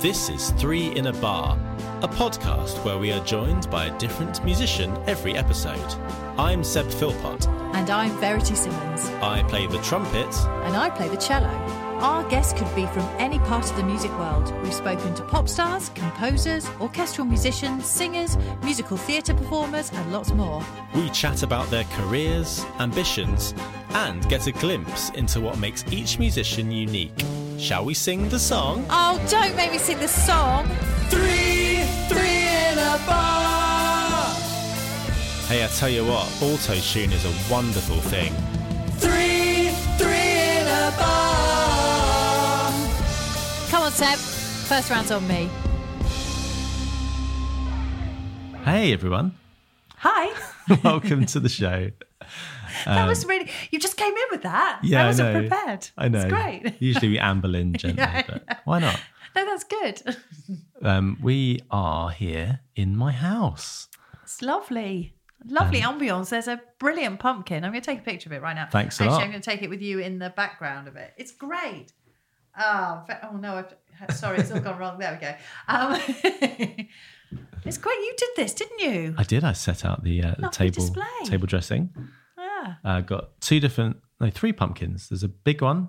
This 0.00 0.28
is 0.28 0.50
Three 0.52 0.96
in 0.96 1.08
a 1.08 1.12
Bar, 1.14 1.58
a 2.02 2.08
podcast 2.08 2.84
where 2.84 2.98
we 2.98 3.10
are 3.10 3.24
joined 3.24 3.68
by 3.68 3.86
a 3.86 3.98
different 3.98 4.44
musician 4.44 4.96
every 5.08 5.34
episode. 5.34 5.92
I'm 6.38 6.62
Seb 6.62 6.86
Philpott. 6.86 7.48
And 7.74 7.90
I'm 7.90 8.16
Verity 8.20 8.54
Simmons. 8.54 9.06
I 9.20 9.42
play 9.48 9.66
the 9.66 9.78
trumpet. 9.78 10.32
And 10.66 10.76
I 10.76 10.88
play 10.88 11.08
the 11.08 11.16
cello. 11.16 11.48
Our 12.00 12.22
guests 12.30 12.52
could 12.52 12.72
be 12.76 12.86
from 12.86 13.02
any 13.18 13.40
part 13.40 13.68
of 13.68 13.76
the 13.76 13.82
music 13.82 14.16
world. 14.20 14.54
We've 14.62 14.72
spoken 14.72 15.16
to 15.16 15.24
pop 15.24 15.48
stars, 15.48 15.88
composers, 15.96 16.70
orchestral 16.80 17.26
musicians, 17.26 17.86
singers, 17.86 18.36
musical 18.62 18.96
theatre 18.96 19.34
performers, 19.34 19.90
and 19.92 20.12
lots 20.12 20.30
more. 20.30 20.62
We 20.94 21.10
chat 21.10 21.42
about 21.42 21.68
their 21.70 21.82
careers, 21.94 22.64
ambitions, 22.78 23.52
and 23.90 24.26
get 24.28 24.46
a 24.46 24.52
glimpse 24.52 25.10
into 25.10 25.40
what 25.40 25.58
makes 25.58 25.84
each 25.90 26.20
musician 26.20 26.70
unique. 26.70 27.18
Shall 27.58 27.84
we 27.84 27.94
sing 27.94 28.28
the 28.28 28.38
song? 28.38 28.86
Oh, 28.90 29.20
don't 29.28 29.56
make 29.56 29.72
me 29.72 29.78
sing 29.78 29.98
the 29.98 30.06
song! 30.06 30.68
Three, 31.08 31.82
three 32.06 32.46
in 32.46 32.78
a 32.78 33.00
bar. 33.08 34.36
Hey, 35.48 35.64
I 35.64 35.68
tell 35.74 35.88
you 35.88 36.04
what, 36.04 36.26
auto 36.40 36.76
tune 36.76 37.10
is 37.10 37.24
a 37.24 37.52
wonderful 37.52 37.96
thing. 38.02 38.32
Three, 38.98 39.70
three 39.98 40.60
in 40.60 40.66
a 40.68 40.94
bar. 40.96 41.37
Come 43.88 43.94
on, 43.94 44.16
Seb. 44.16 44.18
First 44.68 44.90
round's 44.90 45.10
on 45.10 45.26
me. 45.26 45.48
Hey, 48.62 48.92
everyone. 48.92 49.32
Hi. 49.96 50.30
Welcome 50.84 51.24
to 51.24 51.40
the 51.40 51.48
show. 51.48 51.90
that 52.84 53.08
was 53.08 53.24
really. 53.24 53.50
You 53.70 53.78
just 53.78 53.96
came 53.96 54.12
in 54.12 54.24
with 54.30 54.42
that. 54.42 54.80
Yeah, 54.82 55.00
I 55.00 55.04
I 55.04 55.06
wasn't 55.06 55.32
know. 55.32 55.40
prepared. 55.40 55.88
I 55.96 56.08
know. 56.08 56.18
It's 56.18 56.28
great. 56.30 56.74
Usually 56.82 57.08
we 57.08 57.18
amble 57.18 57.54
in 57.54 57.72
gently, 57.72 58.02
Yeah, 58.02 58.24
but 58.28 58.58
why 58.66 58.80
not? 58.80 59.00
No, 59.34 59.46
that's 59.46 59.64
good. 59.64 60.02
Um, 60.82 61.18
we 61.22 61.60
are 61.70 62.10
here 62.10 62.60
in 62.76 62.94
my 62.94 63.10
house. 63.10 63.88
It's 64.22 64.42
lovely. 64.42 65.14
Lovely 65.46 65.80
ambience. 65.80 66.28
There's 66.28 66.46
a 66.46 66.60
brilliant 66.78 67.20
pumpkin. 67.20 67.64
I'm 67.64 67.72
going 67.72 67.82
to 67.82 67.86
take 67.86 68.00
a 68.00 68.02
picture 68.02 68.28
of 68.28 68.32
it 68.34 68.42
right 68.42 68.54
now. 68.54 68.68
Thanks 68.70 69.00
a 69.00 69.04
Actually, 69.04 69.14
lot. 69.14 69.22
I'm 69.24 69.30
going 69.30 69.42
to 69.42 69.50
take 69.50 69.62
it 69.62 69.70
with 69.70 69.80
you 69.82 69.98
in 69.98 70.18
the 70.18 70.30
background 70.30 70.86
of 70.86 70.96
it. 70.96 71.14
It's 71.16 71.32
great. 71.32 71.92
Oh, 72.58 73.04
oh 73.30 73.36
no! 73.36 73.64
I've, 74.08 74.16
sorry, 74.16 74.38
it's 74.38 74.50
all 74.50 74.60
gone 74.60 74.78
wrong. 74.78 74.98
There 74.98 75.12
we 75.12 75.18
go. 75.26 75.34
Um, 75.68 76.00
it's 77.64 77.78
great. 77.78 77.98
You 77.98 78.14
did 78.16 78.30
this, 78.36 78.54
didn't 78.54 78.78
you? 78.80 79.14
I 79.18 79.22
did. 79.24 79.44
I 79.44 79.52
set 79.52 79.84
out 79.84 80.02
the, 80.04 80.22
uh, 80.22 80.34
the 80.38 80.48
table 80.48 80.74
display. 80.74 81.04
table 81.24 81.46
dressing. 81.46 81.90
Yeah. 82.36 82.74
Uh, 82.84 83.00
got 83.00 83.40
two 83.40 83.60
different, 83.60 83.98
no, 84.20 84.30
three 84.30 84.52
pumpkins. 84.52 85.08
There's 85.08 85.22
a 85.22 85.28
big 85.28 85.62
one, 85.62 85.88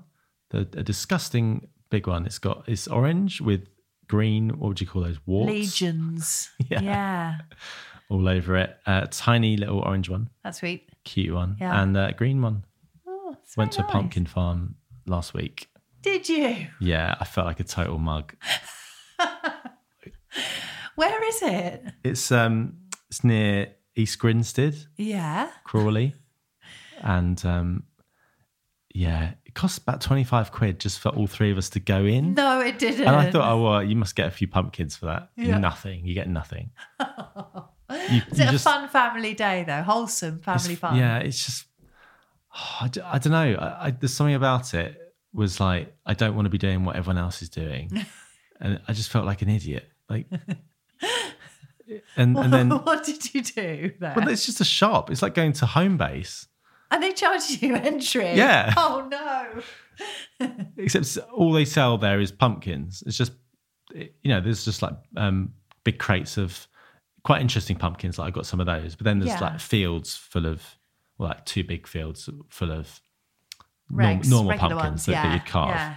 the, 0.52 0.60
a 0.60 0.84
disgusting 0.84 1.68
big 1.90 2.08
one. 2.08 2.26
It's 2.26 2.40
got 2.40 2.64
it's 2.68 2.88
orange 2.88 3.42
with 3.42 3.68
green. 4.08 4.50
What 4.60 4.68
would 4.70 4.82
you 4.82 4.88
call 4.88 5.04
those? 5.04 5.20
Warts 5.26 5.50
Legions. 5.52 6.50
Yeah. 6.70 6.82
yeah. 6.82 7.36
all 8.10 8.28
over 8.28 8.56
it. 8.58 8.78
A 8.86 9.08
tiny 9.10 9.58
little 9.58 9.80
orange 9.80 10.10
one, 10.10 10.30
That's 10.44 10.60
sweet. 10.60 10.90
cute 11.04 11.34
one, 11.34 11.58
Yeah. 11.60 11.82
and 11.82 11.96
a 11.98 12.14
green 12.14 12.42
one. 12.42 12.66
Oh, 13.08 13.36
Went 13.58 13.72
to 13.74 13.82
a 13.82 13.88
pumpkin 13.88 14.26
farm 14.26 14.76
last 15.08 15.34
week. 15.34 15.68
Did 16.02 16.30
you? 16.30 16.68
Yeah, 16.80 17.16
I 17.20 17.26
felt 17.26 17.48
like 17.48 17.60
a 17.60 17.64
total 17.64 17.98
mug. 17.98 18.34
Where 20.96 21.24
is 21.30 21.42
it? 21.42 21.84
It's 22.04 22.32
um, 22.32 22.78
it's 23.10 23.24
near 23.24 23.74
East 23.96 24.20
Grinstead. 24.20 24.76
Yeah. 24.98 25.50
Crawley, 25.64 26.16
and 27.02 27.44
um, 27.46 27.84
yeah, 28.94 29.32
it 29.46 29.56
costs 29.56 29.78
about 29.78 30.02
twenty 30.02 30.24
five 30.24 30.52
quid 30.52 30.80
just 30.80 31.00
for 31.00 31.10
all 31.10 31.28
three 31.28 31.52
of 31.52 31.58
us 31.58 31.70
to 31.72 31.80
go 31.80 32.06
in. 32.06 32.34
No, 32.34 32.62
it 32.62 32.80
didn't. 32.80 33.08
And 33.08 33.16
I 33.16 33.32
thought, 33.32 33.50
oh 33.52 33.64
well, 33.64 33.84
you 33.84 33.96
must 33.96 34.16
get 34.16 34.28
a 34.28 34.32
few 34.32 34.48
pumpkins 34.48 34.96
for 34.96 35.08
that. 35.08 35.30
Yeah. 35.36 35.58
Nothing. 35.58 36.06
You 36.06 36.14
get 36.14 36.30
nothing. 36.30 36.72
You, 38.12 38.22
Is 38.32 38.40
it 38.40 38.54
a 38.54 38.60
fun 38.60 38.88
family 38.88 39.34
day 39.34 39.64
though? 39.66 39.82
Wholesome 39.82 40.42
family 40.42 40.76
fun. 40.76 40.96
Yeah, 40.96 41.18
it's 41.18 41.44
just. 41.44 41.66
I, 42.82 42.88
d- 42.88 43.02
I 43.02 43.18
don't 43.18 43.32
know. 43.32 43.56
I, 43.60 43.88
I, 43.88 43.92
there's 43.92 44.14
something 44.14 44.36
about 44.36 44.76
it 44.76 44.96
was 45.34 45.60
like 45.60 45.94
I 46.06 46.14
don't 46.14 46.36
want 46.36 46.46
to 46.46 46.50
be 46.50 46.58
doing 46.58 46.86
what 46.86 46.96
everyone 46.96 47.18
else 47.18 47.42
is 47.42 47.50
doing, 47.50 48.06
and 48.60 48.80
I 48.88 48.94
just 48.94 49.10
felt 49.12 49.26
like 49.26 49.42
an 49.42 49.50
idiot. 49.50 49.88
Like, 50.10 50.28
and 52.18 52.38
and 52.38 52.54
then 52.54 52.70
what 52.70 53.04
did 53.06 53.34
you 53.34 53.42
do 53.42 53.92
there? 54.00 54.14
well, 54.16 54.28
it's 54.30 54.46
just 54.46 54.62
a 54.62 54.66
shop. 54.66 55.10
It's 55.10 55.22
like 55.22 55.34
going 55.34 55.54
to 55.54 55.66
Homebase. 55.66 56.48
and 56.92 57.02
they 57.04 57.12
charge 57.14 57.62
you 57.62 57.76
entry. 57.76 58.34
Yeah. 58.34 58.74
Oh 58.78 59.08
no. 59.10 59.62
except 60.78 61.18
all 61.34 61.52
they 61.52 61.66
sell 61.66 61.98
there 61.98 62.20
is 62.22 62.32
pumpkins. 62.32 63.04
It's 63.06 63.18
just, 63.18 63.34
you 63.94 64.10
know, 64.26 64.40
there's 64.40 64.64
just 64.64 64.82
like 64.82 64.94
um, 65.18 65.54
big 65.84 66.00
crates 66.00 66.38
of 66.38 66.68
quite 67.24 67.42
interesting 67.42 67.76
pumpkins. 67.76 68.18
Like 68.18 68.28
I 68.28 68.32
got 68.32 68.46
some 68.46 68.60
of 68.62 68.66
those, 68.66 68.96
but 68.96 69.04
then 69.04 69.20
there's 69.20 69.32
Yeah. 69.32 69.42
like 69.42 69.60
fields 69.60 70.16
full 70.16 70.46
of, 70.46 70.64
well, 71.18 71.30
like 71.30 71.46
two 71.46 71.64
big 71.66 71.86
fields 71.86 72.30
full 72.50 72.72
of 72.72 73.02
Regs, 73.92 74.30
normal 74.30 74.58
pumpkins 74.58 74.82
ones, 74.82 75.06
that, 75.06 75.12
that 75.14 75.26
yeah, 75.26 75.34
you'd 75.34 75.46
carve. 75.46 75.76
Yeah. 75.76 75.96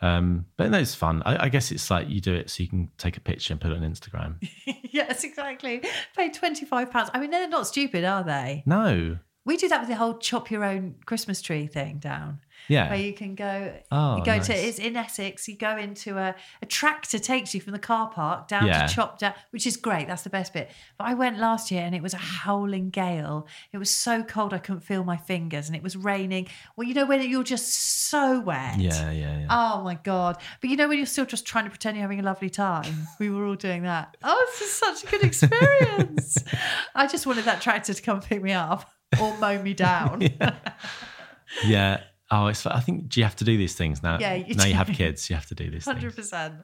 Um, 0.00 0.46
but 0.56 0.70
no, 0.70 0.78
it's 0.78 0.94
fun. 0.94 1.22
I, 1.24 1.44
I 1.44 1.48
guess 1.48 1.72
it's 1.72 1.90
like 1.90 2.10
you 2.10 2.20
do 2.20 2.34
it 2.34 2.50
so 2.50 2.62
you 2.62 2.68
can 2.68 2.90
take 2.98 3.16
a 3.16 3.20
picture 3.20 3.54
and 3.54 3.60
put 3.60 3.70
it 3.70 3.76
on 3.78 3.82
Instagram. 3.82 4.36
yes, 4.90 5.24
exactly. 5.24 5.82
Pay 6.16 6.30
twenty 6.30 6.66
five 6.66 6.90
pounds. 6.90 7.10
I 7.14 7.20
mean, 7.20 7.30
they're 7.30 7.48
not 7.48 7.66
stupid, 7.66 8.04
are 8.04 8.22
they? 8.22 8.62
No, 8.66 9.18
We 9.46 9.56
do 9.58 9.68
that 9.68 9.80
with 9.80 9.88
the 9.90 9.96
whole 9.96 10.14
chop 10.18 10.50
your 10.50 10.64
own 10.64 10.94
Christmas 11.04 11.42
tree 11.42 11.66
thing 11.66 11.98
down. 11.98 12.40
yeah, 12.66 12.88
Where 12.88 12.98
you 12.98 13.12
can 13.12 13.34
go, 13.34 13.74
Oh, 13.92 14.16
you 14.16 14.24
go 14.24 14.36
nice. 14.36 14.46
to 14.46 14.54
it's 14.54 14.78
in 14.78 14.96
Essex. 14.96 15.46
You 15.48 15.54
go 15.56 15.76
into 15.76 16.16
a, 16.16 16.34
a 16.62 16.66
tractor 16.66 17.18
takes 17.18 17.54
you 17.54 17.60
from 17.60 17.74
the 17.74 17.78
car 17.78 18.08
park 18.08 18.48
down 18.48 18.66
Yeah. 18.66 18.86
to 18.86 18.94
chop 18.94 19.18
down, 19.18 19.34
which 19.50 19.66
is 19.66 19.76
great. 19.76 20.06
That's 20.08 20.22
the 20.22 20.30
best 20.30 20.54
bit. 20.54 20.70
But 20.96 21.08
I 21.08 21.12
went 21.14 21.38
last 21.38 21.70
year 21.70 21.82
and 21.82 21.94
it 21.94 22.02
was 22.02 22.14
a 22.14 22.18
howling 22.18 22.88
gale. 22.88 23.46
It 23.70 23.76
was 23.76 23.90
so 23.90 24.22
cold 24.22 24.54
I 24.54 24.58
couldn't 24.58 24.80
feel 24.80 25.04
my 25.04 25.18
fingers, 25.18 25.66
and 25.66 25.76
it 25.76 25.82
was 25.82 25.94
raining. 25.94 26.48
Well, 26.76 26.88
you 26.88 26.94
know 26.94 27.04
when 27.04 27.20
you're 27.28 27.42
just 27.44 27.74
so 28.08 28.40
wet. 28.40 28.78
yeah, 28.80 29.10
yeah, 29.10 29.40
yeah. 29.40 29.46
Oh 29.50 29.82
my 29.82 29.96
god! 29.96 30.38
But 30.62 30.70
you 30.70 30.76
know 30.78 30.88
when 30.88 30.96
you're 30.96 31.04
still 31.06 31.26
just 31.26 31.44
trying 31.44 31.64
to 31.64 31.70
pretend 31.70 31.96
you're 31.98 32.02
having 32.02 32.20
a 32.20 32.22
lovely 32.22 32.48
time. 32.50 33.08
We 33.18 33.28
were 33.28 33.44
all 33.44 33.56
doing 33.56 33.82
that. 33.82 34.16
Oh, 34.22 34.46
this 34.52 34.62
is 34.68 34.72
such 34.74 35.04
a 35.04 35.06
good 35.06 35.22
experience. 35.22 36.42
I 36.94 37.06
just 37.06 37.26
wanted 37.26 37.44
that 37.44 37.60
tractor 37.60 37.92
to 37.92 38.02
come 38.02 38.20
pick 38.22 38.42
me 38.42 38.52
up 38.52 38.90
or 39.20 39.36
mow 39.38 39.60
me 39.62 39.74
down. 39.74 40.22
yeah. 41.66 42.02
Oh, 42.30 42.46
it's. 42.46 42.66
I 42.66 42.80
think 42.80 43.08
do 43.10 43.20
you 43.20 43.24
have 43.24 43.36
to 43.36 43.44
do 43.44 43.56
these 43.56 43.74
things 43.74 44.02
now? 44.02 44.18
Yeah, 44.18 44.34
you 44.34 44.54
now 44.54 44.64
you 44.64 44.74
have 44.74 44.88
kids. 44.88 45.28
You 45.28 45.36
have 45.36 45.46
to 45.46 45.54
do 45.54 45.64
these 45.70 45.84
things. 45.84 45.96
Hundred 45.96 46.16
percent. 46.16 46.54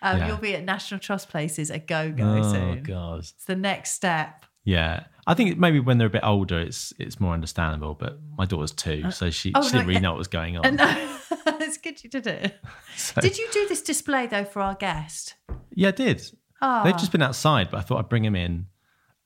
Um, 0.00 0.18
Yeah. 0.18 0.26
You'll 0.28 0.36
be 0.38 0.54
at 0.54 0.64
National 0.64 1.00
Trust 1.00 1.28
Places 1.28 1.70
a 1.70 1.78
go 1.78 2.10
go 2.12 2.24
Oh 2.38 2.52
soon. 2.52 2.82
god. 2.82 3.18
It's 3.20 3.44
the 3.44 3.56
next 3.56 3.92
step. 3.92 4.46
Yeah, 4.64 5.04
I 5.26 5.32
think 5.34 5.58
maybe 5.58 5.80
when 5.80 5.96
they're 5.98 6.08
a 6.08 6.10
bit 6.10 6.24
older, 6.24 6.60
it's 6.60 6.92
it's 6.98 7.18
more 7.18 7.32
understandable. 7.34 7.94
But 7.94 8.18
my 8.36 8.44
daughter's 8.44 8.72
two, 8.72 9.10
so 9.10 9.30
she, 9.30 9.50
oh, 9.54 9.62
she 9.62 9.72
didn't 9.72 9.86
really 9.86 10.00
know 10.00 10.10
what 10.12 10.18
was 10.18 10.28
going 10.28 10.56
on. 10.58 10.64
And 10.66 10.80
it's 11.62 11.78
good 11.78 12.02
you 12.04 12.10
did 12.10 12.26
it. 12.26 12.54
So- 12.96 13.20
Did 13.20 13.38
you 13.38 13.48
do 13.52 13.66
this 13.66 13.82
display 13.82 14.26
though 14.26 14.44
for 14.44 14.60
our 14.62 14.74
guest? 14.74 15.34
yeah, 15.74 15.88
I 15.88 15.92
did. 15.92 16.22
Oh, 16.60 16.84
They've 16.84 16.96
just 16.96 17.12
been 17.12 17.22
outside, 17.22 17.70
but 17.70 17.78
I 17.78 17.80
thought 17.80 17.98
I'd 17.98 18.08
bring 18.08 18.24
him 18.24 18.36
in. 18.36 18.66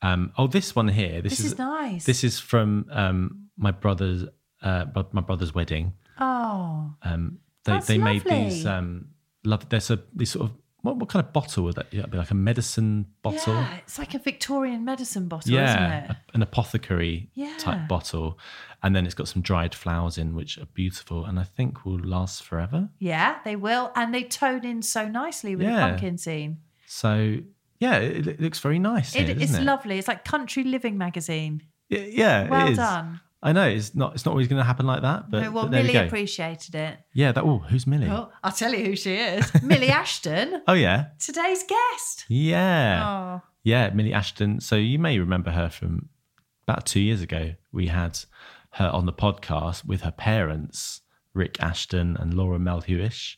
Um, 0.02 0.32
oh, 0.36 0.46
this 0.48 0.74
one 0.74 0.88
here. 0.88 1.22
This, 1.22 1.38
this 1.38 1.44
is 1.46 1.58
nice. 1.58 2.04
This 2.04 2.24
is 2.24 2.38
from 2.40 2.86
um, 2.90 3.48
my 3.56 3.70
brother's 3.70 4.24
uh, 4.62 4.84
my 5.12 5.20
brother's 5.22 5.54
wedding. 5.54 5.92
oh, 6.18 6.94
Um, 7.02 7.38
they 7.64 7.72
That's 7.72 7.86
they 7.86 7.98
made 7.98 8.24
these 8.24 8.64
lovely. 8.64 8.66
um, 8.66 9.06
love. 9.44 9.68
There's 9.68 9.90
a 9.90 10.00
these 10.14 10.30
sort 10.30 10.46
of 10.50 10.56
what, 10.80 10.96
what 10.96 11.08
kind 11.08 11.24
of 11.24 11.32
bottle 11.32 11.62
would 11.64 11.76
that? 11.76 11.86
Yeah, 11.92 12.06
be 12.06 12.18
like 12.18 12.32
a 12.32 12.34
medicine 12.34 13.06
bottle. 13.22 13.54
yeah. 13.54 13.76
It's 13.78 13.98
like 14.00 14.14
a 14.14 14.18
Victorian 14.18 14.84
medicine 14.84 15.28
bottle, 15.28 15.52
yeah, 15.52 15.70
isn't 15.70 15.82
it? 16.04 16.10
a- 16.10 16.34
an 16.34 16.42
apothecary 16.42 17.30
Yeah. 17.34 17.54
type 17.58 17.86
bottle, 17.86 18.36
and 18.82 18.96
then 18.96 19.06
it's 19.06 19.14
got 19.14 19.28
some 19.28 19.42
dried 19.42 19.76
flowers 19.76 20.18
in, 20.18 20.34
which 20.34 20.58
are 20.58 20.66
beautiful, 20.74 21.24
and 21.24 21.38
I 21.38 21.44
think 21.44 21.84
will 21.84 22.00
last 22.00 22.42
forever. 22.42 22.88
Yeah, 22.98 23.38
they 23.44 23.54
will, 23.54 23.92
and 23.94 24.12
they 24.12 24.24
tone 24.24 24.64
in 24.64 24.82
so 24.82 25.06
nicely 25.06 25.54
with 25.54 25.68
Yeah. 25.68 25.74
the 25.76 25.80
pumpkin 25.92 26.18
scene. 26.18 26.58
So 26.86 27.38
yeah, 27.84 27.96
it, 27.98 28.26
it 28.26 28.40
looks 28.40 28.60
very 28.66 28.78
nice. 28.78 29.14
It, 29.16 29.26
here, 29.28 29.36
it's 29.44 29.54
it? 29.54 29.62
lovely. 29.62 29.98
It's 29.98 30.08
like 30.08 30.24
Country 30.24 30.64
Living 30.64 30.96
magazine. 31.06 31.54
Y- 31.90 32.10
Yeah, 32.22 32.48
Well 32.48 32.66
it 32.66 32.70
is. 32.72 32.76
done. 32.78 33.20
I 33.44 33.50
know 33.52 33.66
it's 33.68 33.92
not 34.00 34.14
it's 34.14 34.24
not 34.24 34.30
always 34.32 34.46
going 34.46 34.60
to 34.60 34.64
happen 34.72 34.86
like 34.86 35.02
that, 35.02 35.28
but, 35.30 35.40
No, 35.42 35.50
well, 35.50 35.64
but 35.64 35.72
we 35.72 35.76
Millie 35.78 35.92
go. 35.94 36.04
appreciated 36.04 36.74
it. 36.76 36.94
yeah, 37.12 37.32
that. 37.32 37.42
Oh, 37.44 37.58
who's 37.58 37.86
Millie? 37.88 38.08
Oh, 38.08 38.30
I'll 38.44 38.52
tell 38.62 38.72
you 38.72 38.84
who 38.84 38.94
she 38.96 39.14
is. 39.16 39.44
Millie 39.70 39.90
Ashton, 40.02 40.62
Oh 40.68 40.74
yeah, 40.74 41.06
today's 41.18 41.64
guest. 41.64 42.24
yeah, 42.28 43.02
Oh, 43.04 43.48
yeah. 43.64 43.90
Millie 43.90 44.12
Ashton. 44.14 44.60
So 44.60 44.76
you 44.76 44.98
may 45.00 45.18
remember 45.18 45.50
her 45.50 45.68
from 45.70 46.08
about 46.68 46.86
two 46.86 47.00
years 47.00 47.20
ago. 47.20 47.54
We 47.72 47.88
had 47.88 48.16
her 48.78 48.88
on 48.98 49.06
the 49.06 49.12
podcast 49.12 49.84
with 49.84 50.02
her 50.02 50.12
parents, 50.12 51.00
Rick 51.34 51.54
Ashton 51.60 52.16
and 52.20 52.34
Laura 52.34 52.58
Melhuish. 52.60 53.36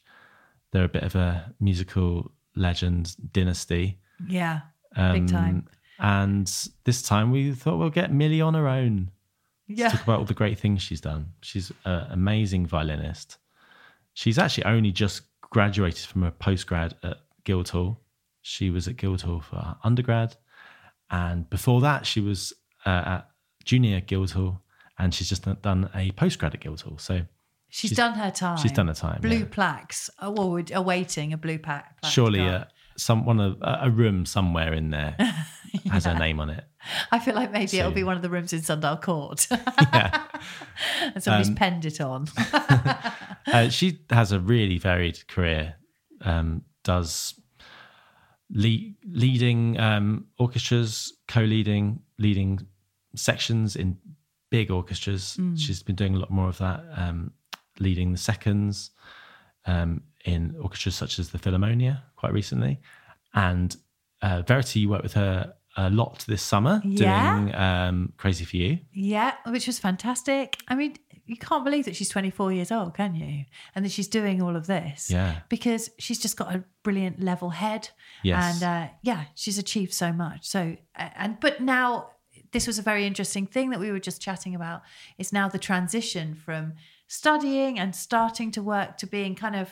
They're 0.72 0.84
a 0.84 0.88
bit 0.98 1.02
of 1.04 1.14
a 1.16 1.54
musical 1.60 2.30
legend 2.54 3.16
dynasty. 3.32 4.00
Yeah, 4.28 4.60
Um, 4.96 5.12
big 5.12 5.28
time. 5.28 5.68
And 5.98 6.50
this 6.84 7.02
time 7.02 7.30
we 7.30 7.52
thought 7.52 7.78
we'll 7.78 7.90
get 7.90 8.12
Millie 8.12 8.40
on 8.40 8.54
her 8.54 8.68
own. 8.68 9.10
Yeah. 9.66 9.88
talk 9.88 10.02
about 10.02 10.18
all 10.18 10.24
the 10.26 10.34
great 10.34 10.58
things 10.58 10.82
she's 10.82 11.00
done. 11.00 11.32
She's 11.40 11.72
an 11.84 12.06
amazing 12.10 12.66
violinist. 12.66 13.38
She's 14.12 14.38
actually 14.38 14.64
only 14.66 14.92
just 14.92 15.22
graduated 15.40 16.04
from 16.06 16.22
a 16.24 16.32
postgrad 16.32 16.92
at 17.02 17.18
Guildhall. 17.44 18.00
She 18.42 18.68
was 18.70 18.86
at 18.88 18.96
Guildhall 18.96 19.40
for 19.40 19.76
undergrad, 19.82 20.36
and 21.10 21.48
before 21.48 21.80
that, 21.80 22.04
she 22.06 22.20
was 22.20 22.52
uh, 22.84 22.88
at 23.06 23.28
junior 23.64 24.00
Guildhall, 24.00 24.60
and 24.98 25.14
she's 25.14 25.28
just 25.30 25.44
done 25.62 25.88
a 25.94 26.10
postgrad 26.12 26.54
at 26.54 26.60
Guildhall. 26.60 26.98
So 26.98 27.22
She's, 27.70 27.88
she's- 27.90 27.96
done 27.96 28.14
her 28.18 28.30
time. 28.30 28.58
she's 28.58 28.70
done 28.72 28.88
her 28.88 28.94
time, 28.94 29.20
Blue 29.22 29.38
yeah. 29.38 29.44
plaques. 29.50 30.10
Oh, 30.20 30.58
awaiting 30.72 31.32
a 31.32 31.36
blue 31.38 31.58
plaque. 31.58 31.96
surely 32.04 32.38
go. 32.40 32.64
Some 32.96 33.24
one 33.24 33.40
of 33.40 33.58
a 33.62 33.80
a 33.82 33.90
room 33.90 34.26
somewhere 34.26 34.72
in 34.72 34.90
there 34.90 35.16
has 35.90 36.04
her 36.04 36.14
name 36.18 36.40
on 36.40 36.50
it. 36.50 36.64
I 37.10 37.18
feel 37.18 37.34
like 37.34 37.50
maybe 37.50 37.78
it'll 37.78 37.90
be 37.90 38.04
one 38.04 38.16
of 38.16 38.22
the 38.22 38.30
rooms 38.30 38.52
in 38.52 38.62
Sundial 38.62 38.96
Court. 38.96 39.46
Yeah. 39.92 40.26
and 41.14 41.22
somebody's 41.22 41.48
Um, 41.48 41.54
penned 41.54 41.84
it 41.84 42.00
on. 42.00 42.26
uh, 43.46 43.68
she 43.70 43.98
has 44.10 44.32
a 44.32 44.40
really 44.40 44.78
varied 44.78 45.26
career. 45.28 45.74
Um, 46.22 46.62
does 46.84 47.34
lead, 48.50 48.96
leading 49.04 49.78
um, 49.80 50.26
orchestras, 50.38 51.12
co-leading, 51.28 52.00
leading 52.18 52.60
sections 53.16 53.76
in 53.76 53.98
big 54.50 54.70
orchestras. 54.70 55.38
She's 55.56 55.82
been 55.82 55.96
doing 55.96 56.14
a 56.14 56.18
lot 56.18 56.30
more 56.30 56.48
of 56.48 56.58
that, 56.58 56.84
um, 56.96 57.32
leading 57.78 58.12
the 58.12 58.18
seconds 58.18 58.90
um, 59.66 60.02
in 60.24 60.56
orchestras 60.60 60.94
such 60.94 61.18
as 61.18 61.30
the 61.30 61.38
Philharmonia 61.38 62.02
quite 62.16 62.32
recently. 62.32 62.80
And 63.34 63.76
uh, 64.22 64.42
Verity, 64.42 64.80
you 64.80 64.88
worked 64.88 65.02
with 65.02 65.14
her 65.14 65.54
a 65.76 65.90
lot 65.90 66.24
this 66.28 66.40
summer 66.42 66.80
Yeah. 66.84 67.34
doing 67.38 67.54
um, 67.54 68.12
Crazy 68.16 68.44
for 68.44 68.56
You. 68.56 68.78
Yeah, 68.92 69.34
which 69.48 69.66
was 69.66 69.78
fantastic. 69.78 70.56
I 70.68 70.74
mean, 70.76 70.96
you 71.26 71.36
can't 71.36 71.64
believe 71.64 71.84
that 71.86 71.96
she's 71.96 72.08
24 72.08 72.52
years 72.52 72.70
old, 72.70 72.94
can 72.94 73.14
you? 73.14 73.44
And 73.74 73.84
that 73.84 73.90
she's 73.90 74.08
doing 74.08 74.40
all 74.42 74.56
of 74.56 74.66
this. 74.66 75.10
Yeah. 75.10 75.40
Because 75.48 75.90
she's 75.98 76.18
just 76.18 76.36
got 76.36 76.54
a 76.54 76.62
brilliant 76.82 77.20
level 77.20 77.50
head. 77.50 77.90
Yes. 78.22 78.62
And 78.62 78.62
uh, 78.62 78.92
yeah, 79.02 79.24
she's 79.34 79.58
achieved 79.58 79.92
so 79.92 80.12
much. 80.12 80.46
So, 80.46 80.76
and, 80.94 81.38
but 81.40 81.60
now 81.60 82.10
this 82.52 82.66
was 82.66 82.78
a 82.78 82.82
very 82.82 83.04
interesting 83.06 83.46
thing 83.46 83.70
that 83.70 83.80
we 83.80 83.90
were 83.90 83.98
just 83.98 84.22
chatting 84.22 84.54
about. 84.54 84.82
It's 85.18 85.32
now 85.32 85.48
the 85.48 85.58
transition 85.58 86.34
from 86.34 86.74
studying 87.08 87.78
and 87.78 87.94
starting 87.96 88.50
to 88.52 88.62
work 88.62 88.96
to 88.98 89.06
being 89.06 89.34
kind 89.34 89.56
of 89.56 89.70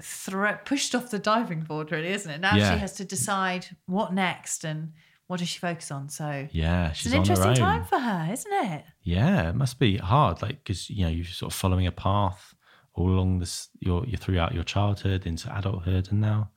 thro- 0.00 0.58
pushed 0.64 0.94
off 0.94 1.10
the 1.10 1.18
diving 1.18 1.60
board, 1.62 1.90
really, 1.92 2.08
isn't 2.08 2.30
it? 2.30 2.40
Now 2.40 2.56
Yeah. 2.56 2.72
she 2.74 2.78
has 2.78 2.92
to 2.94 3.04
decide 3.04 3.66
what 3.86 4.12
next 4.12 4.64
and 4.64 4.92
what 5.26 5.40
does 5.40 5.48
she 5.48 5.58
focus 5.58 5.90
on. 5.90 6.08
So, 6.08 6.48
Yeah, 6.52 6.90
it's 6.90 6.98
she's 6.98 7.12
an 7.12 7.18
on 7.20 7.26
her 7.26 7.32
interesting 7.32 7.64
time 7.64 7.84
for 7.84 7.98
her, 7.98 8.28
isn't 8.32 8.52
it? 8.52 8.84
Yeah, 9.02 9.48
it 9.50 9.54
must 9.56 9.78
be 9.78 9.96
hard, 9.96 10.42
like 10.42 10.62
because 10.62 10.88
you 10.90 11.04
know 11.04 11.10
you're 11.10 11.24
sort 11.24 11.52
of 11.52 11.58
following 11.58 11.86
a 11.86 11.92
path 11.92 12.54
all 12.94 13.08
along 13.10 13.40
this 13.40 13.68
your 13.80 14.06
your 14.06 14.18
throughout 14.18 14.54
your 14.54 14.64
childhood 14.64 15.26
into 15.26 15.54
adulthood, 15.56 16.08
and 16.10 16.20
now 16.20 16.50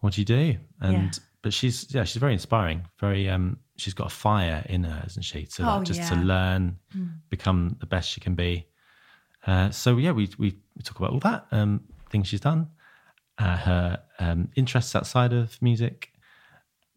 what 0.00 0.14
do 0.14 0.20
you 0.20 0.24
do? 0.24 0.56
And 0.80 0.92
Yeah. 0.94 1.10
but 1.42 1.52
she's 1.52 1.92
yeah 1.94 2.04
she's 2.04 2.16
very 2.20 2.32
inspiring. 2.32 2.86
Very 3.00 3.28
um 3.28 3.58
she's 3.76 3.94
got 3.94 4.06
a 4.06 4.14
fire 4.14 4.64
in 4.68 4.84
her, 4.84 5.00
hasn't 5.02 5.24
she? 5.24 5.44
To 5.46 5.62
like, 5.62 5.80
Oh, 5.80 5.84
just 5.84 6.00
to 6.08 6.14
yeah. 6.14 6.20
Hmm. 6.20 6.26
learn, 6.26 6.78
become 7.28 7.76
the 7.80 7.86
best 7.86 8.08
she 8.10 8.20
can 8.20 8.34
be. 8.34 8.66
Uh, 9.46 9.70
so 9.70 9.96
yeah, 9.98 10.12
we 10.12 10.28
we 10.38 10.56
we 10.76 10.82
talk 10.82 10.98
about 10.98 11.10
all 11.12 11.20
that 11.20 11.46
um 11.52 11.82
things 12.08 12.28
she's 12.28 12.40
done, 12.40 12.68
uh, 13.38 13.56
her 13.56 14.02
um 14.18 14.48
interests 14.56 14.94
outside 14.94 15.32
of 15.32 15.60
music. 15.60 16.12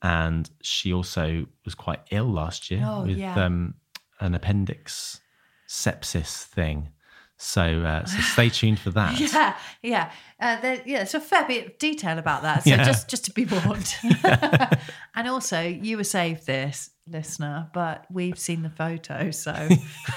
And 0.01 0.49
she 0.61 0.93
also 0.93 1.45
was 1.65 1.75
quite 1.75 1.99
ill 2.09 2.31
last 2.31 2.71
year 2.71 2.81
Oh, 2.85 3.01
with 3.03 3.17
yeah. 3.17 3.35
um, 3.45 3.73
an 4.21 4.33
appendix 4.33 5.19
sepsis 5.67 6.43
thing. 6.45 6.89
So, 7.41 7.61
uh, 7.61 8.05
so 8.05 8.19
stay 8.19 8.49
tuned 8.49 8.79
for 8.79 8.89
that. 8.91 9.17
Yeah, 9.19 9.55
yeah, 9.81 10.11
uh, 10.41 10.59
there, 10.59 10.81
yeah. 10.85 11.03
It's 11.03 11.13
a 11.13 11.21
fair 11.21 11.45
bit 11.47 11.65
of 11.67 11.77
detail 11.77 12.19
about 12.19 12.41
that. 12.41 12.63
So 12.65 12.69
Yeah. 12.71 12.83
just 12.83 13.09
just 13.09 13.25
to 13.25 13.31
be 13.31 13.45
warned. 13.65 13.95
and 15.15 15.27
also, 15.29 15.61
you 15.61 15.95
were 15.95 16.03
saved 16.03 16.45
this 16.45 16.89
listener, 17.07 17.69
but 17.73 18.05
we've 18.11 18.37
seen 18.37 18.61
the 18.61 18.69
photo, 18.69 19.31
so 19.31 19.53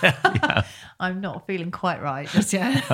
I'm 1.00 1.20
not 1.20 1.46
feeling 1.46 1.70
quite 1.70 2.02
right 2.02 2.28
just 2.28 2.52
yet. 2.52 2.84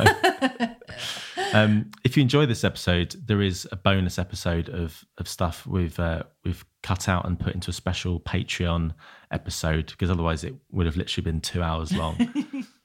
Um, 1.55 1.91
if 2.05 2.17
you 2.17 2.21
enjoy 2.23 2.45
this 2.47 2.63
episode, 2.65 3.17
there 3.25 3.41
is 3.41 3.67
a 3.73 3.77
bonus 3.77 4.19
episode 4.19 4.69
of 4.69 5.05
of 5.17 5.27
stuff 5.27 5.67
we've 5.67 5.99
uh, 5.99 6.25
we've 6.45 6.65
cut 6.83 7.09
out 7.09 7.27
and 7.27 7.39
put 7.41 7.55
into 7.55 7.71
a 7.71 7.73
special 7.73 8.21
Patreon 8.21 8.93
episode 9.31 9.87
because 9.87 10.11
otherwise 10.11 10.45
it 10.45 10.55
would 10.71 10.87
have 10.87 10.97
literally 10.97 11.25
been 11.25 11.41
two 11.41 11.63
hours 11.63 11.93
long. 11.97 12.17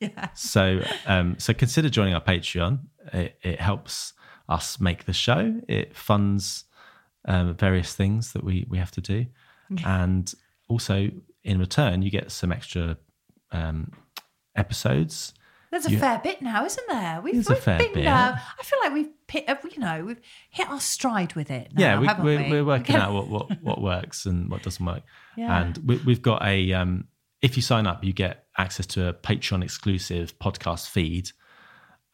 Yeah, 0.03 0.29
So, 0.35 0.81
um, 1.05 1.35
so 1.39 1.53
consider 1.53 1.89
joining 1.89 2.13
our 2.13 2.21
Patreon. 2.21 2.79
It, 3.13 3.37
it 3.41 3.59
helps 3.61 4.13
us 4.49 4.79
make 4.79 5.05
the 5.05 5.13
show. 5.13 5.61
It 5.67 5.95
funds 5.95 6.65
um, 7.25 7.55
various 7.55 7.93
things 7.95 8.33
that 8.33 8.43
we 8.43 8.65
we 8.69 8.77
have 8.77 8.91
to 8.91 9.01
do, 9.01 9.25
and 9.85 10.33
also 10.67 11.09
in 11.43 11.59
return, 11.59 12.01
you 12.01 12.09
get 12.11 12.31
some 12.31 12.51
extra 12.51 12.97
um, 13.51 13.91
episodes. 14.55 15.33
there's 15.71 15.85
a 15.85 15.91
You- 15.91 15.99
fair 15.99 16.19
bit 16.23 16.41
now, 16.41 16.65
isn't 16.65 16.87
there? 16.87 17.21
We've, 17.21 17.47
we've 17.47 17.65
been. 17.65 18.07
Uh, 18.07 18.37
I 18.59 18.63
feel 18.63 18.79
like 18.83 18.93
we've, 18.93 19.09
hit, 19.27 19.49
uh, 19.49 19.55
you 19.71 19.79
know, 19.79 20.05
we've 20.05 20.21
hit 20.49 20.69
our 20.69 20.79
stride 20.79 21.33
with 21.35 21.49
it. 21.51 21.69
Now, 21.73 21.81
yeah, 21.81 21.99
we, 21.99 22.07
haven't 22.07 22.25
we're, 22.25 22.43
we? 22.43 22.49
we're 22.51 22.65
working 22.65 22.95
out 22.95 23.13
what, 23.13 23.27
what 23.27 23.61
what 23.63 23.81
works 23.81 24.25
and 24.25 24.49
what 24.49 24.63
doesn't 24.63 24.85
work. 24.85 25.03
Yeah. 25.35 25.61
And 25.63 25.77
we, 25.79 25.97
we've 26.05 26.21
got 26.21 26.45
a 26.45 26.73
um, 26.73 27.05
if 27.43 27.55
you 27.55 27.61
sign 27.61 27.85
up, 27.85 28.03
you 28.03 28.13
get 28.13 28.45
access 28.57 28.87
to 28.87 29.09
a 29.09 29.13
Patreon 29.13 29.63
exclusive 29.63 30.39
podcast 30.39 30.89
feed, 30.89 31.29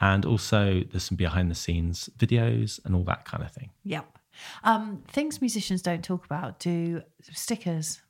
and 0.02 0.26
also 0.26 0.84
there's 0.92 1.04
some 1.04 1.16
behind 1.16 1.50
the 1.50 1.56
scenes 1.56 2.10
videos 2.18 2.84
and 2.84 2.96
all 2.96 3.04
that 3.04 3.24
kind 3.24 3.44
of 3.44 3.52
thing. 3.52 3.70
Yep. 3.84 4.18
Um, 4.64 5.04
things 5.08 5.40
musicians 5.40 5.82
don't 5.82 6.04
talk 6.04 6.26
about 6.26 6.60
do 6.60 7.02
stickers. 7.22 8.02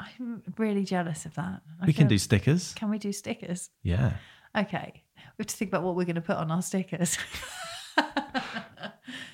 I'm 0.00 0.42
really 0.56 0.84
jealous 0.84 1.26
of 1.26 1.34
that. 1.34 1.60
I 1.80 1.86
we 1.86 1.92
can 1.92 2.08
do 2.08 2.18
stickers. 2.18 2.72
Can 2.74 2.88
we 2.88 2.98
do 2.98 3.12
stickers? 3.12 3.70
Yeah. 3.82 4.14
Okay. 4.56 5.04
We 5.16 5.42
have 5.42 5.46
to 5.46 5.56
think 5.56 5.70
about 5.70 5.82
what 5.82 5.96
we're 5.96 6.04
going 6.04 6.16
to 6.16 6.20
put 6.20 6.36
on 6.36 6.50
our 6.50 6.62
stickers. 6.62 7.18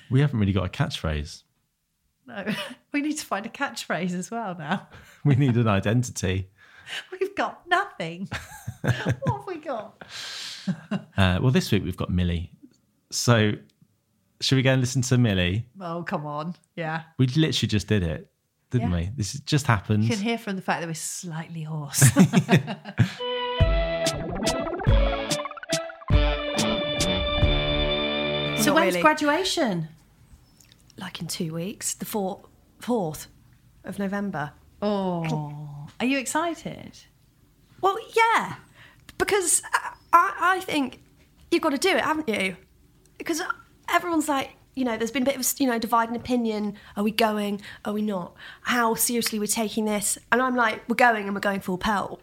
We 0.09 0.21
haven't 0.21 0.39
really 0.39 0.53
got 0.53 0.65
a 0.65 0.69
catchphrase. 0.69 1.43
No, 2.29 2.45
we 2.93 3.01
need 3.01 3.17
to 3.17 3.25
find 3.25 3.45
a 3.45 3.49
catchphrase 3.49 4.13
as 4.13 4.31
well 4.31 4.55
now. 4.57 4.87
We 5.25 5.35
need 5.35 5.57
an 5.57 5.67
identity. 5.67 6.47
We've 7.11 7.35
got 7.35 7.67
nothing. 7.67 8.29
what 8.81 8.93
have 8.95 9.45
we 9.47 9.57
got? 9.57 10.01
Uh, 11.17 11.39
well, 11.41 11.51
this 11.51 11.71
week 11.73 11.83
we've 11.83 11.97
got 11.97 12.09
Millie. 12.09 12.51
So, 13.11 13.51
should 14.39 14.55
we 14.55 14.61
go 14.61 14.71
and 14.71 14.79
listen 14.81 15.01
to 15.03 15.17
Millie? 15.17 15.65
Oh, 15.81 16.03
come 16.03 16.25
on. 16.25 16.55
Yeah. 16.77 17.01
We 17.17 17.27
literally 17.27 17.67
just 17.67 17.87
did 17.87 18.01
it, 18.03 18.31
didn't 18.71 18.91
Yeah. 18.91 18.95
we? 18.95 19.09
This 19.17 19.33
just 19.41 19.67
happened. 19.67 20.03
You 20.05 20.09
can 20.11 20.19
hear 20.19 20.37
from 20.37 20.55
the 20.55 20.61
fact 20.61 20.79
that 20.79 20.87
we're 20.87 20.93
slightly 20.93 21.63
hoarse. 21.63 21.99
so 28.63 28.73
when's 28.73 28.93
really. 28.93 29.01
graduation? 29.01 29.87
Like 30.99 31.21
in 31.21 31.27
two 31.27 31.53
weeks, 31.53 31.93
the 31.93 32.05
fourth, 32.05 32.41
fourth 32.79 33.27
of 33.83 33.99
November. 33.99 34.51
Oh, 34.81 35.87
are 35.99 36.05
you 36.05 36.17
excited? 36.17 36.97
Well, 37.81 37.97
yeah, 38.15 38.55
because 39.17 39.61
I, 39.73 39.93
I 40.13 40.33
I 40.39 40.59
think 40.61 41.01
you've 41.51 41.61
got 41.61 41.71
to 41.71 41.77
do 41.77 41.89
it, 41.89 42.01
haven't 42.01 42.29
you? 42.29 42.55
Because 43.17 43.41
everyone's 43.89 44.29
like, 44.29 44.51
you 44.75 44.85
know, 44.85 44.95
there's 44.97 45.11
been 45.11 45.23
a 45.23 45.25
bit 45.25 45.35
of 45.35 45.59
you 45.59 45.67
know 45.67 45.79
dividing 45.79 46.15
opinion. 46.15 46.75
Are 46.95 47.03
we 47.03 47.11
going? 47.11 47.61
Are 47.85 47.93
we 47.93 48.01
not? 48.01 48.35
How 48.61 48.95
seriously 48.95 49.39
we're 49.39 49.47
taking 49.47 49.85
this? 49.85 50.17
And 50.31 50.41
I'm 50.41 50.55
like, 50.55 50.87
we're 50.87 50.95
going, 50.95 51.25
and 51.25 51.33
we're 51.33 51.41
going 51.41 51.59
full 51.59 51.77
pelt. 51.77 52.21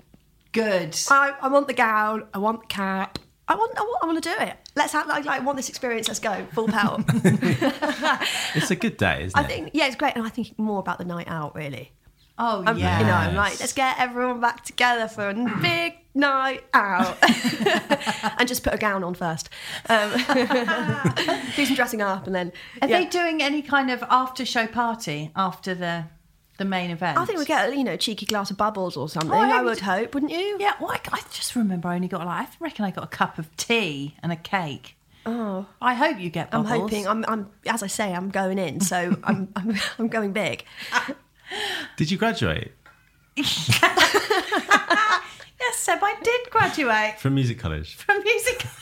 Good. 0.52 0.98
I, 1.10 1.34
I 1.40 1.48
want 1.48 1.68
the 1.68 1.74
gown. 1.74 2.26
I 2.32 2.38
want 2.38 2.60
the 2.60 2.66
cap. 2.66 3.18
I 3.48 3.54
want. 3.54 3.78
I 3.78 3.82
want, 3.82 3.98
I 4.02 4.06
want 4.06 4.22
to 4.22 4.28
do 4.28 4.36
it. 4.44 4.56
Let's 4.74 4.92
have 4.92 5.06
like, 5.06 5.24
like 5.24 5.40
I 5.40 5.44
want 5.44 5.56
this 5.56 5.68
experience. 5.68 6.08
Let's 6.08 6.20
go 6.20 6.46
full 6.52 6.68
pelt. 6.68 7.02
It's 8.54 8.70
a 8.70 8.76
good 8.76 8.96
day, 8.96 9.24
isn't 9.24 9.38
I 9.38 9.44
it? 9.44 9.46
think 9.48 9.70
yeah, 9.72 9.86
it's 9.86 9.96
great, 9.96 10.14
and 10.16 10.26
I 10.26 10.30
think 10.30 10.58
more 10.58 10.80
about 10.80 10.98
the 10.98 11.04
night 11.04 11.28
out 11.28 11.54
really. 11.54 11.92
Oh, 12.38 12.62
I'm, 12.66 12.76
You 12.76 12.84
know, 12.84 13.14
I'm 13.14 13.34
like, 13.34 13.58
let's 13.60 13.72
get 13.72 13.98
everyone 13.98 14.40
back 14.40 14.62
together 14.62 15.08
for 15.08 15.30
a 15.30 15.34
big 15.62 15.94
night 16.14 16.64
out, 16.74 17.16
and 18.38 18.46
just 18.46 18.62
put 18.62 18.74
a 18.74 18.76
gown 18.76 19.02
on 19.02 19.14
first. 19.14 19.48
Um, 19.88 20.12
do 21.56 21.64
some 21.64 21.76
dressing 21.76 22.02
up, 22.02 22.26
and 22.26 22.34
then 22.34 22.52
Are 22.82 22.88
yeah. 22.88 22.98
they 23.00 23.06
doing 23.06 23.42
any 23.42 23.62
kind 23.62 23.90
of 23.90 24.02
after 24.10 24.44
show 24.44 24.66
party 24.66 25.30
after 25.34 25.74
the 25.74 26.04
the 26.58 26.64
main 26.64 26.90
event? 26.90 27.18
I 27.18 27.24
think 27.24 27.38
we 27.38 27.44
get 27.44 27.68
a 27.70 27.76
you 27.76 27.84
know 27.84 27.96
cheeky 27.96 28.26
glass 28.26 28.50
of 28.50 28.56
bubbles 28.56 28.96
or 28.96 29.08
something. 29.08 29.32
Oh, 29.32 29.38
I 29.38 29.58
I 29.58 29.62
would 29.62 29.78
it- 29.78 29.84
hope, 29.84 30.14
wouldn't 30.14 30.32
you? 30.32 30.56
Yeah, 30.60 30.72
well, 30.80 30.90
I, 30.90 31.00
I 31.12 31.20
just 31.30 31.54
remember 31.56 31.88
I 31.88 31.94
only 31.96 32.08
got 32.08 32.24
like 32.26 32.48
I 32.48 32.50
reckon 32.60 32.84
I 32.84 32.90
got 32.90 33.04
a 33.04 33.08
cup 33.08 33.38
of 33.38 33.54
tea 33.56 34.16
and 34.22 34.32
a 34.32 34.36
cake. 34.36 34.94
Oh, 35.28 35.66
I 35.82 35.94
hope 35.94 36.20
you 36.20 36.30
get 36.30 36.50
I'm 36.52 36.64
hoping. 36.64 37.06
I'm, 37.08 37.24
I'm 37.26 37.50
as 37.66 37.82
I 37.82 37.88
say, 37.88 38.12
I'm 38.14 38.30
going 38.30 38.58
in, 38.58 38.80
so 38.80 39.16
I'm, 39.24 39.48
I'm, 39.56 39.74
I'm 39.98 40.08
going 40.08 40.32
big. 40.32 40.64
Did 41.96 42.10
you 42.10 42.18
graduate 42.18 42.72
Yes, 43.36 43.80
Seb, 45.78 45.98
I 46.02 46.14
did 46.22 46.50
graduate 46.50 47.18
from 47.18 47.34
music 47.34 47.58
college? 47.58 47.96
from 47.96 48.22
music. 48.22 48.66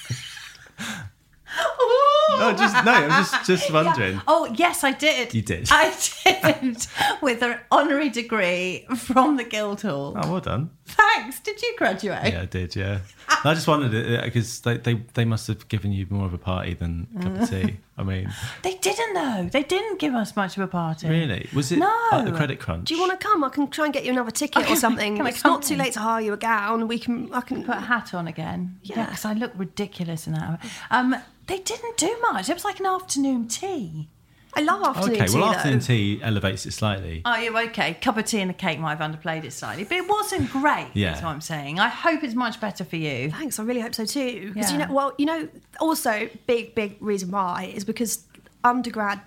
No, 2.39 2.53
just 2.53 2.85
no. 2.85 2.93
I'm 2.93 3.11
just 3.11 3.47
just 3.47 3.71
wondering. 3.73 4.21
Oh 4.27 4.53
yes, 4.57 4.83
I 4.83 4.93
did. 4.93 5.33
You 5.35 5.43
did? 5.43 5.69
I 5.71 5.95
did 6.25 6.87
with 7.23 7.43
an 7.43 7.59
honorary 7.71 8.09
degree 8.09 8.87
from 8.97 9.37
the 9.37 9.45
Guildhall. 9.45 10.17
Oh, 10.21 10.33
well 10.33 10.41
done. 10.41 10.71
Thanks. 10.87 11.41
Did 11.41 11.61
you 11.63 11.75
graduate? 11.79 12.33
Yeah, 12.33 12.43
I 12.43 12.47
did. 12.47 12.75
Yeah, 12.75 13.01
I 13.45 13.55
just 13.55 13.69
wondered 13.69 13.95
uh, 13.95 14.25
because 14.25 14.61
they, 14.61 14.79
they 14.79 14.95
they 15.15 15.25
must 15.25 15.47
have 15.47 15.69
given 15.69 15.93
you 15.93 16.07
more 16.11 16.27
of 16.27 16.35
a 16.35 16.39
party 16.39 16.75
than 16.75 17.07
a 17.19 17.23
cup 17.23 17.41
of 17.43 17.51
tea. 17.63 17.77
I 17.97 18.03
mean, 18.03 18.29
They 18.63 18.75
didn't 18.75 19.15
though. 19.15 19.49
They 19.53 19.63
didn't 19.63 20.01
give 20.01 20.15
us 20.15 20.35
much 20.35 20.57
of 20.57 20.63
a 20.65 20.67
party. 20.67 21.09
really, 21.09 21.49
was 21.55 21.71
it 21.71 21.79
No. 21.79 21.95
like 22.11 22.25
the 22.25 22.33
credit 22.33 22.59
crunch? 22.59 22.89
Do 22.89 22.95
you 22.95 23.01
want 23.01 23.13
to 23.19 23.25
come? 23.27 23.45
I 23.45 23.49
can 23.51 23.69
try 23.69 23.85
and 23.85 23.95
get 23.95 24.05
you 24.05 24.11
another 24.11 24.33
ticket 24.33 24.69
or 24.69 24.75
something. 24.87 25.17
can 25.17 25.27
It's 25.29 25.45
not 25.45 25.63
too 25.63 25.77
late 25.77 25.93
to 25.93 26.01
hire 26.01 26.21
you 26.21 26.33
a 26.33 26.37
gown. 26.37 26.89
We 26.89 26.99
can. 26.99 27.33
I 27.33 27.41
can. 27.41 27.63
Put 27.63 27.77
a 27.77 27.81
hat 27.81 28.13
on 28.13 28.27
again. 28.27 28.79
Yeah, 28.83 28.97
Yeah. 28.97 29.05
because 29.07 29.25
I 29.25 29.35
look 29.35 29.53
ridiculous 29.55 30.27
in 30.27 30.33
that. 30.35 30.61
Um, 30.91 31.15
they 31.47 31.59
didn't 31.59 31.97
do 31.97 32.17
much. 32.33 32.49
It 32.49 32.55
was 32.55 32.65
like 32.65 32.81
an 32.81 32.87
afternoon 32.87 33.47
tea. 33.49 34.09
I 34.57 34.61
love 34.63 34.83
afternoon 34.85 35.17
Okay, 35.21 35.27
tea. 35.27 35.39
well, 35.39 35.49
though. 35.51 35.55
afternoon 35.57 35.81
tea 35.81 36.21
elevates 36.23 36.65
it 36.67 36.73
slightly. 36.73 37.23
Oh, 37.25 37.37
yeah, 37.37 37.51
okay. 37.69 37.95
Cup 37.95 38.17
of 38.17 38.25
tea 38.25 38.41
and 38.41 38.51
a 38.51 38.55
cake 38.55 38.79
might 38.79 38.97
have 38.97 39.11
underplayed 39.11 39.45
it 39.45 39.53
slightly, 39.53 39.85
but 39.85 39.97
it 39.97 40.09
wasn't 40.09 40.51
great. 40.51 40.89
Yeah. 40.95 41.11
That's 41.13 41.23
what 41.23 41.31
I'm 41.31 41.41
saying. 41.41 41.81
I 41.81 41.89
hope 41.89 42.23
it's 42.23 42.35
much 42.35 42.61
better 42.61 42.85
for 42.85 42.97
you. 42.97 43.31
Thanks. 43.31 43.59
I 43.59 43.65
really 43.65 43.81
hope 43.81 43.95
so 43.95 44.05
too. 44.05 44.53
Because 44.55 44.73
you 44.73 44.79
know, 44.79 44.87
well, 44.91 45.13
you 45.19 45.27
know, 45.27 45.49
also 45.81 46.29
big, 46.47 46.75
big 46.75 46.97
reason 47.01 47.31
why 47.31 47.73
is 47.75 47.85
because 47.85 48.25
undergrad 48.63 49.21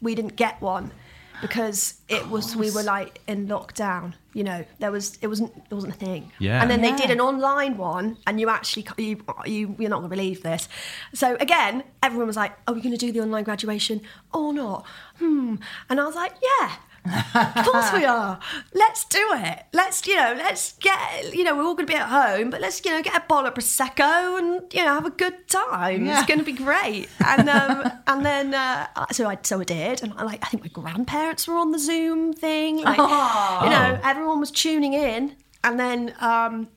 we 0.00 0.14
didn't 0.14 0.36
get 0.36 0.60
one 0.60 0.90
because 1.40 1.94
it 2.08 2.28
was 2.28 2.54
we 2.56 2.70
were 2.70 2.82
like 2.82 3.20
in 3.26 3.46
lockdown. 3.48 4.14
You 4.34 4.44
know, 4.44 4.64
there 4.78 4.92
was 4.92 5.18
it 5.22 5.26
wasn't 5.26 5.52
it 5.70 5.74
wasn't 5.74 5.94
a 5.94 5.96
thing. 5.96 6.30
Yeah. 6.38 6.60
And 6.62 6.70
then 6.70 6.82
Yeah. 6.82 6.90
they 6.90 6.96
did 7.02 7.10
an 7.10 7.20
online 7.20 7.76
one, 7.76 8.16
and 8.26 8.40
you 8.40 8.48
actually 8.48 8.86
you 8.96 9.22
you 9.46 9.74
you're 9.78 9.90
not 9.90 9.98
going 10.00 10.10
to 10.10 10.16
believe 10.16 10.42
this. 10.42 10.68
So 11.14 11.36
again, 11.40 11.82
everyone 12.02 12.26
was 12.28 12.36
like, 12.36 12.52
"Are 12.66 12.74
we 12.74 12.80
going 12.80 12.96
to 12.96 13.04
do 13.06 13.10
the 13.12 13.20
online 13.20 13.44
graduation 13.44 14.02
or 14.32 14.52
not?" 14.52 14.86
Hmm. 15.18 15.56
And 15.88 16.00
I 16.00 16.04
was 16.06 16.14
like, 16.14 16.34
"Yeah." 16.42 16.70
Of 17.04 17.64
course 17.66 17.92
we 17.92 18.04
are. 18.04 18.38
Let's 18.74 19.04
do 19.04 19.26
it. 19.32 19.64
Let's, 19.72 20.06
you 20.06 20.16
know, 20.16 20.34
let's 20.36 20.74
get, 20.74 21.34
you 21.34 21.44
know, 21.44 21.56
we're 21.56 21.64
all 21.64 21.74
going 21.74 21.86
to 21.86 21.92
be 21.92 21.96
at 21.96 22.08
home, 22.08 22.50
but 22.50 22.60
let's, 22.60 22.84
you 22.84 22.90
know, 22.90 23.02
get 23.02 23.16
a 23.16 23.24
bottle 23.26 23.48
of 23.48 23.54
prosecco 23.54 24.38
and, 24.38 24.72
you 24.72 24.84
know, 24.84 24.94
have 24.94 25.06
a 25.06 25.10
good 25.10 25.48
time. 25.48 26.06
Yeah. 26.06 26.18
It's 26.18 26.26
going 26.26 26.38
to 26.38 26.44
be 26.44 26.52
great. 26.52 27.08
And 27.24 27.48
um, 27.48 27.90
and 28.06 28.24
then 28.24 28.54
uh, 28.54 28.86
so 29.12 29.26
I 29.26 29.38
so 29.42 29.60
I 29.60 29.64
did, 29.64 30.02
and 30.02 30.12
I 30.16 30.24
like 30.24 30.44
I 30.44 30.48
think 30.48 30.62
my 30.62 30.68
grandparents 30.68 31.46
were 31.48 31.56
on 31.56 31.72
the 31.72 31.78
Zoom 31.78 32.32
thing. 32.32 32.82
Like, 32.82 32.98
you 32.98 33.70
know, 33.70 34.00
everyone 34.02 34.40
was 34.40 34.50
tuning 34.50 34.94
in, 34.94 35.36
and 35.64 35.78
then 35.78 36.14
um, 36.20 36.68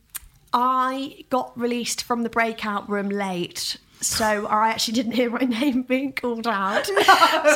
I 0.53 1.25
got 1.29 1.57
released 1.57 2.03
from 2.03 2.23
the 2.23 2.29
breakout 2.29 2.89
room 2.89 3.09
late. 3.09 3.77
So 4.05 4.45
I 4.47 4.69
actually 4.69 4.95
didn't 4.95 5.13
hear 5.13 5.29
my 5.29 5.39
name 5.59 5.83
being 5.83 6.13
called 6.13 6.47
out. 6.47 6.85
So 6.85 6.95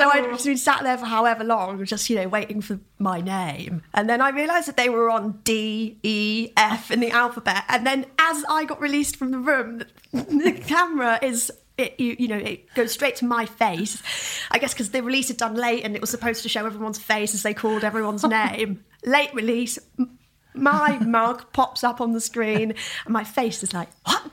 I'd 0.09 0.39
been 0.43 0.57
sat 0.57 0.83
there 0.83 0.97
for 0.97 1.05
however 1.05 1.43
long, 1.43 1.83
just 1.85 2.09
you 2.09 2.15
know, 2.15 2.27
waiting 2.27 2.61
for 2.61 2.79
my 2.99 3.21
name. 3.21 3.83
And 3.93 4.09
then 4.09 4.21
I 4.21 4.29
realised 4.29 4.67
that 4.67 4.77
they 4.77 4.89
were 4.89 5.09
on 5.09 5.39
D, 5.43 5.97
E, 6.03 6.51
F 6.55 6.89
in 6.91 6.99
the 6.99 7.11
alphabet. 7.11 7.63
And 7.69 7.85
then 7.85 8.05
as 8.19 8.43
I 8.49 8.65
got 8.65 8.79
released 8.81 9.17
from 9.17 9.31
the 9.31 9.39
room, 9.39 9.79
the, 9.79 9.87
the 10.13 10.51
camera 10.53 11.19
is. 11.21 11.51
It, 11.77 11.99
you, 11.99 12.15
you 12.17 12.27
know, 12.27 12.37
it 12.37 12.73
goes 12.73 12.91
straight 12.91 13.17
to 13.17 13.25
my 13.25 13.45
face. 13.45 14.01
I 14.49 14.57
guess 14.57 14.73
because 14.73 14.89
the 14.89 15.03
release 15.03 15.27
had 15.27 15.37
done 15.37 15.53
late 15.53 15.83
and 15.83 15.93
it 15.95 16.01
was 16.01 16.09
supposed 16.09 16.41
to 16.41 16.49
show 16.49 16.65
everyone's 16.65 16.97
face 16.97 17.35
as 17.35 17.43
they 17.43 17.53
called 17.53 17.83
everyone's 17.83 18.23
name. 18.27 18.83
Late 19.05 19.31
release, 19.35 19.77
m- 19.99 20.17
my 20.55 20.97
mug 20.97 21.53
pops 21.53 21.83
up 21.83 22.01
on 22.01 22.13
the 22.13 22.19
screen 22.19 22.71
and 23.05 23.13
my 23.13 23.23
face 23.23 23.61
is 23.61 23.75
like, 23.75 23.89
what? 24.05 24.23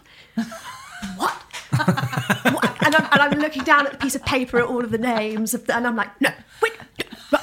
What? 1.17 1.44
And, 2.87 2.95
I'm, 2.97 3.05
and 3.13 3.21
I'm 3.23 3.39
looking 3.41 3.65
down 3.65 3.87
at 3.87 3.93
the 3.93 3.99
piece 3.99 4.15
of 4.15 4.23
paper 4.27 4.59
at 4.59 4.67
all 4.67 4.85
of 4.85 4.91
the 4.91 4.99
names 4.99 5.55
of 5.55 5.65
the, 5.67 5.75
and 5.75 5.87
I'm 5.87 5.97
like, 5.97 6.21
no, 6.21 6.29
wait. 6.63 6.75
no, 7.33 7.39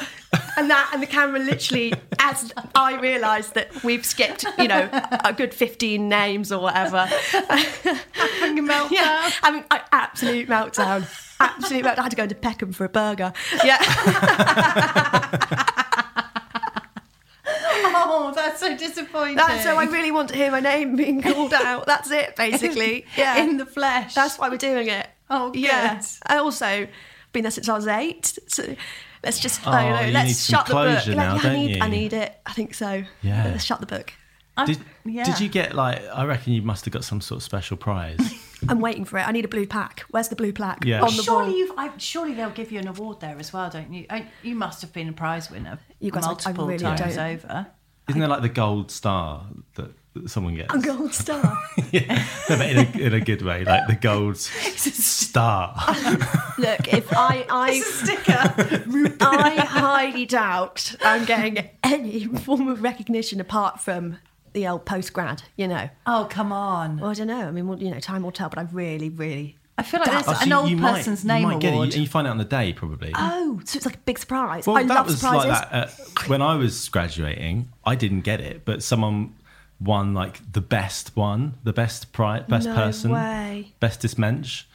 And 0.55 0.69
that, 0.69 0.91
and 0.93 1.01
the 1.01 1.07
camera 1.07 1.39
literally, 1.39 1.93
as 2.19 2.53
I 2.75 2.99
realised 2.99 3.55
that 3.55 3.83
we've 3.83 4.05
skipped, 4.05 4.45
you 4.59 4.67
know, 4.67 4.87
a 5.25 5.33
good 5.33 5.53
15 5.55 6.07
names 6.07 6.51
or 6.51 6.61
whatever. 6.61 7.05
Having 7.05 8.59
a 8.59 8.61
meltdown. 8.71 8.91
Yeah, 8.91 9.31
I 9.41 9.51
mean, 9.51 9.63
I, 9.71 9.81
absolute 9.91 10.47
meltdown. 10.47 11.07
Absolute 11.39 11.85
meltdown. 11.85 11.97
I 11.97 12.03
had 12.03 12.11
to 12.11 12.17
go 12.17 12.27
to 12.27 12.35
Peckham 12.35 12.71
for 12.71 12.85
a 12.85 12.89
burger. 12.89 13.33
Yeah. 13.63 13.79
Oh, 17.95 18.31
that's 18.35 18.59
so 18.59 18.75
disappointing. 18.77 19.35
That's 19.37 19.63
so 19.63 19.75
I 19.77 19.85
really 19.85 20.11
want 20.11 20.29
to 20.29 20.35
hear 20.35 20.51
my 20.51 20.59
name 20.59 20.95
being 20.95 21.21
called 21.29 21.53
out. 21.53 21.85
That's 21.85 22.11
it, 22.11 22.35
basically. 22.35 23.05
Yeah. 23.17 23.37
in 23.43 23.57
the 23.57 23.65
flesh. 23.65 24.13
That's 24.13 24.37
why 24.39 24.49
we're 24.49 24.57
doing 24.57 24.87
it. 24.87 25.07
Oh, 25.29 25.51
yeah. 25.53 26.01
I 26.25 26.37
also 26.37 26.87
been 27.31 27.43
there 27.43 27.51
since 27.51 27.69
I 27.69 27.75
was 27.75 27.87
eight. 27.87 28.37
So 28.47 28.75
let's 29.23 29.39
just, 29.39 29.65
Oh, 29.65 29.71
I 29.71 29.83
don't 29.83 29.91
oh, 29.91 29.95
know, 29.95 30.07
you 30.07 30.13
let's 30.13 30.27
need 30.27 30.33
some 30.35 30.57
shut 30.57 30.65
the 30.67 30.73
book. 30.73 31.15
now, 31.17 31.33
Like, 31.33 31.41
don't 31.43 31.51
I 31.51 31.55
need, 31.55 31.75
you? 31.75 31.81
I 31.81 31.87
need 31.87 32.13
it. 32.13 32.37
I 32.45 32.53
think 32.53 32.73
so. 32.73 33.03
Yeah. 33.21 33.45
Let's 33.45 33.63
shut 33.63 33.79
the 33.79 33.85
book. 33.85 34.13
Did, 34.65 34.79
yeah. 35.05 35.23
did 35.23 35.39
you 35.39 35.49
get 35.49 35.73
like? 35.73 36.03
I 36.13 36.23
reckon 36.25 36.53
you 36.53 36.61
must 36.61 36.85
have 36.85 36.93
got 36.93 37.03
some 37.03 37.19
sort 37.19 37.37
of 37.37 37.43
special 37.43 37.77
prize. 37.77 38.19
I'm 38.69 38.79
waiting 38.79 39.05
for 39.05 39.17
it. 39.17 39.27
I 39.27 39.31
need 39.31 39.45
a 39.45 39.47
blue 39.47 39.65
plaque. 39.65 40.01
Where's 40.11 40.27
the 40.27 40.35
blue 40.35 40.53
plaque? 40.53 40.83
Yeah. 40.85 41.01
On 41.01 41.15
the 41.15 41.23
Surely 41.23 41.47
wall. 41.49 41.57
you've. 41.57 41.71
I, 41.77 41.91
surely 41.97 42.33
they'll 42.35 42.51
give 42.51 42.71
you 42.71 42.77
an 42.79 42.87
award 42.87 43.21
there 43.21 43.37
as 43.39 43.51
well, 43.51 43.71
don't 43.71 43.91
you? 43.91 44.05
I, 44.09 44.27
you 44.43 44.53
must 44.53 44.81
have 44.81 44.93
been 44.93 45.07
a 45.09 45.13
prize 45.13 45.49
winner. 45.49 45.79
You 45.99 46.11
guys, 46.11 46.25
I- 46.25 46.27
I 46.27 46.29
multiple 46.31 46.67
really 46.67 46.77
times 46.79 47.15
don't. 47.15 47.17
over. 47.17 47.67
Isn't 48.09 48.19
there 48.19 48.29
like 48.29 48.41
the 48.41 48.49
gold 48.49 48.91
star 48.91 49.45
that, 49.75 49.91
that 50.13 50.29
someone 50.29 50.55
gets? 50.55 50.73
A 50.73 50.79
gold 50.79 51.13
star. 51.13 51.57
yeah, 51.91 52.27
no, 52.49 52.57
but 52.57 52.69
in 52.69 52.77
a, 52.77 52.99
in 52.99 53.13
a 53.13 53.19
good 53.21 53.41
way, 53.41 53.63
like 53.63 53.87
the 53.87 53.95
gold 53.95 54.37
star. 54.37 55.75
Look, 56.57 56.93
if 56.93 57.07
I, 57.13 57.45
I, 57.49 57.79
Sticker. 57.79 58.53
I 59.21 59.55
highly 59.67 60.25
doubt 60.25 60.95
I'm 61.01 61.25
getting 61.25 61.69
any 61.83 62.25
form 62.25 62.67
of 62.67 62.81
recognition 62.81 63.39
apart 63.39 63.79
from 63.79 64.17
the 64.53 64.67
old 64.67 64.85
post 64.85 65.13
grad. 65.13 65.43
You 65.55 65.67
know. 65.67 65.89
oh 66.05 66.27
come 66.29 66.51
on! 66.51 66.99
Well, 66.99 67.11
I 67.11 67.13
don't 67.13 67.27
know. 67.27 67.47
I 67.47 67.51
mean, 67.51 67.67
well, 67.67 67.81
you 67.81 67.91
know, 67.91 67.99
time 67.99 68.23
will 68.23 68.31
tell. 68.31 68.49
But 68.49 68.59
I 68.59 68.63
really, 68.63 69.09
really. 69.09 69.57
I 69.77 69.83
feel 69.83 69.99
like 70.01 70.11
there's 70.11 70.27
Oh, 70.27 70.33
so 70.33 70.41
an 70.43 70.49
you- 70.49 70.55
old 70.55 70.69
you 70.69 70.77
might- 70.77 70.95
person's 70.97 71.23
you 71.23 71.27
name 71.29 71.43
might 71.43 71.59
get 71.59 71.69
it. 71.69 71.75
award. 71.75 71.93
You, 71.95 72.01
you 72.01 72.07
find 72.07 72.27
out 72.27 72.31
on 72.31 72.37
the 72.37 72.45
day 72.45 72.73
probably. 72.73 73.11
Oh, 73.15 73.59
so 73.65 73.77
it's 73.77 73.85
like 73.85 73.95
a 73.95 73.99
big 73.99 74.19
surprise. 74.19 74.67
well, 74.67 74.77
I 74.77 74.83
that 74.83 74.93
love 74.93 75.05
was 75.07 75.19
surprises. 75.19 75.49
like 75.49 75.69
that 75.71 75.89
uh, 75.89 76.23
when 76.27 76.41
I 76.41 76.55
was 76.55 76.87
graduating. 76.89 77.69
I 77.85 77.95
didn't 77.95 78.21
get 78.21 78.41
it, 78.41 78.63
but 78.65 78.83
someone 78.83 79.33
won 79.79 80.13
like 80.13 80.39
the 80.51 80.61
best 80.61 81.15
one, 81.15 81.55
the 81.63 81.73
best 81.73 82.11
prize, 82.13 82.43
best 82.47 82.67
No 82.67 82.75
person, 82.75 83.11
way. 83.11 83.73
bestest 83.79 84.19
mensch, 84.19 84.65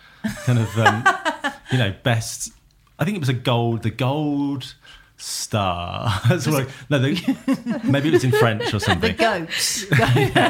kind 0.44 0.58
of, 0.58 0.76
um, 0.78 1.04
you 1.70 1.78
know, 1.78 1.94
best. 2.02 2.50
I 2.98 3.04
think 3.04 3.16
it 3.16 3.20
was 3.20 3.28
a 3.28 3.32
gold, 3.34 3.82
the 3.82 3.90
gold 3.90 4.74
star. 5.16 6.20
That's 6.28 6.46
what 6.46 6.66
I, 6.66 6.72
no, 6.90 6.98
the, 6.98 7.80
maybe 7.84 8.08
it 8.08 8.12
was 8.12 8.24
in 8.24 8.32
French 8.32 8.72
or 8.74 8.78
something. 8.80 9.16
the 9.16 9.22
something. 9.22 9.46
goats. 9.46 9.84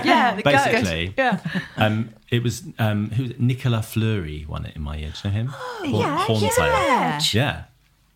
yeah, 0.05 0.35
the 0.35 0.43
ghost. 0.43 0.65
Basically, 0.67 1.15
Yeah. 1.17 1.41
um, 1.77 2.11
it 2.31 2.43
was 2.43 2.63
um, 2.79 3.11
who 3.11 3.23
was 3.25 3.33
it? 3.33 3.41
Nicolas 3.41 3.87
Fleury 3.93 4.45
won 4.49 4.67
it 4.67 4.77
in 4.77 4.83
my 4.83 4.97
year. 4.97 5.13
Do 5.23 5.29
you 5.29 5.35
know 5.35 5.41
him? 5.41 5.47
Horn- 5.53 5.91
yeah, 5.95 6.25
Hornsail. 6.27 6.59
yeah. 6.59 7.21
Yeah. 7.33 7.65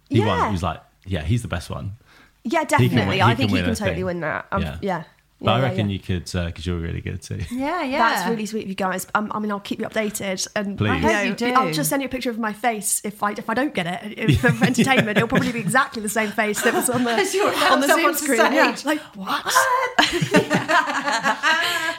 He 0.08 0.20
won. 0.20 0.28
Yeah. 0.38 0.46
He 0.46 0.52
was 0.52 0.62
like, 0.62 0.80
yeah, 1.06 1.22
he's 1.22 1.42
the 1.42 1.48
best 1.48 1.70
one. 1.70 1.92
Yeah, 2.42 2.64
definitely. 2.64 2.96
can 2.98 3.08
win- 3.08 3.20
I 3.22 3.34
think 3.34 3.50
he 3.50 3.56
can 3.60 3.70
a 3.70 3.74
totally 3.74 3.96
thing. 3.96 4.04
win 4.06 4.20
that. 4.20 4.46
Um, 4.50 4.62
Yeah. 4.62 4.78
yeah. 4.80 5.02
But 5.42 5.52
I 5.52 5.62
reckon 5.62 5.88
yeah. 5.88 5.94
you 5.94 5.98
could, 6.00 6.24
because 6.24 6.66
you're 6.66 6.78
really 6.78 7.00
good 7.00 7.22
too. 7.22 7.40
Yeah, 7.50 7.82
yeah. 7.82 7.98
That's 8.14 8.28
really 8.28 8.44
sweet 8.44 8.64
of 8.64 8.68
you 8.68 8.74
guys. 8.74 9.06
Um, 9.14 9.32
I 9.34 9.38
mean, 9.38 9.50
I'll 9.50 9.58
keep 9.58 9.80
you 9.80 9.86
updated, 9.86 10.46
and 10.54 10.76
Please. 10.76 10.90
I 10.90 10.98
hope 10.98 11.26
you 11.26 11.34
do. 11.34 11.54
I'll 11.54 11.72
just 11.72 11.88
send 11.88 12.02
you 12.02 12.06
a 12.06 12.10
picture 12.10 12.28
of 12.28 12.38
my 12.38 12.52
face 12.52 13.00
if 13.04 13.22
I 13.22 13.30
if 13.32 13.48
I 13.48 13.54
don't 13.54 13.72
get 13.72 13.86
it 14.04 14.34
for 14.38 14.48
entertainment. 14.48 15.16
It'll 15.16 15.28
probably 15.28 15.52
be 15.52 15.60
exactly 15.60 16.02
the 16.02 16.10
same 16.10 16.30
face 16.30 16.60
that 16.62 16.74
was 16.74 16.90
on 16.90 17.04
the 17.04 17.10
As 17.20 17.34
on 17.70 17.80
the 17.80 17.86
Zoom 17.86 18.14
screen. 18.14 18.38
Yeah, 18.38 18.70
it's 18.70 18.84
like 18.84 19.00
what? 19.16 19.44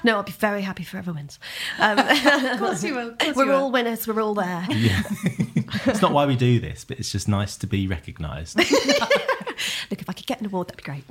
no, 0.03 0.17
I'll 0.17 0.23
be 0.23 0.31
very 0.33 0.61
happy 0.61 0.83
for 0.83 0.97
whoever 0.97 1.13
wins. 1.13 1.39
Um, 1.79 1.97
Of 1.97 2.59
course 2.59 2.83
you 2.83 2.93
will. 2.95 3.11
Course 3.13 3.35
we're 3.35 3.45
you 3.45 3.51
will. 3.51 3.57
all 3.57 3.71
winners. 3.71 4.07
We're 4.07 4.21
all 4.21 4.35
there. 4.35 4.65
It's 4.69 6.01
not 6.01 6.11
why 6.11 6.25
we 6.25 6.35
do 6.35 6.59
this, 6.59 6.83
but 6.83 6.99
it's 6.99 7.11
just 7.11 7.27
nice 7.27 7.57
to 7.57 7.67
be 7.67 7.87
recognised. 7.87 8.59
Look, 9.89 10.01
if 10.01 10.09
I 10.09 10.13
could 10.13 10.25
get 10.27 10.39
an 10.39 10.45
award, 10.47 10.67
that'd 10.67 10.77
be 10.77 10.83
great. 10.83 11.03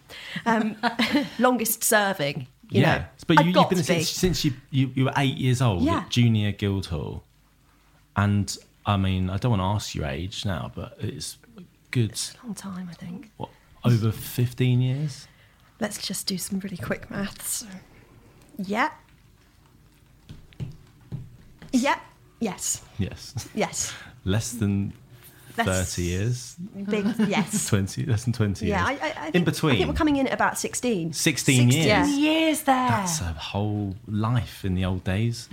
Um, 0.47 0.76
longest 1.38 1.85
serving. 1.85 2.47
You 2.71 2.83
yeah, 2.83 2.99
know, 2.99 3.04
but 3.26 3.45
you, 3.45 3.50
you've 3.52 3.69
been 3.69 3.78
to 3.78 3.85
since, 3.85 4.09
since 4.11 4.45
you, 4.45 4.52
you 4.71 4.92
you 4.95 5.04
were 5.07 5.12
eight 5.16 5.37
years 5.37 5.61
old 5.61 5.83
Yeah. 5.83 5.99
at 5.99 6.11
Junior 6.11 6.52
Guildhall, 6.52 7.25
and 8.14 8.57
I 8.87 8.97
mean 8.97 9.28
I 9.28 9.38
don't 9.38 9.50
want 9.50 9.61
to 9.61 9.64
ask 9.64 9.95
your 9.95 10.07
age 10.07 10.45
now, 10.45 10.71
but 10.75 10.97
it's 11.00 11.37
good. 11.90 12.11
It's 12.11 12.35
a 12.40 12.47
long 12.47 12.54
time, 12.54 12.88
I 12.88 12.95
think. 12.95 13.33
what 13.38 13.50
over 13.85 14.12
fifteen 14.12 14.80
years. 14.80 15.26
Let's 15.80 16.07
just 16.07 16.26
do 16.28 16.38
some 16.38 16.61
really 16.61 16.76
quick 16.76 17.11
maths. 17.11 17.66
Yeah. 18.57 18.90
Yeah. 21.73 21.99
Yes. 22.40 22.83
Yes, 22.99 23.49
Yes. 23.54 23.92
less 24.25 24.52
than 24.52 24.92
That's 25.57 25.69
thirty 25.95 26.02
years, 26.09 26.57
Big. 26.88 27.07
Yes. 27.26 27.69
twenty 27.69 28.04
less 28.07 28.25
than 28.25 28.33
twenty 28.33 28.66
Yeah. 28.66 28.85
I, 28.87 28.90
years. 28.90 29.02
I, 29.02 29.07
I 29.07 29.12
think, 29.12 29.35
in 29.37 29.42
I 29.42 29.45
between, 29.45 29.76
think 29.76 29.88
we're 29.88 29.95
coming 29.95 30.16
in 30.16 30.26
at 30.26 30.33
about 30.33 30.59
sixteen. 30.59 31.12
16 31.12 31.71
years. 31.71 31.87
Yeah. 31.87 32.07
Years 32.07 32.62
there. 32.62 32.88
that's 32.88 33.21
a 33.21 33.33
whole 33.33 33.97
life 34.07 34.64
in 34.64 34.75
the 34.75 34.85
old 34.85 35.04
days. 35.04 35.49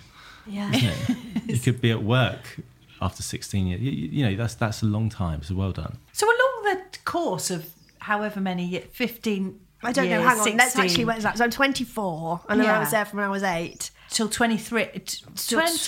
Yeah. 0.46 0.72
you 1.48 1.60
could 1.60 1.82
be 1.82 1.92
at 1.92 2.04
work 2.04 2.60
after 3.01 3.24
sixteen 3.24 3.68
years. 3.68 3.82
You, 3.82 3.92
you 3.92 4.08
you 4.10 4.25
know 4.25 4.36
that's 4.36 4.56
that's 4.56 4.82
a 4.82 4.86
long 4.86 5.10
time. 5.10 5.44
So 5.44 5.56
well 5.56 5.72
done. 5.72 5.98
So 6.13 6.25
along 6.25 6.63
the 6.63 7.00
course 7.06 7.51
of 7.51 7.70
however 8.00 8.39
many 8.39 8.80
15 8.80 9.60
I 9.84 9.92
don't 9.92 10.06
know. 10.06 10.20
years, 10.20 10.24
Hang 10.24 10.39
on. 10.39 10.58
Let's 10.58 10.77
actually 10.77 11.06
work 11.06 11.18
this 11.18 11.25
out. 11.25 11.38
So 11.38 11.44
I'm 11.44 11.51
24, 11.51 12.42
and 12.50 12.60
then 12.62 12.70
I 12.70 12.80
was 12.80 12.92
there 12.92 13.06
from 13.06 13.18
when 13.18 13.27
I 13.27 13.30
was 13.30 13.44
eight. 13.44 13.92
Till 14.10 14.30
23 14.30 14.86
t- 15.06 15.26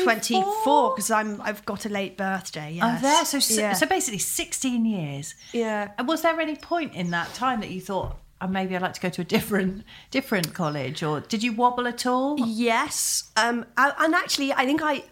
24 0.03 0.89
because 0.91 1.11
I'm 1.11 1.41
I've 1.41 1.65
got 1.65 1.85
a 1.85 1.89
late 1.89 2.17
birthday. 2.17 2.73
Yes. 2.73 2.99
Oh, 2.99 3.01
there. 3.01 3.25
So, 3.25 3.37
s 3.37 3.57
yeah. 3.57 3.73
so 3.73 3.85
basically 3.85 4.19
16 4.19 4.85
years. 4.85 5.35
yeah. 5.53 5.91
And 5.97 6.07
was 6.07 6.21
there 6.21 6.39
any 6.39 6.55
point 6.55 6.93
in 6.95 7.11
that 7.11 7.33
time 7.33 7.59
that 7.61 7.69
you 7.69 7.81
thought, 7.81 8.17
oh, 8.41 8.47
maybe 8.47 8.75
I'd 8.75 8.81
like 8.81 8.93
to 8.93 9.01
go 9.01 9.09
to 9.09 9.21
a 9.21 9.25
different 9.25 9.83
different 10.11 10.53
college, 10.53 11.03
or 11.03 11.21
did 11.21 11.43
you 11.43 11.53
wobble 11.53 11.87
at 11.87 12.05
all? 12.05 12.37
Yes. 12.39 13.31
Um. 13.37 13.65
I, 13.77 13.93
and 13.99 14.13
actually, 14.13 14.53
I 14.53 14.65
think 14.65 14.81
I. 14.83 15.03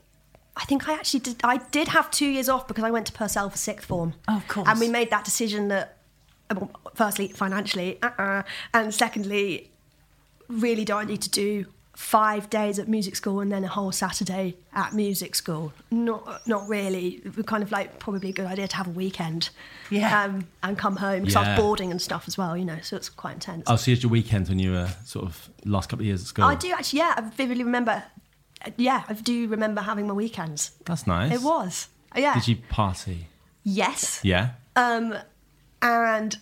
I 0.60 0.66
think 0.66 0.90
I 0.90 0.94
actually 0.94 1.20
did. 1.20 1.36
I 1.44 1.58
did 1.58 1.90
have 1.90 2.10
two 2.10 2.26
years 2.26 2.50
off 2.50 2.68
because 2.68 2.84
I 2.84 2.90
went 2.90 3.06
to 3.08 3.14
Purcell 3.14 3.48
for 3.52 3.58
sixth 3.60 3.86
form. 3.88 4.16
Oh, 4.28 4.38
of 4.38 4.48
course. 4.48 4.68
And 4.68 4.80
we 4.80 4.90
made 4.90 5.12
that 5.12 5.24
decision 5.24 5.68
that, 5.68 6.00
well, 6.52 6.72
firstly, 6.96 7.28
financially, 7.28 8.02
uh-uh, 8.02 8.42
and 8.74 8.92
secondly, 8.92 9.70
really 10.50 10.84
don't 10.84 11.06
need 11.06 11.22
to 11.22 11.30
do 11.30 11.68
five 11.98 12.48
days 12.52 12.78
at 12.78 12.88
music 12.88 13.16
school 13.16 13.40
and 13.40 13.52
then 13.52 13.64
a 13.64 13.68
whole 13.68 13.92
Saturday 13.92 14.56
at 14.72 14.94
music 14.94 15.34
school? 15.34 15.74
Not, 15.90 16.48
not 16.48 16.70
really. 16.70 17.24
Kind 17.48 17.64
of 17.64 17.72
like 17.72 17.98
probably 17.98 18.30
a 18.30 18.32
good 18.32 18.46
idea 18.46 18.68
to 18.68 18.76
have 18.76 18.86
a 18.86 18.92
weekend. 18.92 19.50
Yeah. 19.90 20.24
Um, 20.24 20.48
and 20.62 20.78
come 20.78 20.98
home 20.98 21.22
because 21.22 21.36
I 21.36 21.50
was 21.50 21.60
boarding 21.60 21.90
and 21.90 22.00
stuff 22.00 22.26
as 22.28 22.38
well, 22.38 22.56
you 22.56 22.66
know. 22.66 22.78
So 22.84 22.96
it's 22.98 23.10
quite 23.10 23.34
intense. 23.34 23.64
Oh, 23.66 23.78
so 23.78 23.90
you 23.90 23.98
had 23.98 24.04
your 24.04 24.12
weekend 24.12 24.48
when 24.48 24.60
you 24.60 24.74
were 24.74 24.90
sort 25.06 25.26
of 25.26 25.50
last 25.66 25.90
couple 25.90 26.04
of 26.04 26.06
years 26.06 26.22
at 26.22 26.28
school. 26.28 26.46
I 26.46 26.54
do 26.54 26.72
actually. 26.72 27.00
Yeah, 27.00 27.16
I 27.18 27.22
vividly 27.22 27.64
remember. 27.64 28.04
Yeah, 28.78 29.04
I 29.10 29.14
do 29.14 29.48
remember 29.48 29.82
having 29.82 30.06
my 30.06 30.14
weekends. 30.14 30.72
That's 30.86 31.08
nice. 31.08 31.34
It 31.34 31.42
was. 31.42 31.88
Yeah. 32.16 32.36
Did 32.36 32.48
you 32.48 32.58
party? 32.70 33.28
Yes. 33.64 34.22
Yeah. 34.24 34.52
Um, 34.76 35.16
and 35.82 36.38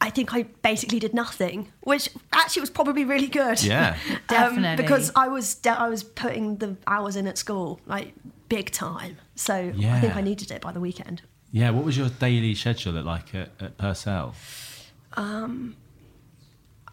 I 0.00 0.08
think 0.10 0.32
I 0.34 0.44
basically 0.62 0.98
did 0.98 1.12
nothing, 1.12 1.70
which 1.82 2.08
actually 2.32 2.60
was 2.60 2.70
probably 2.70 3.04
really 3.04 3.26
good. 3.26 3.62
Yeah. 3.62 3.96
Definitely. 4.28 4.68
Um, 4.68 4.76
because 4.76 5.12
I 5.14 5.28
was 5.28 5.54
de- 5.56 5.78
I 5.78 5.88
was 5.88 6.02
putting 6.02 6.56
the 6.56 6.76
hours 6.86 7.16
in 7.16 7.26
at 7.26 7.36
school 7.36 7.80
like 7.86 8.14
big 8.48 8.70
time, 8.70 9.18
so 9.34 9.54
I 9.54 10.00
think 10.00 10.16
I 10.16 10.22
needed 10.22 10.50
it 10.50 10.62
by 10.62 10.72
the 10.72 10.80
weekend. 10.80 11.22
Yeah. 11.52 11.70
What 11.70 11.84
was 11.84 11.96
your 11.98 12.08
daily 12.08 12.54
schedule 12.54 12.94
look 12.94 13.04
like 13.04 13.34
at, 13.34 13.50
at 13.60 13.76
Purcell? 13.76 14.34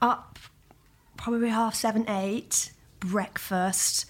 Up 0.01 0.39
probably 1.15 1.49
half 1.49 1.75
seven, 1.75 2.07
eight, 2.09 2.71
breakfast. 2.99 4.05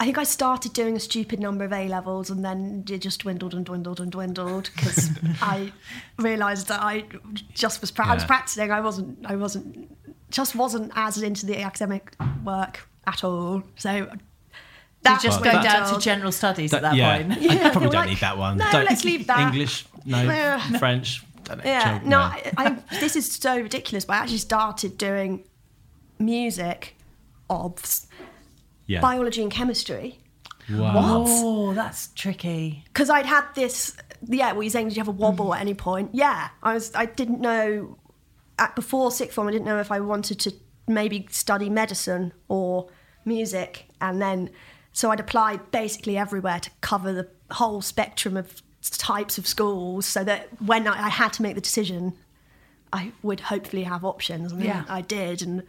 I 0.00 0.04
think 0.04 0.16
I 0.18 0.22
started 0.24 0.72
doing 0.74 0.94
a 0.94 1.00
stupid 1.00 1.40
number 1.40 1.64
of 1.64 1.72
A 1.72 1.88
levels 1.88 2.30
and 2.30 2.44
then 2.44 2.84
it 2.88 2.98
just 2.98 3.20
dwindled 3.22 3.52
and 3.54 3.64
dwindled 3.66 4.00
and 4.00 4.12
dwindled 4.12 4.70
because 4.74 5.10
I 5.42 5.72
realised 6.18 6.68
that 6.68 6.80
I 6.80 7.04
just 7.52 7.80
was 7.80 7.90
pra- 7.90 8.06
I 8.06 8.14
was 8.14 8.24
practicing. 8.24 8.70
I 8.70 8.80
wasn't 8.80 9.18
I 9.26 9.34
wasn't 9.36 9.90
just 10.30 10.54
wasn't 10.54 10.92
as 10.94 11.20
into 11.20 11.46
the 11.46 11.60
academic 11.62 12.14
work 12.44 12.86
at 13.06 13.24
all. 13.24 13.62
So 13.76 13.92
you 13.92 14.08
that 15.02 15.20
just 15.22 15.40
Well, 15.40 15.52
go 15.52 15.62
that- 15.62 15.86
down 15.88 15.94
to 15.94 16.00
general 16.00 16.32
studies 16.32 16.72
at 16.74 16.82
that 16.82 16.94
yeah. 16.96 17.16
point. 17.18 17.32
I 17.32 17.36
probably 17.36 17.52
you're 17.54 17.70
don't 17.80 17.92
like, 17.94 18.08
need 18.10 18.18
that 18.18 18.36
one. 18.38 18.56
"No, 18.58 18.70
Don't- 18.70 18.84
let's 18.84 19.04
leave 19.04 19.26
that." 19.28 19.52
English, 19.52 19.86
no. 20.04 20.22
Yeah. 20.22 20.60
French. 20.78 21.24
Yeah, 21.64 21.98
joke, 21.98 22.06
no, 22.06 22.18
I, 22.18 22.52
I, 22.58 22.76
this 23.00 23.16
is 23.16 23.26
so 23.32 23.56
ridiculous. 23.58 24.04
But 24.04 24.14
I 24.14 24.16
actually 24.18 24.36
started 24.38 24.98
doing 24.98 25.44
music, 26.18 26.94
obs, 27.48 28.06
yeah. 28.88 29.00
biology 29.00 29.42
and 29.42 29.52
chemistry. 29.52 30.18
Wow. 30.70 31.24
Oh, 31.26 31.72
that's 31.74 32.08
tricky. 32.08 32.82
because 32.88 33.08
I'd 33.08 33.24
had 33.24 33.44
this. 33.54 33.96
Yeah, 34.26 34.52
were 34.52 34.64
you 34.64 34.70
saying 34.70 34.88
did 34.88 34.96
you 34.96 35.00
have 35.00 35.08
a 35.08 35.12
wobble 35.12 35.54
at 35.54 35.60
any 35.60 35.74
point? 35.74 36.10
Yeah, 36.12 36.48
I 36.62 36.74
was. 36.74 36.92
I 36.94 37.06
didn't 37.06 37.40
know 37.40 37.96
at, 38.58 38.74
before 38.74 39.10
sixth 39.10 39.34
form. 39.34 39.48
I 39.48 39.52
didn't 39.52 39.64
know 39.66 39.78
if 39.78 39.90
I 39.90 40.00
wanted 40.00 40.40
to 40.40 40.52
maybe 40.86 41.26
study 41.30 41.70
medicine 41.70 42.32
or 42.48 42.88
music, 43.24 43.86
and 44.00 44.20
then 44.20 44.50
so 44.92 45.10
I'd 45.10 45.20
apply 45.20 45.56
basically 45.70 46.18
everywhere 46.18 46.60
to 46.60 46.70
cover 46.82 47.12
the 47.14 47.28
whole 47.50 47.80
spectrum 47.80 48.36
of 48.36 48.60
types 48.82 49.38
of 49.38 49.46
schools, 49.46 50.04
so 50.04 50.22
that 50.24 50.48
when 50.60 50.86
I, 50.86 51.06
I 51.06 51.08
had 51.08 51.32
to 51.34 51.42
make 51.42 51.54
the 51.54 51.60
decision, 51.62 52.12
I 52.92 53.12
would 53.22 53.40
hopefully 53.40 53.84
have 53.84 54.04
options, 54.04 54.52
and 54.52 54.62
Yeah. 54.62 54.84
I 54.88 55.00
did, 55.00 55.40
and. 55.40 55.62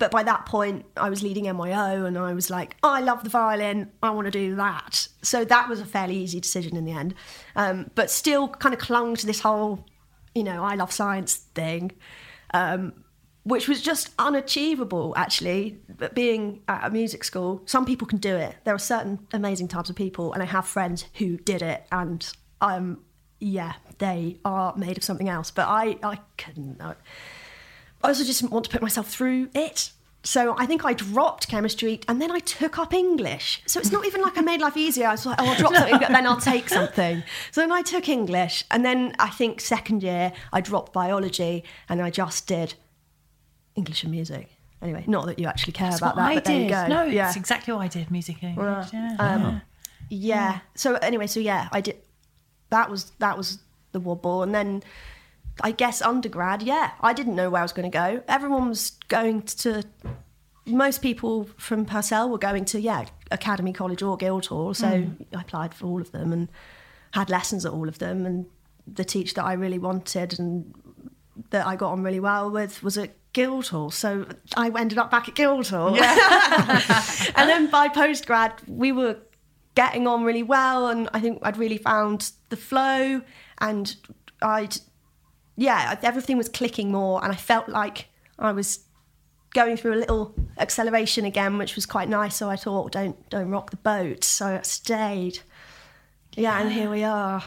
But 0.00 0.10
by 0.10 0.22
that 0.22 0.46
point, 0.46 0.86
I 0.96 1.10
was 1.10 1.22
leading 1.22 1.44
MYO 1.44 2.06
and 2.06 2.16
I 2.16 2.32
was 2.32 2.48
like, 2.48 2.74
oh, 2.82 2.90
I 2.90 3.00
love 3.00 3.22
the 3.22 3.28
violin. 3.28 3.92
I 4.02 4.08
want 4.10 4.24
to 4.24 4.30
do 4.30 4.56
that. 4.56 5.06
So 5.20 5.44
that 5.44 5.68
was 5.68 5.78
a 5.78 5.84
fairly 5.84 6.16
easy 6.16 6.40
decision 6.40 6.74
in 6.74 6.86
the 6.86 6.92
end. 6.92 7.14
Um, 7.54 7.90
but 7.94 8.10
still 8.10 8.48
kind 8.48 8.74
of 8.74 8.80
clung 8.80 9.14
to 9.16 9.26
this 9.26 9.40
whole, 9.40 9.84
you 10.34 10.42
know, 10.42 10.64
I 10.64 10.74
love 10.74 10.90
science 10.90 11.34
thing, 11.54 11.92
um, 12.54 13.04
which 13.42 13.68
was 13.68 13.82
just 13.82 14.14
unachievable, 14.18 15.12
actually. 15.18 15.78
But 15.98 16.14
being 16.14 16.62
at 16.66 16.86
a 16.86 16.90
music 16.90 17.22
school, 17.22 17.60
some 17.66 17.84
people 17.84 18.06
can 18.06 18.18
do 18.18 18.36
it. 18.36 18.56
There 18.64 18.74
are 18.74 18.78
certain 18.78 19.26
amazing 19.34 19.68
types 19.68 19.90
of 19.90 19.96
people, 19.96 20.32
and 20.32 20.42
I 20.42 20.46
have 20.46 20.66
friends 20.66 21.04
who 21.16 21.36
did 21.36 21.60
it. 21.60 21.86
And 21.92 22.26
um, 22.62 23.04
yeah, 23.38 23.74
they 23.98 24.38
are 24.46 24.74
made 24.76 24.96
of 24.96 25.04
something 25.04 25.28
else. 25.28 25.50
But 25.50 25.68
I, 25.68 25.98
I 26.02 26.20
couldn't. 26.38 26.80
I, 26.80 26.94
I 28.02 28.08
also 28.08 28.24
just 28.24 28.40
didn't 28.40 28.52
want 28.52 28.64
to 28.66 28.70
put 28.70 28.82
myself 28.82 29.08
through 29.08 29.50
it. 29.54 29.92
So 30.22 30.54
I 30.58 30.66
think 30.66 30.84
I 30.84 30.92
dropped 30.92 31.48
chemistry 31.48 32.00
and 32.06 32.20
then 32.20 32.30
I 32.30 32.40
took 32.40 32.78
up 32.78 32.92
English. 32.92 33.62
So 33.66 33.80
it's 33.80 33.90
not 33.90 34.04
even 34.04 34.20
like 34.20 34.36
I 34.36 34.42
made 34.42 34.60
life 34.60 34.76
easier. 34.76 35.06
I 35.06 35.12
was 35.12 35.24
like, 35.24 35.40
oh, 35.40 35.46
I'll 35.46 35.56
drop 35.56 35.74
something, 35.74 35.98
but 35.98 36.10
then 36.10 36.26
I'll 36.26 36.40
take 36.40 36.68
something. 36.78 37.22
So 37.52 37.62
then 37.62 37.72
I 37.72 37.80
took 37.80 38.08
English. 38.08 38.64
And 38.70 38.84
then 38.84 39.14
I 39.18 39.30
think 39.30 39.62
second 39.62 40.02
year, 40.02 40.32
I 40.52 40.60
dropped 40.60 40.92
biology 40.92 41.64
and 41.88 42.02
I 42.02 42.10
just 42.10 42.46
did 42.46 42.74
English 43.76 44.02
and 44.02 44.12
music. 44.12 44.50
Anyway, 44.82 45.04
not 45.06 45.26
that 45.26 45.38
you 45.38 45.46
actually 45.46 45.72
care 45.72 45.88
That's 45.88 46.00
about 46.00 46.16
that, 46.16 46.30
I 46.30 46.34
but 46.34 46.44
there 46.44 46.60
you 46.60 46.68
go. 46.68 46.86
No, 46.86 47.04
yeah. 47.04 47.28
it's 47.28 47.36
exactly 47.36 47.72
what 47.72 47.80
I 47.80 47.88
did. 47.88 48.10
Music 48.10 48.42
and 48.42 48.58
English. 48.58 48.92
Yeah. 48.92 49.16
Um, 49.18 49.62
yeah. 50.08 50.60
So 50.74 50.94
anyway, 50.96 51.26
so 51.26 51.40
yeah, 51.40 51.68
I 51.70 51.80
did. 51.80 51.96
That 52.70 52.90
was 52.90 53.12
that 53.18 53.36
was 53.36 53.58
the 53.92 54.00
wobble, 54.00 54.42
and 54.42 54.54
then 54.54 54.82
I 55.62 55.72
guess 55.72 56.02
undergrad. 56.02 56.62
Yeah, 56.62 56.92
I 57.00 57.12
didn't 57.12 57.34
know 57.34 57.50
where 57.50 57.60
I 57.60 57.64
was 57.64 57.72
going 57.72 57.90
to 57.90 57.96
go. 57.96 58.22
Everyone 58.28 58.68
was 58.68 58.92
going 59.08 59.42
to. 59.42 59.84
Most 60.66 61.02
people 61.02 61.48
from 61.56 61.84
Purcell 61.84 62.28
were 62.28 62.38
going 62.38 62.64
to 62.66 62.80
yeah 62.80 63.06
Academy 63.30 63.72
College 63.72 64.02
or 64.02 64.16
Guildhall, 64.16 64.74
so 64.74 65.02
hmm. 65.02 65.22
I 65.36 65.40
applied 65.40 65.74
for 65.74 65.86
all 65.86 66.00
of 66.00 66.12
them 66.12 66.32
and 66.32 66.48
had 67.12 67.30
lessons 67.30 67.64
at 67.66 67.72
all 67.72 67.88
of 67.88 67.98
them. 67.98 68.26
And 68.26 68.46
the 68.86 69.04
teacher 69.04 69.34
that 69.34 69.44
I 69.44 69.54
really 69.54 69.78
wanted 69.78 70.38
and 70.38 70.74
that 71.50 71.66
I 71.66 71.76
got 71.76 71.92
on 71.92 72.02
really 72.02 72.20
well 72.20 72.50
with 72.50 72.82
was 72.82 72.98
at 72.98 73.16
Guildhall. 73.32 73.90
So 73.90 74.26
I 74.56 74.68
ended 74.68 74.98
up 74.98 75.10
back 75.10 75.28
at 75.28 75.34
Guildhall. 75.34 75.94
and 76.00 77.48
then 77.48 77.70
by 77.70 77.88
postgrad, 77.88 78.52
we 78.68 78.92
were 78.92 79.18
getting 79.74 80.06
on 80.06 80.24
really 80.24 80.42
well, 80.42 80.88
and 80.88 81.08
I 81.14 81.20
think 81.20 81.38
I'd 81.42 81.56
really 81.56 81.78
found 81.78 82.32
the 82.48 82.56
flow, 82.56 83.22
and 83.58 83.96
I'd, 84.42 84.76
yeah, 85.56 85.98
everything 86.02 86.36
was 86.38 86.48
clicking 86.48 86.90
more, 86.92 87.22
and 87.22 87.32
I 87.32 87.36
felt 87.36 87.68
like 87.68 88.08
I 88.38 88.52
was 88.52 88.80
going 89.52 89.76
through 89.76 89.94
a 89.94 90.00
little 90.00 90.34
acceleration 90.58 91.24
again, 91.24 91.58
which 91.58 91.74
was 91.74 91.84
quite 91.86 92.08
nice. 92.08 92.36
So 92.36 92.48
I 92.48 92.56
thought, 92.56 92.92
don't 92.92 93.28
don't 93.30 93.50
rock 93.50 93.70
the 93.70 93.76
boat. 93.76 94.24
So 94.24 94.46
I 94.46 94.62
stayed. 94.62 95.40
Yeah, 96.36 96.60
and 96.60 96.72
here 96.72 96.88
we 96.90 97.02
are. 97.04 97.42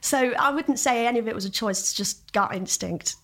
So 0.00 0.32
I 0.38 0.50
wouldn't 0.50 0.78
say 0.78 1.06
any 1.06 1.18
of 1.18 1.28
it 1.28 1.34
was 1.34 1.44
a 1.44 1.50
choice. 1.50 1.80
It's 1.80 1.92
just 1.94 2.32
gut 2.32 2.54
instinct. 2.54 3.16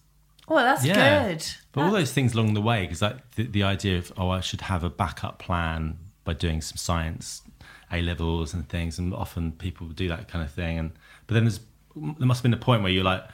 Well, 0.46 0.64
that's 0.64 0.84
Yeah. 0.84 1.28
good. 1.28 1.46
But 1.72 1.84
all 1.84 1.90
those 1.90 2.12
things 2.12 2.34
along 2.34 2.54
the 2.54 2.60
way, 2.60 2.82
because 2.82 3.00
like 3.02 3.30
the, 3.36 3.44
the 3.46 3.62
idea 3.62 3.98
of 3.98 4.12
oh, 4.16 4.28
I 4.30 4.40
should 4.40 4.60
have 4.62 4.84
a 4.84 4.90
backup 4.90 5.38
plan 5.38 5.98
by 6.24 6.34
doing 6.34 6.60
some 6.60 6.76
science 6.76 7.42
A 7.90 8.02
levels 8.02 8.52
and 8.54 8.68
things, 8.68 8.98
and 8.98 9.14
often 9.14 9.52
people 9.52 9.86
do 9.88 10.08
that 10.08 10.28
kind 10.28 10.44
of 10.44 10.52
thing. 10.52 10.78
And 10.78 10.92
but 11.26 11.34
then 11.34 11.44
there's 11.44 11.60
there 11.96 12.26
must 12.26 12.38
have 12.40 12.42
been 12.42 12.52
a 12.54 12.62
point 12.62 12.82
where 12.82 12.92
you're 12.92 13.04
like, 13.04 13.24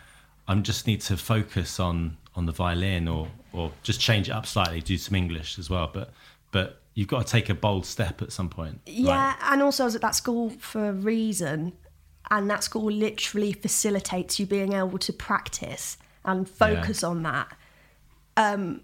I 0.50 0.54
just 0.56 0.88
need 0.88 1.00
to 1.02 1.16
focus 1.16 1.78
on 1.78 2.16
on 2.34 2.46
the 2.46 2.52
violin 2.52 3.06
or 3.06 3.28
or 3.52 3.70
just 3.84 4.00
change 4.00 4.28
it 4.28 4.32
up 4.32 4.46
slightly, 4.46 4.80
do 4.80 4.98
some 4.98 5.14
English 5.14 5.60
as 5.60 5.70
well. 5.70 5.88
But 5.92 6.12
but 6.50 6.80
you've 6.94 7.06
got 7.06 7.24
to 7.24 7.32
take 7.32 7.48
a 7.48 7.54
bold 7.54 7.86
step 7.86 8.20
at 8.20 8.32
some 8.32 8.48
point. 8.48 8.80
Yeah, 8.84 9.28
right? 9.28 9.36
and 9.52 9.62
also 9.62 9.84
I 9.84 9.86
was 9.86 9.94
at 9.94 10.00
that 10.00 10.16
school 10.16 10.50
for 10.50 10.88
a 10.88 10.92
reason, 10.92 11.72
and 12.32 12.50
that 12.50 12.64
school 12.64 12.90
literally 12.90 13.52
facilitates 13.52 14.40
you 14.40 14.46
being 14.46 14.72
able 14.72 14.98
to 14.98 15.12
practice 15.12 15.96
and 16.24 16.48
focus 16.48 17.04
on 17.04 17.22
that. 17.22 17.56
Um, 18.36 18.80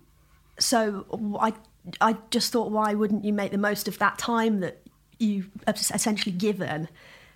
so 0.61 1.05
I 1.41 1.53
I 2.01 2.17
just 2.31 2.53
thought, 2.53 2.71
why 2.71 2.95
wouldn't 2.95 3.25
you 3.25 3.33
make 3.33 3.51
the 3.51 3.59
most 3.59 3.89
of 3.89 3.99
that 3.99 4.19
time 4.19 4.61
that 4.61 4.83
you 5.19 5.47
essentially 5.67 6.33
given? 6.33 6.89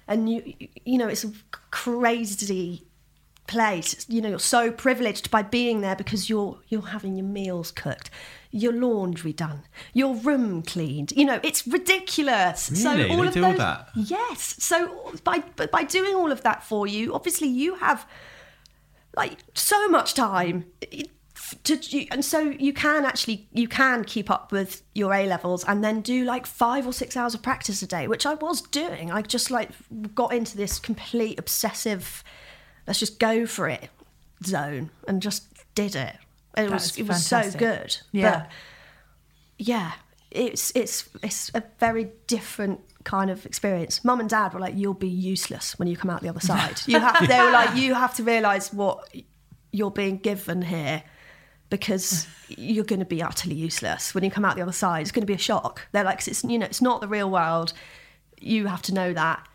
And 0.07 0.31
you 0.31 0.55
you 0.85 0.99
know 0.99 1.09
it's 1.09 1.25
a 1.25 1.33
crazy 1.73 2.85
place. 3.51 4.07
You 4.09 4.23
know 4.23 4.31
you're 4.31 4.39
so 4.39 4.73
privileged 4.73 5.31
by 5.31 5.43
being 5.43 5.83
there 5.83 5.97
because 5.97 6.31
you're 6.31 6.59
you're 6.69 6.89
having 6.97 7.17
your 7.17 7.27
meals 7.27 7.71
cooked 7.71 8.11
your 8.53 8.73
laundry 8.73 9.33
done, 9.33 9.63
your 9.93 10.15
room 10.15 10.63
cleaned. 10.63 11.13
You 11.13 11.25
know, 11.25 11.41
it's 11.43 11.67
ridiculous. 11.67 12.63
So 12.83 12.91
all 12.91 12.97
They 12.97 13.29
of 13.29 13.35
do 13.35 13.45
all 13.45 13.51
those, 13.51 13.59
that? 13.59 13.89
Yes. 13.95 14.57
So 14.59 15.13
by 15.25 15.45
but 15.57 15.71
by 15.71 15.85
doing 15.85 16.15
all 16.15 16.33
of 16.33 16.43
that 16.43 16.65
for 16.65 16.87
you, 16.87 17.15
obviously 17.15 17.49
you 17.49 17.77
have 17.77 18.07
like 19.17 19.39
so 19.55 19.89
much 19.89 20.15
time 20.15 20.67
to 21.65 22.07
and 22.11 22.25
so 22.25 22.41
you 22.41 22.73
can 22.73 23.05
actually 23.05 23.49
you 23.53 23.67
can 23.69 24.05
keep 24.05 24.31
up 24.31 24.53
with 24.53 24.83
your 24.95 25.13
A 25.13 25.27
levels 25.27 25.65
and 25.65 25.83
then 25.83 26.01
do 26.01 26.25
like 26.25 26.47
5 26.47 26.87
or 26.87 26.93
6 26.93 27.17
hours 27.17 27.35
of 27.35 27.43
practice 27.43 27.83
a 27.83 27.87
day, 27.87 28.09
which 28.09 28.27
I 28.27 28.35
was 28.35 28.63
doing. 28.63 29.11
I 29.13 29.23
just 29.23 29.51
like 29.51 29.71
got 30.15 30.33
into 30.33 30.57
this 30.57 30.79
complete 30.79 31.39
obsessive 31.39 32.25
let's 32.91 32.99
just 32.99 33.21
go 33.21 33.47
for 33.47 33.69
it 33.69 33.89
zone 34.45 34.91
and 35.07 35.23
just 35.23 35.45
did 35.77 35.95
it. 35.95 36.17
It 36.57 36.69
was 36.69 36.99
it 36.99 37.07
was 37.07 37.25
so 37.25 37.49
good. 37.53 37.97
Yeah. 38.11 38.31
But 38.33 38.51
yeah, 39.59 39.93
it's 40.33 40.73
it's 40.75 41.09
it's 41.23 41.53
a 41.55 41.63
very 41.79 42.11
different 42.27 42.81
kind 43.05 43.31
of 43.31 43.47
experience. 43.47 44.05
Mum 44.05 44.19
and 44.19 44.29
dad 44.29 44.55
were 44.55 44.59
like, 44.59 44.75
"You'll 44.77 44.95
be 44.95 45.07
useless 45.07 45.79
when 45.79 45.87
you 45.87 45.97
come 45.97 46.11
out 46.11 46.21
the 46.21 46.29
other 46.29 46.41
side." 46.53 46.81
You 46.87 46.99
have 46.99 47.29
they 47.29 47.41
were 47.41 47.53
like, 47.53 47.77
"You 47.77 47.95
have 47.95 48.13
to 48.17 48.25
realise 48.25 48.73
what 48.73 49.15
you're 49.71 49.93
being 49.93 50.17
given 50.17 50.61
here." 50.63 51.05
Because 51.69 52.27
you're 52.49 52.85
going 52.85 52.99
to 52.99 53.07
be 53.07 53.23
utterly 53.23 53.55
useless 53.55 54.13
when 54.13 54.25
you 54.25 54.31
come 54.33 54.45
out 54.45 54.57
the 54.57 54.63
other 54.63 54.73
side. 54.73 55.03
It's 55.03 55.13
going 55.13 55.23
to 55.23 55.27
be 55.27 55.35
a 55.35 55.39
shock. 55.39 55.87
They're 55.93 56.03
like, 56.03 56.27
it's 56.27 56.43
you 56.43 56.59
know, 56.59 56.67
it's 56.67 56.83
not 56.83 57.01
the 57.01 57.07
real 57.07 57.31
world. 57.31 57.73
You 58.41 58.67
have 58.67 58.83
to 58.83 58.93
know 58.93 59.13
that. 59.13 59.47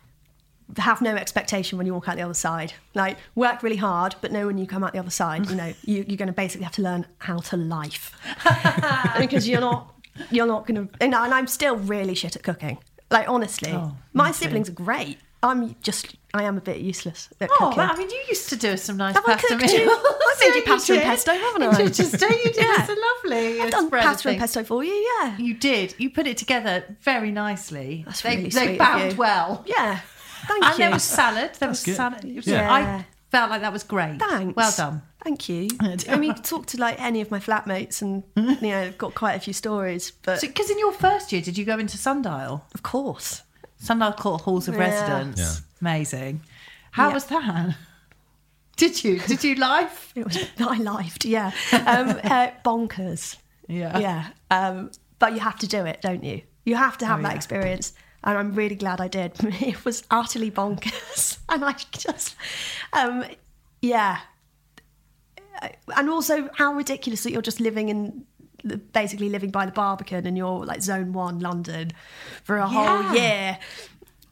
Have 0.78 1.00
no 1.00 1.14
expectation 1.14 1.78
when 1.78 1.86
you 1.86 1.94
walk 1.94 2.08
out 2.08 2.16
the 2.16 2.22
other 2.22 2.34
side. 2.34 2.72
Like 2.94 3.18
work 3.36 3.62
really 3.62 3.76
hard, 3.76 4.16
but 4.20 4.32
know 4.32 4.46
when 4.46 4.58
you 4.58 4.66
come 4.66 4.82
out 4.82 4.92
the 4.92 4.98
other 4.98 5.10
side, 5.10 5.48
you 5.48 5.54
know, 5.56 5.72
you, 5.84 6.04
you're 6.08 6.16
going 6.16 6.26
to 6.26 6.32
basically 6.32 6.64
have 6.64 6.74
to 6.74 6.82
learn 6.82 7.06
how 7.18 7.38
to 7.38 7.56
life 7.56 8.12
because 9.18 9.48
you're 9.48 9.60
not 9.60 9.94
you're 10.30 10.46
not 10.46 10.68
and 10.68 11.14
I- 11.14 11.24
and 11.26 11.34
I'm 11.34 11.46
still 11.46 11.76
really 11.76 12.14
shit 12.14 12.36
at 12.36 12.42
cooking 12.42 12.78
like 13.10 13.28
honestly 13.28 13.70
Oh, 13.72 13.96
my 14.14 14.30
siblings 14.32 14.68
are 14.68 14.72
great 14.72 15.18
I'm 15.42 15.76
just 15.82 16.16
I 16.34 16.42
am 16.44 16.56
a 16.56 16.60
bit 16.60 16.78
useless 16.78 17.28
at 17.40 17.50
Oh, 17.52 17.56
cooking 17.58 17.76
but, 17.76 17.90
I 17.94 17.96
mean, 17.96 18.10
you 18.10 18.24
used 18.28 18.48
to 18.48 18.56
do 18.56 18.76
some 18.76 18.96
nice 18.96 19.14
Have 19.14 19.24
pasta 19.24 19.46
cooked 19.48 19.60
meals. 19.62 19.72
you? 19.74 19.90
I've 20.30 20.40
made 20.40 20.54
you 20.56 20.62
pasta 20.66 20.92
and 20.94 21.00
did. 21.02 21.06
pesto, 21.06 21.32
haven't 21.32 21.62
I? 21.62 21.80
You 21.82 21.90
just 21.90 22.18
do. 22.18 22.26
You 22.26 22.44
did. 22.44 22.56
Yeah. 22.56 22.74
It's 22.80 22.88
a 22.88 22.96
lovely. 23.30 23.60
I've 23.60 23.68
uh, 23.68 23.70
done 23.70 23.90
pasta 23.90 24.28
and 24.30 24.38
pesto 24.38 24.64
for 24.64 24.82
you 24.82 24.92
yeah 25.20 25.36
You 25.38 25.54
did. 25.54 25.94
You 25.98 26.10
put 26.10 26.26
it 26.26 26.36
together 26.38 26.84
very 27.02 27.30
nicely. 27.30 28.02
That's 28.06 28.22
they, 28.22 28.36
really 28.36 28.42
they 28.48 28.50
sweet 28.50 28.70
of 28.72 28.78
bound 28.78 29.12
you. 29.12 29.18
well. 29.18 29.64
yeah 29.66 30.00
thank 30.46 30.64
and 30.64 30.72
you 30.74 30.78
there 30.84 30.90
was 30.90 31.02
salad. 31.02 31.50
There 31.58 31.68
was 31.68 31.82
good. 31.84 31.96
salad. 31.96 32.24
It 32.24 32.36
was- 32.36 32.46
Yeah. 32.46 32.72
I 32.72 33.04
felt 33.30 33.50
like 33.50 33.60
that 33.62 33.72
was 33.72 33.82
great. 33.84 34.18
thanks 34.18 34.56
Well 34.56 34.72
done. 34.76 35.02
thank 35.24 35.48
you 35.48 35.68
I 36.08 36.16
mean 36.16 36.34
talk 36.36 36.66
to 36.66 36.76
like 36.78 37.00
any 37.00 37.20
of 37.20 37.30
my 37.30 37.40
flatmates 37.40 38.00
and 38.02 38.22
you 38.36 38.68
know 38.70 38.80
I've 38.82 38.98
got 38.98 39.14
quite 39.14 39.34
a 39.34 39.40
few 39.40 39.52
stories 39.52 40.12
but 40.22 40.40
Because 40.40 40.70
in 40.70 40.78
your 40.78 40.92
first 40.92 41.32
year, 41.32 41.42
did 41.42 41.58
you 41.58 41.64
go 41.64 41.78
into 41.78 41.98
Sundial? 41.98 42.64
of 42.74 42.82
course 42.82 43.42
Sundial 43.78 44.12
Court 44.12 44.42
Halls 44.42 44.68
of 44.68 44.74
Yeah. 44.74 44.80
Residence. 44.80 45.38
Yeah. 45.40 45.54
Amazing. 45.80 46.40
How 46.92 47.08
Yeah. 47.08 47.14
was 47.14 47.24
that? 47.26 47.74
Did 48.76 49.02
you? 49.04 49.18
Did 49.20 49.42
you 49.42 49.54
live? 49.56 50.12
it 50.14 50.24
was 50.24 50.38
I 50.60 50.76
lived 50.78 51.24
yeah 51.24 51.50
um, 51.72 52.08
uh, 52.24 52.48
bonkers 52.64 53.36
Yeah. 53.68 53.98
yeah 53.98 54.26
um, 54.50 54.90
but 55.18 55.32
you 55.34 55.40
have 55.40 55.58
to 55.60 55.66
do 55.66 55.84
it 55.86 56.00
don't 56.02 56.22
you 56.22 56.42
you 56.64 56.74
have 56.76 56.96
to 56.98 57.06
have 57.06 57.20
Oh, 57.20 57.22
that 57.22 57.32
yeah. 57.32 57.36
experience 57.36 57.92
and 58.26 58.36
i'm 58.36 58.52
really 58.52 58.74
glad 58.76 59.00
i 59.00 59.08
did. 59.08 59.32
It 59.62 59.84
was 59.86 60.02
utterly 60.10 60.50
bonkers. 60.50 61.38
And 61.48 61.64
i 61.64 61.74
just 61.92 62.34
um, 62.92 63.24
yeah. 63.80 64.18
And 65.96 66.10
also 66.10 66.50
how 66.54 66.74
ridiculous 66.74 67.22
that 67.22 67.32
you're 67.32 67.40
just 67.42 67.60
living 67.60 67.88
in 67.88 68.24
basically 68.92 69.28
living 69.28 69.50
by 69.50 69.64
the 69.64 69.72
barbican 69.72 70.26
and 70.26 70.36
you're 70.36 70.64
like 70.66 70.82
zone 70.82 71.12
one 71.12 71.38
london 71.38 71.92
for 72.42 72.56
a 72.58 72.68
Yeah. 72.70 73.02
whole 73.02 73.14
year. 73.16 73.58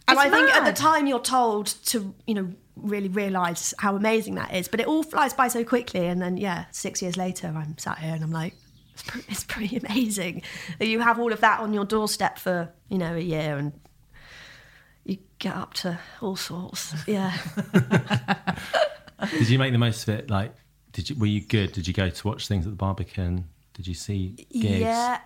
And 0.09 0.19
It's 0.19 0.27
i 0.27 0.29
think 0.29 0.51
at 0.55 0.65
the 0.67 0.73
time 0.73 1.07
you're 1.07 1.21
told 1.21 1.67
to 1.87 2.15
you 2.27 2.35
know 2.35 2.49
really 2.77 3.09
realize 3.09 3.73
how 3.79 3.95
amazing 3.95 4.35
that 4.35 4.53
is 4.53 4.67
but 4.69 4.81
it 4.81 4.87
all 4.89 5.03
flies 5.05 5.33
by 5.33 5.47
so 5.49 5.63
quickly. 5.65 6.07
And 6.07 6.21
then 6.21 6.37
yeah 6.37 6.65
six 6.73 7.01
years 7.01 7.17
later 7.17 7.47
i'm 7.57 7.79
sat 7.79 7.99
here 7.99 8.13
and 8.15 8.25
i'm 8.25 8.33
like 8.33 8.55
it's, 8.95 9.03
pre- 9.05 9.25
it's 9.29 9.45
pretty 9.45 9.77
amazing 9.77 10.43
that 10.79 10.87
you 10.89 11.01
have 11.01 11.19
all 11.21 11.33
of 11.33 11.41
that 11.41 11.61
on 11.61 11.73
your 11.73 11.85
doorstep 11.85 12.39
for 12.39 12.69
you 12.89 12.99
know 12.99 13.15
a 13.15 13.21
year 13.21 13.57
and 13.57 13.73
get 15.45 15.57
up 15.57 15.75
to 15.75 15.99
all 16.21 16.37
sorts 16.37 16.95
yeah 17.07 17.37
Did 19.31 19.49
you 19.49 19.59
make 19.59 19.73
the 19.73 19.79
most 19.79 20.07
of 20.07 20.15
it? 20.15 20.31
Like, 20.31 20.55
did 20.93 21.11
you 21.11 21.17
were 21.17 21.27
you 21.27 21.41
good? 21.41 21.73
Did 21.73 21.87
you 21.87 21.95
go 21.95 22.09
to 22.11 22.29
watch 22.29 22.49
things 22.49 22.67
at 22.67 22.73
the 22.73 22.77
Barbican? 22.77 23.49
Did 23.75 23.87
you 23.87 23.95
see 23.95 24.47
gigs? 24.53 24.81
Yeah, 24.81 25.19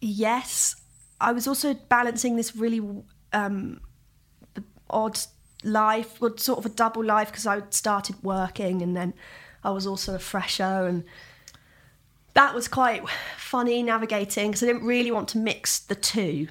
yes. 0.00 0.76
I 1.20 1.32
was 1.32 1.46
also 1.46 1.74
balancing 1.74 2.36
this 2.36 2.56
really 2.56 2.80
um, 3.32 3.80
odd 4.90 5.18
life, 5.62 6.20
well, 6.20 6.36
sort 6.36 6.58
of 6.58 6.66
a 6.66 6.74
double 6.74 7.04
life, 7.04 7.28
because 7.28 7.46
I 7.46 7.62
started 7.70 8.16
working 8.22 8.82
and 8.82 8.96
then 8.96 9.14
I 9.62 9.70
was 9.70 9.86
also 9.86 10.16
a 10.16 10.18
fresher, 10.18 10.86
and 10.86 11.04
that 12.34 12.54
was 12.54 12.66
quite 12.66 13.08
funny 13.36 13.82
navigating 13.82 14.50
because 14.50 14.62
I 14.62 14.66
didn't 14.66 14.84
really 14.84 15.10
want 15.10 15.28
to 15.28 15.38
mix 15.38 15.78
the 15.78 15.94
two. 15.94 16.48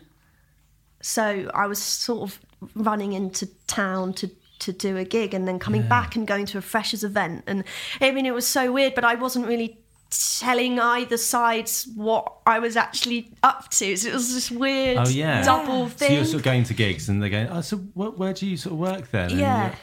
So 1.01 1.49
I 1.53 1.67
was 1.67 1.81
sort 1.81 2.21
of 2.21 2.39
running 2.75 3.13
into 3.13 3.47
town 3.67 4.13
to 4.13 4.29
to 4.59 4.71
do 4.71 4.95
a 4.95 5.03
gig 5.03 5.33
and 5.33 5.47
then 5.47 5.57
coming 5.57 5.81
back 5.87 6.15
and 6.15 6.27
going 6.27 6.45
to 6.45 6.57
a 6.59 6.61
freshers 6.61 7.03
event. 7.03 7.43
And 7.47 7.63
I 7.99 8.11
mean 8.11 8.27
it 8.27 8.33
was 8.33 8.45
so 8.45 8.71
weird 8.71 8.93
but 8.93 9.03
I 9.03 9.15
wasn't 9.15 9.47
really 9.47 9.79
telling 10.11 10.79
either 10.79 11.17
sides 11.17 11.87
what 11.95 12.31
I 12.45 12.59
was 12.59 12.75
actually 12.77 13.31
up 13.43 13.69
to. 13.71 13.95
So 13.95 14.09
it 14.09 14.13
was 14.13 14.33
this 14.33 14.51
weird 14.51 14.97
Oh 14.97 15.09
yeah, 15.09 15.43
double 15.43 15.89
So 15.89 15.95
thing 15.95 16.13
you're 16.13 16.25
sort 16.25 16.35
of 16.35 16.43
going 16.43 16.63
to 16.65 16.73
gigs, 16.73 17.09
and 17.09 17.21
they're 17.21 17.29
going, 17.29 17.47
"Oh, 17.47 17.61
so 17.61 17.77
where, 17.77 18.09
where 18.11 18.33
do 18.33 18.45
you 18.45 18.57
sort 18.57 18.73
of 18.73 18.79
work 18.79 19.11
then?" 19.11 19.31
Yeah. 19.31 19.73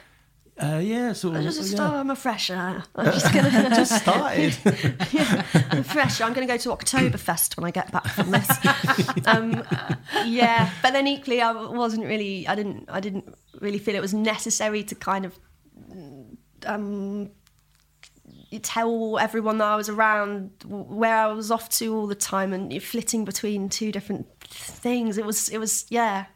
Uh, 0.60 0.80
yeah, 0.82 1.12
sort 1.12 1.36
I 1.36 1.38
of. 1.38 1.44
just 1.44 1.72
yeah. 1.72 1.88
oh, 1.88 1.94
I'm 1.94 2.10
a 2.10 2.16
fresher. 2.16 2.82
I'm 2.96 3.04
just 3.04 3.32
gonna 3.32 3.50
just 3.76 4.02
started. 4.02 4.56
yeah, 5.12 5.44
I'm 5.70 5.84
fresher. 5.84 6.24
I'm 6.24 6.32
going 6.32 6.46
to 6.46 6.52
go 6.52 6.58
to 6.58 6.70
Oktoberfest 6.70 7.56
when 7.56 7.64
I 7.64 7.70
get 7.70 7.92
back 7.92 8.06
from 8.08 8.32
this. 8.32 8.48
um, 9.26 9.62
yeah, 10.24 10.70
but 10.82 10.92
then 10.92 11.06
equally, 11.06 11.40
I 11.40 11.52
wasn't 11.52 12.06
really. 12.06 12.48
I 12.48 12.56
didn't. 12.56 12.88
I 12.88 12.98
didn't 12.98 13.32
really 13.60 13.78
feel 13.78 13.94
it 13.94 14.00
was 14.00 14.14
necessary 14.14 14.82
to 14.82 14.94
kind 14.96 15.24
of 15.24 15.38
um, 16.66 17.30
tell 18.62 19.16
everyone 19.20 19.58
that 19.58 19.68
I 19.68 19.76
was 19.76 19.88
around 19.88 20.50
where 20.66 21.14
I 21.14 21.28
was 21.28 21.52
off 21.52 21.68
to 21.78 21.94
all 21.94 22.08
the 22.08 22.16
time 22.16 22.52
and 22.52 22.82
flitting 22.82 23.24
between 23.24 23.68
two 23.68 23.92
different 23.92 24.26
things. 24.48 25.18
It 25.18 25.24
was. 25.24 25.48
It 25.50 25.58
was. 25.58 25.86
Yeah. 25.88 26.26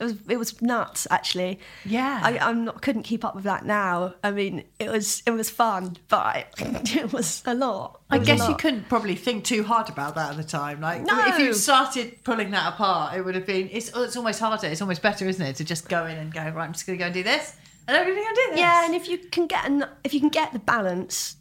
It 0.00 0.04
was, 0.04 0.14
it 0.30 0.36
was 0.38 0.62
nuts 0.62 1.06
actually. 1.10 1.60
Yeah. 1.84 2.20
I, 2.22 2.38
I'm 2.38 2.64
not 2.64 2.80
couldn't 2.80 3.02
keep 3.02 3.22
up 3.24 3.34
with 3.34 3.44
that 3.44 3.66
now. 3.66 4.14
I 4.24 4.30
mean, 4.30 4.64
it 4.78 4.88
was 4.90 5.22
it 5.26 5.32
was 5.32 5.50
fun, 5.50 5.98
but 6.08 6.16
I, 6.26 6.46
it 6.58 7.12
was 7.12 7.42
a 7.44 7.54
lot. 7.54 8.00
It 8.10 8.14
I 8.14 8.18
guess 8.18 8.48
you 8.48 8.54
couldn't 8.56 8.88
probably 8.88 9.14
think 9.14 9.44
too 9.44 9.62
hard 9.62 9.90
about 9.90 10.14
that 10.14 10.30
at 10.30 10.36
the 10.38 10.42
time. 10.44 10.80
Like, 10.80 11.02
No. 11.02 11.26
if 11.28 11.38
you 11.38 11.52
started 11.52 12.24
pulling 12.24 12.50
that 12.52 12.72
apart, 12.72 13.14
it 13.16 13.22
would 13.24 13.34
have 13.34 13.46
been. 13.46 13.68
It's 13.70 13.90
it's 13.94 14.16
almost 14.16 14.40
harder. 14.40 14.66
It's 14.68 14.80
almost 14.80 15.02
better, 15.02 15.28
isn't 15.28 15.44
it, 15.46 15.56
to 15.56 15.64
just 15.64 15.88
go 15.88 16.06
in 16.06 16.16
and 16.16 16.32
go 16.32 16.40
right. 16.40 16.64
I'm 16.64 16.72
just 16.72 16.86
going 16.86 16.98
to 16.98 17.02
go 17.02 17.06
and 17.06 17.14
do 17.14 17.22
this, 17.22 17.54
and 17.86 17.94
I'm 17.96 18.04
going 18.04 18.16
to 18.16 18.22
go 18.22 18.26
and 18.28 18.36
do 18.36 18.46
this. 18.52 18.58
Yeah, 18.60 18.86
and 18.86 18.94
if 18.94 19.06
you 19.06 19.18
can 19.18 19.46
get 19.46 19.66
an, 19.66 19.84
if 20.02 20.14
you 20.14 20.20
can 20.20 20.30
get 20.30 20.54
the 20.54 20.58
balance, 20.60 21.36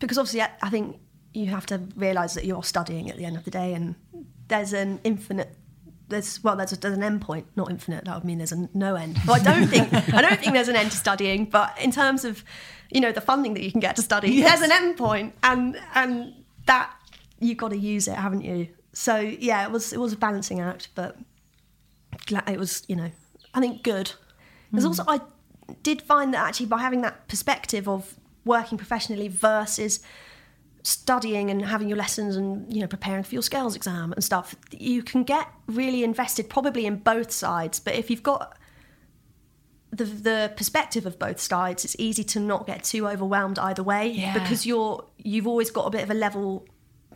because 0.00 0.18
obviously 0.18 0.42
I, 0.42 0.50
I 0.62 0.68
think 0.70 0.98
you 1.32 1.46
have 1.46 1.66
to 1.66 1.80
realise 1.96 2.34
that 2.34 2.44
you're 2.44 2.64
studying 2.64 3.08
at 3.10 3.16
the 3.16 3.24
end 3.24 3.36
of 3.36 3.44
the 3.44 3.50
day, 3.50 3.72
and 3.74 3.94
there's 4.48 4.72
an 4.72 5.00
infinite. 5.04 5.54
There's 6.08 6.42
well, 6.44 6.56
there's, 6.56 6.72
a, 6.72 6.76
there's 6.76 6.96
an 6.96 7.02
end 7.02 7.20
point, 7.20 7.46
not 7.56 7.70
infinite. 7.70 8.04
That 8.04 8.14
would 8.14 8.24
mean 8.24 8.38
there's 8.38 8.52
a 8.52 8.68
no 8.74 8.94
end. 8.94 9.18
Well, 9.26 9.36
I 9.36 9.42
don't 9.42 9.66
think 9.66 9.92
I 10.14 10.22
don't 10.22 10.38
think 10.38 10.52
there's 10.52 10.68
an 10.68 10.76
end 10.76 10.92
to 10.92 10.96
studying, 10.96 11.46
but 11.46 11.76
in 11.80 11.90
terms 11.90 12.24
of 12.24 12.44
you 12.90 13.00
know 13.00 13.12
the 13.12 13.20
funding 13.20 13.54
that 13.54 13.62
you 13.62 13.72
can 13.72 13.80
get 13.80 13.96
to 13.96 14.02
study, 14.02 14.30
Yes. 14.30 14.60
there's 14.60 14.70
an 14.70 14.76
end 14.76 14.96
point, 14.96 15.34
and 15.42 15.80
and 15.94 16.32
that 16.66 16.92
you've 17.40 17.58
got 17.58 17.70
to 17.70 17.78
use 17.78 18.06
it, 18.08 18.14
haven't 18.14 18.42
you? 18.42 18.68
So 18.92 19.16
yeah, 19.18 19.64
it 19.64 19.70
was 19.70 19.92
it 19.92 19.98
was 19.98 20.12
a 20.12 20.16
balancing 20.16 20.60
act, 20.60 20.88
but 20.94 21.16
it 22.46 22.58
was 22.58 22.84
you 22.88 22.96
know 22.96 23.10
I 23.54 23.60
think 23.60 23.82
good. 23.82 24.12
There's 24.72 24.84
hmm. 24.84 24.88
also 24.88 25.04
I 25.08 25.20
did 25.82 26.02
find 26.02 26.32
that 26.34 26.46
actually 26.46 26.66
by 26.66 26.78
having 26.78 27.02
that 27.02 27.26
perspective 27.28 27.88
of 27.88 28.14
working 28.44 28.78
professionally 28.78 29.28
versus 29.28 30.00
studying 30.86 31.50
and 31.50 31.64
having 31.64 31.88
your 31.88 31.98
lessons 31.98 32.36
and 32.36 32.72
you 32.72 32.80
know 32.80 32.86
preparing 32.86 33.24
for 33.24 33.34
your 33.34 33.42
scales 33.42 33.74
exam 33.74 34.12
and 34.12 34.22
stuff 34.22 34.54
you 34.70 35.02
can 35.02 35.24
get 35.24 35.48
really 35.66 36.04
invested 36.04 36.48
probably 36.48 36.86
in 36.86 36.96
both 36.96 37.32
sides. 37.32 37.80
But 37.80 37.96
if 37.96 38.08
you've 38.08 38.22
got 38.22 38.56
the 39.90 40.04
the 40.04 40.52
perspective 40.56 41.04
of 41.04 41.18
both 41.18 41.40
sides 41.40 41.84
it's 41.84 41.96
easy 41.98 42.22
to 42.22 42.38
not 42.38 42.66
get 42.68 42.84
too 42.84 43.08
overwhelmed 43.08 43.58
either 43.58 43.82
way 43.82 44.06
Yeah. 44.08 44.32
because 44.34 44.64
you're 44.64 45.04
you've 45.18 45.48
always 45.48 45.70
got 45.72 45.86
a 45.86 45.90
bit 45.90 46.02
of 46.04 46.10
a 46.10 46.14
level 46.14 46.66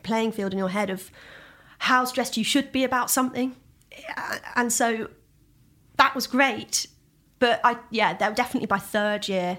playing 0.03 0.33
field 0.33 0.53
in 0.53 0.59
your 0.59 0.71
head 0.71 0.91
of 0.91 1.11
how 1.79 2.05
stressed 2.05 2.37
you 2.37 2.43
should 2.45 2.73
be 2.73 2.83
about 2.83 3.09
something. 3.11 3.55
And 4.57 4.73
so 4.73 5.09
that 5.97 6.15
was 6.17 6.27
great. 6.27 6.87
But 7.39 7.61
i 7.63 7.77
yeah 7.91 8.15
there 8.15 8.33
definitely 8.33 8.67
by 8.67 8.79
third 8.79 9.29
year 9.29 9.59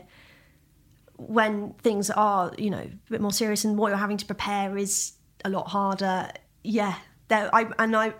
when 1.27 1.73
things 1.83 2.09
are 2.09 2.51
you 2.57 2.69
know 2.69 2.79
a 2.79 3.11
bit 3.11 3.21
more 3.21 3.31
serious 3.33 3.63
and 3.63 3.77
what 3.77 3.89
you're 3.89 3.97
having 3.97 4.17
to 4.17 4.25
prepare 4.25 4.77
is 4.77 5.13
a 5.45 5.49
lot 5.49 5.67
harder 5.67 6.29
yeah 6.63 6.95
there 7.27 7.49
i 7.53 7.67
and 7.79 7.95
i 7.95 8.13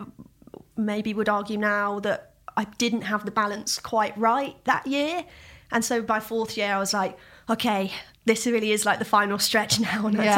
maybe 0.76 1.12
would 1.14 1.28
argue 1.28 1.56
now 1.58 1.98
that 2.00 2.34
i 2.56 2.64
didn't 2.78 3.02
have 3.02 3.24
the 3.24 3.30
balance 3.30 3.78
quite 3.78 4.16
right 4.16 4.56
that 4.64 4.86
year 4.86 5.24
and 5.72 5.84
so 5.84 6.00
by 6.02 6.20
fourth 6.20 6.56
year 6.56 6.72
i 6.74 6.78
was 6.78 6.92
like 6.94 7.18
okay 7.50 7.90
this 8.24 8.46
really 8.46 8.70
is 8.70 8.86
like 8.86 8.98
the 8.98 9.04
final 9.04 9.38
stretch 9.38 9.80
now 9.88 10.06
and 10.06 10.16
Yeah. 10.16 10.36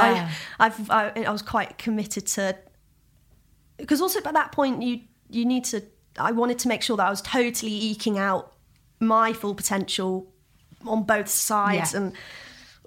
like 0.59 0.73
i've 0.73 0.91
I, 0.91 1.25
I 1.27 1.31
was 1.33 1.43
quite 1.43 1.77
committed 1.79 2.27
to 2.29 2.57
because 3.77 4.01
also 4.01 4.21
at 4.21 4.33
that 4.33 4.53
point 4.53 4.83
you 4.83 5.01
you 5.31 5.45
need 5.45 5.65
to 5.67 5.83
i 6.19 6.33
wanted 6.33 6.59
to 6.61 6.69
make 6.69 6.83
sure 6.83 6.97
that 6.97 7.07
i 7.07 7.11
was 7.11 7.21
totally 7.23 7.73
eking 7.73 8.19
out 8.19 8.53
my 9.01 9.33
full 9.33 9.55
potential 9.55 10.33
on 10.87 11.03
both 11.03 11.29
sides 11.29 11.93
Yeah. 11.93 12.01
and 12.01 12.13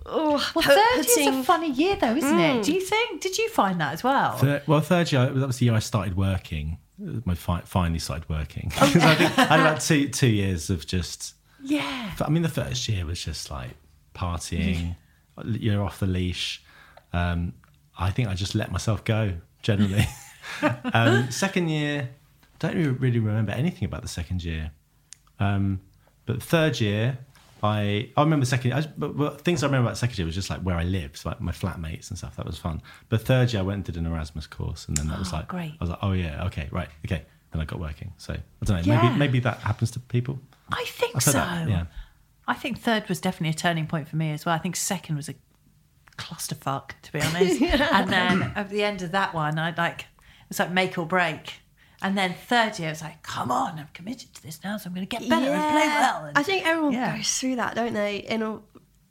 oh, 0.08 0.32
Well, 0.56 0.64
put- 0.64 0.66
third 0.66 0.96
year's 0.96 1.08
putting- 1.08 1.40
a 1.40 1.44
funny 1.44 1.72
year, 1.72 1.96
though, 1.96 2.16
isn't 2.16 2.38
Mm. 2.38 2.60
it? 2.60 2.64
Do 2.66 2.74
you 2.74 2.82
think? 2.82 3.22
Did 3.22 3.38
you 3.38 3.50
find 3.50 3.80
that 3.82 3.94
as 3.94 4.04
well? 4.04 4.38
Thir- 4.38 4.64
well, 4.68 4.82
third 4.82 5.12
year, 5.12 5.26
that 5.30 5.48
was 5.48 5.58
the 5.58 5.66
year 5.66 5.74
I 5.76 5.80
started 5.80 6.16
working. 6.18 6.78
My 6.98 7.36
fi- 7.36 7.62
finally 7.66 8.00
started 8.00 8.28
working. 8.30 8.72
Oh, 8.76 8.80
'Cause 8.94 8.96
I 9.04 9.16
think 9.16 9.38
I 9.38 9.44
had 9.46 9.60
about 9.60 9.82
two 9.82 10.10
two 10.10 10.28
years 10.28 10.70
of 10.70 10.88
just. 10.88 11.36
yeah. 11.64 12.12
I 12.20 12.30
mean, 12.30 12.42
the 12.44 12.50
first 12.50 12.88
year 12.90 13.06
was 13.06 13.24
just 13.24 13.52
like 13.52 13.72
partying. 14.16 14.96
You're 15.46 15.84
off 15.84 16.00
the 16.00 16.08
leash. 16.08 16.62
Um, 17.14 17.54
I 17.98 18.10
think 18.12 18.28
I 18.30 18.34
just 18.34 18.56
let 18.56 18.72
myself 18.72 19.04
go 19.04 19.34
generally. 19.62 20.08
um, 20.94 21.30
second 21.32 21.70
year, 21.70 22.10
don't 22.60 22.76
really- 22.76 22.90
really 22.90 23.20
remember 23.20 23.52
anything 23.52 23.86
about 23.86 24.02
the 24.02 24.08
second 24.08 24.44
year. 24.44 24.72
Um, 25.40 25.82
but 26.26 26.42
third 26.42 26.80
year, 26.82 27.20
I 27.64 28.10
I 28.16 28.22
remember 28.24 28.46
second. 28.46 28.74
I, 28.74 28.82
but, 28.98 29.18
but 29.18 29.42
things 29.42 29.64
I 29.64 29.68
remember 29.68 29.88
about 29.88 29.98
second 29.98 30.18
year 30.18 30.26
was 30.26 30.36
just 30.36 30.50
like 30.50 30.62
where 30.62 30.76
I 30.76 30.84
lived, 30.84 31.26
like 31.26 31.42
my 31.42 31.52
flatmates 31.52 32.10
and 32.10 32.18
stuff. 32.18 32.36
That 32.38 32.46
was 32.46 32.58
fun. 32.58 32.82
But 33.10 33.22
third 33.22 33.52
year, 33.54 33.62
I 33.62 33.66
went 33.66 33.78
and 33.78 33.84
did 33.86 33.98
an 33.98 34.06
Erasmus 34.06 34.48
course, 34.48 34.88
and 34.88 34.96
then 34.98 35.08
that 35.08 35.20
was 35.20 35.34
Oh, 35.34 35.38
like 35.38 35.48
great. 35.48 35.74
I 35.74 35.78
was 35.82 35.90
like, 35.90 36.00
oh 36.02 36.12
yeah, 36.12 36.46
okay, 36.46 36.68
right, 36.72 36.90
okay. 37.06 37.24
Then 37.52 37.62
I 37.62 37.66
got 37.66 37.80
working. 37.80 38.14
So 38.18 38.34
I 38.34 38.40
don't 38.66 38.86
know. 38.86 38.94
Yeah. 38.94 39.04
Maybe 39.04 39.18
maybe 39.18 39.40
that 39.42 39.60
happens 39.60 39.92
to 39.92 40.00
people. 40.00 40.40
I 40.72 40.84
think 40.86 41.16
I've 41.16 41.24
so. 41.24 41.32
that, 41.34 41.70
yeah. 41.70 41.86
I 42.48 42.54
think 42.54 42.80
third 42.80 43.08
was 43.10 43.20
definitely 43.20 43.50
a 43.50 43.58
turning 43.58 43.88
point 43.88 44.08
for 44.08 44.16
me 44.18 44.32
as 44.32 44.46
well. 44.46 44.56
I 44.56 44.58
think 44.60 44.76
second 44.76 45.16
was 45.16 45.30
a 45.30 45.36
clusterfuck, 46.18 46.92
to 47.04 47.12
be 47.12 47.22
honest. 47.22 47.62
And 47.92 48.10
then 48.10 48.52
at 48.56 48.70
the 48.70 48.84
end 48.84 49.02
of 49.02 49.12
that 49.12 49.34
one, 49.34 49.58
I 49.60 49.74
like 49.78 50.02
it 50.02 50.50
was 50.50 50.60
like 50.60 50.72
make 50.72 50.98
or 50.98 51.06
break. 51.06 51.54
And 52.02 52.16
then 52.18 52.36
third 52.48 52.78
year, 52.78 52.90
was 52.90 53.02
like, 53.02 53.24
come 53.24 53.52
on, 53.52 53.80
I'm 53.80 53.90
committed 53.94 54.34
to 54.36 54.44
this 54.44 54.60
now, 54.64 54.78
so 54.78 54.88
I'm 54.88 54.94
going 54.94 55.08
to 55.08 55.10
get 55.18 55.28
better 55.28 55.50
and 55.52 55.72
play 55.72 55.88
well. 55.88 56.26
And- 56.26 56.38
I 56.38 56.44
think 56.44 56.66
everyone 56.68 56.94
Yeah. 56.94 57.18
goes 57.18 57.40
through 57.40 57.56
that, 57.56 57.74
don't 57.76 57.94
they? 57.94 58.18
In 58.18 58.44
a, 58.44 58.60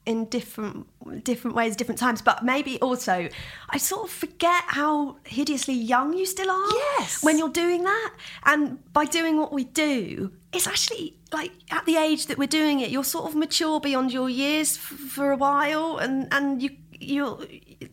in 0.07 0.27
different 0.27 0.87
different 1.25 1.57
ways, 1.57 1.75
different 1.75 1.99
times. 1.99 2.23
But 2.23 2.45
maybe 2.45 2.79
also, 2.81 3.29
I 3.71 3.79
sort 3.79 4.05
of 4.05 4.11
forget 4.11 4.63
how 4.69 5.17
hideously 5.25 5.75
young 5.75 6.13
you 6.17 6.27
still 6.27 6.49
are. 6.51 6.69
Yes. 6.99 7.25
When 7.25 7.39
you're 7.39 7.49
doing 7.49 7.83
that, 7.83 8.15
and 8.45 8.79
by 8.93 9.05
doing 9.05 9.37
what 9.37 9.53
we 9.53 9.65
do, 9.65 10.31
it's 10.53 10.69
actually 10.69 11.17
like 11.33 11.51
at 11.73 11.85
the 11.87 11.97
age 11.97 12.27
that 12.27 12.39
we're 12.39 12.47
doing 12.47 12.79
it, 12.81 12.91
you're 12.91 13.03
sort 13.05 13.25
of 13.29 13.35
mature 13.35 13.81
beyond 13.81 14.13
your 14.13 14.29
years 14.31 14.77
f- 14.77 14.83
for 14.85 15.33
a 15.33 15.37
while, 15.37 15.99
and 15.99 16.29
and 16.33 16.63
you 16.63 16.71
you're 17.01 17.41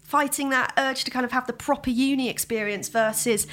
fighting 0.01 0.49
that 0.51 0.71
urge 0.77 1.03
to 1.06 1.12
kind 1.12 1.25
of 1.25 1.32
have 1.32 1.47
the 1.47 1.53
proper 1.53 1.89
uni 1.89 2.29
experience 2.29 2.89
versus 2.89 3.47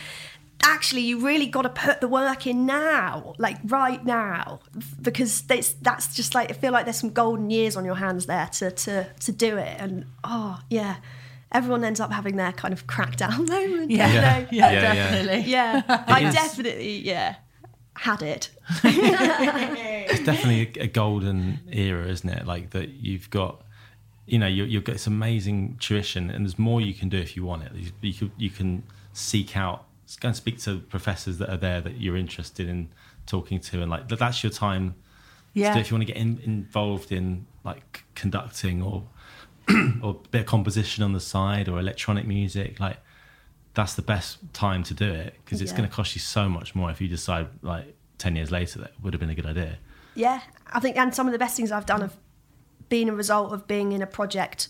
actually 0.62 1.03
you 1.03 1.25
really 1.25 1.46
got 1.46 1.62
to 1.62 1.68
put 1.68 2.01
the 2.01 2.09
work 2.09 2.46
in 2.46 2.66
now 2.66 3.35
like 3.38 3.57
right 3.64 4.05
now 4.05 4.61
because 5.01 5.42
that's 5.42 5.73
that's 5.75 6.14
just 6.14 6.35
like 6.35 6.51
i 6.51 6.55
feel 6.55 6.73
like 6.73 6.85
there's 6.85 6.99
some 6.99 7.11
golden 7.11 7.51
years 7.51 7.77
on 7.77 7.85
your 7.85 7.94
hands 7.94 8.27
there 8.27 8.46
to 8.46 8.70
to 8.70 9.07
to 9.20 9.33
do 9.33 9.57
it 9.57 9.77
and 9.79 10.05
oh 10.25 10.61
yeah 10.70 10.96
everyone 11.53 11.83
ends 11.85 12.01
up 12.01 12.12
having 12.12 12.37
their 12.37 12.53
kind 12.53 12.73
of 12.73 12.87
crackdown 12.87 13.49
moment 13.49 13.90
yeah, 13.90 14.09
you 14.09 14.14
yeah, 14.14 14.20
know? 14.40 14.46
Yeah, 14.51 14.70
yeah. 14.70 14.81
definitely. 14.81 15.51
yeah 15.51 16.05
i 16.07 16.25
is. 16.25 16.35
definitely 16.35 16.99
yeah 16.99 17.37
had 17.94 18.23
it 18.23 18.51
it's 20.11 20.25
definitely 20.25 20.81
a, 20.81 20.85
a 20.85 20.87
golden 20.87 21.61
era, 21.70 22.07
isn't 22.07 22.29
it? 22.29 22.46
Like 22.46 22.70
that 22.70 22.90
you've 22.90 23.31
got, 23.31 23.62
you 24.27 24.38
know, 24.38 24.46
you, 24.46 24.64
you've 24.64 24.85
got 24.85 24.92
this 24.92 25.07
amazing 25.07 25.77
tuition, 25.81 26.31
and 26.31 26.44
there's 26.44 26.59
more 26.59 26.81
you 26.81 26.94
can 26.94 27.09
do 27.09 27.18
if 27.18 27.37
you 27.37 27.44
want 27.44 27.64
it. 27.64 27.73
You, 27.75 27.92
you, 28.01 28.31
you 28.37 28.51
can 28.51 28.83
seek 29.12 29.57
out, 29.57 29.85
go 30.18 30.29
and 30.29 30.37
speak 30.37 30.59
to 30.61 30.79
professors 30.81 31.38
that 31.38 31.49
are 31.51 31.57
there 31.57 31.81
that 31.81 32.01
you're 32.01 32.16
interested 32.16 32.68
in 32.68 32.88
talking 33.27 33.61
to, 33.61 33.83
and 33.83 33.90
like 33.90 34.09
that's 34.09 34.42
your 34.42 34.51
time. 34.53 34.92
to 35.55 35.61
Yeah. 35.61 35.77
if 35.79 35.90
you 35.90 35.96
want 35.96 36.07
to 36.07 36.12
get 36.12 36.20
in, 36.20 36.40
involved 36.44 37.12
in 37.12 37.46
like 37.64 38.05
conducting 38.14 38.83
or 38.83 39.05
or 40.03 40.11
a 40.25 40.29
bit 40.31 40.40
of 40.42 40.46
composition 40.46 41.05
on 41.05 41.12
the 41.12 41.20
side 41.20 41.68
or 41.68 41.79
electronic 41.79 42.27
music, 42.27 42.81
like 42.81 42.96
that's 43.75 43.94
the 43.94 44.03
best 44.03 44.38
time 44.53 44.83
to 44.85 44.94
do 44.94 45.09
it 45.12 45.35
because 45.44 45.61
it's 45.61 45.70
Yeah. 45.73 45.79
going 45.79 45.88
to 45.88 45.94
cost 45.94 46.14
you 46.16 46.20
so 46.20 46.49
much 46.49 46.75
more 46.75 46.90
if 46.90 47.01
you 47.01 47.07
decide 47.09 47.46
like 47.62 47.94
10 48.18 48.35
years 48.37 48.51
later 48.51 48.81
that 48.81 48.92
would 49.03 49.12
have 49.14 49.20
been 49.20 49.31
a 49.31 49.35
good 49.35 49.46
idea. 49.46 49.79
Yeah, 50.16 50.40
I 50.73 50.81
think, 50.81 50.96
and 50.96 51.14
some 51.14 51.27
of 51.29 51.33
the 51.33 51.38
best 51.38 51.57
things 51.57 51.70
I've 51.70 51.87
done 51.87 52.01
have 52.01 52.16
been 52.88 53.09
a 53.09 53.14
result 53.14 53.53
of 53.53 53.68
being 53.68 53.92
in 53.92 54.03
a 54.03 54.07
project 54.07 54.68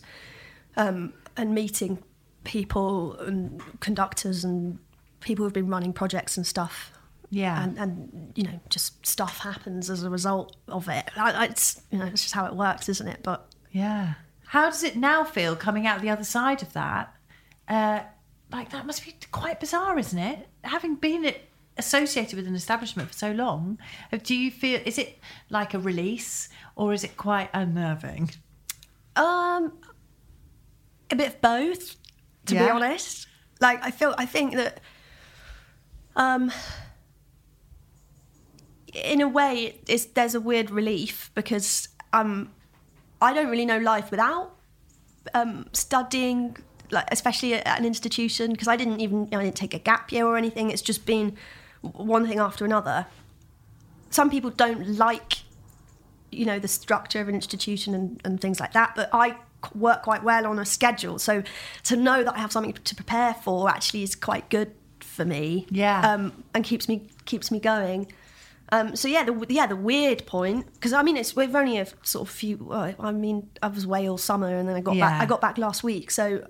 um, 0.76 1.14
and 1.37 1.55
meeting 1.55 2.03
people 2.44 3.14
and 3.16 3.62
conductors 3.81 4.44
and 4.44 4.79
people 5.20 5.44
who've 5.44 5.52
been 5.52 5.68
running 5.68 5.92
projects 5.92 6.37
and 6.37 6.46
stuff. 6.46 6.92
Yeah. 7.33 7.62
and, 7.62 7.78
and 7.78 8.33
you 8.35 8.42
know, 8.42 8.61
just 8.70 9.06
stuff 9.06 9.38
happens 9.38 9.88
as 9.88 10.02
a 10.02 10.11
result 10.11 10.56
of 10.66 10.88
it. 10.88 11.04
I, 11.16 11.44
it's 11.46 11.80
you 11.90 11.98
know, 11.98 12.06
it's 12.06 12.22
just 12.22 12.35
how 12.35 12.46
it 12.46 12.54
works, 12.54 12.88
isn't 12.88 13.06
it? 13.06 13.20
But 13.22 13.46
Yeah. 13.70 14.14
How 14.46 14.66
does 14.68 14.83
it 14.83 14.96
now 14.96 15.22
feel 15.22 15.54
coming 15.54 15.87
out 15.87 16.02
the 16.02 16.11
other 16.11 16.24
side 16.24 16.61
of 16.61 16.72
that? 16.72 17.14
Uh, 17.68 18.00
like 18.50 18.70
that 18.70 18.85
must 18.85 19.04
be 19.04 19.14
quite 19.30 19.61
bizarre, 19.61 19.96
isn't 19.96 20.18
it? 20.18 20.48
Having 20.64 20.96
been 20.96 21.33
associated 21.78 22.37
with 22.37 22.48
an 22.48 22.56
establishment 22.56 23.09
for 23.11 23.14
so 23.14 23.30
long, 23.30 23.78
uh, 24.12 24.18
do 24.20 24.35
you 24.35 24.50
feel 24.50 24.80
is 24.85 24.98
it 24.98 25.20
like 25.50 25.72
a 25.72 25.78
release 25.78 26.48
or 26.74 26.92
is 26.92 27.04
it 27.04 27.16
quite 27.16 27.48
unnerving? 27.54 28.30
Um, 29.14 29.78
a 31.11 31.16
bit 31.16 31.28
of 31.28 31.40
both, 31.40 31.94
to 32.46 32.54
be 32.54 32.59
honest. 32.61 33.28
Like 33.61 33.85
I 33.85 33.90
feel, 33.92 34.14
I 34.18 34.26
think 34.26 34.56
that, 34.56 34.80
um, 36.20 36.52
in 38.92 39.22
a 39.22 39.28
way, 39.28 39.80
it's 39.88 40.04
there's 40.04 40.35
a 40.35 40.40
weird 40.40 40.70
relief 40.70 41.30
because 41.35 41.88
um, 42.12 42.52
I 43.22 43.33
don't 43.33 43.48
really 43.48 43.64
know 43.64 43.78
life 43.78 44.11
without 44.11 44.54
um 45.35 45.66
studying, 45.72 46.56
like 46.90 47.06
especially 47.11 47.54
at 47.54 47.78
an 47.78 47.87
institution 47.87 48.52
because 48.52 48.68
I 48.68 48.76
didn't 48.76 49.00
even 49.00 49.28
I 49.33 49.44
didn't 49.44 49.56
take 49.56 49.72
a 49.72 49.78
gap 49.78 50.12
year 50.12 50.26
or 50.26 50.37
anything. 50.37 50.70
It's 50.70 50.83
just 50.83 51.06
been 51.06 51.37
one 51.80 52.26
thing 52.28 52.38
after 52.38 52.66
another. 52.66 53.06
Some 54.11 54.28
people 54.28 54.50
don't 54.50 54.98
like 54.98 55.38
you 56.30 56.44
know 56.44 56.59
the 56.59 56.68
structure 56.68 57.20
of 57.22 57.28
an 57.28 57.35
institution 57.35 57.94
and, 57.94 58.20
and 58.24 58.40
things 58.40 58.61
like 58.61 58.72
that 58.72 58.92
but 58.94 59.09
I 59.12 59.37
work 59.74 60.02
quite 60.02 60.22
well 60.22 60.46
on 60.46 60.59
a 60.59 60.64
schedule 60.64 61.18
so 61.18 61.42
to 61.83 61.94
know 61.94 62.24
that 62.24 62.35
i 62.35 62.38
have 62.38 62.50
something 62.50 62.72
to 62.72 62.94
prepare 62.94 63.35
for 63.35 63.68
actually 63.68 64.02
is 64.02 64.14
quite 64.14 64.48
good 64.48 64.72
for 65.20 65.26
me 65.26 65.66
Yeah. 65.70 66.00
um, 66.12 66.22
and 66.54 66.64
keeps 66.64 66.88
me 66.88 67.09
keeps 67.26 67.50
me 67.50 67.61
going 67.61 68.11
um, 68.72 68.94
so 68.96 69.06
yeah 69.09 69.24
the 69.24 69.46
yeah 69.48 69.66
the 69.66 69.76
weird 69.76 70.24
point 70.26 70.72
because 70.74 70.92
i 70.92 71.02
mean 71.02 71.16
it's 71.16 71.37
we've 71.37 71.54
only 71.54 71.76
a 71.78 71.87
sort 72.02 72.26
of 72.28 72.35
few 72.35 72.56
well, 72.56 72.94
i 72.98 73.12
mean 73.12 73.48
i 73.62 73.68
was 73.68 73.85
away 73.85 74.09
all 74.09 74.16
summer 74.18 74.46
and 74.59 74.68
then 74.68 74.76
i 74.76 74.80
got 74.80 74.96
back 74.98 75.20
i 75.22 75.26
got 75.26 75.40
back 75.40 75.59
last 75.59 75.83
week 75.83 76.11
so 76.11 76.46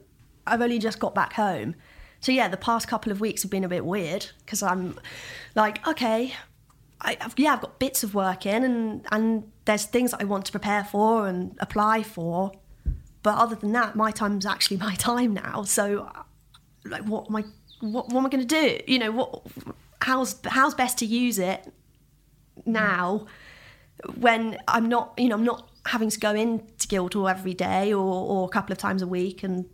i've 0.47 0.61
only 0.63 0.79
just 0.79 0.99
got 1.01 1.15
back 1.15 1.33
home 1.33 1.75
so 2.21 2.31
yeah 2.31 2.47
the 2.47 2.57
past 2.57 2.87
couple 2.89 3.11
of 3.11 3.21
weeks 3.21 3.43
have 3.43 3.51
been 3.51 3.65
a 3.65 3.69
bit 3.69 3.85
weird 3.85 4.27
because 4.45 4.63
i'm 4.63 4.99
like 5.55 5.87
okay 5.89 6.33
I, 7.03 7.17
I've, 7.21 7.35
yeah, 7.39 7.55
I've 7.55 7.63
got 7.63 7.79
bits 7.79 8.03
of 8.05 8.15
work 8.15 8.45
in, 8.45 8.63
and 8.63 9.07
and 9.11 9.51
there's 9.65 9.87
things 9.87 10.11
that 10.11 10.21
I 10.21 10.25
want 10.25 10.45
to 10.45 10.53
prepare 10.53 10.85
for 10.85 11.27
and 11.27 11.57
apply 11.59 12.03
for. 12.03 12.53
But 13.23 13.39
other 13.39 13.57
than 13.57 13.73
that, 13.73 13.97
my 13.97 14.11
time's 14.11 14.45
actually 14.45 14.77
my 14.89 14.95
time 14.97 15.33
now. 15.33 15.63
So, 15.63 16.11
like, 16.85 17.05
what 17.05 17.29
am 17.31 17.37
I? 17.37 17.45
What, 17.81 18.09
what 18.09 18.21
am 18.21 18.27
I 18.27 18.29
going 18.29 18.47
to 18.47 18.61
do? 18.61 18.81
You 18.87 18.99
know, 18.99 19.13
what? 19.13 19.43
How's 20.03 20.37
how's 20.47 20.75
best 20.75 20.99
to 20.99 21.07
use 21.07 21.39
it 21.39 21.73
now 22.65 23.27
when 24.15 24.59
I'm 24.67 24.89
not? 24.89 25.15
You 25.19 25.29
know, 25.29 25.35
I'm 25.35 25.45
not 25.45 25.69
having 25.87 26.11
to 26.11 26.21
go 26.21 26.35
into 26.35 26.87
Guildhall 26.89 27.29
every 27.29 27.55
day 27.55 27.93
or, 27.93 28.05
or 28.05 28.45
a 28.45 28.49
couple 28.49 28.73
of 28.73 28.79
times 28.79 29.03
a 29.03 29.07
week, 29.07 29.43
and 29.43 29.67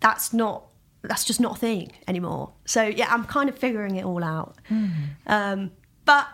that's 0.00 0.32
not 0.32 0.66
that's 1.02 1.24
just 1.24 1.40
not 1.40 1.56
a 1.56 1.58
thing 1.58 1.92
anymore. 2.08 2.52
So 2.66 2.82
yeah, 2.82 3.06
I'm 3.10 3.24
kind 3.24 3.48
of 3.48 3.56
figuring 3.58 3.96
it 3.96 4.04
all 4.04 4.22
out. 4.22 4.56
Um, 5.26 5.72
but 6.04 6.26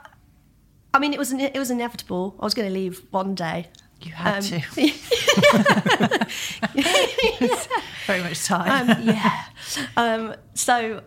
I 0.95 0.99
mean, 0.99 1.13
it 1.13 1.19
was 1.19 1.33
it 1.33 1.57
was 1.59 1.71
inevitable. 1.71 2.37
I 2.41 2.45
was 2.45 2.55
going 2.55 2.69
to 2.69 2.75
leave 2.75 3.03
one 3.11 3.35
day. 3.35 3.69
You 4.07 4.13
had 4.13 4.37
Um, 4.37 4.43
to. 4.43 4.61
Very 8.07 8.23
much 8.23 8.45
time. 8.45 8.91
Um, 8.91 9.03
yeah. 9.03 9.45
Um, 9.97 10.35
so 10.55 11.03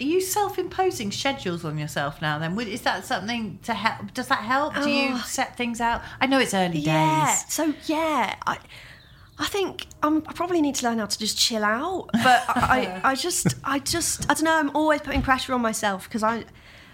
Are 0.00 0.04
you 0.04 0.20
self-imposing 0.22 1.10
schedules 1.12 1.64
on 1.64 1.76
yourself 1.76 2.22
now? 2.22 2.38
Then 2.38 2.58
is 2.60 2.80
that 2.82 3.04
something 3.04 3.58
to 3.64 3.74
help? 3.74 4.14
Does 4.14 4.28
that 4.28 4.38
help? 4.40 4.74
Do 4.74 4.88
you 4.90 5.10
Oh. 5.14 5.24
set 5.26 5.56
things 5.58 5.80
out? 5.80 6.00
I 6.20 6.26
know 6.26 6.38
it's 6.38 6.54
early 6.54 6.78
yeah. 6.78 7.26
days. 7.26 7.44
So 7.52 7.74
yeah, 7.86 8.36
I 8.46 8.58
I 9.38 9.46
think 9.46 9.86
um, 10.02 10.22
I 10.26 10.32
probably 10.32 10.60
need 10.62 10.74
to 10.76 10.86
learn 10.86 10.98
how 10.98 11.06
to 11.06 11.18
just 11.18 11.36
chill 11.38 11.64
out. 11.64 12.08
But 12.12 12.44
I, 12.48 13.00
I, 13.04 13.10
I 13.10 13.14
just 13.14 13.54
I 13.64 13.78
just 13.78 14.30
I 14.30 14.34
don't 14.34 14.44
know. 14.44 14.58
I'm 14.58 14.74
always 14.74 15.00
putting 15.02 15.22
pressure 15.22 15.52
on 15.52 15.60
myself 15.60 16.04
because 16.04 16.22
I 16.22 16.44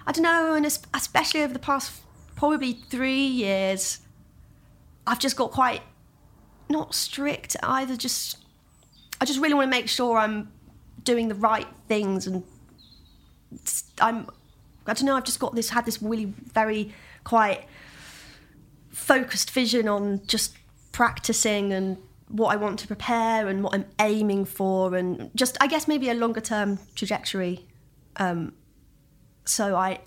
I 0.06 0.12
don't 0.12 0.24
know, 0.24 0.54
and 0.54 0.66
especially 0.66 1.42
over 1.42 1.52
the 1.52 1.58
past 1.60 1.92
probably 2.36 2.74
three 2.90 3.24
years, 3.26 3.98
I've 5.06 5.18
just 5.18 5.36
got 5.36 5.50
quite 5.50 5.82
not 6.68 6.94
strict 6.94 7.56
either. 7.62 7.96
Just 7.96 8.38
I 9.20 9.24
just 9.24 9.40
really 9.40 9.54
want 9.54 9.66
to 9.66 9.70
make 9.70 9.88
sure 9.88 10.18
I'm 10.18 10.52
doing 11.04 11.28
the 11.28 11.34
right 11.34 11.66
things 11.88 12.26
and 12.26 12.42
I'm 14.00 14.28
I 14.86 14.92
don't 14.92 15.04
know 15.04 15.16
I've 15.16 15.24
just 15.24 15.40
got 15.40 15.54
this 15.54 15.70
had 15.70 15.84
this 15.84 16.02
really 16.02 16.26
very 16.52 16.92
quite 17.24 17.64
focused 18.90 19.50
vision 19.50 19.88
on 19.88 20.20
just 20.26 20.54
practicing 20.92 21.72
and 21.72 21.96
what 22.28 22.48
I 22.48 22.56
want 22.56 22.78
to 22.80 22.86
prepare 22.86 23.46
and 23.46 23.62
what 23.62 23.74
I'm 23.74 23.86
aiming 24.00 24.46
for 24.46 24.96
and 24.96 25.30
just 25.34 25.56
I 25.60 25.68
guess 25.68 25.86
maybe 25.86 26.10
a 26.10 26.14
longer 26.14 26.40
term 26.40 26.78
trajectory 26.94 27.66
um 28.16 28.52
so 29.44 29.76
I 29.76 30.00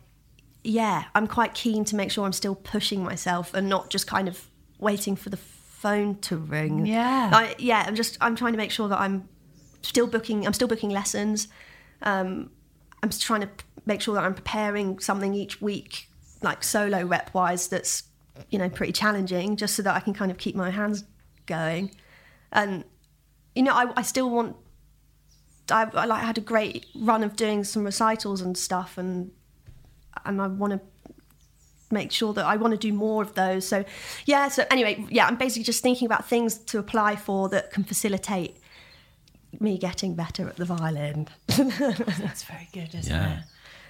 yeah 0.63 1.05
I'm 1.15 1.27
quite 1.27 1.53
keen 1.53 1.85
to 1.85 1.95
make 1.95 2.11
sure 2.11 2.25
I'm 2.25 2.33
still 2.33 2.55
pushing 2.55 3.03
myself 3.03 3.53
and 3.53 3.69
not 3.69 3.89
just 3.89 4.05
kind 4.05 4.27
of 4.27 4.48
waiting 4.79 5.15
for 5.15 5.29
the 5.29 5.37
phone 5.37 6.15
to 6.19 6.35
ring 6.35 6.85
Yeah. 6.85 7.29
I, 7.33 7.55
yeah 7.57 7.85
I'm 7.87 7.95
just 7.95 8.17
I'm 8.19 8.35
trying 8.35 8.53
to 8.53 8.57
make 8.57 8.71
sure 8.71 8.89
that 8.89 8.99
I'm 8.99 9.29
still 9.81 10.07
booking 10.07 10.45
I'm 10.45 10.53
still 10.53 10.67
booking 10.67 10.89
lessons 10.89 11.47
um 12.01 12.49
I'm 13.01 13.09
just 13.09 13.21
trying 13.21 13.41
to 13.41 13.49
make 13.85 14.01
sure 14.01 14.15
that 14.15 14.23
I'm 14.23 14.33
preparing 14.33 14.99
something 14.99 15.33
each 15.33 15.61
week, 15.61 16.09
like 16.41 16.63
solo 16.63 17.03
rep 17.03 17.33
wise, 17.33 17.67
that's 17.67 18.03
you 18.49 18.59
know 18.59 18.69
pretty 18.69 18.93
challenging, 18.93 19.57
just 19.57 19.75
so 19.75 19.83
that 19.83 19.95
I 19.95 19.99
can 19.99 20.13
kind 20.13 20.31
of 20.31 20.37
keep 20.37 20.55
my 20.55 20.69
hands 20.69 21.03
going. 21.45 21.95
And 22.51 22.83
you 23.55 23.63
know, 23.63 23.73
I, 23.73 23.91
I 23.97 24.01
still 24.01 24.29
want. 24.29 24.55
I, 25.71 25.87
I 25.93 26.05
like 26.05 26.23
had 26.23 26.37
a 26.37 26.41
great 26.41 26.87
run 26.95 27.23
of 27.23 27.35
doing 27.35 27.63
some 27.63 27.83
recitals 27.83 28.41
and 28.41 28.57
stuff, 28.57 28.97
and 28.97 29.31
and 30.25 30.41
I 30.41 30.47
want 30.47 30.73
to 30.73 30.81
make 31.91 32.11
sure 32.11 32.33
that 32.33 32.45
I 32.45 32.55
want 32.57 32.71
to 32.71 32.77
do 32.77 32.93
more 32.93 33.21
of 33.23 33.33
those. 33.35 33.67
So 33.67 33.83
yeah. 34.25 34.47
So 34.49 34.65
anyway, 34.71 35.05
yeah, 35.09 35.25
I'm 35.27 35.37
basically 35.37 35.63
just 35.63 35.81
thinking 35.83 36.05
about 36.05 36.27
things 36.29 36.57
to 36.57 36.79
apply 36.79 37.15
for 37.15 37.49
that 37.49 37.71
can 37.71 37.83
facilitate 37.83 38.57
me 39.59 39.77
getting 39.77 40.15
better 40.15 40.47
at 40.47 40.57
the 40.57 40.65
violin. 40.65 41.27
That's 41.47 42.43
very 42.43 42.67
good, 42.71 42.93
isn't 42.93 43.11
Yeah. 43.11 43.39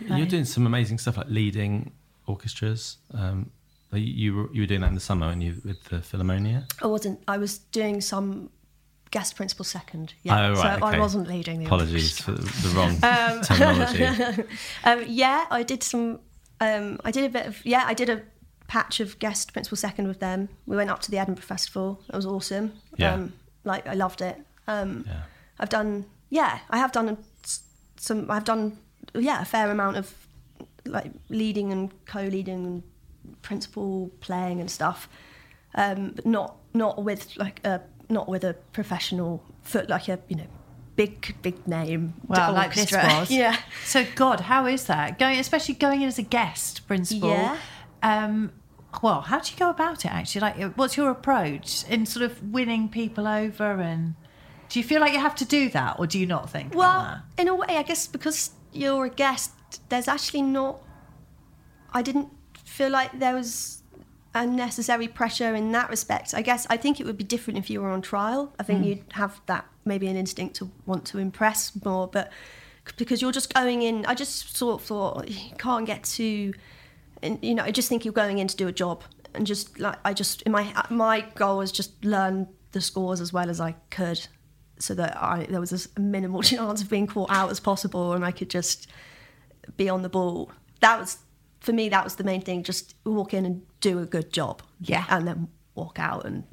it? 0.01 0.07
You're 0.17 0.25
doing 0.27 0.45
some 0.45 0.65
amazing 0.65 0.97
stuff 0.97 1.17
like 1.17 1.27
leading 1.29 1.91
orchestras. 2.25 2.97
Um, 3.13 3.51
you, 3.91 3.99
you 3.99 4.35
were 4.35 4.53
you 4.53 4.61
were 4.61 4.67
doing 4.67 4.81
that 4.81 4.87
in 4.87 4.93
the 4.95 5.01
summer 5.01 5.27
and 5.27 5.43
you 5.43 5.61
with 5.65 5.83
the 5.85 5.97
Philharmonia. 5.97 6.63
I 6.81 6.87
wasn't. 6.87 7.19
I 7.27 7.37
was 7.37 7.57
doing 7.57 7.99
some 8.01 8.49
guest 9.11 9.35
principal 9.35 9.65
second. 9.65 10.13
Yeah, 10.23 10.49
Oh, 10.49 10.53
right, 10.53 10.79
so 10.79 10.85
I 10.85 10.99
wasn't 10.99 11.27
leading 11.27 11.59
the 11.59 11.65
Apologies 11.65 12.25
orchestra. 12.27 12.35
for 12.37 12.67
the 12.67 12.75
wrong 12.75 12.95
terminology. 13.43 14.43
Um, 14.85 15.03
yeah, 15.07 15.45
I 15.51 15.63
did 15.63 15.83
some. 15.83 16.19
Um, 16.61 16.99
I 17.03 17.11
did 17.11 17.23
a 17.25 17.29
bit 17.29 17.45
of. 17.45 17.65
Yeah, 17.65 17.83
I 17.85 17.93
did 17.93 18.09
a 18.09 18.21
patch 18.67 18.99
of 18.99 19.17
guest 19.19 19.53
principal 19.53 19.77
second 19.77 20.07
with 20.07 20.19
them. 20.19 20.49
We 20.65 20.75
went 20.75 20.89
up 20.89 20.99
to 21.01 21.11
the 21.11 21.17
Edinburgh 21.17 21.43
Festival. 21.45 22.01
It 22.09 22.15
was 22.15 22.25
awesome. 22.25 22.73
Yeah. 22.97 23.13
Um, 23.13 23.33
like 23.63 23.87
I 23.87 23.93
loved 23.93 24.21
it. 24.21 24.37
Um, 24.67 25.05
Yeah. 25.07 25.21
I've 25.59 25.69
done. 25.69 26.05
Yeah, 26.29 26.59
I 26.69 26.77
have 26.77 26.91
done 26.91 27.17
some. 27.97 28.29
I've 28.29 28.45
done. 28.45 28.77
Yeah, 29.13 29.41
a 29.41 29.45
fair 29.45 29.71
amount 29.71 29.97
of 29.97 30.13
like 30.85 31.11
leading 31.29 31.71
and 31.71 31.91
co-leading 32.05 32.65
and 32.65 32.83
principal 33.41 34.11
playing 34.21 34.59
and 34.59 34.69
stuff. 34.69 35.09
Um, 35.75 36.11
but 36.15 36.25
not 36.25 36.57
not 36.73 37.03
with 37.03 37.35
like 37.37 37.65
a 37.65 37.81
not 38.09 38.27
with 38.27 38.43
a 38.43 38.53
professional 38.73 39.43
foot 39.61 39.89
like 39.89 40.07
a 40.09 40.19
you 40.27 40.35
know 40.35 40.47
big 40.99 41.41
big 41.41 41.65
name. 41.65 42.13
Well, 42.27 42.51
like 42.51 42.73
this 42.73 42.91
was. 42.91 43.31
yeah. 43.43 43.57
So, 43.85 44.05
God, 44.15 44.41
how 44.41 44.65
is 44.65 44.83
that 44.87 45.17
going? 45.17 45.39
Especially 45.39 45.75
going 45.75 46.01
in 46.01 46.09
as 46.09 46.19
a 46.19 46.23
guest 46.23 46.85
principal. 46.87 47.29
Yeah. 47.29 47.57
Um, 48.03 48.51
well, 49.01 49.21
how 49.21 49.39
do 49.39 49.49
you 49.49 49.57
go 49.57 49.69
about 49.69 50.03
it? 50.03 50.11
Actually, 50.11 50.41
like, 50.41 50.73
what's 50.73 50.97
your 50.97 51.09
approach 51.09 51.85
in 51.87 52.05
sort 52.05 52.29
of 52.29 52.51
winning 52.51 52.89
people 52.89 53.29
over? 53.29 53.79
And 53.79 54.15
do 54.67 54.77
you 54.77 54.83
feel 54.83 54.99
like 54.99 55.13
you 55.13 55.19
have 55.19 55.35
to 55.35 55.45
do 55.45 55.69
that, 55.69 55.97
or 55.99 56.05
do 56.05 56.19
you 56.19 56.25
not 56.25 56.49
think? 56.49 56.75
Well, 56.75 57.21
in 57.37 57.47
a 57.47 57.55
way, 57.55 57.77
I 57.77 57.83
guess 57.83 58.05
because 58.05 58.51
you're 58.73 59.05
a 59.05 59.09
guest, 59.09 59.51
there's 59.87 60.09
actually 60.09 60.41
not. 60.41 60.81
I 61.93 62.01
didn't 62.01 62.27
feel 62.65 62.89
like 62.89 63.17
there 63.17 63.35
was 63.35 63.83
unnecessary 64.35 65.07
pressure 65.07 65.55
in 65.55 65.71
that 65.71 65.89
respect. 65.89 66.33
I 66.33 66.41
guess 66.41 66.67
I 66.69 66.75
think 66.75 66.99
it 66.99 67.05
would 67.05 67.17
be 67.17 67.23
different 67.23 67.57
if 67.57 67.69
you 67.69 67.81
were 67.81 67.89
on 67.89 68.01
trial. 68.01 68.53
I 68.59 68.63
think 68.63 68.85
you'd 68.85 69.05
have 69.13 69.39
that 69.45 69.65
maybe 69.89 70.07
an 70.07 70.15
instinct 70.15 70.55
to 70.55 70.71
want 70.85 71.03
to 71.05 71.17
impress 71.17 71.73
more, 71.83 72.07
but 72.07 72.31
because 72.95 73.21
you're 73.21 73.33
just 73.33 73.53
going 73.53 73.81
in, 73.81 74.05
I 74.05 74.15
just 74.15 74.55
sort 74.55 74.79
of 74.79 74.87
thought 74.87 75.17
oh, 75.17 75.23
you 75.27 75.55
can't 75.57 75.85
get 75.85 76.05
too. 76.05 76.53
And 77.21 77.37
you 77.43 77.53
know, 77.53 77.63
I 77.63 77.71
just 77.71 77.89
think 77.89 78.05
you're 78.05 78.13
going 78.13 78.37
in 78.39 78.47
to 78.47 78.55
do 78.55 78.67
a 78.67 78.71
job, 78.71 79.03
and 79.33 79.45
just 79.45 79.77
like 79.79 79.97
I 80.05 80.13
just 80.13 80.41
in 80.43 80.53
my 80.53 80.73
my 80.89 81.25
goal 81.35 81.57
was 81.57 81.71
just 81.71 82.03
learn 82.05 82.47
the 82.71 82.79
scores 82.79 83.19
as 83.19 83.33
well 83.33 83.49
as 83.49 83.59
I 83.59 83.73
could, 83.89 84.25
so 84.77 84.93
that 84.93 85.21
I 85.21 85.45
there 85.49 85.59
was 85.59 85.73
as 85.73 85.89
minimal 85.97 86.41
chance 86.53 86.81
of 86.81 86.89
being 86.89 87.07
caught 87.07 87.29
out 87.29 87.51
as 87.51 87.59
possible, 87.59 88.13
and 88.13 88.23
I 88.23 88.31
could 88.31 88.49
just 88.49 88.87
be 89.75 89.89
on 89.89 90.01
the 90.01 90.09
ball. 90.09 90.51
That 90.79 90.97
was 90.99 91.17
for 91.59 91.73
me. 91.73 91.89
That 91.89 92.05
was 92.05 92.15
the 92.15 92.23
main 92.23 92.41
thing. 92.41 92.63
Just 92.63 92.95
walk 93.03 93.33
in 93.33 93.45
and 93.45 93.61
do 93.81 93.99
a 93.99 94.05
good 94.05 94.31
job. 94.31 94.61
Yeah. 94.79 95.05
and 95.09 95.27
then 95.27 95.49
walk 95.75 95.99
out 95.99 96.25
and 96.25 96.43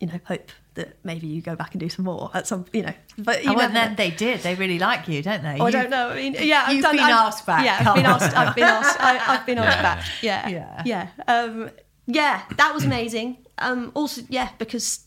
you 0.00 0.08
know 0.08 0.18
hope 0.24 0.50
that 0.74 0.96
maybe 1.04 1.26
you 1.26 1.40
go 1.40 1.54
back 1.54 1.72
and 1.72 1.80
do 1.80 1.88
some 1.88 2.04
more 2.04 2.30
at 2.34 2.46
some 2.46 2.64
you 2.72 2.82
know. 2.82 2.92
But 3.18 3.44
you 3.44 3.50
Oh, 3.50 3.54
well, 3.54 3.62
never 3.68 3.74
then 3.74 3.90
know. 3.92 3.96
they 3.96 4.10
did. 4.10 4.40
They 4.40 4.54
really 4.56 4.78
like 4.78 5.06
you, 5.08 5.22
don't 5.22 5.42
they? 5.42 5.58
Oh, 5.60 5.66
I 5.66 5.70
don't 5.70 5.90
know. 5.90 6.10
I 6.10 6.16
mean, 6.16 6.34
yeah, 6.38 6.64
I've 6.66 6.74
you've 6.74 6.82
done, 6.82 6.96
been 6.96 7.04
I've, 7.04 7.26
asked 7.28 7.46
back. 7.46 7.64
Yeah, 7.64 7.78
I've 7.88 7.94
been 7.94 8.06
asked. 8.06 8.36
I've 8.36 8.54
been 8.54 8.64
asked. 8.78 9.00
I, 9.00 9.18
I've 9.34 9.46
been 9.46 9.58
asked 9.58 9.76
Yeah. 9.76 9.82
back. 9.82 10.04
Yeah, 10.22 10.48
Yeah. 10.48 10.82
yeah, 10.84 11.08
Um, 11.28 11.70
yeah. 12.06 12.42
That 12.56 12.74
was 12.74 12.84
amazing. 12.84 13.38
Um, 13.58 13.92
also, 13.94 14.22
yeah, 14.28 14.48
because 14.58 15.04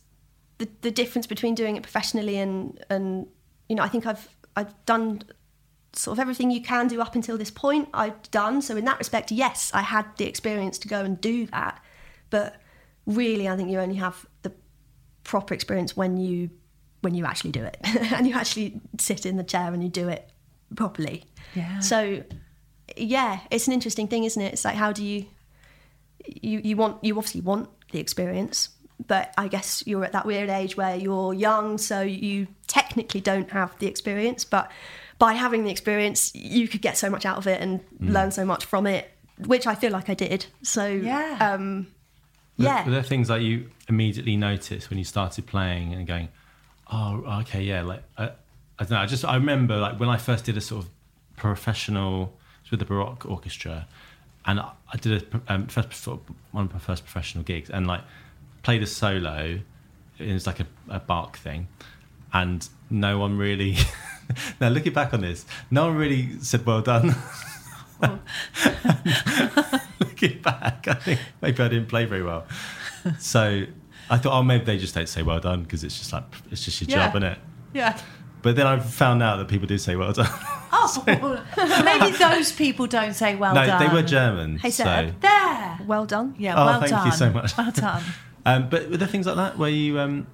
the 0.57 0.67
the 0.81 0.91
difference 0.91 1.27
between 1.27 1.53
doing 1.55 1.75
it 1.75 1.83
professionally 1.83 2.37
and 2.37 2.83
and 2.89 3.27
you 3.69 3.75
know, 3.75 3.83
I 3.83 3.89
think 3.89 4.05
I've 4.05 4.27
I've 4.55 4.73
done 4.85 5.21
sort 5.93 6.15
of 6.17 6.21
everything 6.21 6.51
you 6.51 6.61
can 6.61 6.87
do 6.87 7.01
up 7.01 7.15
until 7.15 7.37
this 7.37 7.51
point. 7.51 7.89
I've 7.93 8.21
done 8.31 8.61
so 8.61 8.77
in 8.77 8.85
that 8.85 8.97
respect. 8.99 9.31
Yes, 9.31 9.71
I 9.73 9.81
had 9.81 10.05
the 10.17 10.25
experience 10.25 10.77
to 10.79 10.87
go 10.87 11.01
and 11.01 11.19
do 11.19 11.45
that, 11.47 11.81
but 12.29 12.55
really, 13.05 13.49
I 13.49 13.55
think 13.57 13.69
you 13.69 13.79
only 13.79 13.95
have 13.95 14.25
the 14.43 14.53
proper 15.27 15.53
experience 15.53 15.95
when 15.95 16.17
you 16.17 16.49
when 17.01 17.13
you 17.13 17.25
actually 17.25 17.51
do 17.51 17.63
it 17.63 17.77
and 18.15 18.25
you 18.27 18.33
actually 18.33 18.79
sit 18.97 19.25
in 19.25 19.37
the 19.37 19.43
chair 19.43 19.71
and 19.73 19.83
you 19.83 19.89
do 19.89 20.07
it 20.09 20.29
properly. 20.75 21.23
Yeah. 21.53 21.79
So 21.79 22.23
yeah, 22.95 23.39
it's 23.51 23.67
an 23.67 23.73
interesting 23.73 24.07
thing, 24.07 24.23
isn't 24.23 24.41
it? 24.41 24.53
It's 24.53 24.65
like 24.65 24.75
how 24.75 24.91
do 24.91 25.03
you 25.05 25.25
you 26.25 26.59
you 26.63 26.75
want 26.75 27.03
you 27.03 27.15
obviously 27.17 27.41
want 27.41 27.69
the 27.91 27.99
experience, 27.99 28.69
but 29.07 29.33
I 29.37 29.47
guess 29.47 29.83
you're 29.85 30.03
at 30.05 30.11
that 30.13 30.25
weird 30.25 30.49
age 30.49 30.75
where 30.77 30.95
you're 30.95 31.33
young, 31.33 31.77
so 31.77 32.01
you 32.01 32.47
technically 32.67 33.21
don't 33.21 33.49
have 33.51 33.77
the 33.79 33.87
experience, 33.87 34.43
but 34.45 34.71
by 35.19 35.33
having 35.33 35.63
the 35.63 35.71
experience, 35.71 36.33
you 36.35 36.67
could 36.67 36.81
get 36.81 36.97
so 36.97 37.09
much 37.09 37.25
out 37.25 37.37
of 37.37 37.47
it 37.47 37.59
and 37.61 37.79
learn 37.99 38.31
so 38.31 38.45
much 38.45 38.65
from 38.65 38.85
it, 38.85 39.09
which 39.45 39.65
I 39.67 39.73
feel 39.75 39.91
like 39.91 40.09
I 40.09 40.13
did. 40.13 40.45
So 40.63 40.85
Yeah. 40.87 41.37
um, 41.41 41.65
Were- 41.79 41.85
yeah. 42.65 42.85
Were 42.85 42.91
there 42.91 43.03
things 43.03 43.27
that 43.27 43.41
you 43.41 43.69
immediately 43.87 44.35
noticed 44.35 44.89
when 44.89 44.97
you 44.97 45.05
started 45.05 45.45
playing 45.45 45.93
and 45.93 46.07
going, 46.07 46.29
oh, 46.91 47.39
okay, 47.41 47.61
yeah, 47.61 47.83
like 47.83 48.03
I, 48.17 48.25
I 48.25 48.83
don't 48.83 48.91
know. 48.91 48.97
I 48.97 49.05
just 49.05 49.23
I 49.25 49.35
remember 49.35 49.77
like 49.77 49.99
when 49.99 50.09
I 50.09 50.17
first 50.17 50.45
did 50.45 50.57
a 50.57 50.61
sort 50.61 50.85
of 50.85 50.89
professional 51.35 52.33
it 52.67 52.71
with 52.71 52.79
the 52.79 52.85
Baroque 52.85 53.25
Orchestra, 53.25 53.87
and 54.45 54.59
I, 54.59 54.71
I 54.93 54.97
did 54.97 55.23
a 55.23 55.53
um, 55.53 55.67
first 55.67 55.93
sort 55.93 56.19
of 56.19 56.35
one 56.51 56.65
of 56.65 56.73
my 56.73 56.79
first 56.79 57.03
professional 57.03 57.43
gigs, 57.43 57.69
and 57.69 57.87
like 57.87 58.01
played 58.63 58.83
a 58.83 58.87
solo. 58.87 59.59
It 60.19 60.33
was 60.33 60.47
like 60.47 60.59
a, 60.59 60.67
a 60.89 60.99
Bach 60.99 61.37
thing, 61.37 61.67
and 62.33 62.67
no 62.89 63.19
one 63.19 63.37
really. 63.37 63.77
now 64.59 64.69
looking 64.69 64.93
back 64.93 65.13
on 65.13 65.21
this, 65.21 65.45
no 65.71 65.87
one 65.87 65.95
really 65.95 66.39
said 66.39 66.65
well 66.65 66.81
done. 66.81 67.15
looking 69.99 70.41
back, 70.41 70.87
I 70.87 70.93
think 70.95 71.19
maybe 71.41 71.63
I 71.63 71.67
didn't 71.67 71.87
play 71.87 72.05
very 72.05 72.23
well. 72.23 72.45
so 73.19 73.63
I 74.09 74.17
thought, 74.17 74.37
oh, 74.39 74.43
maybe 74.43 74.65
they 74.65 74.77
just 74.77 74.93
don't 74.95 75.09
say 75.09 75.21
well 75.23 75.39
done 75.39 75.63
because 75.63 75.83
it's 75.83 75.97
just 75.97 76.13
like 76.13 76.23
it's 76.51 76.63
just 76.63 76.81
your 76.81 76.89
Yeah. 76.89 77.07
job, 77.07 77.15
isn't 77.15 77.31
it? 77.31 77.39
Yeah. 77.73 77.99
But 78.41 78.55
then 78.55 78.67
I 78.67 78.79
found 78.79 79.21
out 79.23 79.37
that 79.37 79.47
people 79.47 79.67
do 79.67 79.77
say 79.77 79.95
well 79.95 80.13
done. 80.13 80.29
Oh, 80.71 81.03
maybe 81.83 82.15
those 82.17 82.51
people 82.51 82.87
don't 82.87 83.13
say 83.13 83.35
well 83.35 83.53
no, 83.55 83.65
done. 83.65 83.81
No, 83.81 83.87
they 83.89 83.93
were 83.93 84.03
German. 84.03 84.57
Hey, 84.59 84.69
so. 84.69 84.83
There. 85.19 85.79
Well 85.85 86.05
done. 86.05 86.35
Yeah, 86.37 86.55
Oh, 86.61 86.65
well 86.65 86.79
thank 86.79 86.91
done. 86.91 87.01
Thank 87.01 87.13
you 87.13 87.17
so 87.17 87.31
much. 87.31 87.57
Well 87.57 87.71
done. 87.71 88.03
Um, 88.45 88.69
but 88.69 88.89
were 88.89 88.95
there 88.95 89.09
things 89.09 89.25
like 89.25 89.35
that 89.35 89.57
where 89.57 89.69
you, 89.69 89.99
um, 89.99 90.25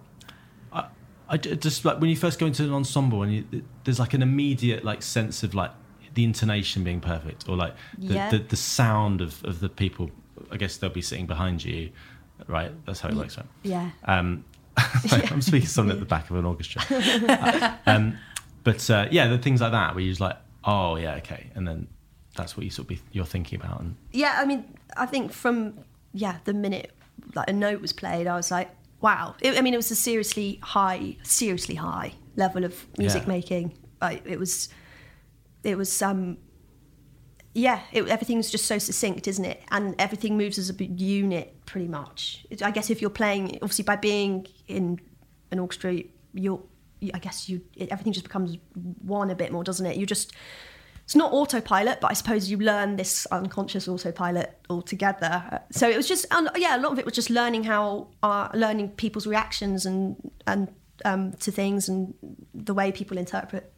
I, 0.71 0.85
I 1.27 1.37
j- 1.37 1.55
just 1.55 1.83
like 1.83 1.99
when 1.99 2.11
you 2.11 2.15
first 2.15 2.37
go 2.37 2.45
into 2.45 2.61
an 2.63 2.71
ensemble 2.71 3.23
and 3.23 3.33
you, 3.33 3.63
there's 3.85 3.97
like 3.97 4.13
an 4.13 4.21
immediate 4.21 4.83
like 4.85 5.01
sense 5.01 5.41
of 5.41 5.55
like 5.55 5.71
the 6.13 6.23
intonation 6.23 6.83
being 6.83 6.99
perfect 7.01 7.47
or 7.49 7.55
like 7.55 7.75
the, 7.97 8.13
Yeah. 8.15 8.29
the, 8.29 8.39
the 8.39 8.55
sound 8.55 9.21
of, 9.21 9.43
of 9.45 9.59
the 9.59 9.69
people. 9.69 10.11
I 10.51 10.57
guess 10.57 10.77
they'll 10.77 10.89
be 10.89 11.01
sitting 11.01 11.25
behind 11.27 11.63
you, 11.63 11.91
right? 12.47 12.71
That's 12.85 12.99
how 12.99 13.09
it 13.09 13.15
works, 13.15 13.37
right? 13.37 13.45
Yeah. 13.63 13.89
Um, 14.05 14.43
I'm 14.77 15.41
speaking 15.41 15.67
someone 15.67 15.95
at 15.95 15.99
the 15.99 16.05
back 16.05 16.29
of 16.29 16.35
an 16.35 16.45
orchestra. 16.45 16.81
Uh, 16.89 17.75
um, 17.85 18.17
but 18.63 18.89
uh, 18.89 19.07
yeah, 19.11 19.27
the 19.27 19.37
things 19.37 19.61
like 19.61 19.71
that 19.71 19.93
where 19.95 20.03
you're 20.03 20.11
just 20.11 20.21
like, 20.21 20.37
oh 20.63 20.95
yeah, 20.95 21.15
okay, 21.15 21.49
and 21.55 21.67
then 21.67 21.87
that's 22.35 22.57
what 22.57 22.63
you 22.63 22.69
sort 22.71 22.85
of 22.85 22.89
be, 22.89 22.99
you're 23.11 23.25
thinking 23.25 23.59
about. 23.61 23.81
And 23.81 23.95
Yeah, 24.11 24.35
I 24.39 24.45
mean, 24.45 24.65
I 24.97 25.05
think 25.05 25.31
from 25.31 25.79
yeah 26.13 26.37
the 26.45 26.53
minute 26.53 26.91
like 27.35 27.49
a 27.49 27.53
note 27.53 27.81
was 27.81 27.93
played, 27.93 28.25
I 28.27 28.35
was 28.35 28.49
like, 28.51 28.69
wow. 29.01 29.35
It, 29.41 29.57
I 29.57 29.61
mean, 29.61 29.73
it 29.73 29.77
was 29.77 29.91
a 29.91 29.95
seriously 29.95 30.59
high, 30.63 31.17
seriously 31.23 31.75
high 31.75 32.13
level 32.35 32.63
of 32.65 32.85
music 32.97 33.23
Yeah. 33.23 33.27
making. 33.29 33.77
Like 34.01 34.25
it 34.25 34.39
was, 34.39 34.69
it 35.63 35.77
was 35.77 36.01
um, 36.01 36.37
yeah, 37.53 37.81
it, 37.91 38.07
everything's 38.07 38.49
just 38.49 38.65
so 38.65 38.77
succinct, 38.77 39.27
isn't 39.27 39.45
it? 39.45 39.61
And 39.71 39.95
everything 39.99 40.37
moves 40.37 40.57
as 40.57 40.69
a 40.69 40.83
unit, 40.83 41.55
pretty 41.65 41.87
much. 41.87 42.45
It, 42.49 42.63
I 42.63 42.71
guess 42.71 42.89
if 42.89 43.01
you're 43.01 43.11
playing, 43.11 43.59
obviously 43.61 43.83
by 43.83 43.95
being 43.95 44.47
in 44.67 44.99
an 45.51 45.59
orchestra, 45.59 45.99
you're, 46.33 46.61
I 47.13 47.19
guess 47.19 47.47
you, 47.49 47.61
it, 47.75 47.89
everything 47.91 48.13
just 48.13 48.25
becomes 48.25 48.57
one 48.73 49.29
a 49.29 49.35
bit 49.35 49.51
more, 49.51 49.63
doesn't 49.63 49.85
it? 49.85 49.97
You 49.97 50.05
just, 50.07 50.33
it's 51.03 51.15
not 51.15 51.31
autopilot, 51.31 52.01
but 52.01 52.09
I 52.09 52.13
suppose 52.13 52.49
you 52.49 52.57
learn 52.57 52.95
this 52.95 53.27
unconscious 53.27 53.87
autopilot 53.87 54.57
altogether. 54.69 55.61
So 55.71 55.87
it 55.87 55.97
was 55.97 56.07
just, 56.07 56.25
and 56.31 56.49
yeah, 56.55 56.75
a 56.75 56.79
lot 56.79 56.91
of 56.91 56.99
it 56.99 57.05
was 57.05 57.13
just 57.13 57.29
learning 57.29 57.65
how, 57.65 58.07
uh, 58.23 58.49
learning 58.53 58.89
people's 58.91 59.27
reactions 59.27 59.85
and 59.85 60.15
and 60.47 60.73
um, 61.05 61.33
to 61.33 61.51
things 61.51 61.89
and 61.89 62.13
the 62.53 62.73
way 62.73 62.91
people 62.91 63.17
interpret 63.17 63.72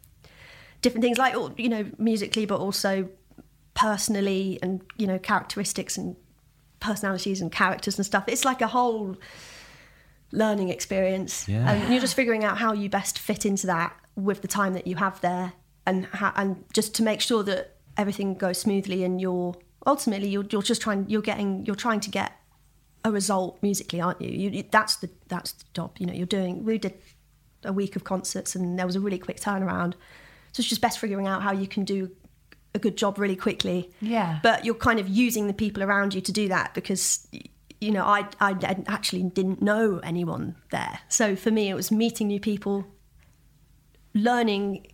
different 0.86 1.02
things, 1.04 1.18
like 1.18 1.34
you 1.58 1.68
know, 1.74 1.84
musically, 1.98 2.46
but 2.46 2.58
also 2.66 3.08
personally, 3.74 4.58
and 4.62 4.80
you 4.96 5.06
know, 5.06 5.18
characteristics 5.18 5.98
and 5.98 6.16
personalities 6.80 7.40
and 7.42 7.50
characters 7.52 7.94
and 7.98 8.04
stuff. 8.06 8.24
It's 8.28 8.44
like 8.44 8.60
a 8.60 8.66
whole 8.68 9.16
learning 10.32 10.68
experience, 10.70 11.48
Yeah. 11.48 11.70
and 11.70 11.92
you're 11.92 12.00
just 12.00 12.14
figuring 12.14 12.44
out 12.44 12.58
how 12.58 12.72
you 12.72 12.88
best 12.88 13.18
fit 13.18 13.44
into 13.46 13.66
that 13.68 13.94
with 14.16 14.42
the 14.42 14.48
time 14.48 14.72
that 14.74 14.86
you 14.86 14.96
have 14.96 15.20
there, 15.20 15.52
and 15.86 16.06
ha- 16.06 16.32
and 16.36 16.64
just 16.72 16.94
to 16.96 17.02
make 17.02 17.20
sure 17.20 17.42
that 17.44 17.76
everything 17.96 18.34
goes 18.34 18.58
smoothly, 18.58 19.04
and 19.04 19.20
you're 19.20 19.54
ultimately 19.86 20.28
you're 20.28 20.46
you're 20.50 20.62
just 20.72 20.82
trying 20.82 21.04
you're 21.08 21.22
getting 21.22 21.64
you're 21.66 21.76
trying 21.86 22.00
to 22.00 22.10
get 22.10 22.32
a 23.04 23.10
result 23.12 23.58
musically, 23.62 24.00
aren't 24.00 24.20
you? 24.20 24.30
you? 24.30 24.50
you- 24.50 24.64
That's 24.70 24.96
the 24.96 25.08
that's 25.28 25.52
the 25.52 25.64
job. 25.74 25.90
You 25.98 26.06
know, 26.06 26.12
you're 26.14 26.26
doing. 26.38 26.64
We 26.64 26.78
did 26.78 26.94
a 27.64 27.72
week 27.72 27.94
of 27.96 28.02
concerts, 28.04 28.56
and 28.56 28.78
there 28.78 28.86
was 28.86 28.96
a 28.96 29.00
really 29.00 29.18
quick 29.18 29.38
turnaround. 29.40 29.94
So 30.56 30.62
it's 30.62 30.68
just 30.70 30.80
best 30.80 30.98
figuring 30.98 31.26
out 31.26 31.42
how 31.42 31.52
you 31.52 31.66
can 31.66 31.84
do 31.84 32.10
a 32.74 32.78
good 32.78 32.96
job 32.96 33.18
really 33.18 33.36
quickly. 33.36 33.90
Yeah. 34.00 34.40
But 34.42 34.64
you're 34.64 34.74
kind 34.74 34.98
of 34.98 35.06
using 35.06 35.48
the 35.48 35.52
people 35.52 35.82
around 35.82 36.14
you 36.14 36.22
to 36.22 36.32
do 36.32 36.48
that 36.48 36.72
because, 36.72 37.28
you 37.78 37.90
know, 37.90 38.02
I 38.06 38.26
I 38.40 38.56
actually 38.86 39.24
didn't 39.24 39.60
know 39.60 39.98
anyone 40.02 40.56
there. 40.70 41.00
So 41.08 41.36
for 41.36 41.50
me, 41.50 41.68
it 41.68 41.74
was 41.74 41.90
meeting 41.92 42.28
new 42.28 42.40
people, 42.40 42.86
learning. 44.14 44.86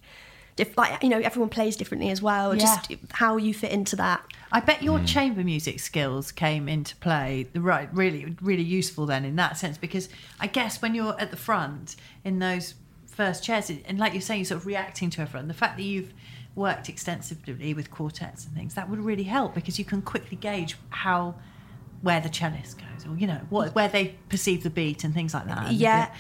Diff- 0.57 0.77
like 0.77 1.03
you 1.03 1.09
know, 1.09 1.19
everyone 1.21 1.49
plays 1.49 1.77
differently 1.77 2.11
as 2.11 2.21
well. 2.21 2.55
yeah. 2.55 2.61
Just 2.61 2.93
how 3.13 3.37
you 3.39 3.55
fit 3.55 3.71
into 3.71 3.97
that. 3.97 4.23
I 4.51 4.61
bet 4.61 4.83
your 4.83 4.99
Hmm. 4.99 5.05
chamber 5.07 5.43
music 5.45 5.81
skills 5.81 6.31
came 6.31 6.69
into 6.69 6.95
play, 6.97 7.47
The 7.55 7.61
right? 7.63 7.89
Really, 7.95 8.37
really 8.43 8.63
useful 8.63 9.07
then 9.07 9.25
in 9.25 9.37
that 9.37 9.57
sense 9.57 9.79
because 9.79 10.11
I 10.41 10.47
guess 10.47 10.83
when 10.83 10.95
you're 10.95 11.19
at 11.19 11.31
the 11.31 11.39
front 11.39 11.97
in 12.23 12.39
those 12.39 12.75
first 13.13 13.45
chairs, 13.45 13.71
and 13.71 13.99
like 13.99 14.13
you're 14.13 14.21
saying, 14.23 14.41
you're 14.41 14.47
sort 14.47 14.61
of 14.61 14.67
reacting 14.67 15.11
to 15.11 15.23
everyone. 15.23 15.49
The 15.49 15.55
fact 15.55 15.77
that 15.77 15.83
you've 15.85 16.13
worked 16.55 16.89
extensively 16.89 17.73
with 17.75 17.91
quartets 17.91 18.45
and 18.47 18.55
things 18.55 18.75
that 18.75 18.89
would 18.91 18.99
really 18.99 19.23
help 19.23 19.55
because 19.55 19.79
you 19.79 19.85
can 19.85 20.03
quickly 20.03 20.37
gauge 20.37 20.77
how 20.91 21.35
where 22.03 22.21
the 22.21 22.29
cellist 22.29 22.79
goes, 22.79 23.07
or 23.07 23.17
you 23.17 23.27
know 23.27 23.41
what 23.49 23.75
where 23.75 23.89
they 23.89 24.17
perceive 24.29 24.63
the 24.63 24.71
beat 24.71 25.05
and 25.05 25.15
things 25.15 25.33
like 25.35 25.47
that. 25.47 25.67
And 25.69 25.77
yeah 25.77 26.13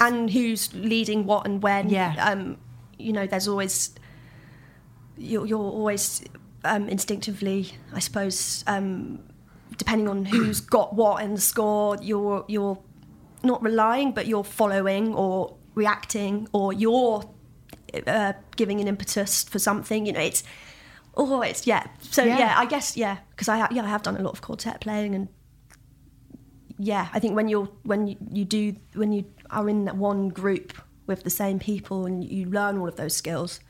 and 0.00 0.28
who's 0.28 0.74
leading 0.74 1.24
what 1.24 1.46
and 1.46 1.62
when 1.62 1.88
Yeah. 1.88 2.14
um 2.18 2.58
you 2.98 3.12
know 3.12 3.26
there's 3.28 3.46
always 3.48 3.94
you're, 5.16 5.46
you're 5.46 5.58
always 5.60 6.22
um 6.64 6.88
instinctively 6.88 7.70
i 7.92 8.00
suppose 8.00 8.64
um 8.66 9.20
depending 9.76 10.08
on 10.08 10.24
who's 10.24 10.60
got 10.60 10.94
what 10.94 11.22
in 11.22 11.34
the 11.34 11.40
score 11.40 11.96
you're 12.02 12.44
you're 12.48 12.78
not 13.44 13.62
relying 13.62 14.10
but 14.12 14.26
you're 14.26 14.42
following 14.44 15.14
or 15.14 15.54
reacting 15.74 16.48
or 16.52 16.72
you're 16.72 17.24
uh, 18.06 18.32
giving 18.56 18.80
an 18.80 18.88
impetus 18.88 19.44
for 19.44 19.58
something 19.58 20.06
you 20.06 20.12
know 20.12 20.20
it's 20.20 20.42
oh 21.16 21.40
it's 21.42 21.66
yeah 21.66 21.86
so 22.00 22.24
Yeah. 22.24 22.38
yeah, 22.38 22.54
i 22.58 22.66
guess 22.66 22.96
yeah 22.96 23.18
because 23.30 23.48
i 23.48 23.68
yeah 23.70 23.84
i 23.84 23.88
have 23.88 24.02
done 24.02 24.16
a 24.16 24.22
lot 24.22 24.32
of 24.32 24.40
quartet 24.42 24.80
playing 24.80 25.14
and 25.14 25.28
yeah, 26.78 27.08
I 27.12 27.20
think 27.20 27.36
when 27.36 27.48
you're 27.48 27.68
when 27.84 28.08
you, 28.08 28.16
you 28.32 28.44
do 28.44 28.74
when 28.94 29.12
you 29.12 29.24
are 29.50 29.68
in 29.68 29.84
that 29.84 29.96
one 29.96 30.28
group 30.28 30.72
with 31.06 31.22
the 31.22 31.30
same 31.30 31.58
people 31.58 32.06
and 32.06 32.24
you 32.24 32.46
learn 32.46 32.78
all 32.78 32.88
of 32.88 32.96
those 32.96 33.14
skills, 33.14 33.60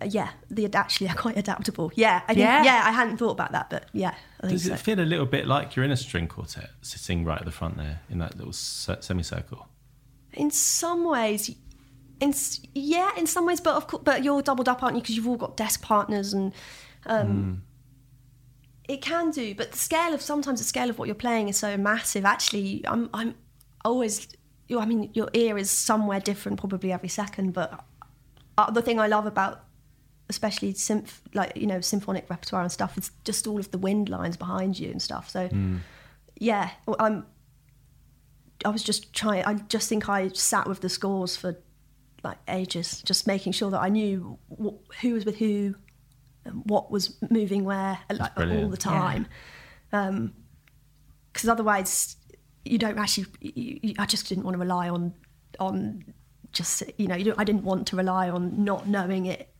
uh, 0.00 0.06
yeah, 0.06 0.30
they 0.50 0.66
actually 0.72 1.08
are 1.10 1.14
quite 1.14 1.36
adaptable. 1.36 1.92
Yeah, 1.94 2.22
I 2.24 2.34
think, 2.34 2.38
Yeah. 2.38 2.64
yeah. 2.64 2.82
I 2.84 2.90
hadn't 2.90 3.18
thought 3.18 3.30
about 3.30 3.52
that, 3.52 3.70
but 3.70 3.88
yeah, 3.92 4.14
I 4.40 4.48
think 4.48 4.52
does 4.54 4.64
so. 4.64 4.72
it 4.74 4.80
feel 4.80 4.98
a 5.00 5.02
little 5.02 5.26
bit 5.26 5.46
like 5.46 5.76
you're 5.76 5.84
in 5.84 5.92
a 5.92 5.96
string 5.96 6.26
quartet, 6.26 6.70
sitting 6.80 7.24
right 7.24 7.38
at 7.38 7.44
the 7.44 7.52
front 7.52 7.76
there 7.76 8.00
in 8.10 8.18
that 8.18 8.36
little 8.36 8.52
semicircle? 8.52 9.68
In 10.32 10.50
some 10.50 11.04
ways, 11.04 11.54
in 12.20 12.34
yeah, 12.74 13.10
in 13.16 13.26
some 13.26 13.46
ways, 13.46 13.60
but 13.60 13.74
of 13.74 13.86
course, 13.86 14.02
but 14.04 14.22
you're 14.24 14.42
doubled 14.42 14.68
up, 14.68 14.82
aren't 14.82 14.96
you? 14.96 15.02
Because 15.02 15.16
you've 15.16 15.28
all 15.28 15.36
got 15.36 15.56
desk 15.56 15.82
partners 15.82 16.32
and. 16.32 16.52
Um, 17.06 17.62
It 18.88 19.00
can 19.00 19.30
do, 19.30 19.54
but 19.54 19.70
the 19.70 19.78
scale 19.78 20.12
of 20.12 20.20
sometimes 20.20 20.58
the 20.58 20.64
scale 20.64 20.90
of 20.90 20.98
what 20.98 21.06
you're 21.06 21.14
playing 21.14 21.48
is 21.48 21.56
so 21.56 21.76
massive. 21.76 22.24
Actually, 22.24 22.82
I'm 22.86 23.08
I'm 23.14 23.34
always. 23.84 24.28
I 24.68 24.84
mean, 24.86 25.10
your 25.14 25.28
ear 25.34 25.56
is 25.56 25.70
somewhere 25.70 26.20
different 26.20 26.58
probably 26.58 26.92
every 26.92 27.08
second. 27.08 27.52
But 27.52 27.84
uh, 28.58 28.70
the 28.70 28.82
thing 28.82 28.98
I 28.98 29.06
love 29.06 29.24
about, 29.24 29.64
especially 30.28 30.74
symph, 30.74 31.22
like 31.32 31.56
you 31.56 31.66
know, 31.66 31.80
symphonic 31.80 32.28
repertoire 32.28 32.62
and 32.62 32.72
stuff, 32.72 32.98
is 32.98 33.12
just 33.24 33.46
all 33.46 33.60
of 33.60 33.70
the 33.70 33.78
wind 33.78 34.08
lines 34.08 34.36
behind 34.36 34.78
you 34.78 34.90
and 34.90 35.00
stuff. 35.00 35.30
So, 35.30 35.48
yeah, 36.40 36.70
I'm. 36.98 37.24
I 38.64 38.70
was 38.70 38.82
just 38.82 39.12
trying. 39.12 39.44
I 39.44 39.54
just 39.54 39.88
think 39.88 40.08
I 40.08 40.28
sat 40.28 40.68
with 40.68 40.80
the 40.80 40.88
scores 40.88 41.36
for 41.36 41.56
like 42.24 42.38
ages, 42.48 43.02
just 43.02 43.26
making 43.26 43.52
sure 43.52 43.70
that 43.70 43.80
I 43.80 43.88
knew 43.88 44.38
wh- 44.50 45.00
who 45.00 45.14
was 45.14 45.24
with 45.24 45.36
who, 45.36 45.74
and 46.44 46.62
what 46.64 46.90
was 46.90 47.16
moving 47.30 47.64
where, 47.64 47.98
like 48.10 48.36
all 48.38 48.68
the 48.68 48.76
time. 48.76 49.26
Because 49.90 51.44
um, 51.44 51.50
otherwise, 51.50 52.16
you 52.64 52.78
don't 52.78 52.98
actually. 52.98 53.26
You, 53.40 53.80
you, 53.82 53.94
I 53.98 54.06
just 54.06 54.28
didn't 54.28 54.44
want 54.44 54.54
to 54.54 54.58
rely 54.58 54.88
on 54.88 55.14
on 55.58 56.04
just 56.52 56.82
you 56.98 57.08
know. 57.08 57.16
You 57.16 57.24
don't, 57.24 57.40
I 57.40 57.44
didn't 57.44 57.64
want 57.64 57.86
to 57.88 57.96
rely 57.96 58.30
on 58.30 58.64
not 58.64 58.88
knowing 58.88 59.26
it 59.26 59.51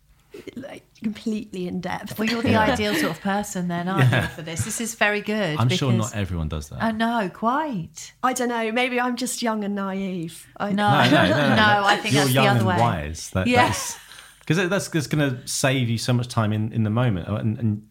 like 0.56 0.84
completely 1.02 1.66
in 1.68 1.80
depth. 1.80 2.18
Well, 2.18 2.28
you're 2.28 2.42
the 2.42 2.54
ideal 2.70 2.94
sort 2.94 3.12
of 3.12 3.20
person 3.20 3.68
then, 3.68 3.88
aren't 3.88 4.10
you, 4.12 4.22
for 4.28 4.42
this? 4.42 4.64
This 4.64 4.80
is 4.80 4.94
very 4.94 5.20
good. 5.20 5.58
I'm 5.58 5.68
sure 5.68 5.92
not 5.92 6.14
everyone 6.14 6.48
does 6.48 6.68
that. 6.70 6.82
I 6.82 6.90
know, 6.92 7.30
quite. 7.32 8.12
I 8.22 8.32
don't 8.32 8.48
know. 8.48 8.72
Maybe 8.72 9.00
I'm 9.00 9.16
just 9.16 9.42
young 9.42 9.64
and 9.64 9.74
naive. 9.74 10.46
I, 10.56 10.72
No, 10.72 10.90
no, 11.04 11.10
no, 11.10 11.22
no, 11.28 11.48
no. 11.50 11.56
no, 11.56 11.82
I 11.84 11.96
think 11.96 12.14
you're 12.14 12.24
that's 12.24 12.34
young 12.34 12.44
the 12.44 12.50
other 12.50 12.58
and 12.60 12.68
way. 12.68 12.76
wise. 12.78 13.30
That, 13.30 13.46
Yeah. 13.46 13.66
that's 13.66 13.98
because 14.40 14.68
that's, 14.68 14.88
that's 14.88 15.06
going 15.06 15.30
to 15.36 15.46
save 15.46 15.88
you 15.88 15.98
so 15.98 16.12
much 16.12 16.28
time 16.28 16.52
in, 16.52 16.72
in 16.72 16.82
the 16.82 16.90
moment, 16.90 17.28
uh, 17.28 17.34
and, 17.36 17.58
and 17.58 17.86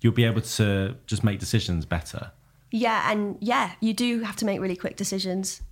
you'll 0.00 0.12
be 0.12 0.24
able 0.24 0.42
to 0.42 0.96
just 1.06 1.24
make 1.24 1.38
decisions 1.38 1.86
better. 1.86 2.32
Yeah, 2.70 3.10
and 3.10 3.36
yeah, 3.40 3.72
you 3.80 3.94
do 3.94 4.20
have 4.20 4.36
to 4.36 4.44
make 4.44 4.60
really 4.60 4.76
quick 4.76 4.96
decisions. 4.96 5.62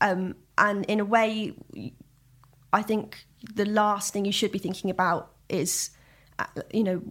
Um, 0.00 0.34
and 0.58 0.84
in 0.86 0.98
a 1.00 1.04
way, 1.04 1.54
I 2.72 2.82
think 2.82 3.26
the 3.54 3.64
last 3.64 4.12
thing 4.12 4.24
you 4.24 4.32
should 4.32 4.52
be 4.52 4.58
thinking 4.58 4.90
about 4.90 5.30
is, 5.52 5.90
uh, 6.38 6.46
you 6.72 6.82
know, 6.84 7.02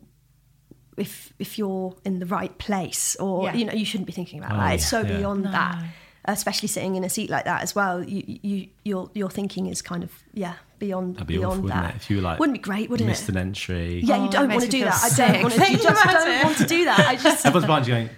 if 0.98 1.34
if 1.40 1.58
you're 1.58 1.96
in 2.04 2.20
the 2.20 2.26
right 2.26 2.56
place, 2.58 3.16
or 3.16 3.46
Yeah. 3.46 3.54
you 3.54 3.66
know, 3.66 3.74
you 3.74 3.86
shouldn't 3.86 4.08
be 4.08 4.14
thinking 4.14 4.40
about 4.40 4.54
Oh, 4.54 4.58
that. 4.58 4.74
It's 4.76 4.86
so 4.88 5.02
yeah. 5.02 5.18
beyond 5.18 5.46
that. 5.46 5.84
Especially 6.26 6.68
sitting 6.68 6.96
in 6.96 7.04
a 7.04 7.10
seat 7.10 7.32
like 7.32 7.46
that 7.46 7.64
as 7.64 7.74
well, 7.74 8.04
you, 8.04 8.22
you 8.44 8.68
your 8.84 9.10
your 9.16 9.30
thinking 9.30 9.66
is 9.66 9.82
kind 9.82 10.04
of 10.04 10.12
yeah 10.36 10.54
beyond 10.78 11.16
That'd 11.16 11.28
be 11.28 11.38
beyond 11.38 11.60
awful, 11.66 11.70
that. 11.70 11.76
wouldn't 11.82 11.96
it? 11.96 12.02
If 12.04 12.10
you 12.12 12.16
were 12.18 12.22
like 12.22 12.40
wouldn't 12.40 12.54
be 12.60 12.62
great, 12.62 12.90
wouldn't 12.92 13.10
missed 13.10 13.24
it? 13.30 13.36
an 13.36 13.38
entry. 13.42 14.02
Yeah, 14.04 14.18
Oh, 14.18 14.26
you 14.26 14.30
don't 14.30 14.48
makes 14.48 14.62
want 14.62 14.72
to 14.72 14.78
do 14.78 14.84
feel 14.84 14.92
that. 14.92 15.04
I 15.04 15.28
don't 15.32 15.42
want 15.42 15.54
to. 15.56 15.60
sick. 15.60 15.70
You 15.72 15.78
just 15.78 16.04
Thinking 16.04 16.22
don't 16.22 16.44
want 16.44 16.58
to 16.58 16.66
do 16.68 16.86
that. 16.86 17.00
I 17.00 17.16
just 17.16 17.46
Everyone's 17.46 17.66
behind 17.66 17.88
you 17.88 17.94
going, 17.96 18.10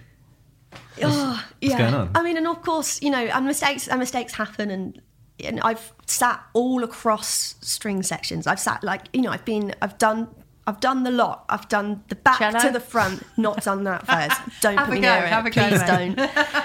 oh, 1.04 1.46
What's 1.62 1.76
going 1.76 1.94
on? 1.94 2.12
I 2.16 2.24
mean, 2.24 2.36
and 2.36 2.48
of 2.48 2.62
course, 2.62 3.02
you 3.02 3.10
know, 3.10 3.20
and 3.24 3.46
mistakes 3.46 3.88
and 3.88 4.00
mistakes 4.00 4.34
happen, 4.34 4.70
and 4.70 5.02
and 5.40 5.60
I've 5.62 5.92
sat 6.06 6.44
all 6.54 6.84
across 6.84 7.56
string 7.62 8.04
sections. 8.04 8.48
I've 8.48 8.60
sat 8.60 8.84
like 8.84 9.04
you 9.14 9.22
know, 9.22 9.32
I've 9.32 9.46
been, 9.46 9.74
I've 9.82 9.98
done. 9.98 10.28
I've 10.66 10.80
done 10.80 11.04
the 11.04 11.12
lot. 11.12 11.44
I've 11.50 11.68
done 11.68 12.06
the 12.08 12.16
back 12.16 12.38
Cello? 12.40 12.58
to 12.58 12.70
the 12.72 12.80
front. 12.80 13.22
Not 13.36 13.66
done 13.66 13.84
that 13.84 14.08
first. 14.08 14.62
Don't 14.62 14.78
Have 14.78 14.88
put 14.88 14.94
me 14.96 15.02
go, 15.02 15.14
near 15.14 15.26
it. 15.26 15.28
have 15.28 15.46
a 15.46 15.50
go, 15.50 15.68
Please 15.68 15.82
mate. 15.82 16.16
don't. 16.16 16.20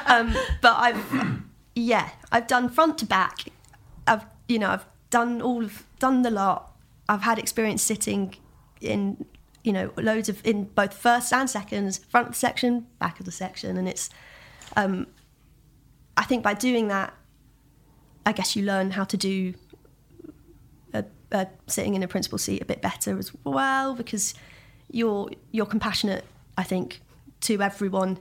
Um, 0.08 0.36
but 0.62 0.76
I've, 0.76 1.42
yeah, 1.74 2.10
I've 2.30 2.46
done 2.46 2.68
front 2.68 2.98
to 2.98 3.06
back. 3.06 3.46
I've, 4.06 4.24
you 4.48 4.60
know, 4.60 4.70
I've 4.70 4.86
done 5.10 5.42
all 5.42 5.64
of, 5.64 5.84
done 5.98 6.22
the 6.22 6.30
lot. 6.30 6.72
I've 7.08 7.22
had 7.22 7.40
experience 7.40 7.82
sitting 7.82 8.36
in, 8.80 9.24
you 9.64 9.72
know, 9.72 9.90
loads 9.96 10.28
of 10.28 10.46
in 10.46 10.66
both 10.66 10.94
first 10.94 11.32
and 11.32 11.50
seconds, 11.50 11.98
front 11.98 12.28
of 12.28 12.32
the 12.34 12.38
section, 12.38 12.86
back 13.00 13.18
of 13.18 13.26
the 13.26 13.32
section, 13.32 13.76
and 13.76 13.88
it's, 13.88 14.10
um, 14.76 15.08
I 16.16 16.22
think 16.22 16.44
by 16.44 16.54
doing 16.54 16.86
that, 16.86 17.12
I 18.28 18.32
guess 18.32 18.54
you 18.56 18.62
learn 18.64 18.90
how 18.90 19.04
to 19.04 19.16
do 19.16 19.54
a, 20.92 21.04
a 21.32 21.46
sitting 21.66 21.94
in 21.94 22.02
a 22.02 22.08
principal 22.08 22.36
seat 22.38 22.60
a 22.60 22.64
bit 22.66 22.82
better 22.82 23.18
as 23.18 23.32
well 23.44 23.94
because 23.94 24.34
you're 24.90 25.30
you're 25.50 25.66
compassionate. 25.66 26.24
I 26.58 26.62
think 26.64 27.00
to 27.42 27.60
everyone. 27.62 28.18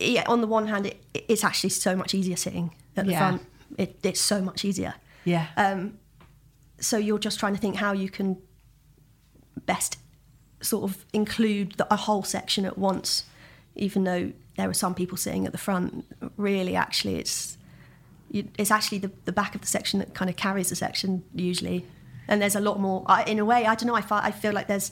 Yeah, 0.00 0.24
on 0.26 0.40
the 0.40 0.46
one 0.46 0.66
hand, 0.68 0.86
it, 0.86 1.04
it's 1.14 1.44
actually 1.44 1.70
so 1.70 1.94
much 1.94 2.14
easier 2.14 2.36
sitting 2.36 2.74
at 2.96 3.04
the 3.04 3.12
Yeah. 3.12 3.18
front. 3.18 3.42
It, 3.76 3.98
it's 4.02 4.20
so 4.20 4.40
much 4.40 4.64
easier. 4.64 4.94
Yeah. 5.24 5.46
Um, 5.56 5.98
so 6.80 6.96
you're 6.96 7.18
just 7.18 7.38
trying 7.38 7.54
to 7.54 7.60
think 7.60 7.76
how 7.76 7.92
you 7.92 8.08
can 8.08 8.38
best 9.66 9.98
sort 10.60 10.90
of 10.90 11.04
include 11.12 11.72
the, 11.72 11.92
a 11.92 11.96
whole 11.96 12.22
section 12.22 12.64
at 12.64 12.78
once, 12.78 13.24
even 13.74 14.04
though 14.04 14.32
there 14.56 14.68
are 14.70 14.74
some 14.74 14.94
people 14.94 15.16
sitting 15.18 15.44
at 15.46 15.52
the 15.52 15.58
front. 15.58 16.06
Really, 16.36 16.74
actually, 16.74 17.16
it's 17.16 17.55
you, 18.30 18.48
it's 18.58 18.70
actually 18.70 18.98
the, 18.98 19.10
the 19.24 19.32
back 19.32 19.54
of 19.54 19.60
the 19.60 19.66
section 19.66 19.98
that 20.00 20.14
kind 20.14 20.28
of 20.30 20.36
carries 20.36 20.68
the 20.70 20.76
section 20.76 21.22
usually. 21.34 21.84
And 22.28 22.42
there's 22.42 22.56
a 22.56 22.60
lot 22.60 22.80
more. 22.80 23.04
I, 23.06 23.22
in 23.24 23.38
a 23.38 23.44
way, 23.44 23.66
I 23.66 23.74
don't 23.76 23.86
know. 23.86 23.94
I, 23.94 24.00
fi- 24.00 24.24
I 24.24 24.30
feel 24.32 24.52
like 24.52 24.66
there's 24.66 24.90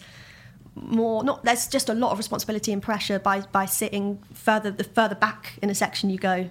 more. 0.77 1.25
Not 1.25 1.45
there's 1.45 1.67
just 1.67 1.89
a 1.89 1.95
lot 1.95 2.13
of 2.13 2.19
responsibility 2.19 2.73
and 2.73 2.81
pressure 2.83 3.19
by 3.19 3.41
by 3.41 3.67
sitting 3.67 4.21
further 4.33 4.71
the 4.71 4.85
further 4.85 5.15
back 5.17 5.59
in 5.63 5.69
a 5.71 5.75
section 5.75 6.11
you 6.11 6.19
go. 6.19 6.49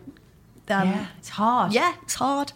Um, 0.70 0.88
yeah, 0.90 1.06
it's 1.20 1.30
hard. 1.30 1.74
yeah, 1.74 1.94
it's 2.04 2.16
hard. 2.16 2.52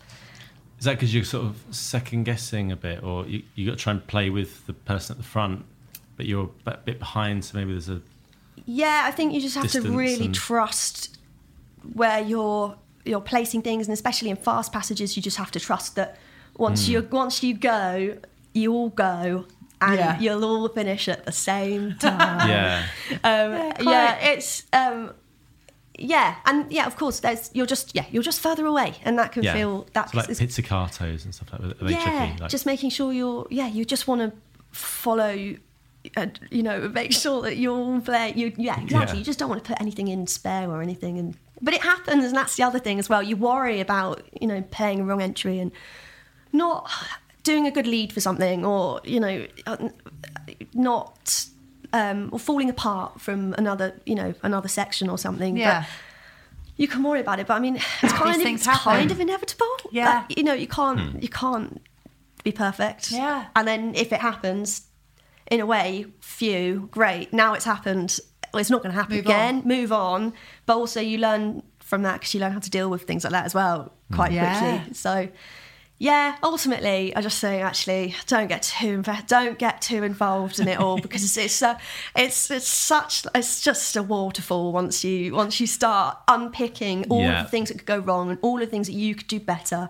Is 0.79 0.85
that 0.85 0.93
because 0.95 1.13
you're 1.13 1.23
sort 1.23 1.45
of 1.45 1.61
second 1.71 2.23
guessing 2.25 2.71
a 2.71 2.75
bit, 2.75 3.01
or 3.03 3.25
you 3.25 3.43
you 3.55 3.65
got 3.65 3.77
to 3.77 3.83
try 3.83 3.91
and 3.93 4.05
play 4.07 4.29
with 4.29 4.65
the 4.67 4.73
person 4.73 5.13
at 5.13 5.17
the 5.17 5.27
front, 5.27 5.65
but 6.17 6.25
you're 6.25 6.45
a 6.65 6.69
bit- 6.69 6.85
bit 6.85 6.99
behind, 6.99 7.43
so 7.45 7.57
maybe 7.57 7.71
there's 7.71 7.89
a 7.89 8.01
Yeah, 8.65 9.03
I 9.05 9.11
think 9.11 9.33
you 9.33 9.41
just 9.41 9.55
have 9.55 9.71
to 9.71 9.81
really 9.91 10.25
and- 10.25 10.35
trust 10.35 11.17
where 11.93 12.21
you're 12.21 12.75
you're 13.07 13.21
placing 13.21 13.61
things, 13.61 13.87
and 13.87 13.93
especially 13.93 14.29
in 14.29 14.35
fast 14.37 14.71
passages, 14.71 15.15
you 15.15 15.21
just 15.23 15.37
have 15.37 15.51
to 15.51 15.59
trust 15.59 15.95
that 15.95 16.17
once 16.57 16.87
you 16.87 17.07
once 17.11 17.43
you 17.43 17.53
go, 17.53 18.17
you 18.53 18.73
all 18.73 18.89
go, 18.89 19.45
and 19.81 19.97
Yeah. 19.99 20.19
you'll 20.19 20.43
all 20.43 20.67
finish 20.69 21.07
at 21.07 21.25
the 21.25 21.31
same 21.31 21.95
time. 21.99 22.47
yeah. 22.49 22.85
Um, 23.23 23.71
quite. 23.73 23.81
yeah, 23.83 24.15
it's 24.31 24.63
um, 24.73 25.11
yeah, 25.99 26.35
and 26.45 26.71
yeah, 26.71 26.85
of 26.85 26.95
course, 26.95 27.19
there's 27.21 27.49
you're 27.53 27.65
just 27.65 27.95
yeah 27.95 28.05
you're 28.11 28.23
just 28.23 28.39
further 28.41 28.65
away, 28.65 28.95
and 29.03 29.17
that 29.19 29.31
can 29.31 29.43
yeah. 29.43 29.53
feel 29.53 29.87
that's 29.93 30.11
so 30.11 30.17
like 30.19 30.27
pizzicatos 30.29 31.25
and 31.25 31.33
stuff 31.33 31.51
like 31.53 31.61
that. 31.61 31.81
Are 31.81 31.85
they 31.85 31.91
yeah, 31.93 32.03
tricky? 32.27 32.41
Like, 32.41 32.49
just 32.51 32.65
making 32.65 32.89
sure 32.91 33.11
you're 33.13 33.47
yeah 33.49 33.67
you 33.67 33.85
just 33.85 34.07
want 34.07 34.21
to 34.21 34.31
follow 34.71 35.55
and 36.15 36.39
you 36.51 36.63
know 36.63 36.87
make 36.89 37.11
sure 37.11 37.41
that 37.41 37.57
you're 37.57 37.75
all 37.77 37.99
play 37.99 38.31
you 38.35 38.53
yeah 38.57 38.79
exactly 38.79 39.15
Yeah. 39.15 39.19
you 39.19 39.25
just 39.25 39.39
don't 39.39 39.49
want 39.49 39.61
to 39.63 39.67
put 39.67 39.81
anything 39.81 40.07
in 40.07 40.25
spare 40.27 40.69
or 40.69 40.81
anything 40.81 41.17
and 41.17 41.35
but 41.61 41.73
it 41.73 41.81
happens 41.81 42.23
and 42.25 42.35
that's 42.35 42.55
the 42.55 42.63
other 42.63 42.79
thing 42.79 42.99
as 42.99 43.09
well 43.09 43.21
you 43.23 43.35
worry 43.35 43.79
about 43.79 44.21
you 44.41 44.47
know 44.47 44.61
paying 44.71 44.99
a 44.99 45.03
wrong 45.03 45.21
entry 45.21 45.59
and 45.59 45.71
not 46.53 46.89
doing 47.43 47.65
a 47.65 47.71
good 47.71 47.87
lead 47.87 48.11
for 48.13 48.21
something 48.21 48.63
or 48.65 49.01
you 49.03 49.19
know 49.19 49.45
uh, 49.65 49.89
not 50.73 51.45
um, 51.93 52.29
or 52.31 52.39
falling 52.39 52.69
apart 52.69 53.19
from 53.21 53.53
another 53.57 53.93
you 54.05 54.15
know 54.15 54.33
another 54.43 54.67
section 54.67 55.09
or 55.09 55.17
something 55.17 55.57
Yeah. 55.57 55.81
but 55.81 55.89
you 56.79 56.87
can 56.87 57.01
worry 57.01 57.19
about 57.21 57.39
it, 57.39 57.47
but 57.47 57.55
I 57.55 57.59
mean, 57.59 57.77
it's 58.03 58.13
kind 58.21 58.35
of 58.35 58.41
things 58.43 58.59
it's 58.59 58.67
happen. 58.67 58.83
kind 58.99 59.09
of 59.11 59.19
inevitable. 59.19 59.65
Yeah. 59.91 60.25
Like, 60.27 60.37
you 60.37 60.43
know, 60.43 60.53
you 60.53 60.67
can't 60.67 61.19
you 61.23 61.27
can't 61.27 61.81
be 62.43 62.51
perfect. 62.51 63.09
Yeah. 63.11 63.45
and 63.55 63.67
then 63.67 63.95
if 63.95 64.13
it 64.13 64.19
happens, 64.21 64.83
in 65.49 65.59
a 65.59 65.65
way, 65.65 66.05
phew, 66.21 66.87
great. 66.91 67.33
Now 67.33 67.55
it's 67.55 67.65
happened. 67.65 68.19
Well, 68.57 68.61
it's 68.61 68.71
not 68.71 68.81
going 68.81 68.91
to 68.93 68.99
happen 68.99 69.15
Move 69.17 69.25
again. 69.25 69.61
Move 69.65 69.91
on. 69.91 70.33
But 70.65 70.77
also, 70.77 70.99
you 70.99 71.19
learn 71.19 71.61
from 71.79 72.01
that 72.01 72.13
because 72.15 72.33
you 72.33 72.39
learn 72.39 72.51
how 72.53 72.59
to 72.59 72.69
deal 72.71 72.89
with 72.89 73.03
things 73.03 73.23
like 73.23 73.31
that 73.33 73.45
as 73.45 73.53
well 73.53 73.93
quite 74.13 74.31
Yeah. 74.31 74.57
quickly. 74.79 74.93
So. 74.95 75.29
Yeah, 75.99 76.35
ultimately, 76.43 77.15
I 77.15 77.21
just 77.21 77.39
say 77.39 77.59
actually 77.59 78.13
don't 78.27 78.45
get 78.47 78.61
too 78.61 79.01
inv- 79.01 79.25
don't 79.25 79.57
get 79.57 79.81
too 79.81 80.03
involved 80.03 80.59
in 80.59 80.67
it 80.67 80.77
all 80.79 80.99
because 81.01 81.23
it's 81.23 81.37
it's, 81.37 81.63
uh, 81.63 81.75
it's 82.15 82.51
it's 82.51 82.67
such 82.67 83.25
it's 83.33 83.61
just 83.61 83.95
a 83.95 84.03
waterfall 84.03 84.71
once 84.71 85.03
you 85.03 85.33
once 85.33 85.59
you 85.59 85.65
start 85.65 86.15
unpicking 86.27 87.05
all 87.09 87.21
Yeah. 87.21 87.39
of 87.39 87.45
the 87.47 87.49
things 87.49 87.69
that 87.69 87.79
could 87.79 87.87
go 87.87 87.97
wrong 87.97 88.29
and 88.29 88.37
all 88.43 88.57
the 88.59 88.67
things 88.67 88.85
that 88.85 88.93
you 88.93 89.15
could 89.15 89.25
do 89.27 89.39
better. 89.39 89.89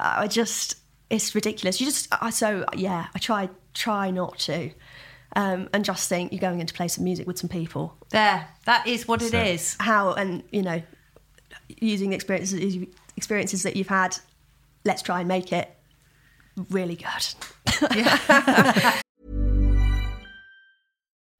Uh, 0.00 0.14
I 0.24 0.26
just 0.26 0.74
it's 1.08 1.36
ridiculous. 1.36 1.80
You 1.80 1.86
just 1.86 2.08
I 2.20 2.30
so 2.30 2.64
yeah, 2.76 3.06
I 3.14 3.18
try 3.20 3.48
try 3.74 4.10
not 4.10 4.40
to, 4.40 4.72
um, 5.36 5.68
and 5.72 5.84
just 5.84 6.08
think 6.08 6.32
you're 6.32 6.40
going 6.40 6.60
in 6.60 6.66
to 6.66 6.74
play 6.74 6.88
some 6.88 7.04
music 7.04 7.26
with 7.26 7.38
some 7.38 7.48
people. 7.48 7.96
There, 8.10 8.46
that 8.64 8.86
is 8.86 9.06
what 9.08 9.22
it 9.22 9.30
So- 9.32 9.38
is. 9.42 9.76
How 9.80 10.12
and 10.12 10.42
you 10.50 10.62
know 10.62 10.82
using 11.80 12.10
the 12.10 12.16
experiences 12.16 12.86
experiences 13.16 13.62
that 13.62 13.76
you've 13.76 13.88
had. 13.88 14.16
Let's 14.84 15.02
try 15.02 15.20
and 15.20 15.28
make 15.28 15.52
it 15.52 15.74
really 16.70 16.96
good. 16.96 17.34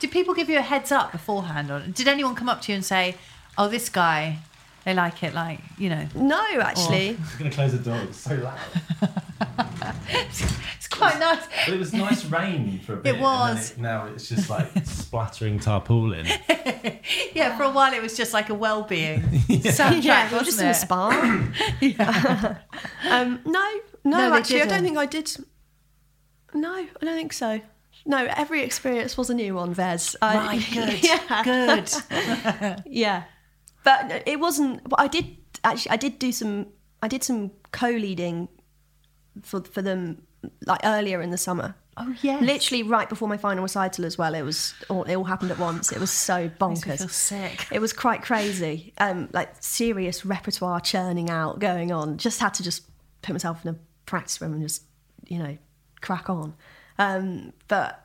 Did 0.00 0.10
people 0.12 0.34
give 0.34 0.48
you 0.48 0.58
a 0.58 0.62
heads 0.62 0.92
up 0.92 1.12
beforehand, 1.12 1.70
or 1.70 1.80
did 1.80 2.06
anyone 2.08 2.34
come 2.34 2.48
up 2.48 2.60
to 2.62 2.72
you 2.72 2.76
and 2.76 2.84
say, 2.84 3.16
"Oh, 3.56 3.66
this 3.68 3.88
guy, 3.88 4.38
they 4.84 4.94
like 4.94 5.22
it," 5.24 5.34
like 5.34 5.60
you 5.76 5.88
know? 5.90 6.06
no, 6.14 6.44
actually, 6.60 7.10
I'm 7.10 7.38
going 7.38 7.50
to 7.50 7.56
close 7.56 7.72
the 7.72 7.78
door. 7.78 7.98
It's 8.02 8.18
so 8.18 8.34
loud. 8.36 8.58
It's 10.10 10.88
quite 10.88 11.18
nice. 11.20 11.44
But 11.66 11.74
it 11.74 11.78
was 11.78 11.92
nice 11.92 12.24
rain 12.26 12.80
for 12.80 12.94
a 12.94 12.96
bit. 12.96 13.14
and 13.16 13.16
then 13.16 13.22
was. 13.22 13.70
it- 13.72 13.78
now 13.78 14.06
it's 14.06 14.28
just 14.28 14.48
like 14.50 14.66
splattering 14.84 15.58
tarpaulin. 15.60 16.26
Yeah, 17.34 17.56
for 17.56 17.62
a 17.64 17.70
while 17.70 17.92
it 17.94 18.02
was 18.02 18.16
just 18.16 18.32
like 18.34 18.48
a 18.50 18.54
well-being 18.54 19.20
soundtrack, 19.22 20.02
yeah, 20.04 20.32
we're 20.32 20.42
just 20.42 20.58
in 20.60 20.66
a 20.66 20.68
wasn't 20.70 20.76
spa. 20.76 21.08
um, 23.10 23.40
no, 23.44 23.70
no, 24.04 24.18
No, 24.28 24.34
actually, 24.34 24.56
I 24.62 24.66
don't 24.66 24.68
didn't. 24.82 24.84
think 24.84 24.98
I 24.98 25.06
did. 25.06 25.36
No, 26.54 26.74
I 26.74 26.86
don't 27.04 27.16
think 27.16 27.32
so. 27.32 27.60
No, 28.08 28.26
every 28.36 28.62
experience 28.62 29.18
was 29.18 29.28
a 29.28 29.34
new 29.34 29.54
one, 29.54 29.74
Vez. 29.74 30.16
I, 30.22 30.36
Right, 30.36 30.66
good, 30.72 31.04
yeah, 31.04 31.42
good. 31.44 32.82
yeah. 32.86 33.24
But 33.84 34.22
it 34.26 34.40
wasn't. 34.40 34.88
But 34.88 34.98
I 34.98 35.08
did 35.08 35.36
actually. 35.62 35.90
I 35.90 35.96
did 35.96 36.18
do 36.18 36.32
some. 36.32 36.66
I 37.02 37.08
did 37.08 37.22
some 37.22 37.52
co-leading 37.70 38.48
for 39.42 39.62
for 39.62 39.82
them 39.82 40.22
like 40.66 40.80
earlier 40.84 41.20
in 41.20 41.30
the 41.30 41.38
summer. 41.38 41.74
Oh, 42.00 42.14
yeah, 42.22 42.38
Literally 42.38 42.84
right 42.84 43.08
before 43.08 43.28
my 43.28 43.36
final 43.36 43.62
recital 43.62 44.06
as 44.06 44.16
well. 44.16 44.34
It 44.34 44.42
was 44.42 44.72
all, 44.88 45.02
it 45.02 45.16
all 45.16 45.24
happened 45.24 45.50
at 45.50 45.58
once. 45.58 45.90
It 45.90 45.98
was 45.98 46.12
so 46.12 46.48
bonkers. 46.48 47.10
sick. 47.10 47.66
It 47.72 47.80
was 47.80 47.92
quite 47.92 48.22
crazy. 48.22 48.92
Um, 48.98 49.28
like 49.32 49.52
serious 49.58 50.24
repertoire 50.24 50.80
churning 50.80 51.28
out 51.28 51.58
going 51.58 51.90
on. 51.90 52.16
Just 52.16 52.38
had 52.38 52.54
to 52.54 52.62
just 52.62 52.84
put 53.20 53.32
myself 53.32 53.64
in 53.64 53.74
a 53.74 53.78
practice 54.06 54.40
room 54.40 54.52
and 54.52 54.62
just 54.62 54.84
you 55.26 55.38
know 55.38 55.58
crack 56.00 56.30
on. 56.30 56.54
Um, 56.98 57.52
but 57.68 58.04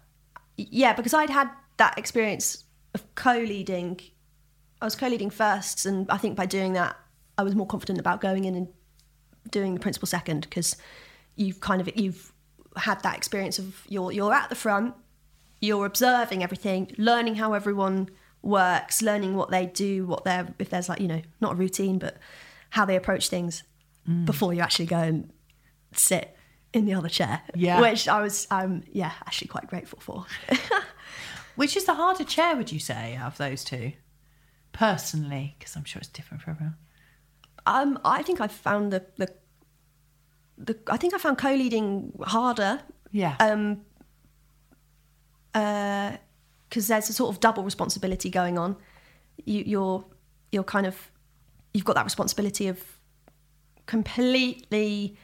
yeah, 0.57 0.93
because 0.93 1.13
I'd 1.13 1.29
had 1.29 1.49
that 1.77 1.97
experience 1.97 2.63
of 2.93 3.15
co-leading. 3.15 3.99
I 4.81 4.85
was 4.85 4.95
co-leading 4.95 5.29
first, 5.29 5.85
and 5.85 6.09
I 6.09 6.17
think 6.17 6.35
by 6.35 6.45
doing 6.45 6.73
that, 6.73 6.95
I 7.37 7.43
was 7.43 7.55
more 7.55 7.65
confident 7.65 7.99
about 7.99 8.21
going 8.21 8.45
in 8.45 8.55
and 8.55 8.67
doing 9.49 9.73
the 9.73 9.79
principal 9.79 10.07
second 10.07 10.41
because 10.41 10.75
you've 11.35 11.59
kind 11.59 11.81
of 11.81 11.89
you've 11.95 12.31
had 12.77 13.01
that 13.03 13.15
experience 13.15 13.59
of 13.59 13.83
you're 13.87 14.11
you're 14.11 14.33
at 14.33 14.49
the 14.49 14.55
front, 14.55 14.93
you're 15.61 15.85
observing 15.85 16.43
everything, 16.43 16.93
learning 16.97 17.35
how 17.35 17.53
everyone 17.53 18.09
works, 18.41 19.01
learning 19.01 19.35
what 19.35 19.49
they 19.49 19.65
do, 19.65 20.05
what 20.05 20.23
they're 20.23 20.53
if 20.59 20.69
there's 20.69 20.89
like 20.89 20.99
you 20.99 21.07
know 21.07 21.21
not 21.41 21.53
a 21.53 21.55
routine 21.55 21.97
but 21.97 22.17
how 22.71 22.85
they 22.85 22.95
approach 22.95 23.29
things 23.29 23.63
before 24.25 24.53
you 24.53 24.59
actually 24.59 24.85
go 24.85 24.97
and 24.97 25.31
sit 25.93 26.32
in 26.73 26.85
the 26.85 26.93
other 26.93 27.09
chair. 27.09 27.41
Yeah. 27.55 27.79
which 27.79 28.07
I 28.07 28.21
was 28.21 28.47
um 28.51 28.83
yeah 28.91 29.11
actually 29.25 29.47
quite 29.47 29.67
grateful 29.67 29.99
for. 29.99 30.25
Which 31.55 31.77
is 31.77 31.85
the 31.85 31.93
harder 31.93 32.23
chair, 32.23 32.55
would 32.55 32.71
you 32.71 32.79
say, 32.79 33.15
out 33.15 33.33
of 33.33 33.37
those 33.37 33.63
two? 33.63 33.93
Personally, 34.71 35.55
because 35.59 35.75
I'm 35.75 35.83
sure 35.83 35.99
it's 35.99 36.09
different 36.09 36.41
for 36.41 36.49
everyone. 36.49 36.75
Um, 37.67 37.99
I 38.03 38.23
think 38.23 38.41
I 38.41 38.47
found 38.47 38.91
the 38.91 39.05
the, 39.17 39.31
the 40.57 40.77
I 40.87 40.97
think 40.97 41.13
I 41.13 41.19
found 41.19 41.37
co-leading 41.37 42.13
harder. 42.23 42.81
Yeah. 43.11 43.35
Um. 43.39 43.81
Because 45.53 46.87
there's 46.87 47.09
a 47.09 47.13
sort 47.13 47.29
of 47.35 47.39
double 47.39 47.63
responsibility 47.63 48.31
going 48.31 48.57
on. 48.57 48.75
You, 49.45 49.63
you're 49.65 50.05
you're 50.51 50.63
kind 50.63 50.87
of 50.87 51.11
you've 51.73 51.85
got 51.85 51.93
that 51.93 52.03
responsibility 52.05 52.67
of 52.67 52.81
completely 53.85 55.17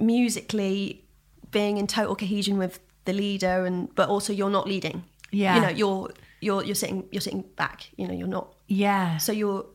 musically 0.00 1.04
being 1.50 1.76
in 1.76 1.86
total 1.86 2.16
cohesion 2.16 2.58
with 2.58 2.80
the 3.04 3.12
leader, 3.12 3.64
and 3.64 3.94
but 3.94 4.08
also 4.08 4.32
you're 4.32 4.50
not 4.50 4.66
leading. 4.66 5.04
Yeah. 5.30 5.54
You 5.56 5.60
know, 5.62 5.68
you're 5.68 6.10
you're 6.40 6.64
you're 6.64 6.74
sitting 6.74 7.06
you're 7.10 7.20
sitting 7.20 7.42
back. 7.56 7.88
You 7.96 8.08
know, 8.08 8.14
you're 8.14 8.28
not 8.28 8.54
yeah. 8.66 9.18
so 9.18 9.32
you're 9.32 9.66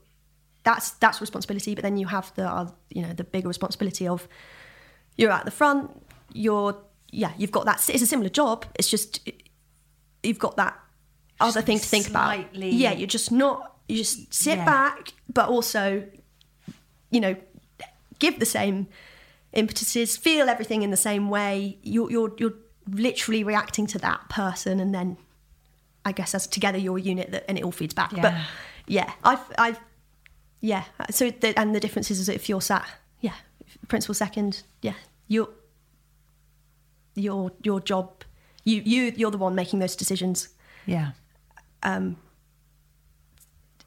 that's 0.64 0.92
that's 1.00 1.22
responsibility 1.22 1.74
but 1.74 1.84
then 1.84 1.96
you 1.96 2.06
have 2.08 2.34
the 2.36 2.46
uh, 2.46 2.70
you 2.90 3.02
know 3.02 3.14
the 3.14 3.24
bigger 3.24 3.48
responsibility 3.48 4.06
of 4.08 4.28
you're 5.16 5.32
at 5.32 5.46
the 5.46 5.52
front 5.52 5.90
you're 6.34 6.76
yeah 7.12 7.32
you've 7.38 7.52
got 7.52 7.66
that 7.66 7.78
it's 7.90 8.02
a 8.02 8.06
similar 8.06 8.28
job 8.30 8.66
it's 8.78 8.90
just 8.90 9.30
you've 10.22 10.38
got 10.38 10.58
that 10.58 10.78
other 11.40 11.62
thing 11.62 11.80
to 11.80 11.86
think 11.86 12.08
slightly- 12.08 12.68
about 12.70 12.74
yeah 12.78 12.92
you're 12.92 13.08
just 13.08 13.32
not 13.32 13.78
you 13.88 13.96
just 13.98 14.34
sit 14.34 14.58
Yeah. 14.58 14.66
back 14.66 15.14
but 15.34 15.48
also 15.48 16.04
you 17.10 17.22
know 17.22 17.36
give 18.20 18.38
the 18.40 18.46
same 18.46 18.88
impetuses 19.54 20.16
feel 20.18 20.48
everything 20.50 20.82
in 20.84 20.92
the 20.92 20.98
same 20.98 21.30
way 21.30 21.78
you're 21.82 22.10
you're 22.12 22.32
you're 22.38 22.54
literally 22.92 23.44
reacting 23.44 23.88
to 23.88 23.98
that 24.00 24.28
person 24.30 24.80
and 24.80 24.94
then 24.94 25.18
I 26.06 26.12
guess 26.12 26.34
as 26.36 26.48
together 26.48 26.78
you're 26.78 26.98
a 26.98 27.02
unit 27.02 27.32
that 27.32 27.46
and 27.48 27.58
it 27.58 27.64
all 27.64 27.72
feeds 27.72 27.94
back. 27.94 28.12
But 28.12 28.18
Yeah. 28.34 28.44
yeah, 28.88 29.12
I've 29.24 29.40
I've 29.58 29.80
yeah. 30.62 30.84
So 31.12 31.30
the, 31.32 31.58
and 31.60 31.74
the 31.76 31.80
difference 31.80 32.12
is, 32.12 32.20
is 32.20 32.30
if 32.30 32.48
you're 32.50 32.62
sat 32.62 32.88
yeah 33.22 33.34
principal 33.88 34.14
second 34.16 34.64
yeah 34.82 34.94
your 35.28 35.50
your 37.16 37.52
your 37.64 37.80
job 37.82 38.24
you 38.64 38.82
you 38.86 39.14
you're 39.16 39.32
the 39.32 39.38
one 39.38 39.56
making 39.56 39.80
those 39.80 39.96
decisions. 39.96 40.50
yeah. 40.86 41.12
Um, 41.84 42.18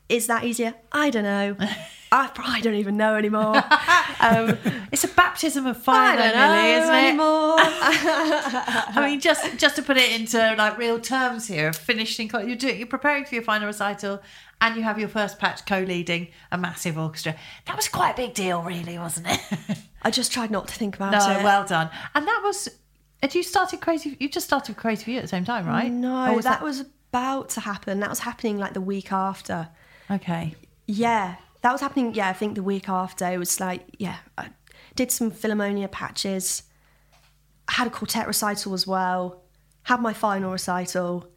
Is 0.09 0.27
that 0.27 0.45
easier? 0.45 0.75
I 0.93 1.11
don't 1.11 1.25
know. 1.25 1.57
I 2.13 2.29
probably 2.29 2.61
don't 2.61 2.75
even 2.75 2.97
know 2.97 3.17
anymore. 3.17 3.63
Um, 4.21 4.57
it's 4.93 5.03
a 5.03 5.09
baptism 5.09 5.67
of 5.67 5.83
fire, 5.83 6.13
I 6.13 6.17
though, 6.17 6.23
don't 6.23 6.37
know 6.37 6.53
Millie, 6.53 6.73
isn't 6.75 6.95
it? 6.95 7.09
anymore. 7.09 7.55
I 7.59 9.05
mean, 9.05 9.19
just 9.19 9.57
just 9.59 9.75
to 9.77 9.83
put 9.83 9.97
it 9.97 10.13
into 10.13 10.39
like 10.57 10.79
real 10.79 11.01
terms 11.01 11.49
here, 11.49 11.73
finishing, 11.73 12.31
you're 12.33 12.55
doing, 12.55 12.79
you're 12.79 12.87
preparing 12.87 13.25
for 13.25 13.35
your 13.35 13.43
final 13.43 13.67
recital, 13.67 14.23
and 14.61 14.77
you 14.77 14.83
have 14.83 14.97
your 15.01 15.09
first 15.09 15.41
patch 15.41 15.67
co-leading 15.67 16.29
a 16.53 16.59
massive 16.59 16.97
orchestra. 16.97 17.35
That 17.67 17.75
was 17.75 17.89
quite 17.89 18.13
a 18.13 18.17
big 18.17 18.33
deal, 18.35 18.63
really, 18.63 18.97
wasn't 18.97 19.27
it? 19.29 19.41
I 20.03 20.13
just 20.13 20.31
tried 20.31 20.53
not 20.53 20.69
to 20.69 20.75
think 20.75 20.95
about 20.95 21.11
no, 21.11 21.19
it. 21.19 21.39
No, 21.39 21.45
well 21.45 21.67
done. 21.67 21.91
And 22.15 22.25
that 22.25 22.41
was. 22.45 22.69
Had 23.21 23.35
you 23.35 23.43
started 23.43 23.81
crazy? 23.81 24.17
You 24.21 24.29
just 24.29 24.47
started 24.47 24.77
crazy 24.77 25.03
for 25.05 25.11
you 25.11 25.17
at 25.19 25.23
the 25.23 25.29
same 25.29 25.45
time, 25.45 25.67
right? 25.67 25.91
no, 25.91 26.33
Or 26.35 26.43
that 26.43 26.63
was 26.63 26.79
about 26.81 27.49
to 27.51 27.61
happen. 27.61 27.99
That 27.99 28.11
was 28.11 28.21
happening 28.21 28.59
like 28.59 28.75
the 28.75 28.81
week 28.81 29.11
after. 29.11 29.69
okay. 30.09 30.55
Yeah, 30.87 31.37
that 31.63 31.73
was 31.73 31.81
happening. 31.81 32.15
Yeah, 32.15 32.29
I 32.29 32.33
think 32.33 32.55
the 32.55 32.63
week 32.63 32.89
after 32.89 33.27
it 33.27 33.39
was 33.39 33.59
like, 33.61 33.83
yeah, 33.99 34.17
I 34.39 34.51
did 34.95 35.11
some 35.11 35.31
Philharmonia 35.31 35.91
patches, 35.91 36.65
had 37.69 37.87
a 37.87 37.91
quartet 37.91 38.27
recital 38.27 38.75
as 38.75 38.87
well, 38.87 39.43
had 39.85 40.01
my 40.01 40.13
final 40.13 40.53
recital, 40.53 41.29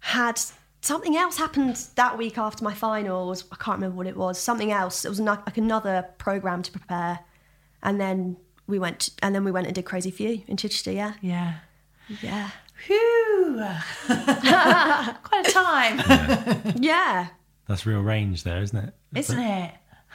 had 0.00 0.40
something 0.80 1.16
else 1.16 1.38
happened 1.38 1.76
that 1.96 2.16
week 2.18 2.38
after 2.38 2.64
my 2.64 2.74
finals. 2.74 3.44
I 3.52 3.56
can't 3.56 3.78
remember 3.78 3.96
what 3.96 4.06
it 4.06 4.16
was. 4.16 4.38
Something 4.38 4.72
else. 4.72 5.04
It 5.04 5.08
was 5.08 5.20
like 5.20 5.56
another 5.56 6.06
program 6.18 6.62
to 6.62 6.70
prepare, 6.72 7.20
and 7.82 8.00
then 8.00 8.36
we 8.66 8.78
went 8.78 9.10
and 9.22 9.34
then 9.34 9.44
we 9.44 9.50
went 9.50 9.66
and 9.66 9.74
did 9.74 9.84
Crazy 9.84 10.10
for 10.10 10.22
You 10.22 10.42
in 10.46 10.56
Chichester. 10.56 10.92
Yeah, 10.92 11.14
Yeah. 11.20 11.54
yeah, 12.22 12.50
Phew. 12.74 13.60
quite 14.06 15.46
a 15.46 15.52
time, 15.52 16.72
yeah. 16.80 17.28
That's 17.68 17.86
real 17.86 18.00
range 18.00 18.42
there, 18.42 18.60
isn't 18.62 18.76
it? 18.78 18.94
isn't 19.14 19.38
it? 19.38 19.74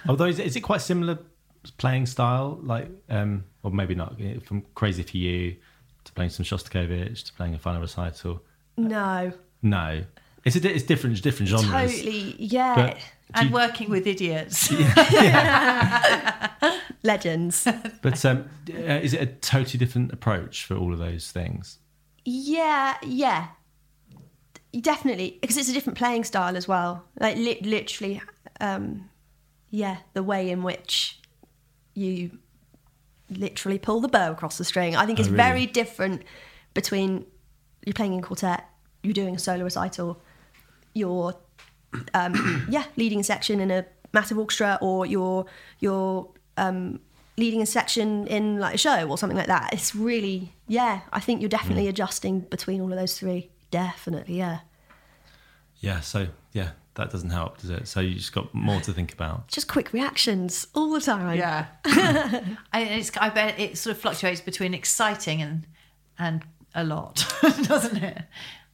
Although, 0.09 0.25
is 0.25 0.39
it, 0.39 0.47
is 0.47 0.55
it 0.55 0.61
quite 0.61 0.81
similar 0.81 1.19
playing 1.77 2.07
style? 2.07 2.59
Like, 2.61 2.89
um, 3.09 3.45
or 3.63 3.71
maybe 3.71 3.95
not, 3.95 4.19
from 4.43 4.63
Crazy 4.75 5.03
for 5.03 5.15
You 5.17 5.55
to 6.03 6.11
playing 6.13 6.31
some 6.31 6.43
Shostakovich 6.43 7.23
to 7.25 7.33
playing 7.33 7.53
a 7.53 7.59
final 7.59 7.79
recital? 7.81 8.41
No, 8.75 9.31
No. 9.61 10.03
It's, 10.43 10.57
a, 10.57 10.73
it's 10.75 10.83
different, 10.83 11.21
different 11.21 11.49
genres. 11.49 11.95
totally. 11.95 12.35
Yeah, 12.37 12.75
But 12.75 12.97
And 13.35 13.47
you- 13.49 13.53
working 13.53 13.89
with 13.89 14.05
idiots. 14.07 14.69
legends. 17.03 17.67
But 18.01 18.23
um, 18.25 18.49
uh, 18.69 18.73
is 18.73 19.13
it 19.13 19.21
a 19.21 19.25
totally 19.27 19.77
different 19.79 20.11
approach 20.11 20.65
for 20.65 20.75
all 20.75 20.91
of 20.93 20.99
those 20.99 21.31
things? 21.31 21.77
Yeah, 22.25 22.95
yeah, 23.03 23.47
definitely, 24.81 25.37
because 25.41 25.57
it's 25.57 25.69
a 25.69 25.73
different 25.73 25.97
playing 25.97 26.23
style 26.23 26.57
as 26.57 26.67
well. 26.67 27.03
Like 27.19 27.37
li- 27.37 27.61
literally, 27.63 28.21
um, 28.59 29.09
yeah, 29.69 29.97
the 30.13 30.23
way 30.23 30.49
in 30.49 30.63
which 30.63 31.19
you 31.93 32.37
literally 33.29 33.79
pull 33.79 33.99
the 33.99 34.07
bow 34.07 34.31
across 34.31 34.57
the 34.57 34.63
string. 34.63 34.95
I 34.95 35.05
think 35.05 35.19
it's 35.19 35.29
really? 35.29 35.37
very 35.37 35.65
different 35.65 36.23
between 36.73 37.25
you're 37.85 37.93
playing 37.93 38.13
in 38.13 38.21
quartet, 38.21 38.65
you're 39.01 39.13
doing 39.13 39.35
a 39.35 39.39
solo 39.39 39.63
recital, 39.63 40.21
you're 40.93 41.35
um, 42.13 42.65
yeah 42.69 42.85
leading 42.95 43.19
a 43.19 43.23
section 43.23 43.59
in 43.59 43.71
a 43.71 43.85
massive 44.13 44.37
orchestra, 44.37 44.77
or 44.81 45.05
you're 45.05 45.45
you're 45.79 46.29
um, 46.57 46.99
leading 47.37 47.61
a 47.61 47.65
section 47.65 48.27
in 48.27 48.59
like 48.59 48.75
a 48.75 48.77
show 48.77 49.07
or 49.07 49.17
something 49.17 49.37
like 49.37 49.47
that. 49.47 49.73
It's 49.73 49.95
really 49.95 50.53
yeah. 50.67 51.01
I 51.11 51.19
think 51.19 51.41
you're 51.41 51.49
definitely 51.49 51.87
adjusting 51.87 52.41
between 52.41 52.81
all 52.81 52.91
of 52.91 52.97
those 52.97 53.17
three. 53.17 53.49
Definitely, 53.73 54.37
yeah. 54.37 54.59
Yeah, 55.79 56.01
so 56.01 56.27
yeah, 56.51 56.69
that 56.93 57.09
doesn't 57.09 57.31
help, 57.31 57.57
does 57.59 57.71
it? 57.71 57.87
So 57.87 58.01
you 58.01 58.13
just 58.13 58.33
got 58.33 58.53
more 58.53 58.79
to 58.81 58.93
think 58.93 59.11
about. 59.11 59.47
Just 59.47 59.67
quick 59.67 59.93
reactions 59.93 60.67
all 60.75 60.91
the 60.91 61.01
time. 61.01 61.35
Yeah, 61.35 61.65
and 61.85 62.89
it's, 62.89 63.09
I 63.17 63.29
bet 63.29 63.59
it 63.59 63.79
sort 63.79 63.95
of 63.95 64.01
fluctuates 64.01 64.41
between 64.41 64.75
exciting 64.75 65.41
and 65.41 65.65
and 66.19 66.43
a 66.75 66.83
lot, 66.83 67.25
doesn't 67.41 67.97
it? 67.97 68.21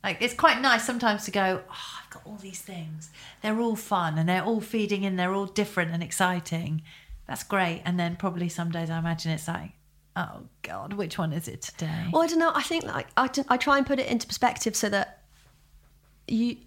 Like 0.03 0.17
it's 0.19 0.33
quite 0.33 0.59
nice 0.59 0.83
sometimes 0.83 1.23
to 1.25 1.31
go. 1.31 1.61
Oh, 1.69 1.99
I've 2.03 2.09
got 2.09 2.23
all 2.25 2.35
these 2.35 2.61
things. 2.61 3.09
They're 3.41 3.61
all 3.61 3.77
fun 3.77 4.17
and 4.17 4.27
they're 4.27 4.43
all 4.43 4.59
feeding 4.59 5.05
in. 5.05 5.15
They're 5.15 5.33
all 5.33 5.45
different 5.45 5.91
and 5.91 6.03
exciting. 6.03 6.81
That's 7.25 7.43
great. 7.43 7.83
And 7.85 7.97
then 7.97 8.17
probably 8.17 8.49
some 8.49 8.69
days 8.69 8.89
I 8.89 8.99
imagine 8.99 9.31
it's 9.31 9.47
like, 9.47 9.71
oh 10.19 10.41
God, 10.63 10.93
which 10.93 11.17
one 11.17 11.33
is 11.33 11.47
it 11.47 11.61
today? 11.61 12.07
Well, 12.11 12.21
I 12.21 12.27
don't 12.27 12.39
know. 12.39 12.51
I 12.53 12.61
think 12.61 12.83
like 12.83 13.07
I, 13.15 13.29
I 13.47 13.57
try 13.57 13.77
and 13.77 13.87
put 13.87 13.99
it 13.99 14.07
into 14.07 14.27
perspective 14.27 14.75
so 14.75 14.89
that 14.89 15.23
you. 16.27 16.57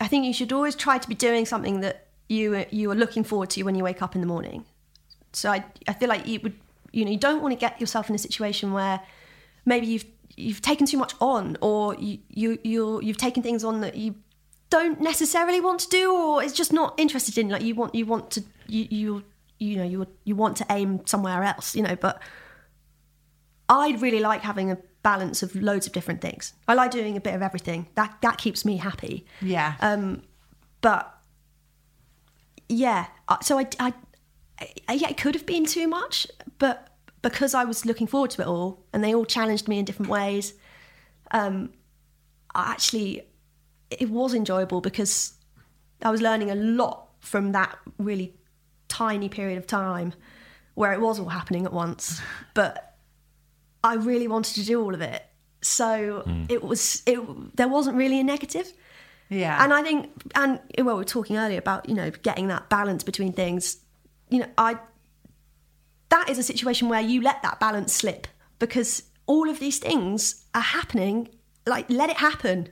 I 0.00 0.08
think 0.08 0.26
you 0.26 0.32
should 0.32 0.52
always 0.52 0.74
try 0.74 0.98
to 0.98 1.08
be 1.08 1.14
doing 1.14 1.46
something 1.46 1.80
that 1.80 2.08
you 2.28 2.64
you 2.70 2.90
are 2.90 2.94
looking 2.94 3.22
forward 3.22 3.50
to 3.50 3.62
when 3.62 3.76
you 3.76 3.84
wake 3.84 4.02
up 4.02 4.14
in 4.14 4.20
the 4.20 4.26
morning. 4.26 4.64
So 5.32 5.50
I 5.50 5.64
I 5.86 5.92
feel 5.92 6.08
like 6.08 6.26
you 6.26 6.40
would 6.42 6.58
you 6.92 7.04
know 7.04 7.10
you 7.10 7.18
don't 7.18 7.40
want 7.40 7.52
to 7.52 7.58
get 7.58 7.80
yourself 7.80 8.08
in 8.08 8.14
a 8.14 8.18
situation 8.18 8.72
where 8.72 9.00
maybe 9.64 9.86
you've 9.86 10.06
you've 10.36 10.62
taken 10.62 10.86
too 10.86 10.98
much 10.98 11.14
on 11.20 11.56
or 11.60 11.94
you 11.94 12.18
you 12.28 12.58
you 12.64 13.00
you've 13.00 13.16
taken 13.16 13.42
things 13.42 13.62
on 13.62 13.80
that 13.80 13.96
you 13.96 14.14
don't 14.70 15.00
necessarily 15.00 15.60
want 15.60 15.80
to 15.80 15.88
do 15.88 16.12
or 16.12 16.42
it's 16.42 16.52
just 16.52 16.72
not 16.72 16.94
interested 16.98 17.38
in 17.38 17.48
like 17.48 17.62
you 17.62 17.74
want 17.74 17.94
you 17.94 18.04
want 18.04 18.30
to 18.32 18.42
you 18.66 18.86
you 18.90 19.24
you 19.58 19.76
know 19.76 19.84
you 19.84 20.06
you 20.24 20.34
want 20.34 20.56
to 20.56 20.66
aim 20.70 21.00
somewhere 21.06 21.42
else 21.44 21.76
you 21.76 21.82
know 21.82 21.94
but 21.96 22.20
I'd 23.68 24.00
really 24.00 24.20
like 24.20 24.42
having 24.42 24.70
a 24.70 24.78
balance 25.02 25.42
of 25.42 25.54
loads 25.54 25.86
of 25.86 25.92
different 25.92 26.20
things. 26.20 26.52
I 26.68 26.74
like 26.74 26.90
doing 26.90 27.16
a 27.16 27.20
bit 27.20 27.34
of 27.34 27.42
everything. 27.42 27.88
That 27.94 28.16
that 28.22 28.38
keeps 28.38 28.64
me 28.64 28.76
happy. 28.76 29.26
Yeah. 29.40 29.74
Um, 29.80 30.22
but 30.80 31.12
yeah, 32.68 33.06
uh, 33.28 33.38
so 33.40 33.58
I, 33.58 33.66
I, 33.78 33.94
I, 34.88 34.92
yeah, 34.94 35.08
it 35.08 35.16
could 35.16 35.34
have 35.34 35.46
been 35.46 35.64
too 35.64 35.86
much, 35.86 36.26
but 36.58 36.88
because 37.22 37.54
I 37.54 37.64
was 37.64 37.86
looking 37.86 38.06
forward 38.06 38.30
to 38.32 38.42
it 38.42 38.48
all, 38.48 38.84
and 38.92 39.02
they 39.02 39.14
all 39.14 39.24
challenged 39.24 39.68
me 39.68 39.78
in 39.78 39.84
different 39.84 40.10
ways, 40.10 40.54
um, 41.30 41.72
I 42.54 42.70
actually 42.72 43.22
it 43.90 44.10
was 44.10 44.34
enjoyable 44.34 44.80
because 44.80 45.34
I 46.02 46.10
was 46.10 46.20
learning 46.20 46.50
a 46.50 46.54
lot 46.54 47.08
from 47.20 47.52
that 47.52 47.76
really 47.98 48.34
tiny 48.88 49.28
period 49.28 49.58
of 49.58 49.66
time 49.66 50.12
where 50.74 50.92
it 50.92 51.00
was 51.00 51.18
all 51.18 51.28
happening 51.28 51.64
at 51.64 51.72
once, 51.72 52.20
but 52.54 52.85
I 53.82 53.94
really 53.94 54.28
wanted 54.28 54.54
to 54.54 54.64
do 54.64 54.82
all 54.82 54.94
of 54.94 55.00
it. 55.00 55.22
So 55.62 56.22
hmm. 56.24 56.44
it 56.48 56.62
was 56.62 57.02
it 57.06 57.20
there 57.56 57.68
wasn't 57.68 57.96
really 57.96 58.20
a 58.20 58.24
negative. 58.24 58.72
yeah. 59.28 59.62
And 59.62 59.72
I 59.72 59.82
think, 59.82 60.10
and 60.34 60.60
well, 60.78 60.96
we 60.96 61.00
were 61.00 61.04
talking 61.04 61.36
earlier 61.36 61.58
about 61.58 61.88
you 61.88 61.94
know 61.94 62.10
getting 62.10 62.48
that 62.48 62.68
balance 62.68 63.02
between 63.02 63.32
things. 63.32 63.78
You 64.28 64.40
know, 64.40 64.48
I 64.58 64.78
that 66.08 66.28
is 66.28 66.38
a 66.38 66.42
situation 66.42 66.88
where 66.88 67.00
you 67.00 67.20
let 67.20 67.42
that 67.42 67.60
balance 67.60 67.92
slip 67.92 68.26
because 68.58 69.02
all 69.26 69.48
of 69.48 69.58
these 69.58 69.78
things 69.78 70.44
are 70.54 70.62
happening. 70.62 71.28
Like, 71.66 71.90
let 71.90 72.10
it 72.10 72.16
happen. 72.16 72.68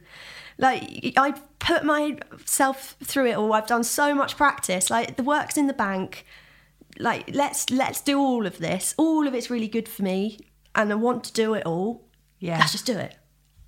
Like, 0.56 1.14
I 1.16 1.34
put 1.58 1.84
myself 1.84 2.96
through 3.02 3.26
it 3.26 3.36
all. 3.36 3.52
I've 3.52 3.66
done 3.66 3.84
so 3.84 4.14
much 4.14 4.36
practice. 4.36 4.88
Like, 4.88 5.16
the 5.16 5.24
work's 5.24 5.56
in 5.56 5.66
the 5.66 5.72
bank. 5.72 6.24
Like, 6.98 7.34
let's 7.34 7.70
let's 7.70 8.00
do 8.00 8.20
all 8.20 8.46
of 8.46 8.58
this. 8.58 8.94
All 8.96 9.26
of 9.26 9.34
it's 9.34 9.50
really 9.50 9.66
good 9.66 9.88
for 9.88 10.04
me, 10.04 10.38
and 10.74 10.92
I 10.92 10.94
want 10.94 11.24
to 11.24 11.32
do 11.32 11.54
it 11.54 11.64
all. 11.66 12.08
Yeah. 12.38 12.58
let's 12.58 12.72
just 12.72 12.84
do 12.84 12.98
it 12.98 13.16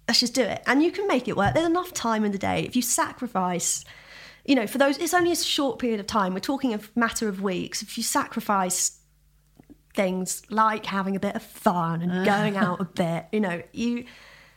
let's 0.09 0.20
just 0.20 0.34
do 0.34 0.42
it. 0.42 0.62
And 0.66 0.82
you 0.82 0.90
can 0.92 1.07
make 1.07 1.28
it 1.28 1.36
work. 1.36 1.54
There's 1.54 1.66
enough 1.66 1.92
time 1.92 2.24
in 2.24 2.32
the 2.32 2.38
day. 2.38 2.62
If 2.64 2.76
you 2.76 2.82
sacrifice, 2.82 3.84
you 4.44 4.54
know, 4.54 4.66
for 4.66 4.78
those, 4.78 4.98
it's 4.98 5.14
only 5.14 5.32
a 5.32 5.36
short 5.36 5.78
period 5.78 6.00
of 6.00 6.07
time. 6.07 6.34
We're 6.34 6.40
talking 6.40 6.74
a 6.74 6.80
matter 6.94 7.28
of 7.28 7.42
weeks. 7.42 7.82
If 7.82 7.96
you 7.96 8.04
sacrifice 8.04 8.98
things 9.94 10.42
like 10.50 10.86
having 10.86 11.16
a 11.16 11.20
bit 11.20 11.34
of 11.34 11.42
fun 11.42 12.02
and 12.02 12.24
going 12.24 12.57
out 12.57 12.80
a 12.80 12.84
bit, 12.84 13.26
you 13.32 13.40
know, 13.40 13.62
you. 13.72 14.04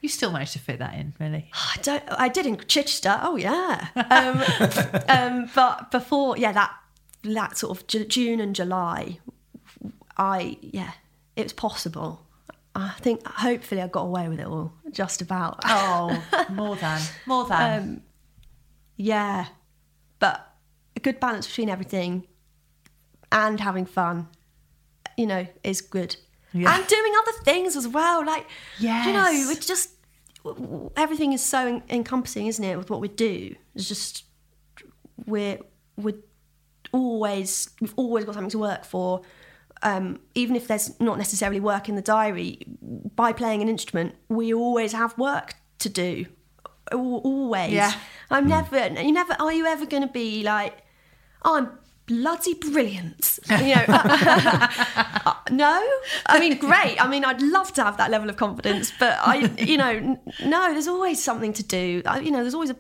you 0.02 0.10
still 0.10 0.32
managed 0.32 0.54
to 0.54 0.60
fit 0.60 0.80
that 0.80 0.94
in, 0.94 1.14
really. 1.20 1.50
I 1.54 1.78
don't. 1.82 2.04
I 2.10 2.30
did 2.30 2.46
in 2.46 2.58
Chichester. 2.58 3.20
Oh 3.22 3.36
yeah. 3.36 3.88
Um, 3.96 4.44
um, 5.10 5.50
but 5.56 5.92
before, 5.92 6.38
yeah, 6.38 6.52
that 6.52 6.72
that 7.24 7.58
sort 7.58 7.78
of 7.78 7.88
June 8.08 8.40
and 8.40 8.56
July, 8.56 9.20
I 10.18 10.58
yeah, 10.62 10.92
it 11.36 11.44
was 11.44 11.54
possible. 11.54 12.26
I 12.76 12.90
think 13.00 13.26
hopefully 13.26 13.82
I 13.82 13.88
got 13.88 14.04
away 14.04 14.30
with 14.30 14.40
it 14.40 14.46
all, 14.46 14.74
just 14.92 15.22
about. 15.22 15.60
Oh, 15.66 16.24
more 16.52 16.76
than, 16.76 17.02
more 17.26 17.46
than. 17.46 17.82
Um, 17.84 18.02
yeah, 18.96 19.48
but 20.20 20.54
a 20.96 21.00
good 21.00 21.20
balance 21.20 21.48
between 21.48 21.70
everything 21.70 22.28
and 23.32 23.60
having 23.60 23.86
fun, 23.86 24.28
you 25.18 25.26
know, 25.26 25.48
is 25.64 25.82
good. 25.82 26.18
Yeah. 26.52 26.76
And 26.76 26.88
doing 26.88 27.14
other 27.22 27.32
things 27.44 27.76
as 27.76 27.88
well. 27.88 28.26
Like, 28.26 28.46
you 29.08 29.14
know, 29.14 29.30
it's 29.32 29.66
just 29.66 29.92
everything 30.98 31.34
is 31.34 31.42
so 31.44 31.68
en- 31.68 31.84
encompassing, 31.90 32.48
isn't 32.48 32.64
it, 32.64 32.78
with 32.78 32.90
what 32.90 33.02
we 33.02 33.08
do? 33.08 33.56
It's 33.76 33.88
just 33.88 34.26
we're 35.26 35.60
we're 35.96 36.16
always 36.92 37.70
we've 37.82 37.94
always 37.96 38.26
got 38.26 38.36
something 38.36 38.50
to 38.52 38.60
work 38.60 38.84
for. 38.84 39.22
Um, 39.82 40.20
even 40.36 40.56
if 40.56 40.68
there's 40.68 41.00
not 41.00 41.18
necessarily 41.18 41.60
work 41.60 41.88
in 41.88 41.96
the 41.96 42.02
diary, 42.02 42.66
by 43.16 43.32
playing 43.32 43.62
an 43.62 43.70
instrument, 43.70 44.16
we 44.28 44.54
always 44.54 44.92
have 44.94 45.18
work 45.18 45.54
to 45.80 45.90
do. 45.90 46.26
Always. 46.92 47.72
Yeah. 47.72 47.94
I'm 48.30 48.48
never. 48.48 48.88
You 48.88 49.12
never. 49.12 49.36
Are 49.40 49.54
you 49.54 49.66
ever 49.66 49.86
going 49.86 50.04
to 50.04 50.12
be 50.12 50.44
like, 50.44 50.78
oh, 51.44 51.58
I'm 51.58 51.70
bloody 52.08 52.56
brilliant? 52.56 53.40
You 53.50 53.76
know. 53.76 53.86
uh, 53.88 55.34
no. 55.52 55.88
I 56.26 56.40
mean, 56.40 56.58
great. 56.58 57.02
I 57.02 57.08
mean, 57.08 57.24
I'd 57.24 57.42
love 57.42 57.74
to 57.74 57.84
have 57.84 57.98
that 57.98 58.12
level 58.12 58.30
of 58.30 58.38
confidence, 58.38 58.92
but 59.00 59.18
I, 59.22 59.52
you 59.58 59.78
know, 59.78 59.90
n- 59.90 60.20
no. 60.44 60.74
There's 60.74 60.88
always 60.88 61.24
something 61.24 61.54
to 61.54 61.64
do. 61.64 62.02
I, 62.06 62.20
you 62.20 62.32
know, 62.32 62.42
there's 62.42 62.56
always 62.56 62.72
a 62.72 62.76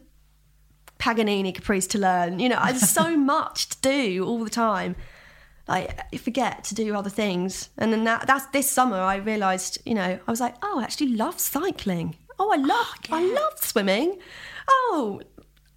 Paganini 0.97 1.53
caprice 1.53 1.87
to 1.87 1.97
learn. 1.97 2.39
You 2.39 2.49
know, 2.49 2.59
there's 2.65 2.89
so 2.89 3.15
much 3.15 3.69
to 3.69 3.77
do 3.81 4.25
all 4.25 4.43
the 4.43 4.49
time. 4.49 4.95
I 5.69 6.17
forget 6.17 6.63
to 6.65 6.75
do 6.75 6.95
other 6.95 7.09
things, 7.09 7.69
and 7.77 7.93
then 7.93 8.03
that, 8.05 8.27
that's 8.27 8.47
this 8.47 8.69
summer. 8.69 8.97
I 8.97 9.17
realised, 9.17 9.77
you 9.85 9.93
know, 9.93 10.19
I 10.25 10.31
was 10.31 10.41
like, 10.41 10.55
oh, 10.61 10.79
I 10.79 10.83
actually 10.83 11.09
love 11.09 11.39
cycling. 11.39 12.15
Oh, 12.39 12.51
I 12.51 12.57
oh, 12.57 12.61
love, 12.61 12.87
I 13.11 13.23
love 13.23 13.53
swimming. 13.59 14.17
Oh, 14.67 15.21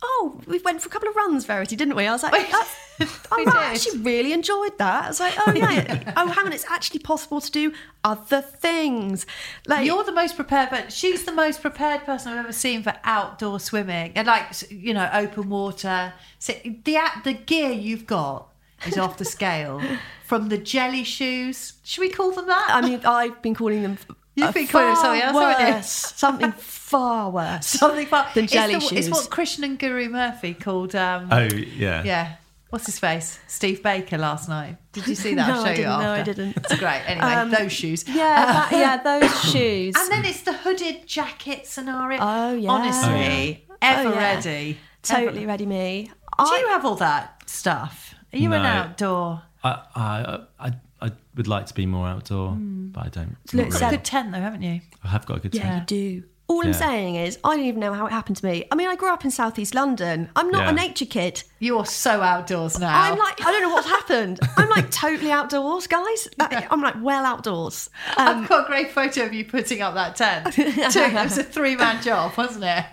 oh, 0.02 0.40
we 0.46 0.58
went 0.58 0.82
for 0.82 0.88
a 0.88 0.90
couple 0.90 1.08
of 1.08 1.16
runs, 1.16 1.44
Verity, 1.44 1.76
didn't 1.76 1.96
we? 1.96 2.06
I 2.06 2.12
was 2.12 2.22
like, 2.22 2.32
oh, 2.52 2.68
right, 3.00 3.48
I 3.48 3.72
actually 3.72 4.00
really 4.00 4.32
enjoyed 4.32 4.76
that. 4.78 5.04
I 5.04 5.08
was 5.08 5.20
like, 5.20 5.34
oh 5.46 5.52
yeah, 5.56 6.12
oh 6.16 6.26
hang 6.28 6.46
on, 6.46 6.52
it's 6.52 6.66
actually 6.68 7.00
possible 7.00 7.40
to 7.40 7.50
do 7.50 7.72
other 8.04 8.40
things. 8.40 9.26
Like 9.66 9.86
You're 9.86 10.04
the 10.04 10.12
most 10.12 10.36
prepared, 10.36 10.70
but 10.70 10.92
she's 10.92 11.24
the 11.24 11.32
most 11.32 11.62
prepared 11.62 12.04
person 12.04 12.32
I've 12.32 12.38
ever 12.38 12.52
seen 12.52 12.82
for 12.82 12.94
outdoor 13.04 13.60
swimming 13.60 14.12
and 14.14 14.26
like 14.26 14.70
you 14.70 14.94
know 14.94 15.08
open 15.12 15.48
water. 15.48 16.14
So 16.38 16.54
the 16.62 16.98
the 17.24 17.34
gear 17.34 17.70
you've 17.70 18.06
got 18.06 18.51
is 18.86 18.98
off 18.98 19.18
the 19.18 19.24
scale. 19.24 19.80
From 20.24 20.48
the 20.48 20.56
jelly 20.58 21.04
shoes, 21.04 21.74
should 21.84 22.00
we 22.00 22.08
call 22.08 22.30
them 22.32 22.46
that? 22.46 22.68
I 22.70 22.80
mean, 22.80 23.00
I've 23.04 23.42
been 23.42 23.54
calling 23.54 23.82
them. 23.82 23.98
You've 24.34 24.48
uh, 24.48 24.52
been 24.52 24.66
calling 24.66 24.86
them 24.86 24.96
far 24.96 25.04
something 25.04 25.22
else, 25.22 25.34
worse, 25.74 26.14
something 26.16 26.52
far 26.52 27.30
worse. 27.30 27.66
something 27.66 28.06
fun. 28.06 28.26
than 28.34 28.44
It's 28.44 28.52
jelly 28.52 28.74
the- 28.74 28.80
shoes. 28.80 29.08
It's 29.08 29.10
what 29.10 29.28
Krishnan 29.30 29.78
Guru-Murthy 29.78 30.58
called. 30.58 30.94
Um, 30.94 31.28
Oh 31.30 31.42
yeah. 31.54 32.02
yeah. 32.02 32.36
What's 32.70 32.86
his 32.86 32.98
face? 32.98 33.38
Steve 33.46 33.82
Baker 33.82 34.16
last 34.16 34.48
night. 34.48 34.78
Did 34.92 35.06
you 35.06 35.14
see 35.14 35.34
that? 35.34 35.46
No, 35.48 35.54
I'll 35.56 35.64
show 35.64 35.70
you 35.72 35.76
didn't. 35.76 36.00
No, 36.00 36.12
I 36.12 36.22
didn't. 36.22 36.56
It's 36.56 36.78
great. 36.78 37.02
Anyway, 37.06 37.26
Um, 37.26 37.50
those 37.50 37.70
shoes. 37.72 38.04
Yeah, 38.08 38.46
that, 38.46 38.72
yeah, 38.72 38.96
those 39.20 39.50
shoes. 39.52 39.94
And 39.98 40.10
then 40.10 40.24
it's 40.24 40.40
the 40.40 40.54
hooded 40.54 41.06
jacket 41.06 41.66
scenario. 41.66 42.18
Oh, 42.22 42.54
yeah. 42.54 42.70
Honestly, 42.70 43.66
Oh, 43.68 43.74
ever 43.82 44.08
yeah. 44.14 44.16
ready. 44.34 44.78
totally 45.02 45.38
Ever- 45.40 45.46
ready 45.48 45.66
me. 45.66 46.10
Do 46.38 46.46
you 46.54 46.68
have 46.68 46.86
all 46.86 46.94
that 46.96 47.42
stuff? 47.50 48.11
Are 48.32 48.38
you 48.38 48.52
an 48.52 48.62
outdoor? 48.64 49.42
I, 49.64 49.80
I 49.94 50.38
I 50.58 50.72
I 51.00 51.10
would 51.36 51.48
like 51.48 51.66
to 51.66 51.74
be 51.74 51.86
more 51.86 52.06
outdoor, 52.06 52.52
but 52.58 53.06
I 53.06 53.08
don't. 53.08 53.36
Look, 53.52 53.66
not 53.68 53.72
Seb- 53.74 53.82
really. 53.82 53.96
Good 53.96 54.04
tent 54.04 54.32
though, 54.32 54.38
haven't 54.40 54.62
you? 54.62 54.80
I 55.04 55.08
have 55.08 55.26
got 55.26 55.38
a 55.38 55.40
good 55.40 55.52
tent. 55.52 55.64
Yeah, 55.64 55.70
time. 55.70 55.80
you 55.80 56.20
do. 56.20 56.26
All 56.48 56.66
I'm 56.66 56.74
saying 56.74 57.14
is, 57.14 57.38
I 57.44 57.56
don't 57.56 57.64
even 57.64 57.80
know 57.80 57.94
how 57.94 58.04
it 58.04 58.10
happened 58.12 58.36
to 58.38 58.44
me. 58.44 58.64
I 58.70 58.74
mean, 58.74 58.86
I 58.88 58.94
grew 58.94 59.10
up 59.10 59.24
in 59.24 59.30
southeast 59.30 59.74
London. 59.74 60.28
I'm 60.36 60.50
not 60.50 60.64
Yeah. 60.64 60.70
a 60.70 60.72
nature 60.74 61.06
kid. 61.06 61.42
You're 61.60 61.86
so 61.86 62.20
outdoors 62.20 62.78
now. 62.78 62.94
I'm 63.12 63.16
like, 63.16 63.40
I 63.40 63.50
don't 63.52 63.62
know 63.62 63.70
what's 63.70 63.88
happened. 63.88 64.38
I'm 64.58 64.68
like 64.68 64.90
totally 64.90 65.30
outdoors, 65.30 65.86
guys. 65.86 66.28
That- 66.36 66.66
I'm 66.70 66.82
like 66.82 66.96
well 67.00 67.24
outdoors. 67.24 67.88
Um, 68.18 68.42
I've 68.42 68.48
got 68.50 68.64
a 68.64 68.66
great 68.66 68.90
photo 68.90 69.24
of 69.24 69.32
you 69.32 69.46
putting 69.46 69.80
up 69.80 69.94
that 69.94 70.16
tent. 70.16 70.52
Two- 70.54 70.62
it 70.66 71.14
was 71.14 71.38
a 71.38 71.44
three 71.44 71.74
man 71.76 72.02
job, 72.02 72.36
wasn't 72.36 72.64
it? 72.64 72.84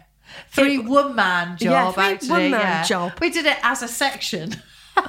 Three 0.52 0.78
one 0.78 1.16
man 1.16 1.58
job, 1.58 1.72
Yeah, 1.72 1.92
three 1.92 2.04
actually. 2.04 2.30
one-man 2.30 2.52
yeah. 2.62 2.84
job. 2.84 3.14
We 3.20 3.30
did 3.30 3.46
it 3.46 3.58
as 3.64 3.82
a 3.84 3.88
section. 3.90 4.54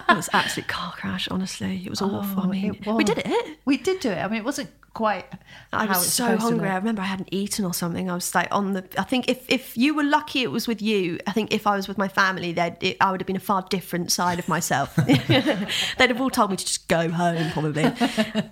It 0.09 0.16
was 0.16 0.28
absolute 0.32 0.68
car 0.68 0.93
crash. 0.93 1.28
Honestly, 1.28 1.82
it 1.84 1.91
was 1.91 2.03
awful. 2.03 2.43
I 2.43 2.47
mean, 2.47 2.80
Oh, 2.86 2.97
we 2.97 3.05
did 3.05 3.18
it. 3.18 3.59
We 3.64 3.76
did 3.76 4.01
do 4.01 4.11
it. 4.11 4.18
I 4.18 4.28
mean, 4.28 4.38
it 4.41 4.45
wasn't 4.45 4.70
quite. 4.93 5.24
I 5.72 5.84
how 5.86 5.88
was 5.91 6.05
it's 6.07 6.14
so 6.14 6.24
supposed 6.24 6.41
to 6.41 6.47
hungry. 6.49 6.68
I 6.68 6.76
remember 6.76 7.01
I 7.03 7.07
hadn't 7.07 7.28
eaten 7.32 7.64
or 7.64 7.72
something. 7.72 8.11
I 8.11 8.14
was 8.14 8.34
like 8.34 8.49
on 8.51 8.72
the. 8.72 8.84
I 8.99 9.05
think 9.05 9.28
if 9.28 9.45
if 9.49 9.76
you 9.76 9.95
were 9.95 10.03
lucky, 10.03 10.43
it 10.43 10.51
was 10.51 10.66
with 10.66 10.82
you. 10.82 11.18
I 11.26 11.32
think 11.32 11.53
if 11.55 11.66
I 11.66 11.76
was 11.76 11.86
with 11.88 11.97
my 11.99 12.09
family, 12.09 12.53
then 12.53 12.76
I 13.01 13.11
would 13.11 13.20
have 13.20 13.26
been 13.26 13.36
a 13.36 13.41
far 13.41 13.62
different 13.70 14.11
side 14.12 14.38
of 14.38 14.49
myself. 14.49 14.97
They'd 15.07 16.11
have 16.11 16.20
all 16.20 16.30
told 16.30 16.51
me 16.51 16.57
to 16.57 16.64
just 16.64 16.88
go 16.88 17.09
home, 17.09 17.51
probably. 17.53 17.84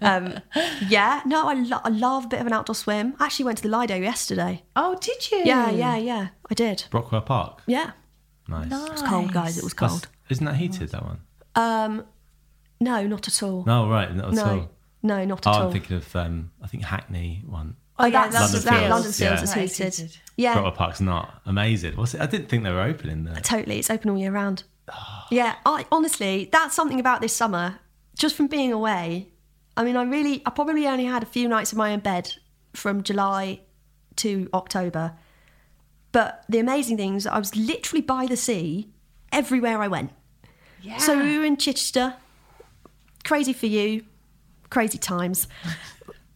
Um, 0.01 0.41
yeah, 0.89 1.23
no, 1.27 1.49
I, 1.49 1.55
lo- 1.55 1.81
I 1.85 1.89
love 1.89 2.27
a 2.27 2.29
bit 2.29 2.41
of 2.41 2.47
an 2.47 2.53
outdoor 2.53 2.75
swim. 2.75 3.15
I 3.19 3.27
actually 3.27 3.47
went 3.47 3.59
to 3.59 3.69
the 3.69 3.77
Lido 3.77 3.97
yesterday. 3.97 4.63
Oh, 4.77 4.97
did 5.01 5.31
you? 5.31 5.43
Yeah, 5.45 5.71
yeah, 5.71 5.97
yeah. 5.97 6.29
I 6.51 6.55
did. 6.55 6.85
Brockwell 6.91 7.25
Park. 7.27 7.63
Yeah, 7.67 7.93
Nice. 8.47 8.67
it 8.67 8.93
was 8.93 9.03
cold, 9.03 9.33
guys. 9.33 9.59
It 9.59 9.65
was 9.65 9.75
That's- 9.75 9.91
cold. 9.91 10.09
Isn't 10.31 10.45
that 10.47 10.57
heated? 10.57 10.91
That 10.91 11.05
one? 11.05 11.21
Um, 11.59 12.05
no, 12.81 13.07
not 13.07 13.27
at 13.27 13.43
all. 13.43 13.65
No, 13.67 13.89
right, 13.89 14.15
not 14.15 14.29
at 14.29 14.35
no, 14.35 14.45
all. 14.45 14.71
no, 15.03 15.25
not 15.25 15.47
Oh, 15.47 15.51
all. 15.51 15.63
I'm 15.65 15.73
thinking 15.73 15.97
of 15.97 16.17
um, 16.17 16.51
I 16.63 16.67
think 16.69 16.85
Hackney 16.85 17.43
one. 17.47 17.77
Oh, 17.99 18.07
yeah, 18.07 18.29
that's 18.29 18.53
London 18.55 18.61
that, 18.63 18.79
Fields, 18.79 18.91
London 18.91 19.13
Fields 19.13 19.21
yeah. 19.21 19.43
is 19.43 19.55
That 19.55 19.65
is 19.65 19.77
heated. 19.77 19.95
heated. 19.95 20.17
Yeah, 20.37 20.55
Brockwell 20.55 20.75
Park's 20.77 21.01
not 21.01 21.43
amazing. 21.47 21.97
What's 21.97 22.15
it? 22.15 22.21
I 22.21 22.27
didn't 22.27 22.49
think 22.49 22.63
they 22.63 22.71
were 22.71 22.83
open 22.83 23.11
in 23.11 23.25
there. 23.25 23.35
Totally, 23.41 23.81
it's 23.81 23.91
open 23.91 24.11
all 24.11 24.19
year 24.19 24.31
round. 24.33 24.63
Yeah, 25.31 25.57
I 25.67 25.85
honestly, 25.93 26.49
that's 26.51 26.75
something 26.75 26.99
about 26.99 27.21
this 27.21 27.35
summer. 27.35 27.81
Just 28.17 28.35
from 28.35 28.47
being 28.47 28.73
away, 28.73 29.29
I 29.77 29.85
mean, 29.85 29.95
I 29.95 30.03
really, 30.05 30.41
I 30.47 30.51
probably 30.51 30.87
only 30.87 31.05
had 31.05 31.23
a 31.23 31.27
few 31.27 31.49
nights 31.49 31.71
in 31.73 31.77
my 31.77 31.93
own 31.93 31.99
bed 32.01 32.33
from 32.73 33.03
July 33.03 33.61
to 34.17 34.49
October. 34.55 35.13
But 36.13 36.45
the 36.49 36.59
amazing 36.61 36.97
thing 36.97 37.17
is, 37.17 37.27
I 37.27 37.39
was 37.39 37.55
literally 37.55 38.01
by 38.01 38.25
the 38.25 38.37
sea 38.39 38.89
everywhere 39.31 39.83
I 39.83 39.89
went. 39.89 40.13
Yeah. 40.83 40.99
So 40.99 41.23
we 41.23 41.39
were 41.39 41.45
in 41.45 41.57
Chichester. 41.57 42.15
Crazy 43.25 43.53
for 43.53 43.67
you, 43.67 44.05
crazy 44.71 44.99
times. 44.99 45.49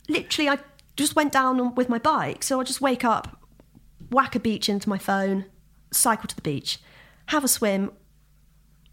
literally, 0.08 0.48
I 0.48 0.58
just 0.96 1.16
went 1.16 1.32
down 1.32 1.74
with 1.74 1.88
my 1.88 1.98
bike. 1.98 2.42
So 2.42 2.60
I 2.60 2.64
just 2.64 2.80
wake 2.80 3.04
up, 3.04 3.40
whack 4.10 4.34
a 4.34 4.40
beach 4.40 4.68
into 4.68 4.88
my 4.88 4.98
phone, 4.98 5.46
cycle 5.90 6.28
to 6.28 6.36
the 6.36 6.42
beach, 6.42 6.78
have 7.26 7.44
a 7.44 7.48
swim, 7.48 7.92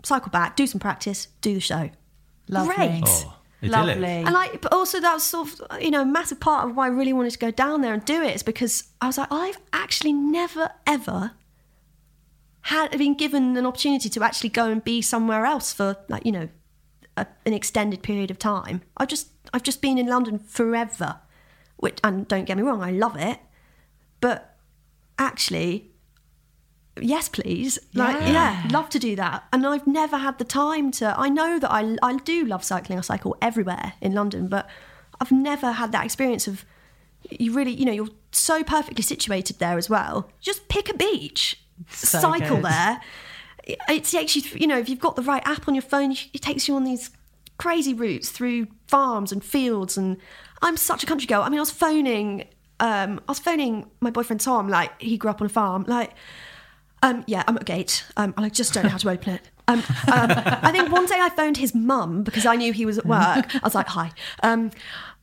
cycle 0.04 0.30
back, 0.30 0.56
do 0.56 0.66
some 0.68 0.80
practice, 0.80 1.28
do 1.41 1.54
the 1.54 1.60
show. 1.60 1.89
Lovely. 2.47 2.76
Great. 2.76 3.04
Oh. 3.06 3.36
Lovely. 3.62 4.06
And 4.06 4.32
like, 4.32 4.62
but 4.62 4.72
also 4.72 5.02
that 5.02 5.14
was 5.14 5.24
sort 5.24 5.50
of, 5.50 5.82
you 5.82 5.91
know, 5.91 6.04
a 6.04 6.06
massive 6.06 6.39
part 6.39 6.70
of 6.70 6.78
why 6.78 6.86
I 6.86 6.89
really 6.89 7.12
wanted 7.12 7.32
to 7.32 7.39
go 7.39 7.52
down 7.52 7.82
there 7.82 7.93
and 7.93 8.04
do 8.06 8.24
it 8.24 8.36
is 8.36 8.43
because 8.43 8.86
I 9.02 9.08
was 9.08 9.18
like, 9.18 9.32
I've 9.32 9.58
actually 9.74 10.14
never 10.14 10.72
ever 10.88 11.32
had 12.70 12.97
been 12.97 13.15
given 13.15 13.57
an 13.57 13.65
opportunity 13.65 14.09
to 14.09 14.24
actually 14.24 14.49
go 14.49 14.70
and 14.70 14.84
be 14.84 15.01
somewhere 15.01 15.43
else 15.43 15.74
for 15.74 15.97
like, 16.07 16.24
you 16.24 16.32
know, 16.32 16.49
a, 17.17 17.26
an 17.47 17.53
extended 17.53 18.03
period 18.03 18.30
of 18.30 18.38
time. 18.38 18.82
I 18.95 19.07
just, 19.07 19.30
I've 19.51 19.63
just 19.63 19.82
been 19.82 19.97
in 19.97 20.05
London 20.05 20.38
forever, 20.38 21.20
which, 21.78 21.99
and 22.03 22.28
don't 22.28 22.45
get 22.45 22.57
me 22.57 22.63
wrong, 22.63 22.84
I 22.84 22.91
love 22.91 23.15
it, 23.15 23.39
but 24.22 24.55
actually, 25.17 25.89
yes, 27.01 27.28
please, 27.28 27.80
like, 27.95 28.22
yeah, 28.22 28.67
love 28.70 28.89
to 28.89 28.99
do 28.99 29.15
that. 29.15 29.45
And 29.51 29.65
I've 29.65 29.88
never 29.88 30.17
had 30.17 30.38
the 30.38 30.45
time 30.45 30.91
to. 30.91 31.17
I 31.17 31.28
know 31.28 31.57
that 31.57 31.72
I, 31.72 31.97
I 32.03 32.17
do 32.17 32.45
love 32.45 32.63
cycling. 32.63 32.99
I 32.99 33.01
cycle 33.01 33.36
everywhere 33.41 33.93
in 33.99 34.13
London, 34.13 34.47
but 34.47 34.70
I've 35.20 35.32
never 35.32 35.72
had 35.72 35.91
that 35.93 36.05
experience 36.05 36.47
of 36.47 36.65
you 37.32 37.51
really, 37.51 37.72
you 37.72 37.86
know, 37.86 37.91
you're 37.91 38.09
so 38.32 38.63
perfectly 38.63 39.01
situated 39.01 39.57
there 39.57 39.78
as 39.78 39.89
well. 39.89 40.30
Just 40.39 40.67
pick 40.70 40.88
a 40.89 40.93
beach, 40.93 41.57
So 41.88 42.19
cycle 42.19 42.57
good. 42.57 42.65
there. 42.65 43.01
It 43.63 44.03
takes 44.05 44.36
you, 44.36 44.41
you 44.59 44.67
know, 44.67 44.80
if 44.80 44.89
you've 44.89 44.99
got 44.99 45.15
the 45.15 45.21
right 45.21 45.45
app 45.45 45.67
on 45.67 45.75
your 45.75 45.82
phone, 45.82 46.11
it 46.11 46.41
takes 46.41 46.67
you 46.67 46.75
on 46.75 46.84
these 46.84 47.11
crazy 47.57 47.93
routes 47.93 48.30
through 48.30 48.67
farms 48.88 49.32
and 49.32 49.43
fields. 49.43 49.97
And 49.97 50.17
I'm 50.61 50.77
such 50.77 51.03
a 51.03 51.05
country 51.05 51.27
girl. 51.27 51.41
I 51.41 51.49
mean, 51.49 51.59
I 51.59 51.61
was 51.61 51.71
phoning, 51.71 52.45
um, 52.80 53.19
I 53.27 53.32
was 53.32 53.39
phoning 53.39 53.89
my 53.99 54.09
boyfriend 54.09 54.41
Tom, 54.41 54.67
like 54.67 54.99
he 55.01 55.17
grew 55.17 55.30
up 55.30 55.41
on 55.41 55.45
a 55.45 55.49
farm, 55.49 55.86
like. 55.88 56.13
Um, 57.01 57.23
yeah, 57.27 57.43
I'm 57.47 57.55
at 57.55 57.61
a 57.61 57.65
gate. 57.65 58.03
Um, 58.17 58.34
I 58.36 58.49
just 58.49 58.73
don't 58.73 58.84
know 58.84 58.89
how 58.89 58.97
to 58.97 59.09
open 59.11 59.36
it. 59.36 59.49
Um, 59.69 59.80
um, 59.80 60.32
I 60.63 60.73
think 60.73 60.91
one 60.91 61.05
day 61.05 61.15
I 61.17 61.30
phoned 61.30 61.55
his 61.55 61.73
mum 61.73 62.23
because 62.23 62.45
I 62.45 62.57
knew 62.57 62.73
he 62.73 62.86
was 62.86 62.97
at 62.97 63.05
work. 63.05 63.55
I 63.55 63.61
was 63.63 63.73
like, 63.73 63.88
"Hi, 63.88 64.11
um, 64.43 64.71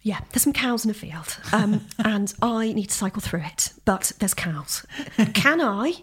yeah, 0.01 0.21
there's 0.31 0.43
some 0.43 0.53
cows 0.53 0.85
in 0.85 0.91
a 0.91 0.95
field, 0.95 1.37
um, 1.53 1.85
and 1.99 2.33
I 2.41 2.73
need 2.73 2.87
to 2.87 2.95
cycle 2.95 3.21
through 3.21 3.41
it, 3.41 3.73
but 3.85 4.13
there's 4.21 4.35
cows. 4.35 4.87
Can 5.35 5.61
I 5.61 5.97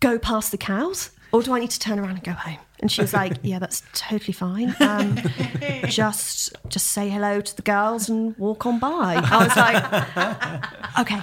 go 0.00 0.18
past 0.18 0.50
the 0.50 0.58
cows, 0.58 1.10
or 1.32 1.42
do 1.42 1.52
I 1.52 1.60
need 1.60 1.70
to 1.70 1.80
turn 1.80 1.98
around 1.98 2.12
and 2.12 2.24
go 2.24 2.32
home?" 2.32 2.58
And 2.80 2.90
she 2.92 3.00
was 3.00 3.12
like, 3.14 3.38
"Yeah, 3.42 3.58
that's 3.58 3.82
totally 3.92 4.32
fine. 4.32 4.74
Um, 4.80 5.18
just 5.88 6.54
just 6.68 6.86
say 6.88 7.08
hello 7.08 7.40
to 7.40 7.56
the 7.56 7.62
girls 7.62 8.08
and 8.08 8.36
walk 8.38 8.66
on 8.66 8.78
by." 8.78 9.20
I 9.24 9.44
was 9.44 9.56
like, 9.56 10.98
"Okay, 11.00 11.20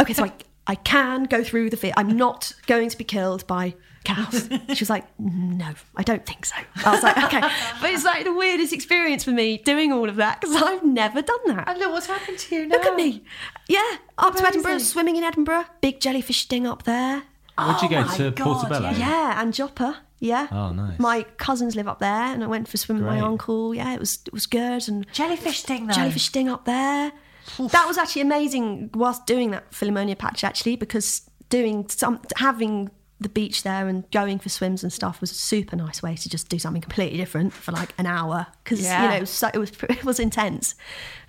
okay, 0.00 0.12
so 0.12 0.24
I, 0.24 0.32
I 0.66 0.74
can 0.74 1.24
go 1.24 1.42
through 1.42 1.70
the 1.70 1.76
fear. 1.76 1.92
I'm 1.96 2.16
not 2.16 2.52
going 2.66 2.88
to 2.90 2.96
be 2.98 3.04
killed 3.04 3.46
by 3.46 3.74
cows. 4.04 4.48
She 4.74 4.80
was 4.80 4.90
like, 4.90 5.04
no, 5.18 5.72
I 5.96 6.02
don't 6.02 6.24
think 6.24 6.46
so. 6.46 6.56
I 6.84 6.92
was 6.92 7.02
like, 7.02 7.16
okay. 7.24 7.40
But 7.80 7.90
it's 7.90 8.04
like 8.04 8.24
the 8.24 8.32
weirdest 8.32 8.72
experience 8.72 9.24
for 9.24 9.30
me 9.30 9.58
doing 9.58 9.92
all 9.92 10.08
of 10.08 10.16
that 10.16 10.40
because 10.40 10.56
I've 10.60 10.84
never 10.84 11.20
done 11.22 11.38
that. 11.46 11.68
And 11.68 11.78
look 11.78 11.92
what's 11.92 12.06
happened 12.06 12.38
to 12.38 12.54
you 12.54 12.66
now. 12.66 12.76
Look 12.76 12.86
at 12.86 12.96
me. 12.96 13.22
Yeah, 13.68 13.96
up 14.16 14.36
to 14.36 14.46
Edinburgh, 14.46 14.78
swimming 14.78 15.16
in 15.16 15.24
Edinburgh, 15.24 15.64
big 15.80 16.00
jellyfish 16.00 16.40
sting 16.42 16.66
up 16.66 16.84
there. 16.84 17.24
Would 17.66 17.82
you 17.82 17.88
go 17.88 18.04
Oh 18.06 18.16
to 18.16 18.30
God, 18.30 18.44
Portobello? 18.44 18.90
Yeah, 18.90 19.40
and 19.40 19.52
Joppa. 19.52 19.98
Yeah. 20.20 20.48
Oh, 20.50 20.70
nice. 20.72 20.98
My 20.98 21.22
cousins 21.36 21.76
live 21.76 21.86
up 21.88 21.98
there, 22.00 22.10
and 22.32 22.42
I 22.42 22.46
went 22.46 22.68
for 22.68 22.74
a 22.74 22.78
swim 22.78 22.98
with 22.98 23.06
my 23.06 23.20
uncle. 23.20 23.74
Yeah, 23.74 23.94
it 23.94 24.00
was 24.00 24.18
it 24.26 24.32
was 24.32 24.46
good. 24.46 24.88
And 24.88 25.06
Jellyfish 25.12 25.60
sting 25.60 25.86
though. 25.86 25.94
jellyfish 25.94 26.24
sting 26.24 26.48
up 26.48 26.64
there. 26.64 27.12
That 27.58 27.86
was 27.86 27.96
actually 27.96 28.22
amazing 28.22 28.90
whilst 28.94 29.26
doing 29.26 29.52
that 29.52 29.70
Philharmonia 29.70 30.18
patch 30.18 30.44
actually 30.44 30.76
because 30.76 31.22
doing 31.48 31.88
some 31.88 32.20
having 32.36 32.90
the 33.20 33.28
beach 33.28 33.62
there 33.62 33.88
and 33.88 34.08
going 34.12 34.38
for 34.38 34.48
swims 34.48 34.82
and 34.84 34.92
stuff 34.92 35.20
was 35.20 35.30
a 35.32 35.34
super 35.34 35.74
nice 35.74 36.02
way 36.02 36.14
to 36.14 36.28
just 36.28 36.48
do 36.50 36.58
something 36.58 36.82
completely 36.82 37.16
different 37.16 37.52
for 37.52 37.72
like 37.72 37.92
an 37.98 38.06
hour 38.06 38.46
because 38.62 38.80
Yeah. 38.82 39.02
you 39.02 39.08
know 39.08 39.16
it 39.16 39.20
was, 39.20 39.30
so, 39.30 39.50
it 39.52 39.58
was 39.58 39.72
it 39.88 40.04
was 40.04 40.20
intense 40.20 40.74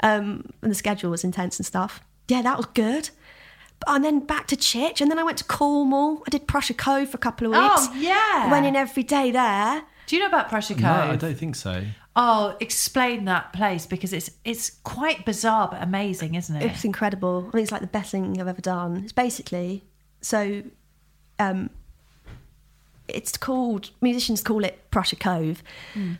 um, 0.01 0.45
and 0.61 0.69
the 0.71 0.75
schedule 0.75 1.09
was 1.09 1.23
intense 1.23 1.57
and 1.57 1.65
stuff. 1.65 2.01
Yeah, 2.27 2.41
that 2.43 2.57
was 2.57 2.65
good. 2.67 3.09
And 3.87 4.03
then 4.03 4.19
back 4.19 4.47
to 4.47 4.55
Chich, 4.55 5.01
and 5.01 5.09
then 5.09 5.17
I 5.17 5.23
went 5.23 5.37
to 5.37 5.43
Cornwall. 5.43 6.21
I 6.27 6.29
did 6.29 6.47
Prussia 6.47 6.73
Cove 6.73 7.09
for 7.09 7.15
a 7.15 7.19
couple 7.19 7.47
of 7.47 7.53
weeks. 7.53 7.87
Oh, 7.87 7.95
yeah. 7.97 8.51
went 8.51 8.65
in 8.65 8.75
every 8.75 9.03
day 9.03 9.31
there. 9.31 9.83
Do 10.05 10.15
you 10.15 10.21
know 10.21 10.27
about 10.27 10.49
Prussia 10.49 10.73
Cove? 10.73 10.83
No, 10.83 10.89
I 11.11 11.15
don't 11.15 11.37
think 11.37 11.55
so. 11.55 11.83
Oh, 12.15 12.57
explain 12.59 13.25
that 13.25 13.53
place 13.53 13.85
because 13.85 14.11
it's 14.11 14.31
it's 14.43 14.71
quite 14.83 15.23
bizarre 15.25 15.69
but 15.71 15.81
amazing, 15.81 16.35
isn't 16.35 16.55
it? 16.55 16.63
It's 16.63 16.83
incredible. 16.83 17.45
I 17.47 17.51
think 17.51 17.63
it's 17.63 17.71
like 17.71 17.81
the 17.81 17.87
best 17.87 18.11
thing 18.11 18.41
I've 18.41 18.47
ever 18.47 18.61
done. 18.61 18.97
It's 19.03 19.13
basically 19.13 19.85
so. 20.21 20.63
Um, 21.37 21.69
it's 23.07 23.37
called 23.37 23.91
musicians 24.01 24.41
call 24.41 24.63
it 24.63 24.91
Prussia 24.91 25.15
Cove 25.15 25.63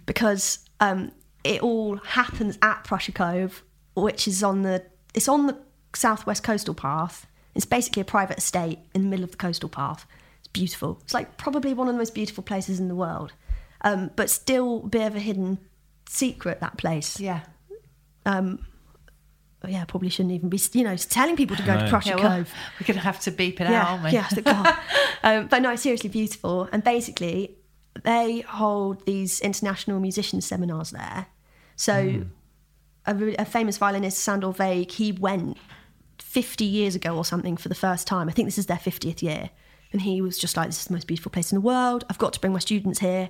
because 0.06 0.60
um, 0.80 1.12
it 1.44 1.62
all 1.62 1.98
happens 1.98 2.58
at 2.62 2.84
Prussia 2.84 3.12
Cove, 3.12 3.64
which 3.96 4.28
is 4.28 4.44
on 4.44 4.62
the 4.62 4.86
it's 5.14 5.28
on 5.28 5.48
the 5.48 5.58
southwest 5.94 6.44
coastal 6.44 6.74
path. 6.76 7.28
It's 7.56 7.66
basically 7.66 8.02
a 8.02 8.06
private 8.06 8.38
estate 8.38 8.80
in 8.94 9.04
the 9.04 9.08
middle 9.08 9.24
of 9.24 9.32
the 9.32 9.38
coastal 9.38 9.70
path. 9.70 10.06
It's 10.40 10.48
beautiful. 10.48 11.00
It's 11.04 11.14
like 11.14 11.38
probably 11.38 11.74
one 11.74 11.88
of 11.88 11.94
the 11.94 11.98
most 11.98 12.14
beautiful 12.14 12.44
places 12.44 12.80
in 12.80 12.88
the 12.88 12.96
world, 12.96 13.34
um, 13.82 14.12
but 14.16 14.30
still 14.30 14.84
a 14.86 14.88
bit 14.88 15.08
of 15.08 15.16
a 15.16 15.20
hidden 15.20 15.60
secret. 16.08 16.60
That 16.60 16.78
place 16.78 17.20
yeah. 17.20 17.42
um, 18.26 18.66
yeah, 19.68 19.84
probably 19.86 20.10
shouldn't 20.10 20.34
even 20.34 20.50
be, 20.50 20.60
you 20.74 20.84
know, 20.84 20.96
telling 20.96 21.36
people 21.36 21.56
to 21.58 21.64
go 21.64 21.76
to 21.76 21.84
No. 21.84 21.90
Prussia 21.90 22.10
Yeah, 22.10 22.16
well, 22.16 22.38
Cove. 22.38 22.54
we're 22.80 22.88
gonna 22.88 23.00
have 23.02 23.20
to 23.22 23.32
beep 23.32 23.60
it 23.60 23.68
out, 23.68 23.90
aren't 23.90 24.04
we? 24.06 24.12
yeah, 24.12 24.28
thank 24.28 24.46
God. 24.46 24.78
um, 25.24 25.48
but 25.48 25.62
no, 25.62 25.76
seriously 25.76 26.10
beautiful. 26.10 26.70
And 26.72 26.84
basically, 26.84 27.58
they 28.04 28.42
hold 28.42 29.06
these 29.06 29.42
international 29.42 30.00
musician 30.00 30.40
seminars 30.40 30.92
there. 30.92 31.28
So, 31.76 32.24
a, 33.06 33.36
a 33.40 33.46
famous 33.46 33.78
violinist, 33.78 34.20
Sandor 34.20 34.50
Végh, 34.50 34.92
he 34.92 35.12
went 35.12 35.58
50 36.22 36.66
years 36.66 36.96
ago 36.96 37.16
or 37.16 37.26
something 37.26 37.58
for 37.58 37.70
the 37.70 37.76
first 37.76 38.08
time. 38.08 38.30
I 38.30 38.32
think 38.32 38.48
this 38.48 38.58
is 38.58 38.68
their 38.68 38.78
50th 38.78 39.22
year. 39.22 39.50
And 39.92 40.02
he 40.02 40.22
was 40.22 40.38
just 40.38 40.56
like, 40.56 40.68
this 40.68 40.80
is 40.82 40.86
the 40.86 40.94
most 40.94 41.08
beautiful 41.08 41.32
place 41.32 41.52
in 41.52 41.56
the 41.56 41.62
world. 41.62 42.06
I've 42.10 42.20
got 42.20 42.34
to 42.34 42.40
bring 42.40 42.54
my 42.54 42.60
students 42.60 43.00
here. 43.00 43.30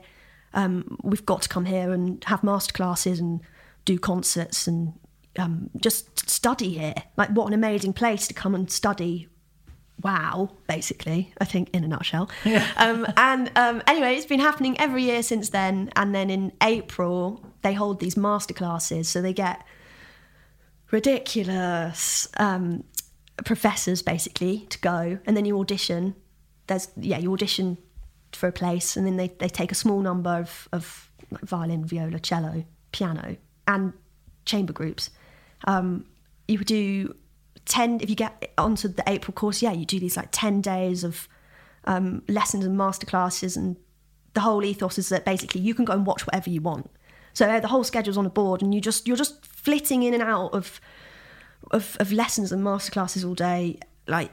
Um, 0.53 0.97
we've 1.03 1.25
got 1.25 1.41
to 1.43 1.49
come 1.49 1.65
here 1.65 1.93
and 1.93 2.23
have 2.25 2.41
masterclasses 2.41 3.19
and 3.19 3.41
do 3.85 3.97
concerts 3.97 4.67
and 4.67 4.93
um, 5.37 5.69
just 5.77 6.29
study 6.29 6.77
here. 6.77 6.95
Like, 7.15 7.29
what 7.29 7.47
an 7.47 7.53
amazing 7.53 7.93
place 7.93 8.27
to 8.27 8.33
come 8.33 8.55
and 8.55 8.69
study 8.69 9.29
wow, 10.01 10.49
basically, 10.67 11.33
I 11.39 11.45
think, 11.45 11.69
in 11.73 11.83
a 11.83 11.87
nutshell. 11.87 12.29
Um, 12.77 13.05
and 13.17 13.51
um, 13.55 13.81
anyway, 13.87 14.15
it's 14.15 14.25
been 14.25 14.39
happening 14.39 14.79
every 14.79 15.03
year 15.03 15.21
since 15.21 15.49
then. 15.49 15.91
And 15.95 16.15
then 16.15 16.29
in 16.29 16.53
April, 16.63 17.43
they 17.61 17.73
hold 17.73 17.99
these 17.99 18.15
masterclasses. 18.15 19.05
So 19.05 19.21
they 19.21 19.33
get 19.33 19.65
ridiculous 20.91 22.27
um, 22.37 22.83
professors, 23.45 24.01
basically, 24.01 24.67
to 24.69 24.79
go. 24.79 25.19
And 25.25 25.35
then 25.35 25.45
you 25.45 25.59
audition. 25.59 26.15
There's, 26.67 26.89
yeah, 26.97 27.17
you 27.17 27.33
audition 27.33 27.77
for 28.33 28.47
a 28.47 28.51
place. 28.51 28.95
And 28.95 29.05
then 29.05 29.17
they, 29.17 29.29
they 29.39 29.49
take 29.49 29.71
a 29.71 29.75
small 29.75 30.01
number 30.01 30.31
of, 30.31 30.67
of 30.71 31.09
like 31.31 31.43
violin, 31.43 31.85
viola, 31.85 32.19
cello, 32.19 32.63
piano, 32.91 33.37
and 33.67 33.93
chamber 34.45 34.73
groups. 34.73 35.09
Um, 35.65 36.05
you 36.47 36.57
would 36.57 36.67
do 36.67 37.15
10 37.65 37.99
if 38.01 38.09
you 38.09 38.15
get 38.15 38.51
onto 38.57 38.87
the 38.87 39.03
april 39.07 39.33
course 39.33 39.61
yeah 39.61 39.71
you 39.71 39.85
do 39.85 39.99
these 39.99 40.17
like 40.17 40.29
10 40.31 40.61
days 40.61 41.03
of 41.03 41.27
um, 41.85 42.23
lessons 42.27 42.65
and 42.65 42.77
masterclasses 42.77 43.55
and 43.55 43.77
the 44.33 44.41
whole 44.41 44.63
ethos 44.63 44.97
is 44.97 45.09
that 45.09 45.23
basically 45.23 45.61
you 45.61 45.73
can 45.73 45.85
go 45.85 45.93
and 45.93 46.05
watch 46.05 46.25
whatever 46.25 46.49
you 46.49 46.61
want 46.61 46.89
so 47.33 47.47
uh, 47.47 47.59
the 47.59 47.67
whole 47.67 47.83
schedule's 47.83 48.17
on 48.17 48.25
a 48.25 48.29
board 48.29 48.61
and 48.61 48.73
you 48.73 48.81
just 48.81 49.07
you're 49.07 49.17
just 49.17 49.45
flitting 49.69 50.03
in 50.03 50.13
and 50.13 50.23
out 50.23 50.53
of 50.53 50.81
of, 51.71 51.97
of 51.99 52.11
lessons 52.11 52.51
and 52.51 52.63
masterclasses 52.63 53.25
all 53.25 53.35
day 53.35 53.77
like 54.07 54.31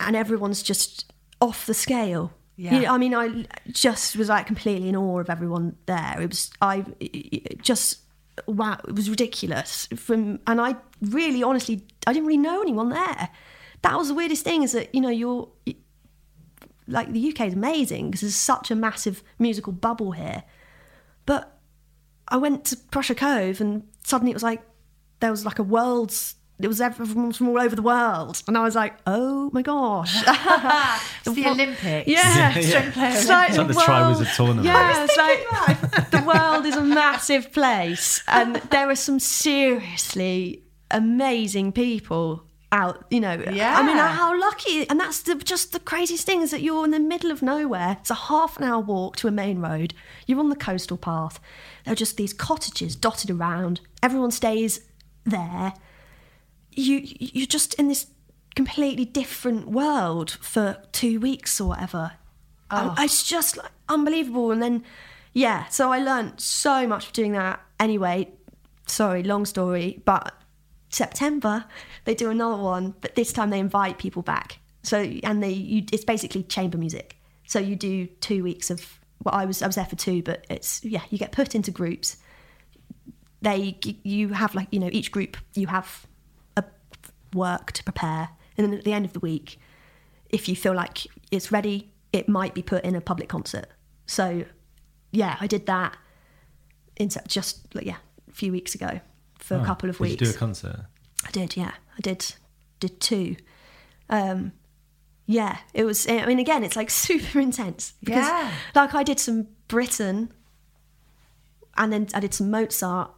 and 0.00 0.16
everyone's 0.16 0.62
just 0.62 1.12
off 1.40 1.66
the 1.66 1.74
scale 1.74 2.32
Yeah. 2.58 2.74
You 2.74 2.80
know, 2.80 2.94
I 2.94 2.98
mean, 2.98 3.14
I 3.14 3.46
just 3.70 4.16
was 4.16 4.28
like 4.28 4.48
completely 4.48 4.88
in 4.88 4.96
awe 4.96 5.20
of 5.20 5.30
everyone 5.30 5.76
there. 5.86 6.20
It 6.20 6.28
was, 6.30 6.50
I 6.60 6.84
it 6.98 7.62
just, 7.62 8.00
wow, 8.46 8.80
it 8.86 8.96
was 8.96 9.08
ridiculous. 9.08 9.86
From 9.94 10.40
and 10.44 10.60
I 10.60 10.74
really, 11.00 11.44
honestly, 11.44 11.86
I 12.04 12.12
didn't 12.12 12.26
really 12.26 12.38
know 12.38 12.60
anyone 12.60 12.88
there. 12.88 13.30
That 13.82 13.96
was 13.96 14.08
the 14.08 14.14
weirdest 14.14 14.42
thing 14.42 14.64
is 14.64 14.72
that 14.72 14.92
you 14.92 15.00
know 15.00 15.08
you're 15.08 15.48
like 16.88 17.12
the 17.12 17.28
UK 17.30 17.46
is 17.46 17.54
amazing 17.54 18.06
because 18.06 18.22
there's 18.22 18.34
such 18.34 18.72
a 18.72 18.74
massive 18.74 19.22
musical 19.38 19.72
bubble 19.72 20.10
here, 20.10 20.42
but 21.26 21.60
I 22.26 22.38
went 22.38 22.64
to 22.66 22.76
Prussia 22.76 23.14
Cove 23.14 23.60
and 23.60 23.86
suddenly 24.02 24.32
it 24.32 24.34
was 24.34 24.42
like 24.42 24.62
there 25.20 25.30
was 25.30 25.44
like 25.44 25.58
a 25.58 25.62
world's. 25.62 26.34
It 26.60 26.66
was 26.66 26.80
everyone 26.80 27.32
from 27.32 27.50
all 27.50 27.60
over 27.60 27.76
the 27.76 27.82
world, 27.82 28.42
and 28.48 28.58
I 28.58 28.62
was 28.64 28.74
like, 28.74 28.94
"Oh 29.06 29.48
my 29.52 29.62
gosh!" 29.62 30.12
It's 31.24 31.34
the 31.36 31.46
Olympics. 31.46 32.08
Yeah, 32.08 32.50
String 32.50 32.90
player 32.92 33.10
It's 33.10 33.28
like, 33.28 33.48
It's 33.50 33.58
like 33.58 33.68
the 33.68 33.74
world- 33.74 33.88
Triwizard 33.88 34.34
Tournament. 34.36 34.66
Yeah, 34.66 35.04
it's 35.04 35.16
like 35.16 36.10
the 36.10 36.22
world 36.26 36.66
is 36.66 36.74
a 36.74 36.82
massive 36.82 37.52
place, 37.52 38.24
and 38.26 38.56
there 38.56 38.88
are 38.90 38.96
some 38.96 39.20
seriously 39.20 40.62
amazing 40.90 41.72
people 41.72 42.42
out. 42.72 43.04
You 43.10 43.20
know, 43.20 43.34
Yeah. 43.52 43.78
I 43.78 43.82
mean, 43.86 43.96
how 43.96 44.38
lucky! 44.38 44.88
And 44.90 44.98
that's 44.98 45.22
the, 45.22 45.36
just 45.36 45.72
the 45.72 45.80
craziest 45.80 46.26
thing 46.26 46.42
is 46.42 46.50
that 46.50 46.60
you're 46.62 46.84
in 46.84 46.90
the 46.90 46.98
middle 47.00 47.30
of 47.30 47.40
nowhere. 47.40 47.98
It's 48.00 48.10
a 48.10 48.14
half 48.14 48.56
an 48.58 48.64
hour 48.64 48.80
walk 48.80 49.16
to 49.18 49.28
a 49.28 49.30
main 49.30 49.60
road. 49.60 49.94
You're 50.26 50.40
on 50.40 50.48
the 50.50 50.56
coastal 50.56 50.96
path. 50.96 51.38
There 51.84 51.92
are 51.92 51.96
just 51.96 52.16
these 52.16 52.32
cottages 52.32 52.96
dotted 52.96 53.30
around. 53.30 53.80
Everyone 54.02 54.30
stays 54.30 54.80
there. 55.30 55.74
You 56.72 57.00
you're 57.04 57.46
just 57.46 57.74
in 57.74 57.88
this 57.88 58.06
completely 58.54 59.04
different 59.04 59.68
world 59.68 60.32
for 60.40 60.78
two 60.92 61.20
weeks 61.20 61.60
or 61.60 61.68
whatever. 61.68 62.12
Oh. 62.70 62.76
Ah. 62.76 62.94
And 62.96 63.04
It's 63.04 63.22
just 63.22 63.56
like, 63.56 63.70
unbelievable. 63.88 64.50
And 64.50 64.62
then, 64.62 64.84
yeah, 65.32 65.66
so 65.68 65.92
I 65.92 65.98
learned 66.00 66.40
so 66.40 66.86
much 66.86 67.06
for 67.06 67.12
doing 67.12 67.32
that. 67.32 67.60
Anyway, 67.78 68.32
sorry, 68.86 69.22
long 69.22 69.44
story, 69.46 70.02
but 70.04 70.34
September 70.90 71.64
they 72.04 72.14
do 72.14 72.30
another 72.30 72.62
one, 72.62 72.94
but 73.00 73.14
this 73.14 73.32
time 73.32 73.50
they 73.50 73.58
invite 73.58 73.98
people 73.98 74.22
back. 74.22 74.58
So 74.82 74.98
and 75.22 75.42
they 75.42 75.50
you, 75.50 75.84
it's 75.92 76.04
basically 76.04 76.42
chamber 76.44 76.78
music. 76.78 77.16
So 77.46 77.58
you 77.58 77.76
do 77.76 78.06
two 78.06 78.42
weeks 78.42 78.70
of 78.70 78.98
well, 79.22 79.34
I 79.34 79.44
was 79.44 79.62
I 79.62 79.66
was 79.66 79.76
there 79.76 79.84
for 79.84 79.96
two, 79.96 80.22
but 80.22 80.46
it's 80.48 80.84
yeah, 80.84 81.02
you 81.10 81.18
get 81.18 81.32
put 81.32 81.54
into 81.54 81.70
groups. 81.70 82.16
They 83.40 83.78
you 84.02 84.28
have 84.30 84.54
like 84.54 84.68
you 84.70 84.80
know 84.80 84.88
each 84.92 85.12
group 85.12 85.36
you 85.54 85.68
have 85.68 86.06
a 86.56 86.64
work 87.32 87.72
to 87.72 87.84
prepare, 87.84 88.30
and 88.56 88.66
then 88.66 88.78
at 88.78 88.84
the 88.84 88.92
end 88.92 89.04
of 89.04 89.12
the 89.12 89.20
week, 89.20 89.58
if 90.30 90.48
you 90.48 90.56
feel 90.56 90.74
like 90.74 91.06
it's 91.30 91.52
ready, 91.52 91.92
it 92.12 92.28
might 92.28 92.52
be 92.54 92.62
put 92.62 92.84
in 92.84 92.94
a 92.96 93.00
public 93.00 93.28
concert. 93.28 93.66
So 94.06 94.44
yeah, 95.12 95.36
I 95.40 95.46
did 95.46 95.66
that 95.66 95.96
in 96.96 97.08
just 97.28 97.72
like, 97.74 97.86
yeah 97.86 97.96
a 98.28 98.32
few 98.34 98.50
weeks 98.52 98.74
ago 98.74 99.00
for 99.38 99.54
a 99.54 99.60
Oh, 99.60 99.64
couple 99.64 99.88
of 99.88 99.96
did 99.96 100.02
weeks. 100.02 100.20
you 100.20 100.26
do 100.26 100.30
a 100.30 100.38
concert? 100.38 100.84
I 101.26 101.30
did, 101.30 101.56
yeah. 101.56 101.72
I 101.96 102.00
did 102.00 102.34
did 102.80 103.00
two. 103.00 103.36
Um 104.10 104.52
yeah, 105.26 105.58
it 105.74 105.84
was 105.84 106.08
I 106.08 106.26
mean 106.26 106.38
again, 106.40 106.64
it's 106.64 106.74
like 106.76 106.90
super 107.06 107.38
intense 107.38 107.92
because 108.02 108.26
Yeah. 108.26 108.52
like 108.74 108.94
I 108.94 109.04
did 109.04 109.20
some 109.20 109.46
Britten 109.68 110.32
and 111.76 111.92
then 111.92 112.08
I 112.14 112.20
did 112.20 112.34
some 112.34 112.50
Mozart 112.50 113.12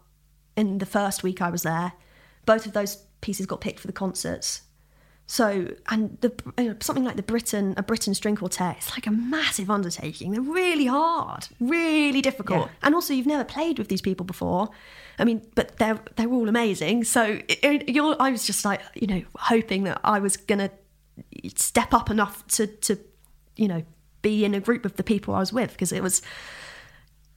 in 0.60 0.78
the 0.78 0.86
first 0.86 1.22
week 1.22 1.40
I 1.42 1.50
was 1.50 1.62
there. 1.62 1.92
Both 2.46 2.66
of 2.66 2.72
those 2.72 2.96
pieces 3.20 3.46
got 3.46 3.60
picked 3.60 3.80
for 3.80 3.86
the 3.86 3.92
concerts. 3.92 4.62
So, 5.26 5.68
and 5.88 6.18
the 6.22 6.32
you 6.58 6.64
know, 6.70 6.76
something 6.80 7.04
like 7.04 7.14
the 7.14 7.22
Britten, 7.22 7.74
a 7.76 7.84
Britten 7.84 8.14
string 8.14 8.34
quartet, 8.34 8.76
it's 8.78 8.90
like 8.96 9.06
a 9.06 9.12
massive 9.12 9.70
undertaking. 9.70 10.32
They're 10.32 10.40
really 10.40 10.86
hard, 10.86 11.46
really 11.60 12.20
difficult, 12.20 12.66
Yeah. 12.66 12.72
and 12.82 12.94
also 12.96 13.14
you've 13.14 13.28
never 13.28 13.44
played 13.44 13.78
with 13.78 13.86
these 13.88 14.02
people 14.02 14.26
before. 14.26 14.70
I 15.20 15.24
mean, 15.24 15.46
but 15.54 15.76
they're 15.76 16.00
they're 16.16 16.32
all 16.32 16.48
amazing. 16.48 17.04
So, 17.04 17.22
it, 17.48 17.58
it- 17.62 17.88
you're, 17.90 18.16
I 18.18 18.30
was 18.32 18.44
just 18.44 18.64
like, 18.64 18.80
you 18.94 19.06
know, 19.06 19.22
hoping 19.36 19.84
that 19.84 20.00
I 20.02 20.18
was 20.18 20.36
gonna 20.36 20.70
step 21.54 21.94
up 21.94 22.10
enough 22.10 22.44
to 22.56 22.66
to, 22.66 22.98
you 23.56 23.68
know, 23.68 23.84
be 24.22 24.44
in 24.44 24.52
a 24.54 24.60
group 24.60 24.84
of 24.84 24.96
the 24.96 25.04
people 25.04 25.34
I 25.34 25.38
was 25.38 25.52
with 25.52 25.70
because 25.72 25.92
it 25.92 26.02
was 26.02 26.22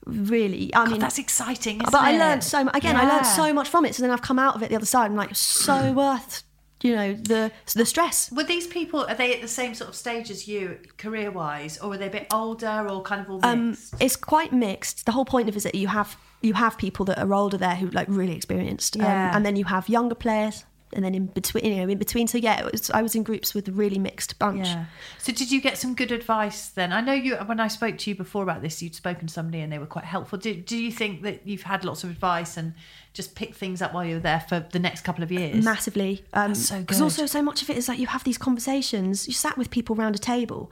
really. 0.05 0.73
I 0.73 0.83
God, 0.85 0.91
mean, 0.91 0.99
that's 0.99 1.19
exciting. 1.19 1.75
Isn't 1.77 1.91
but 1.91 2.01
I 2.01 2.17
learned 2.17 2.43
so 2.43 2.63
much. 2.63 2.75
Again, 2.75 2.95
I 2.95 3.07
learned 3.11 3.25
so 3.25 3.53
much 3.53 3.69
from 3.69 3.85
it. 3.85 3.95
So 3.95 4.01
then 4.03 4.11
I've 4.11 4.21
come 4.21 4.39
out 4.39 4.55
of 4.55 4.63
it 4.63 4.69
the 4.69 4.75
other 4.75 4.85
side 4.85 5.05
i'm 5.11 5.15
like 5.15 5.35
so 5.35 5.91
worth, 5.93 6.43
you 6.81 6.95
know, 6.95 7.13
the 7.13 7.51
the 7.75 7.85
stress. 7.85 8.31
Were 8.31 8.43
these 8.43 8.67
people 8.67 9.05
are 9.07 9.15
they 9.15 9.33
at 9.33 9.41
the 9.41 9.47
same 9.47 9.73
sort 9.73 9.89
of 9.89 9.95
stage 9.95 10.29
as 10.29 10.47
you 10.47 10.79
career 10.97 11.31
wise, 11.31 11.77
or 11.77 11.89
were 11.89 11.97
they 11.97 12.07
a 12.07 12.11
bit 12.11 12.27
older, 12.33 12.87
or 12.89 13.01
kind 13.01 13.21
of 13.21 13.29
all 13.29 13.39
Um, 13.43 13.71
mixed? 13.71 13.95
it's 13.99 14.15
quite 14.15 14.51
mixed. 14.53 15.05
The 15.05 15.11
whole 15.13 15.25
point 15.25 15.49
of 15.49 15.55
it 15.55 15.57
is 15.57 15.63
that 15.63 15.75
you 15.75 15.87
have 15.87 16.17
you 16.41 16.53
have 16.55 16.77
people 16.77 17.05
that 17.05 17.19
are 17.19 17.33
older 17.33 17.57
there 17.57 17.75
who 17.75 17.87
like 17.87 18.07
really 18.09 18.35
experienced, 18.35 18.97
um, 18.97 19.05
and 19.05 19.45
then 19.45 19.55
you 19.55 19.65
have 19.65 19.87
younger 19.87 20.15
players, 20.15 20.65
and 20.95 21.03
then 21.03 21.15
in 21.15 21.25
between, 21.27 21.65
you 21.65 21.75
know, 21.75 21.89
in 21.89 21.97
between. 21.97 22.27
So 22.27 22.37
yeah, 22.37 22.65
it 22.65 22.71
was, 22.71 22.89
I 22.91 23.01
was 23.01 23.15
in 23.15 23.23
groups 23.23 23.53
with 23.53 23.67
a 23.67 23.71
really 23.71 23.99
mixed 23.99 24.39
bunch. 24.39 24.67
Yeah. 24.67 24.85
So 25.17 25.31
did 25.31 25.51
you 25.51 25.61
get 25.61 25.77
some 25.77 25.95
good 25.95 26.11
advice 26.11 26.69
then? 26.69 26.91
I 26.91 27.01
know 27.01 27.13
you 27.13 27.35
when 27.35 27.59
I 27.59 27.67
spoke 27.67 27.97
to 27.99 28.09
you 28.09 28.15
before 28.15 28.43
about 28.43 28.61
this, 28.61 28.81
you'd 28.81 28.95
spoken 28.95 29.27
to 29.27 29.33
somebody 29.33 29.61
and 29.61 29.71
they 29.71 29.79
were 29.79 29.85
quite 29.85 30.05
helpful. 30.05 30.39
Do, 30.39 30.53
do 30.53 30.77
you 30.77 30.91
think 30.91 31.23
that 31.23 31.47
you've 31.47 31.63
had 31.63 31.83
lots 31.83 32.03
of 32.03 32.09
advice 32.09 32.57
and 32.57 32.73
just 33.13 33.35
picked 33.35 33.55
things 33.55 33.81
up 33.81 33.93
while 33.93 34.05
you 34.05 34.15
were 34.15 34.21
there 34.21 34.41
for 34.41 34.59
the 34.71 34.79
next 34.79 35.01
couple 35.01 35.23
of 35.23 35.31
years? 35.31 35.63
massively. 35.63 36.23
Um, 36.33 36.55
so 36.55 36.79
Because 36.79 37.01
also 37.01 37.25
so 37.25 37.41
much 37.41 37.61
of 37.61 37.69
it 37.69 37.77
is 37.77 37.87
like 37.87 37.99
you 37.99 38.07
have 38.07 38.23
these 38.23 38.37
conversations. 38.37 39.27
You 39.27 39.33
sat 39.33 39.57
with 39.57 39.69
people 39.69 39.99
around 39.99 40.15
a 40.15 40.19
table. 40.19 40.71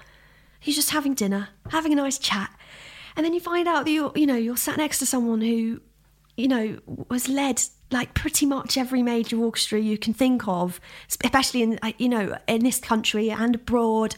You're 0.64 0.76
just 0.76 0.92
having 0.92 1.14
dinner, 1.16 1.50
having 1.70 1.92
a 1.92 1.96
nice 1.96 2.20
chat, 2.20 2.52
and 3.16 3.26
then 3.26 3.34
you 3.34 3.40
find 3.40 3.68
out 3.68 3.86
that 3.86 3.92
you 3.92 4.12
you 4.16 4.28
know 4.28 4.36
you're 4.36 4.58
sat 4.58 4.78
next 4.78 5.00
to 5.00 5.06
someone 5.06 5.42
who, 5.42 5.82
you 6.38 6.48
know, 6.48 6.78
was 7.10 7.28
led 7.28 7.62
like 7.92 8.14
pretty 8.14 8.46
much 8.46 8.78
every 8.78 9.04
major 9.04 9.38
orchestra 9.38 9.80
you 9.80 9.98
can 9.98 10.14
think 10.14 10.48
of, 10.48 10.80
especially 11.10 11.62
in 11.62 11.80
you 11.98 12.10
know 12.10 12.38
in 12.48 12.64
this 12.64 12.80
country 12.80 13.30
and 13.30 13.56
abroad. 13.56 14.16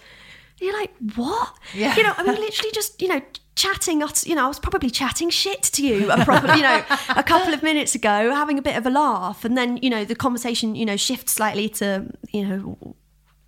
You're 0.60 0.74
like, 0.80 0.94
what? 1.16 1.58
Yeah. 1.74 1.96
You 1.96 2.04
know, 2.04 2.14
I 2.16 2.24
mean, 2.24 2.40
literally 2.40 2.72
just 2.72 3.02
you 3.02 3.08
know 3.08 3.22
chatting 3.56 4.02
us. 4.04 4.26
You 4.26 4.36
know, 4.36 4.46
I 4.46 4.48
was 4.48 4.60
probably 4.60 4.90
chatting 4.90 5.30
shit 5.30 5.64
to 5.64 5.86
you, 5.86 6.12
a 6.12 6.24
proper, 6.24 6.54
you 6.56 6.62
know, 6.62 6.84
a 7.10 7.24
couple 7.24 7.54
of 7.54 7.64
minutes 7.64 7.96
ago, 7.96 8.34
having 8.34 8.58
a 8.58 8.62
bit 8.62 8.78
of 8.78 8.86
a 8.86 8.90
laugh, 8.90 9.46
and 9.46 9.58
then 9.58 9.78
you 9.78 9.90
know 9.90 10.06
the 10.06 10.16
conversation, 10.16 10.76
you 10.76 10.86
know, 10.86 10.98
shifts 10.98 11.34
slightly 11.34 11.70
to 11.70 12.12
you 12.32 12.48
know. 12.48 12.96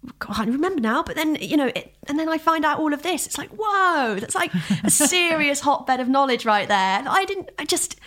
I 0.08 0.34
can't 0.34 0.50
remember 0.52 0.82
now, 0.82 1.02
but 1.02 1.16
then 1.16 1.36
you 1.42 1.58
know, 1.58 1.72
it, 1.76 1.96
and 2.08 2.20
then 2.20 2.30
I 2.30 2.38
find 2.38 2.64
out 2.64 2.78
all 2.80 2.94
of 2.94 3.02
this. 3.02 3.26
It's 3.26 3.40
like, 3.40 3.50
whoa, 3.58 4.18
that's 4.20 4.36
like 4.36 4.52
a 4.84 4.90
serious 4.92 5.62
hotbed 5.62 6.00
of 6.00 6.08
knowledge 6.08 6.46
right 6.46 6.68
there. 6.68 7.04
I 7.08 7.26
didn't, 7.26 7.50
I 7.58 7.66
just, 7.66 8.00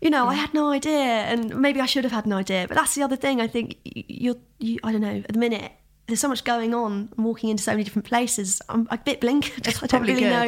you 0.00 0.10
know, 0.10 0.26
I 0.28 0.34
had 0.34 0.52
no 0.54 0.70
idea, 0.70 0.92
and 0.92 1.56
maybe 1.60 1.80
I 1.80 1.86
should 1.86 2.04
have 2.04 2.12
had 2.12 2.26
an 2.26 2.32
idea. 2.32 2.66
But 2.68 2.76
that's 2.76 2.94
the 2.94 3.02
other 3.02 3.16
thing. 3.16 3.40
I 3.40 3.46
think 3.46 3.76
you're, 3.84 4.36
you, 4.58 4.78
I 4.84 4.92
don't 4.92 5.00
know. 5.00 5.16
At 5.26 5.32
the 5.32 5.38
minute, 5.38 5.72
there's 6.06 6.20
so 6.20 6.28
much 6.28 6.44
going 6.44 6.74
on. 6.74 7.08
I'm 7.16 7.24
walking 7.24 7.48
into 7.50 7.62
so 7.62 7.72
many 7.72 7.84
different 7.84 8.06
places. 8.06 8.60
I'm 8.68 8.86
a 8.90 8.98
bit 8.98 9.20
blinkered. 9.20 9.66
I 9.82 9.86
don't 9.86 10.02
really 10.02 10.24
know. 10.24 10.46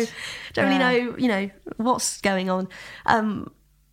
Don't 0.53 0.71
Yeah. 0.71 0.79
really 0.91 1.09
know. 1.09 1.17
You 1.17 1.29
know 1.29 1.51
what's 1.79 2.21
going 2.21 2.51
on. 2.51 2.69
Um, 3.07 3.51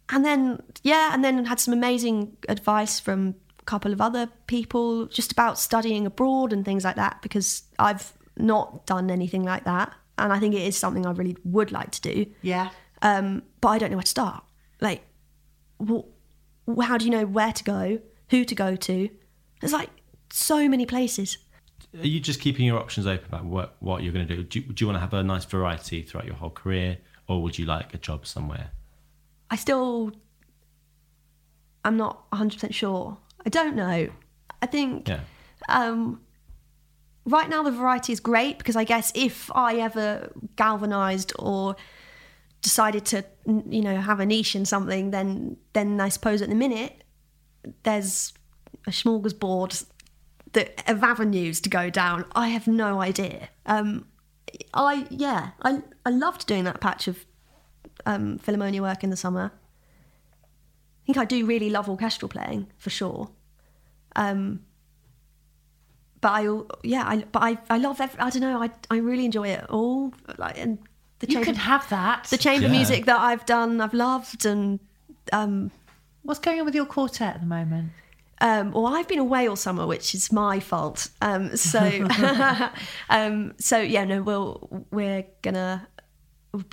and 0.09 0.25
then 0.25 0.61
yeah, 0.83 1.11
and 1.13 1.23
then 1.23 1.45
had 1.45 1.59
some 1.59 1.73
amazing 1.73 2.35
advice 2.49 2.99
from 2.99 3.35
a 3.59 3.63
couple 3.63 3.93
of 3.93 4.01
other 4.01 4.27
people 4.47 5.05
just 5.05 5.31
about 5.31 5.57
studying 5.57 6.05
abroad 6.05 6.51
and 6.51 6.65
things 6.65 6.83
like 6.83 6.97
that 6.97 7.21
because 7.21 7.63
I've 7.79 8.11
not 8.35 8.85
done 8.85 9.09
anything 9.09 9.43
like 9.43 9.63
that, 9.63 9.93
and 10.17 10.33
I 10.33 10.39
think 10.39 10.53
it 10.55 10.63
is 10.63 10.75
something 10.75 11.05
I 11.05 11.11
really 11.11 11.37
would 11.45 11.71
like 11.71 11.91
to 11.91 12.01
do. 12.01 12.25
Yeah. 12.41 12.71
Um, 13.01 13.43
but 13.61 13.69
I 13.69 13.77
don't 13.77 13.91
know 13.91 13.97
where 13.97 14.03
to 14.03 14.09
start. 14.09 14.43
Like, 14.81 15.03
wh- 15.79 16.81
how 16.83 16.97
do 16.97 17.05
you 17.05 17.11
know 17.11 17.25
where 17.25 17.53
to 17.53 17.63
go, 17.63 17.99
who 18.29 18.43
to 18.45 18.55
go 18.55 18.75
to? 18.75 19.09
There's 19.61 19.73
like 19.73 19.89
so 20.31 20.67
many 20.67 20.85
places. 20.85 21.37
Are 21.97 22.07
you 22.07 22.19
just 22.19 22.39
keeping 22.41 22.65
your 22.65 22.79
options 22.79 23.05
open 23.05 23.25
about 23.27 23.45
what, 23.45 23.75
what 23.79 24.01
you're 24.03 24.13
going 24.13 24.27
to 24.27 24.35
do? 24.35 24.43
Do 24.43 24.59
you, 24.59 24.65
do 24.73 24.83
you 24.83 24.87
want 24.87 24.95
to 24.97 24.99
have 25.01 25.13
a 25.13 25.23
nice 25.23 25.45
variety 25.45 26.01
throughout 26.01 26.25
your 26.25 26.35
whole 26.35 26.49
career, 26.49 26.97
or 27.27 27.41
would 27.43 27.57
you 27.59 27.65
like 27.65 27.93
a 27.93 27.97
job 27.97 28.25
somewhere? 28.25 28.71
I 29.51 29.55
still, 29.55 30.11
I'm 31.85 31.97
not 31.97 32.29
100% 32.31 32.73
sure. 32.73 33.17
I 33.45 33.49
don't 33.49 33.75
know. 33.75 34.09
I 34.61 34.65
think 34.65 35.07
Yeah. 35.07 35.19
um, 35.69 36.21
right 37.25 37.47
now 37.49 37.61
the 37.63 37.71
variety 37.71 38.13
is 38.13 38.19
great 38.19 38.57
because 38.57 38.75
I 38.75 38.85
guess 38.85 39.11
if 39.15 39.51
I 39.53 39.75
ever 39.75 40.31
galvanized 40.55 41.33
or 41.37 41.75
decided 42.63 43.05
to, 43.05 43.23
you 43.45 43.81
know, 43.81 43.97
have 44.01 44.19
a 44.19 44.25
niche 44.25 44.55
in 44.55 44.65
something, 44.65 45.11
then 45.11 45.57
then 45.73 46.01
I 46.01 46.09
suppose 46.09 46.41
at 46.41 46.49
the 46.49 46.55
minute 46.55 47.03
there's 47.83 48.33
a 48.87 48.89
smorgasbord 48.89 49.85
that 50.53 50.89
of 50.89 51.03
avenues 51.03 51.61
to 51.61 51.69
go 51.69 51.91
down. 51.91 52.25
I 52.33 52.47
have 52.47 52.67
no 52.67 53.01
idea. 53.01 53.49
Um, 53.67 54.07
I 54.73 55.05
yeah, 55.11 55.51
I 55.61 55.83
I 56.05 56.09
loved 56.09 56.47
doing 56.47 56.63
that 56.63 56.79
patch 56.81 57.07
of 57.07 57.25
um, 58.05 58.39
Philharmonia 58.39 58.81
work 58.81 59.03
in 59.03 59.11
the 59.11 59.17
summer. 59.17 59.51
I 59.53 61.05
think 61.05 61.17
I 61.17 61.25
do 61.25 61.45
really 61.45 61.69
love 61.69 61.89
orchestral 61.89 62.29
playing 62.29 62.67
for 62.77 62.89
sure. 62.89 63.29
Um, 64.15 64.61
but 66.21 66.29
I, 66.29 66.61
yeah, 66.83 67.03
I, 67.05 67.25
but 67.29 67.43
I, 67.43 67.57
I 67.69 67.77
love. 67.77 67.99
Every, 67.99 68.17
I 68.17 68.29
don't 68.29 68.41
know. 68.41 68.63
I, 68.63 68.69
I 68.89 68.97
really 68.97 69.25
enjoy 69.25 69.49
it 69.49 69.69
all. 69.69 70.13
Like, 70.37 70.57
and 70.57 70.79
the 71.25 71.31
You 71.31 71.33
chamber, 71.35 71.45
can 71.45 71.55
have 71.55 71.87
that. 71.89 72.25
the 72.29 72.37
chamber 72.37 72.67
Yeah. 72.67 72.71
music 72.73 73.05
that 73.05 73.19
I've 73.19 73.45
done, 73.45 73.81
I've 73.81 73.93
loved, 73.93 74.45
and 74.45 74.79
um, 75.31 75.71
What's 76.23 76.39
going 76.39 76.59
on 76.59 76.65
with 76.65 76.75
your 76.75 76.85
quartet 76.85 77.35
at 77.35 77.41
the 77.41 77.47
moment? 77.47 77.91
um, 78.41 78.71
well, 78.71 78.87
I've 78.87 79.07
been 79.07 79.19
away 79.19 79.47
all 79.47 79.55
summer, 79.55 79.85
which 79.87 80.13
is 80.15 80.31
my 80.31 80.59
fault. 80.59 81.09
Um, 81.21 81.55
so, 81.55 81.79
um, 83.09 83.53
so 83.57 83.79
yeah, 83.79 84.03
no, 84.05 84.21
we'll 84.21 84.85
we're 84.91 85.25
gonna. 85.41 85.87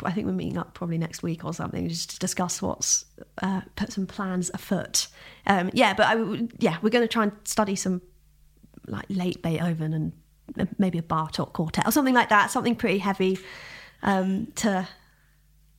I 0.05 0.11
think 0.13 0.27
we're 0.27 0.33
meeting 0.35 0.59
up 0.59 0.75
probably 0.75 0.99
next 0.99 1.23
week 1.23 1.43
or 1.43 1.55
something 1.55 1.89
just 1.89 2.11
to 2.11 2.19
discuss 2.19 2.61
what's 2.61 3.07
uh, 3.43 3.63
put 3.77 3.91
some 3.93 4.07
plans 4.07 4.51
afoot. 4.53 5.07
Um, 5.47 5.71
yeah, 5.73 5.95
but 5.95 6.07
I, 6.07 6.15
w- 6.17 6.49
yeah, 6.59 6.77
we're 6.83 6.91
going 6.91 7.05
to 7.05 7.09
try 7.09 7.23
and 7.23 7.33
study 7.45 7.77
some 7.77 8.03
like 8.87 9.07
late 9.09 9.41
Beethoven 9.43 9.95
and 9.95 10.69
maybe 10.79 10.99
a 10.99 11.03
Bartok 11.03 11.55
quartet 11.55 11.87
or 11.89 11.93
something 11.93 12.13
like 12.13 12.29
that, 12.29 12.51
something 12.51 12.77
pretty 12.77 12.99
heavy 12.99 13.39
um, 14.03 14.49
to 14.57 14.87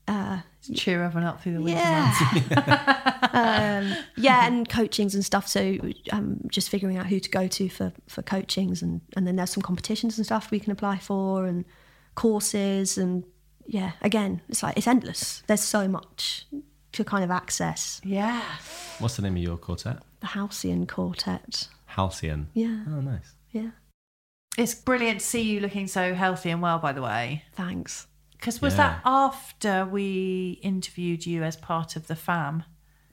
uh, 0.08 0.40
Cheer 0.76 1.04
everyone 1.04 1.28
up 1.28 1.42
through 1.42 1.54
the 1.54 1.62
winter 1.62 1.80
Yeah. 1.80 2.14
months. 2.52 2.52
um, 3.34 4.04
yeah, 4.16 4.46
and 4.46 4.68
coachings 4.70 5.16
and 5.16 5.26
stuff. 5.26 5.48
So 5.48 5.78
um, 6.12 6.40
just 6.50 6.70
figuring 6.70 6.98
out 6.98 7.08
who 7.08 7.20
to 7.20 7.30
go 7.30 7.48
to 7.48 7.70
for, 7.70 7.92
for 8.08 8.22
coachings, 8.22 8.82
and, 8.84 9.02
and 9.16 9.26
then 9.26 9.36
there's 9.38 9.50
some 9.52 9.64
competitions 9.64 10.18
and 10.18 10.26
stuff 10.26 10.52
we 10.52 10.60
can 10.60 10.72
apply 10.72 10.98
for, 11.00 11.46
and 11.46 11.66
courses, 12.16 12.98
and 12.98 13.24
yeah, 13.66 13.94
again, 14.02 14.42
it's 14.50 14.62
like 14.62 14.78
it's 14.78 14.88
endless. 14.88 15.42
There's 15.48 15.62
so 15.64 15.88
much 15.88 16.46
to 16.92 17.04
kind 17.04 17.24
of 17.24 17.32
access. 17.32 18.00
Yeah. 18.04 18.42
What's 19.00 19.16
the 19.16 19.22
name 19.24 19.38
of 19.38 19.42
your 19.42 19.58
quartet? 19.58 20.04
The 20.20 20.28
Halcyon 20.28 20.86
Quartet. 20.86 21.70
Halcyon. 21.86 22.50
Yeah, 22.54 22.84
Oh, 22.88 23.02
nice. 23.02 23.34
yeah. 23.52 23.72
It's 24.58 24.76
brilliant 24.76 25.22
to 25.22 25.26
see 25.26 25.42
you 25.42 25.60
looking 25.62 25.88
so 25.88 26.14
healthy 26.14 26.50
and 26.52 26.62
well, 26.62 26.78
by 26.80 26.92
the 26.92 27.02
way. 27.02 27.44
Thanks. 27.54 28.08
Because 28.42 28.62
was 28.62 28.74
Yeah. 28.74 28.78
that 28.78 29.02
after 29.06 29.86
we 29.86 30.60
interviewed 30.64 31.26
you 31.26 31.44
as 31.44 31.56
part 31.56 31.96
of 31.96 32.08
the 32.08 32.16
fam? 32.16 32.64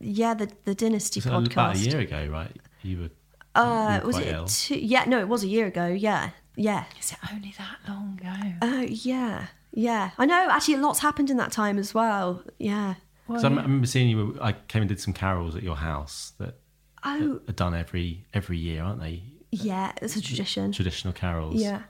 Yeah, 0.00 0.34
the 0.34 0.50
the 0.64 0.74
Dynasty 0.74 1.20
So 1.20 1.30
podcast. 1.30 1.52
about 1.52 1.76
a 1.76 1.78
year 1.78 2.00
ago, 2.00 2.26
right? 2.32 2.56
You 2.82 2.98
were. 3.00 3.10
Uh, 3.54 3.94
you 3.96 4.00
were 4.00 4.06
was 4.06 4.16
quite 4.16 4.26
it? 4.26 4.34
ill. 4.34 4.46
Two, 4.46 4.78
yeah, 4.78 5.04
no, 5.06 5.18
it 5.20 5.28
was 5.28 5.42
a 5.44 5.48
year 5.48 5.66
ago. 5.66 5.86
Yeah, 5.86 6.30
yeah. 6.56 6.84
Is 7.00 7.12
it 7.12 7.18
only 7.32 7.54
that 7.58 7.76
long 7.88 8.18
ago? 8.18 8.52
Oh, 8.62 8.80
yeah, 8.82 9.46
yeah. 9.72 10.10
I 10.18 10.24
know. 10.26 10.48
Actually, 10.50 10.74
a 10.74 10.78
lot's 10.78 11.00
happened 11.00 11.30
in 11.30 11.36
that 11.36 11.52
time 11.52 11.78
as 11.78 11.92
well. 11.94 12.42
Yeah. 12.58 12.94
Because 13.26 13.44
I 13.44 13.48
remember 13.48 13.86
seeing 13.86 14.08
you. 14.08 14.38
I 14.40 14.52
came 14.52 14.80
and 14.82 14.88
did 14.88 15.00
some 15.00 15.12
carols 15.12 15.54
at 15.54 15.62
your 15.62 15.76
house 15.76 16.32
that 16.38 16.58
Oh, 17.04 17.40
are 17.48 17.52
done 17.52 17.74
every 17.74 18.24
every 18.32 18.56
year, 18.58 18.82
aren't 18.82 19.00
they? 19.00 19.22
yeah. 19.50 19.92
It's 20.00 20.16
a 20.16 20.22
tradition. 20.22 20.72
Traditional 20.72 21.12
carols. 21.12 21.56
Yeah. 21.60 21.82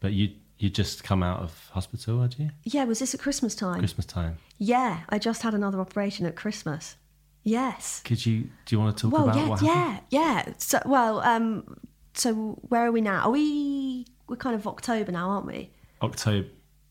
But 0.00 0.12
you 0.12 0.34
you 0.62 0.70
just 0.70 1.02
come 1.04 1.22
out 1.22 1.40
of 1.40 1.68
hospital, 1.72 2.22
had 2.22 2.36
you? 2.38 2.50
Yeah. 2.64 2.84
Was 2.84 3.00
this 3.00 3.14
at 3.14 3.20
Christmas 3.20 3.54
time? 3.54 3.78
Christmas 3.78 4.06
time. 4.06 4.38
Yeah. 4.58 5.00
I 5.08 5.18
just 5.18 5.42
had 5.42 5.54
another 5.54 5.80
operation 5.80 6.24
at 6.26 6.36
Christmas. 6.36 6.96
Yes. 7.44 8.00
Could 8.04 8.24
you 8.24 8.42
do 8.66 8.76
you 8.76 8.78
want 8.80 8.96
to 8.96 9.02
talk 9.02 9.12
Well, 9.12 9.24
about 9.24 9.36
yeah, 9.36 9.48
what 9.48 9.60
happened? 9.60 10.02
yeah, 10.10 10.44
yeah. 10.46 10.52
So, 10.58 10.80
well, 10.86 11.20
um, 11.22 11.76
so 12.14 12.34
where 12.68 12.86
are 12.86 12.92
we 12.92 13.00
now? 13.00 13.22
Are 13.22 13.30
we? 13.30 14.06
We're 14.28 14.36
kind 14.36 14.54
of 14.54 14.66
October 14.66 15.10
now, 15.10 15.30
aren't 15.30 15.46
we? 15.46 15.70
October. 16.00 16.46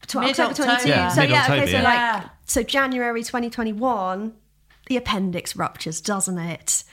Tw- 0.07 0.15
October 0.17 0.25
Mid-October. 0.27 0.65
22. 0.65 0.89
Yeah, 0.89 1.07
so 1.09 1.21
yeah, 1.21 1.43
okay, 1.45 1.65
so 1.67 1.77
yeah. 1.77 2.13
like 2.21 2.29
so 2.45 2.63
January 2.63 3.23
2021, 3.23 4.33
the 4.87 4.97
appendix 4.97 5.55
ruptures, 5.55 6.01
doesn't 6.01 6.37
it? 6.37 6.83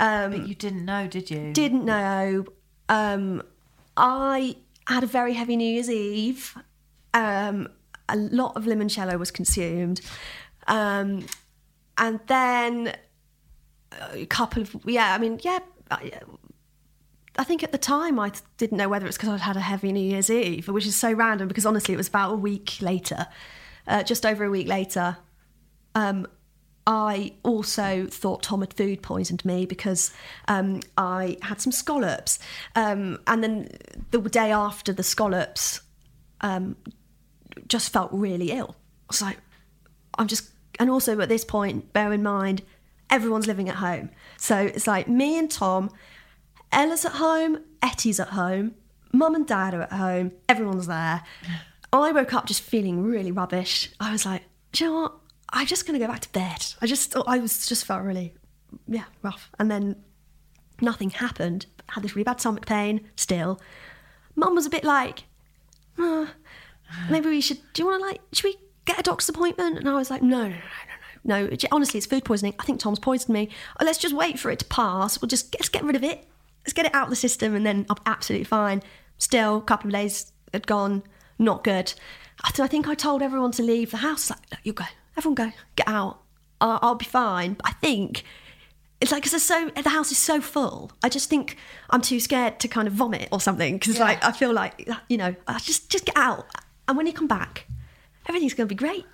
Um, 0.00 0.30
but 0.32 0.48
you 0.48 0.54
didn't 0.54 0.84
know, 0.84 1.06
did 1.06 1.30
you? 1.30 1.52
didn't 1.52 1.84
know. 1.84 2.46
Um, 2.88 3.42
I 3.96 4.56
had 4.92 5.04
a 5.04 5.06
very 5.06 5.34
heavy 5.34 5.56
New 5.56 5.68
Year's 5.68 5.90
Eve. 5.90 6.56
Um, 7.14 7.68
a 8.08 8.16
lot 8.16 8.56
of 8.56 8.64
limoncello 8.64 9.18
was 9.18 9.30
consumed, 9.30 10.00
um, 10.66 11.26
and 11.98 12.20
then 12.26 12.94
a 14.12 14.26
couple 14.26 14.62
of 14.62 14.76
yeah. 14.84 15.14
I 15.14 15.18
mean, 15.18 15.40
yeah. 15.42 15.60
I, 15.90 16.12
I 17.38 17.44
think 17.44 17.62
at 17.62 17.70
the 17.70 17.78
time 17.78 18.18
I 18.18 18.32
didn't 18.56 18.78
know 18.78 18.88
whether 18.88 19.06
it's 19.06 19.16
because 19.16 19.30
I'd 19.30 19.40
had 19.40 19.56
a 19.56 19.60
heavy 19.60 19.92
New 19.92 20.00
Year's 20.00 20.28
Eve, 20.28 20.68
which 20.68 20.86
is 20.86 20.96
so 20.96 21.12
random 21.12 21.46
because 21.46 21.64
honestly 21.64 21.94
it 21.94 21.96
was 21.96 22.08
about 22.08 22.32
a 22.32 22.36
week 22.36 22.78
later, 22.80 23.28
uh, 23.86 24.02
just 24.02 24.26
over 24.26 24.44
a 24.44 24.50
week 24.50 24.66
later. 24.66 25.18
Um, 25.94 26.26
I 26.88 27.34
also 27.42 28.06
thought 28.06 28.42
Tom 28.42 28.60
had 28.60 28.72
food 28.72 29.02
poisoned 29.02 29.44
me 29.44 29.66
because 29.66 30.10
um, 30.48 30.80
I 30.96 31.36
had 31.42 31.60
some 31.60 31.70
scallops. 31.70 32.38
Um, 32.74 33.18
and 33.26 33.44
then 33.44 33.68
the 34.10 34.20
day 34.22 34.50
after 34.50 34.94
the 34.94 35.02
scallops, 35.02 35.82
um, 36.40 36.76
just 37.68 37.92
felt 37.92 38.10
really 38.10 38.52
ill. 38.52 38.74
I 38.74 39.04
was 39.10 39.20
like, 39.20 39.36
I'm 40.18 40.28
just, 40.28 40.50
and 40.80 40.88
also 40.88 41.20
at 41.20 41.28
this 41.28 41.44
point, 41.44 41.92
bear 41.92 42.10
in 42.10 42.22
mind, 42.22 42.62
everyone's 43.10 43.46
living 43.46 43.68
at 43.68 43.76
home. 43.76 44.08
So 44.38 44.56
it's 44.56 44.86
like 44.86 45.08
me 45.08 45.38
and 45.38 45.50
Tom, 45.50 45.90
Ella's 46.72 47.04
at 47.04 47.12
home, 47.12 47.58
Etty's 47.82 48.18
at 48.18 48.28
home, 48.28 48.74
mum 49.12 49.34
and 49.34 49.46
dad 49.46 49.74
are 49.74 49.82
at 49.82 49.92
home, 49.92 50.32
everyone's 50.48 50.86
there. 50.86 51.22
I 51.92 52.12
woke 52.12 52.32
up 52.32 52.46
just 52.46 52.62
feeling 52.62 53.02
really 53.02 53.30
rubbish. 53.30 53.90
I 54.00 54.10
was 54.10 54.24
like, 54.24 54.44
do 54.72 54.84
you 54.84 54.90
know 54.90 55.00
what? 55.02 55.12
I'm 55.50 55.66
just 55.66 55.86
going 55.86 55.98
to 55.98 56.04
go 56.04 56.10
back 56.10 56.20
to 56.20 56.28
bed. 56.30 56.66
I 56.80 56.86
just, 56.86 57.16
I 57.26 57.38
was 57.38 57.66
just 57.66 57.84
felt 57.84 58.02
really, 58.02 58.34
yeah, 58.86 59.04
rough. 59.22 59.50
And 59.58 59.70
then 59.70 59.96
nothing 60.80 61.10
happened. 61.10 61.66
Had 61.88 62.04
this 62.04 62.14
really 62.14 62.24
bad 62.24 62.40
stomach 62.40 62.66
pain 62.66 63.08
still. 63.16 63.60
Mum 64.36 64.54
was 64.54 64.66
a 64.66 64.70
bit 64.70 64.84
like, 64.84 65.24
"Oh, 65.98 66.30
maybe 67.10 67.28
we 67.28 67.40
should, 67.40 67.58
do 67.72 67.82
you 67.82 67.86
want 67.86 68.00
to 68.00 68.06
like, 68.06 68.20
should 68.32 68.44
we 68.44 68.56
get 68.84 69.00
a 69.00 69.02
doctor's 69.02 69.28
appointment? 69.28 69.78
And 69.78 69.88
I 69.88 69.94
was 69.94 70.10
like, 70.10 70.22
no, 70.22 70.42
no, 70.42 70.48
no, 70.48 70.48
no, 70.48 70.54
no. 70.54 71.48
No, 71.48 71.48
honestly, 71.72 71.98
it's 71.98 72.06
food 72.06 72.24
poisoning. 72.24 72.54
I 72.58 72.64
think 72.64 72.80
Tom's 72.80 72.98
poisoned 72.98 73.34
me. 73.34 73.50
Oh, 73.80 73.84
let's 73.84 73.98
just 73.98 74.14
wait 74.14 74.38
for 74.38 74.50
it 74.50 74.60
to 74.60 74.64
pass. 74.66 75.20
We'll 75.20 75.28
just 75.28 75.54
let's 75.58 75.68
get 75.68 75.84
rid 75.84 75.96
of 75.96 76.04
it. 76.04 76.24
Let's 76.64 76.72
get 76.72 76.86
it 76.86 76.94
out 76.94 77.04
of 77.04 77.10
the 77.10 77.16
system, 77.16 77.54
and 77.54 77.66
then 77.66 77.86
I'm 77.90 77.96
absolutely 78.06 78.44
fine. 78.44 78.82
Still, 79.18 79.58
a 79.58 79.62
couple 79.62 79.88
of 79.88 79.94
days 79.94 80.32
had 80.52 80.66
gone, 80.66 81.02
not 81.38 81.64
good. 81.64 81.92
I, 82.44 82.50
think 82.68 82.86
I 82.86 82.94
told 82.94 83.20
everyone 83.20 83.50
to 83.52 83.62
leave 83.62 83.90
the 83.90 83.98
house. 83.98 84.30
Like, 84.30 84.38
"Look, 84.50 84.60
you 84.64 84.72
go, 84.72 84.84
everyone 85.18 85.34
go, 85.34 85.52
get 85.76 85.88
out. 85.88 86.22
I'll, 86.60 86.78
I'll 86.80 86.94
be 86.94 87.04
fine. 87.04 87.54
But 87.54 87.66
I 87.68 87.72
think 87.72 88.24
it's 89.00 89.12
like 89.12 89.24
because 89.24 89.42
so 89.42 89.70
the 89.70 89.90
house 89.90 90.10
is 90.10 90.18
so 90.18 90.40
full. 90.40 90.92
I 91.02 91.08
just 91.08 91.28
think 91.28 91.56
I'm 91.90 92.00
too 92.00 92.20
scared 92.20 92.58
to 92.60 92.68
kind 92.68 92.88
of 92.88 92.94
vomit 92.94 93.28
or 93.30 93.40
something 93.40 93.78
because 93.78 93.98
like 93.98 94.24
I 94.24 94.32
feel 94.32 94.52
like 94.52 94.88
you 95.08 95.16
know 95.16 95.34
I 95.46 95.58
just 95.58 95.90
just 95.90 96.06
get 96.06 96.16
out. 96.16 96.46
And 96.86 96.96
when 96.96 97.06
you 97.06 97.12
come 97.12 97.28
back, 97.28 97.66
everything's 98.26 98.54
going 98.54 98.66
to 98.66 98.74
be 98.74 98.78
great. 98.78 99.04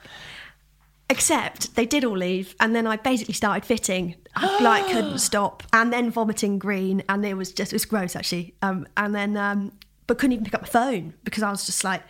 Except 1.10 1.74
they 1.74 1.84
did 1.84 2.02
all 2.04 2.16
leave, 2.16 2.54
and 2.60 2.74
then 2.74 2.86
I 2.86 2.96
basically 2.96 3.34
started 3.34 3.66
fitting. 3.66 4.14
I 4.34 4.58
like 4.62 4.86
couldn't 4.86 5.18
stop, 5.18 5.62
and 5.72 5.92
then 5.92 6.10
vomiting 6.10 6.58
green, 6.58 7.02
and 7.08 7.24
it 7.26 7.34
was 7.34 7.52
just 7.52 7.72
it 7.72 7.76
was 7.76 7.84
gross 7.84 8.16
actually. 8.16 8.54
Um, 8.62 8.86
and 8.96 9.14
then 9.14 9.36
um, 9.36 9.72
but 10.06 10.18
couldn't 10.18 10.32
even 10.32 10.44
pick 10.44 10.54
up 10.54 10.62
my 10.62 10.68
phone 10.68 11.12
because 11.24 11.42
I 11.42 11.50
was 11.50 11.66
just 11.66 11.84
like 11.84 12.02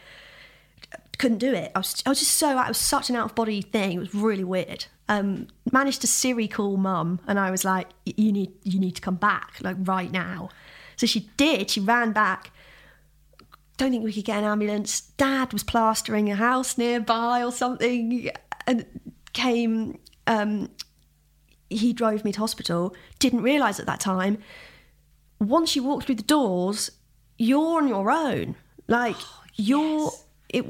couldn't 1.19 1.39
do 1.39 1.53
it. 1.53 1.71
I 1.75 1.79
was, 1.79 2.03
I 2.07 2.09
was 2.09 2.19
just 2.19 2.33
so, 2.33 2.59
it 2.59 2.69
was 2.69 2.79
such 2.79 3.11
an 3.11 3.17
out 3.17 3.27
of 3.27 3.35
body 3.35 3.63
thing. 3.63 3.93
It 3.93 3.99
was 3.99 4.15
really 4.15 4.45
weird. 4.45 4.87
Um, 5.09 5.49
managed 5.71 6.01
to 6.01 6.07
Siri 6.07 6.49
call 6.49 6.77
mum, 6.77 7.21
and 7.27 7.39
I 7.39 7.51
was 7.51 7.65
like, 7.65 7.89
"You 8.05 8.33
need, 8.33 8.53
you 8.63 8.81
need 8.81 8.97
to 8.97 9.03
come 9.03 9.17
back, 9.17 9.59
like 9.61 9.77
right 9.81 10.11
now." 10.11 10.49
So 10.97 11.07
she 11.07 11.29
did. 11.37 11.71
She 11.71 11.81
ran 11.81 12.13
back. 12.13 12.53
Don't 13.77 13.91
think 13.91 14.05
we 14.05 14.13
could 14.13 14.25
get 14.25 14.39
an 14.39 14.45
ambulance. 14.45 15.01
Dad 15.01 15.53
was 15.53 15.63
plastering 15.63 16.31
a 16.31 16.37
house 16.37 16.79
nearby 16.79 17.43
or 17.45 17.53
something, 17.53 18.31
and 18.67 18.87
came. 19.35 19.99
Um, 20.27 20.71
he 21.69 21.93
drove 21.93 22.25
me 22.25 22.33
to 22.33 22.41
hospital. 22.41 22.95
Didn't 23.19 23.43
realise 23.43 23.79
at 23.79 23.87
that 23.87 24.01
time. 24.01 24.39
Once 25.39 25.77
you 25.77 25.83
walk 25.83 26.05
through 26.05 26.15
the 26.15 26.23
doors, 26.23 26.91
you're 27.37 27.77
on 27.77 27.89
your 27.89 28.11
own. 28.11 28.57
Like 28.89 29.17
you're 29.57 30.13
it, 30.55 30.65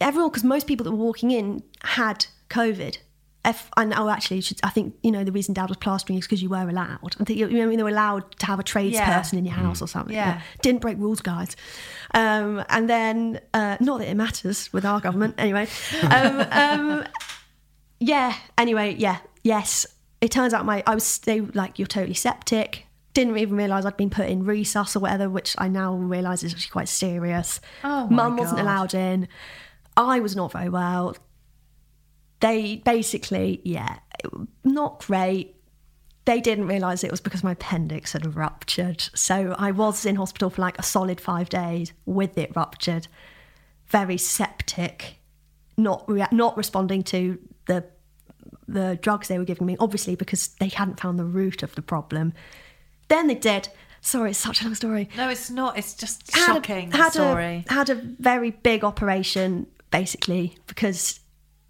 everyone 0.00 0.30
because 0.30 0.44
most 0.44 0.66
people 0.66 0.84
that 0.84 0.90
were 0.90 0.96
walking 0.96 1.30
in 1.30 1.62
had 1.82 2.26
COVID. 2.50 2.98
If, 3.44 3.68
and 3.76 3.92
oh, 3.94 4.08
actually, 4.08 4.40
should, 4.40 4.60
I 4.62 4.70
think 4.70 4.94
you 5.02 5.10
know 5.10 5.24
the 5.24 5.32
reason 5.32 5.52
Dad 5.52 5.68
was 5.68 5.76
plastering 5.78 6.16
is 6.18 6.24
because 6.26 6.42
you 6.42 6.48
were 6.48 6.68
allowed. 6.68 7.16
I 7.20 7.24
think 7.24 7.40
you 7.40 7.48
know 7.48 7.68
they 7.74 7.82
were 7.82 7.88
allowed 7.88 8.38
to 8.38 8.46
have 8.46 8.60
a 8.60 8.62
tradesperson 8.62 9.32
Yeah. 9.32 9.38
in 9.38 9.44
your 9.46 9.54
house 9.54 9.82
or 9.82 9.88
something. 9.88 10.14
Yeah. 10.14 10.40
didn't 10.60 10.80
break 10.80 10.96
rules, 10.98 11.20
guys. 11.20 11.56
Um, 12.14 12.64
and 12.68 12.88
then, 12.88 13.40
uh, 13.52 13.78
not 13.80 13.98
that 13.98 14.08
it 14.08 14.14
matters 14.16 14.72
with 14.72 14.84
our 14.84 15.00
government, 15.00 15.34
anyway. 15.38 15.66
Um, 16.08 16.46
um, 16.52 17.04
yeah. 17.98 18.36
Anyway, 18.56 18.94
yeah. 18.96 19.18
Yes. 19.42 19.86
It 20.20 20.30
turns 20.30 20.54
out 20.54 20.64
my 20.64 20.84
I 20.86 20.94
was 20.94 21.18
they 21.18 21.40
like 21.40 21.80
you're 21.80 21.88
totally 21.88 22.14
septic. 22.14 22.86
Didn't 23.14 23.36
even 23.36 23.56
realise 23.56 23.84
I'd 23.84 23.96
been 23.96 24.10
put 24.10 24.28
in 24.28 24.44
resus 24.44 24.96
or 24.96 25.00
whatever, 25.00 25.28
which 25.28 25.54
I 25.58 25.68
now 25.68 25.94
realise 25.94 26.42
is 26.42 26.54
actually 26.54 26.70
quite 26.70 26.88
serious. 26.88 27.60
Oh 27.84 28.06
Mum 28.08 28.36
wasn't 28.36 28.60
allowed 28.60 28.94
in. 28.94 29.28
I 29.96 30.20
was 30.20 30.34
not 30.34 30.52
very 30.52 30.68
well. 30.68 31.16
They 32.40 32.76
basically, 32.76 33.60
yeah, 33.64 33.98
not 34.64 35.04
great. 35.06 35.56
They 36.24 36.40
didn't 36.40 36.66
realise 36.66 37.04
it 37.04 37.10
was 37.10 37.20
because 37.20 37.44
my 37.44 37.52
appendix 37.52 38.12
had 38.12 38.34
ruptured. 38.34 39.08
So 39.14 39.54
I 39.58 39.72
was 39.72 40.06
in 40.06 40.16
hospital 40.16 40.50
for 40.50 40.62
like 40.62 40.78
a 40.78 40.82
solid 40.82 41.20
five 41.20 41.48
days 41.48 41.92
with 42.06 42.38
it 42.38 42.54
ruptured. 42.56 43.08
Very 43.86 44.16
septic, 44.16 45.16
not 45.76 46.08
rea- 46.08 46.28
not 46.32 46.56
responding 46.56 47.02
to 47.04 47.38
the 47.66 47.84
the 48.68 48.98
drugs 49.02 49.28
they 49.28 49.38
were 49.38 49.44
giving 49.44 49.66
me, 49.66 49.76
obviously 49.78 50.14
because 50.16 50.48
they 50.60 50.68
hadn't 50.68 51.00
found 51.00 51.18
the 51.18 51.24
root 51.24 51.62
of 51.62 51.74
the 51.74 51.82
problem. 51.82 52.32
Then 53.12 53.26
they 53.26 53.34
did. 53.34 53.68
Sorry, 54.00 54.30
it's 54.30 54.38
such 54.38 54.62
a 54.62 54.64
long 54.64 54.74
story. 54.74 55.10
No, 55.18 55.28
it's 55.28 55.50
not. 55.50 55.76
It's 55.76 55.92
just 55.92 56.34
Had 56.34 56.46
shocking 56.46 56.88
the 56.88 56.96
had 56.96 57.12
story. 57.12 57.62
A, 57.68 57.72
had 57.74 57.90
a 57.90 57.94
very 57.94 58.52
big 58.52 58.84
operation 58.84 59.66
basically 59.90 60.56
because 60.66 61.20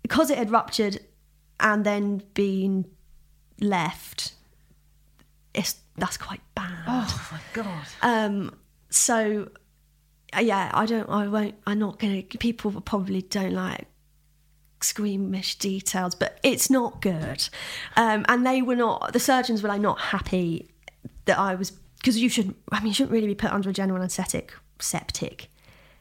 because 0.03 0.31
it 0.31 0.39
had 0.39 0.53
ruptured 0.53 1.01
and 1.59 1.85
then 1.85 2.23
been 2.35 2.85
left. 3.61 4.35
It's 5.53 5.81
that's 5.97 6.17
quite 6.17 6.43
bad. 6.55 6.85
oh 6.87 7.29
my 7.33 7.41
god. 7.55 7.87
Um, 8.03 8.57
so 8.91 9.51
uh, 10.37 10.41
yeah, 10.41 10.71
I 10.73 10.87
don't, 10.87 11.09
I 11.09 11.27
won't, 11.27 11.57
I'm 11.67 11.81
not 11.81 11.99
gonna. 11.99 12.23
People 12.23 12.81
probably 12.83 13.23
don't 13.23 13.53
like 13.53 13.89
squeamish 14.81 15.57
details, 15.57 16.15
but 16.15 16.39
it's 16.45 16.71
not 16.71 17.03
good. 17.03 17.49
Um, 17.97 18.25
and 18.29 18.47
they 18.47 18.63
were 18.63 18.77
not. 18.77 19.13
The 19.13 19.19
surgeons 19.19 19.61
were 19.61 19.69
like 19.69 19.81
not 19.81 19.99
happy 19.99 20.69
that 21.27 21.39
I 21.39 21.55
was 21.55 21.71
because 21.99 22.19
you 22.19 22.29
should. 22.29 22.55
I 22.71 22.79
mean, 22.81 22.89
you 22.89 22.95
shouldn't 22.95 23.13
really 23.13 23.27
be 23.29 23.35
put 23.35 23.53
under 23.53 23.71
a 23.71 23.73
general 23.73 23.99
anaesthetic 24.01 24.53
septic. 24.79 25.49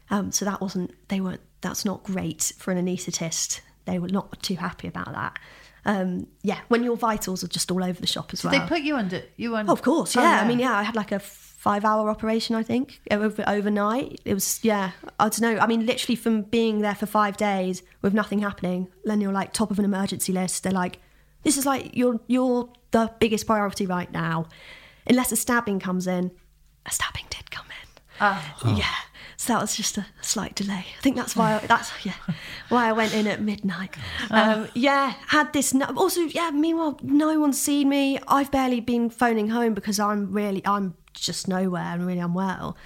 Um, 0.09 0.31
so 0.31 0.45
that 0.45 0.61
wasn't. 0.61 0.93
They 1.09 1.21
weren't. 1.21 1.41
That's 1.61 1.85
not 1.85 2.03
great 2.03 2.53
for 2.57 2.71
an 2.71 2.83
anaesthetist. 2.85 3.61
They 3.85 3.99
were 3.99 4.09
not 4.09 4.41
too 4.41 4.55
happy 4.55 4.87
about 4.87 5.13
that. 5.13 5.37
Um, 5.83 6.27
yeah, 6.43 6.59
when 6.67 6.83
your 6.83 6.95
vitals 6.95 7.43
are 7.43 7.47
just 7.47 7.71
all 7.71 7.83
over 7.83 7.99
the 7.99 8.07
shop 8.07 8.31
as 8.33 8.43
well. 8.43 8.51
They 8.51 8.59
put 8.67 8.81
you 8.81 8.95
under 8.95 9.23
you 9.37 9.55
under. 9.55 9.71
Oh, 9.71 9.73
of 9.73 9.81
course, 9.81 10.15
Oh, 10.15 10.21
yeah. 10.21 10.41
I 10.41 10.47
mean, 10.47 10.59
yeah, 10.59 10.77
I 10.77 10.83
had 10.83 10.95
like 10.95 11.11
a 11.11 11.19
five-hour 11.19 12.09
operation, 12.09 12.55
I 12.55 12.63
think, 12.63 13.01
over, 13.09 13.43
overnight. 13.47 14.19
It 14.25 14.33
was, 14.33 14.59
yeah, 14.63 14.91
I 15.19 15.29
don't 15.29 15.41
know. 15.41 15.57
I 15.59 15.67
mean, 15.67 15.85
literally 15.85 16.15
from 16.15 16.43
being 16.43 16.79
there 16.79 16.95
for 16.95 17.05
five 17.07 17.37
days 17.37 17.81
with 18.01 18.13
nothing 18.13 18.39
happening, 18.39 18.89
then 19.05 19.21
you're 19.21 19.31
like 19.31 19.53
top 19.53 19.71
of 19.71 19.79
an 19.79 19.85
emergency 19.85 20.33
list. 20.33 20.63
They're 20.63 20.71
like, 20.71 20.99
this 21.43 21.57
is 21.57 21.65
like 21.65 21.95
you're 21.95 22.19
you're 22.27 22.69
the 22.91 23.11
biggest 23.19 23.47
priority 23.47 23.87
right 23.87 24.11
now, 24.11 24.47
unless 25.07 25.31
a 25.31 25.35
stabbing 25.35 25.79
comes 25.79 26.07
in. 26.07 26.31
A 26.85 26.91
stabbing 26.91 27.25
did 27.29 27.51
come 27.51 27.65
in. 27.67 28.01
Oh. 28.21 28.75
Yeah. 28.77 28.95
So 29.41 29.53
that 29.53 29.61
was 29.61 29.75
just 29.75 29.97
a 29.97 30.05
slight 30.21 30.53
delay. 30.53 30.85
I 30.97 31.01
think 31.01 31.15
that's 31.15 31.35
why 31.35 31.57
that's 31.65 31.91
yeah 32.05 32.13
why 32.69 32.87
I 32.87 32.91
went 32.91 33.15
in 33.15 33.25
at 33.25 33.41
midnight. 33.41 33.95
Um, 34.29 34.67
yeah, 34.75 35.15
had 35.29 35.51
this. 35.51 35.73
No, 35.73 35.87
also, 35.97 36.21
yeah. 36.21 36.51
Meanwhile, 36.51 36.99
no 37.01 37.39
one's 37.39 37.59
seen 37.59 37.89
me. 37.89 38.19
I've 38.27 38.51
barely 38.51 38.81
been 38.81 39.09
phoning 39.09 39.49
home 39.49 39.73
because 39.73 39.99
I'm 39.99 40.31
really 40.31 40.61
I'm 40.63 40.93
just 41.15 41.47
nowhere 41.47 41.81
and 41.81 42.05
really 42.05 42.19
unwell. 42.19 42.77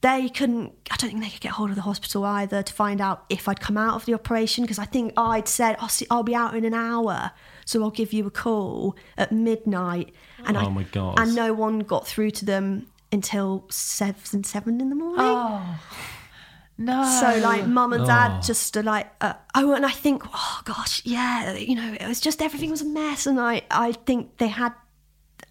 They 0.00 0.28
couldn't. 0.30 0.72
I 0.90 0.96
don't 0.96 1.10
think 1.10 1.22
they 1.22 1.30
could 1.30 1.42
get 1.42 1.52
hold 1.52 1.70
of 1.70 1.76
the 1.76 1.82
hospital 1.82 2.24
either 2.24 2.60
to 2.60 2.72
find 2.72 3.00
out 3.00 3.24
if 3.28 3.46
I'd 3.48 3.60
come 3.60 3.76
out 3.76 3.94
of 3.94 4.04
the 4.06 4.14
operation 4.14 4.64
because 4.64 4.80
I 4.80 4.86
think 4.86 5.12
I'd 5.16 5.46
said 5.46 5.76
I'll 5.78 5.88
see, 5.88 6.08
I'll 6.10 6.24
be 6.24 6.34
out 6.34 6.56
in 6.56 6.64
an 6.64 6.74
hour, 6.74 7.30
so 7.64 7.84
I'll 7.84 7.90
give 7.90 8.12
you 8.12 8.26
a 8.26 8.32
call 8.32 8.96
at 9.16 9.30
midnight. 9.30 10.12
And 10.46 10.56
Oh 10.56 10.60
I, 10.60 10.68
my 10.68 10.82
God. 10.84 11.18
And 11.18 11.34
no 11.34 11.52
one 11.52 11.80
got 11.80 12.06
through 12.06 12.30
to 12.32 12.44
them 12.44 12.86
until 13.12 13.66
seven 13.70 14.44
seven 14.44 14.80
in 14.80 14.90
the 14.90 14.96
morning. 14.96 15.16
Oh 15.20 15.78
no! 16.78 17.04
So 17.20 17.38
like 17.40 17.66
mum 17.66 17.92
and 17.92 18.06
dad 18.06 18.42
just 18.42 18.76
are 18.76 18.82
like, 18.82 19.10
uh, 19.20 19.34
oh, 19.54 19.74
and 19.74 19.84
I 19.84 19.90
think, 19.90 20.22
oh 20.32 20.60
gosh, 20.64 21.02
yeah, 21.04 21.52
you 21.52 21.74
know, 21.74 21.94
it 22.00 22.06
was 22.08 22.20
just 22.20 22.40
everything 22.40 22.70
was 22.70 22.80
a 22.82 22.86
mess, 22.86 23.26
and 23.26 23.38
I 23.38 23.62
I 23.70 23.92
think 23.92 24.38
they 24.38 24.48
had 24.48 24.72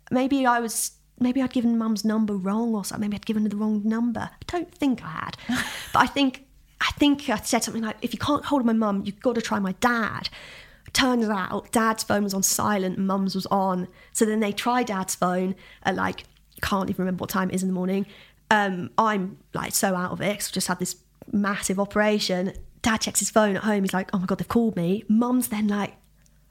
maybe 0.09 0.45
I 0.45 0.59
was 0.59 0.91
maybe 1.19 1.41
I'd 1.41 1.53
given 1.53 1.77
mum's 1.77 2.03
number 2.03 2.35
wrong 2.35 2.73
or 2.73 2.83
something. 2.83 3.09
Maybe 3.09 3.17
I'd 3.17 3.25
given 3.25 3.43
her 3.43 3.49
the 3.49 3.57
wrong 3.57 3.81
number. 3.83 4.21
I 4.21 4.43
don't 4.47 4.73
think 4.73 5.03
I 5.03 5.09
had, 5.09 5.37
but 5.93 5.99
I 5.99 6.07
think 6.07 6.47
I 6.81 6.91
think 6.93 7.29
I 7.29 7.37
said 7.37 7.63
something 7.63 7.83
like, 7.83 7.97
if 8.01 8.13
you 8.13 8.19
can't 8.19 8.45
hold 8.45 8.65
my 8.65 8.73
mum, 8.73 9.03
you've 9.05 9.19
got 9.19 9.35
to 9.35 9.41
try 9.41 9.59
my 9.59 9.73
dad. 9.73 10.29
Turns 10.93 11.27
out 11.29 11.71
dad's 11.71 12.03
phone 12.03 12.23
was 12.23 12.33
on 12.33 12.43
silent 12.43 12.97
mum's 12.97 13.35
was 13.35 13.45
on. 13.47 13.87
So 14.11 14.25
then 14.25 14.39
they 14.39 14.51
try 14.51 14.83
dad's 14.83 15.15
phone 15.15 15.55
at 15.83 15.95
like, 15.95 16.23
can't 16.61 16.89
even 16.89 17.03
remember 17.03 17.21
what 17.21 17.29
time 17.29 17.49
it 17.49 17.55
is 17.55 17.63
in 17.63 17.69
the 17.69 17.73
morning. 17.73 18.05
Um, 18.51 18.89
I'm 18.97 19.37
like 19.53 19.73
so 19.73 19.95
out 19.95 20.11
of 20.11 20.21
it 20.21 20.37
'cause 20.39 20.47
I've 20.47 20.53
just 20.53 20.67
had 20.67 20.79
this 20.79 20.95
massive 21.31 21.79
operation. 21.79 22.53
Dad 22.81 22.97
checks 23.01 23.19
his 23.19 23.29
phone 23.29 23.55
at 23.55 23.63
home. 23.63 23.83
He's 23.83 23.93
like, 23.93 24.09
oh 24.13 24.19
my 24.19 24.25
God, 24.25 24.39
they've 24.39 24.47
called 24.47 24.75
me. 24.75 25.03
Mum's 25.07 25.49
then 25.49 25.67
like, 25.67 25.95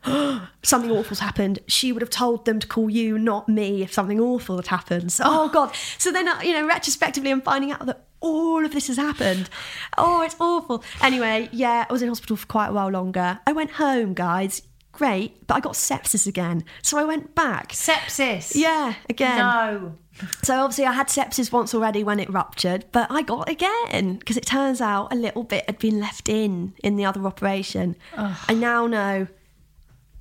something 0.62 0.90
awful's 0.90 1.18
happened. 1.18 1.58
She 1.66 1.92
would 1.92 2.02
have 2.02 2.10
told 2.10 2.44
them 2.44 2.60
to 2.60 2.66
call 2.66 2.88
you, 2.88 3.18
not 3.18 3.48
me, 3.48 3.82
if 3.82 3.92
something 3.92 4.20
awful 4.20 4.56
had 4.56 4.68
happened. 4.68 5.10
So, 5.12 5.24
oh 5.26 5.48
God. 5.48 5.74
So 5.98 6.12
then, 6.12 6.28
uh, 6.28 6.40
you 6.42 6.52
know, 6.52 6.66
retrospectively, 6.66 7.30
I'm 7.30 7.42
finding 7.42 7.72
out 7.72 7.84
that 7.86 8.07
all 8.20 8.64
of 8.64 8.72
this 8.72 8.88
has 8.88 8.96
happened. 8.96 9.48
Oh, 9.96 10.22
it's 10.22 10.36
awful. 10.40 10.82
Anyway, 11.02 11.48
yeah, 11.52 11.86
I 11.88 11.92
was 11.92 12.02
in 12.02 12.08
hospital 12.08 12.36
for 12.36 12.46
quite 12.46 12.68
a 12.68 12.72
while 12.72 12.88
longer. 12.90 13.40
I 13.46 13.52
went 13.52 13.72
home, 13.72 14.14
guys. 14.14 14.62
Great. 14.92 15.46
But 15.46 15.54
I 15.54 15.60
got 15.60 15.74
sepsis 15.74 16.26
again. 16.26 16.64
So 16.82 16.98
I 16.98 17.04
went 17.04 17.34
back. 17.34 17.70
sepsis. 17.70 18.54
Yeah, 18.56 18.94
again. 19.08 19.38
No. 19.38 19.94
So 20.42 20.60
obviously 20.60 20.84
I 20.84 20.92
had 20.92 21.06
sepsis 21.06 21.52
once 21.52 21.72
already 21.74 22.02
when 22.02 22.18
it 22.18 22.28
ruptured, 22.28 22.86
but 22.90 23.06
I 23.10 23.22
got 23.22 23.48
it 23.48 23.52
again 23.52 24.16
because 24.16 24.36
it 24.36 24.44
turns 24.44 24.80
out 24.80 25.12
a 25.12 25.16
little 25.16 25.44
bit 25.44 25.64
had 25.66 25.78
been 25.78 26.00
left 26.00 26.28
in 26.28 26.74
in 26.82 26.96
the 26.96 27.04
other 27.04 27.24
operation. 27.24 27.94
I 28.16 28.54
now 28.54 28.88
know 28.88 29.28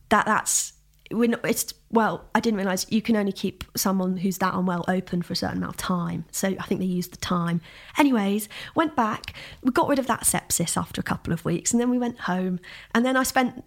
that 0.10 0.28
that's 0.28 0.74
we're 1.12 1.30
not, 1.30 1.44
it's 1.44 1.74
well 1.90 2.26
I 2.36 2.40
didn't 2.40 2.58
realise 2.58 2.86
you 2.90 3.02
can 3.02 3.16
only 3.16 3.32
keep 3.32 3.64
someone 3.76 4.18
who's 4.18 4.38
that 4.40 4.54
unwell 4.54 4.84
open 4.88 5.22
for 5.22 5.34
a 5.34 5.36
certain 5.36 5.58
amount 5.58 5.76
of 5.76 5.78
time. 5.78 6.26
So 6.32 6.50
I 6.60 6.64
think 6.64 6.80
they 6.80 6.88
used 6.88 7.14
the 7.14 7.18
time. 7.18 7.62
Anyways, 7.98 8.50
went 8.76 8.96
back. 8.96 9.34
We 9.62 9.72
got 9.72 9.88
rid 9.88 10.00
of 10.00 10.08
that 10.08 10.24
sepsis 10.24 10.78
after 10.78 11.00
a 11.00 11.04
couple 11.04 11.34
of 11.34 11.46
weeks, 11.46 11.72
and 11.72 11.82
then 11.82 11.90
we 11.90 11.98
went 11.98 12.22
home, 12.22 12.60
and 12.94 13.06
then 13.06 13.16
I 13.16 13.24
spent 13.24 13.64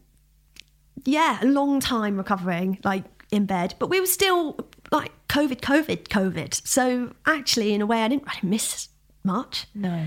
yeah, 1.04 1.38
a 1.42 1.46
long 1.46 1.80
time 1.80 2.16
recovering, 2.16 2.78
like 2.84 3.04
in 3.30 3.46
bed, 3.46 3.74
but 3.78 3.88
we 3.88 4.00
were 4.00 4.06
still 4.06 4.58
like 4.90 5.12
COVID, 5.28 5.60
COVID, 5.60 6.08
COVID. 6.08 6.66
So 6.66 7.14
actually, 7.26 7.72
in 7.72 7.80
a 7.80 7.86
way, 7.86 8.02
I 8.02 8.08
didn't, 8.08 8.24
I 8.26 8.34
didn't 8.34 8.50
miss 8.50 8.88
much. 9.24 9.66
No. 9.74 10.06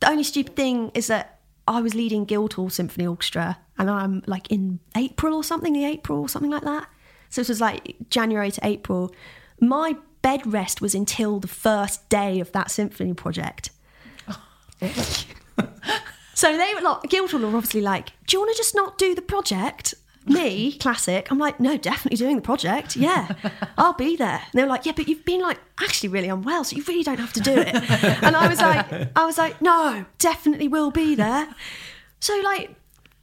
The 0.00 0.10
only 0.10 0.24
stupid 0.24 0.56
thing 0.56 0.90
is 0.94 1.06
that 1.06 1.40
I 1.68 1.80
was 1.80 1.94
leading 1.94 2.24
Guildhall 2.24 2.70
Symphony 2.70 3.06
Orchestra, 3.06 3.58
and 3.78 3.90
I'm 3.90 4.22
like 4.26 4.50
in 4.50 4.80
April 4.96 5.34
or 5.34 5.44
something, 5.44 5.72
the 5.72 5.84
April 5.84 6.20
or 6.20 6.28
something 6.28 6.50
like 6.50 6.62
that. 6.64 6.88
So 7.30 7.40
this 7.40 7.48
was 7.48 7.60
like 7.60 7.96
January 8.10 8.50
to 8.50 8.66
April. 8.66 9.12
My 9.60 9.96
bed 10.20 10.46
rest 10.46 10.80
was 10.80 10.94
until 10.94 11.40
the 11.40 11.48
first 11.48 12.08
day 12.08 12.40
of 12.40 12.52
that 12.52 12.70
symphony 12.70 13.14
project. 13.14 13.70
So 16.34 16.56
they 16.56 16.74
were 16.74 16.80
like, 16.80 17.02
Guildhall 17.08 17.40
were 17.40 17.56
obviously 17.56 17.82
like, 17.82 18.12
do 18.26 18.36
you 18.36 18.40
want 18.40 18.52
to 18.52 18.56
just 18.56 18.74
not 18.74 18.98
do 18.98 19.14
the 19.14 19.22
project? 19.22 19.94
Me, 20.26 20.72
classic. 20.72 21.30
I'm 21.30 21.38
like, 21.38 21.60
no, 21.60 21.76
definitely 21.76 22.16
doing 22.16 22.36
the 22.36 22.42
project. 22.42 22.96
Yeah, 22.96 23.28
I'll 23.76 23.92
be 23.92 24.16
there. 24.16 24.40
And 24.40 24.52
they 24.52 24.62
were 24.62 24.68
like, 24.68 24.86
yeah, 24.86 24.92
but 24.94 25.08
you've 25.08 25.24
been 25.24 25.40
like 25.40 25.58
actually 25.80 26.08
really 26.08 26.28
unwell, 26.28 26.64
so 26.64 26.76
you 26.76 26.84
really 26.88 27.02
don't 27.02 27.18
have 27.18 27.32
to 27.34 27.40
do 27.40 27.52
it. 27.52 27.74
And 28.22 28.34
I 28.34 28.48
was 28.48 28.60
like, 28.60 29.16
I 29.16 29.24
was 29.24 29.36
like, 29.36 29.60
no, 29.60 30.04
definitely 30.18 30.68
will 30.68 30.90
be 30.90 31.14
there. 31.14 31.48
So 32.20 32.40
like, 32.40 32.74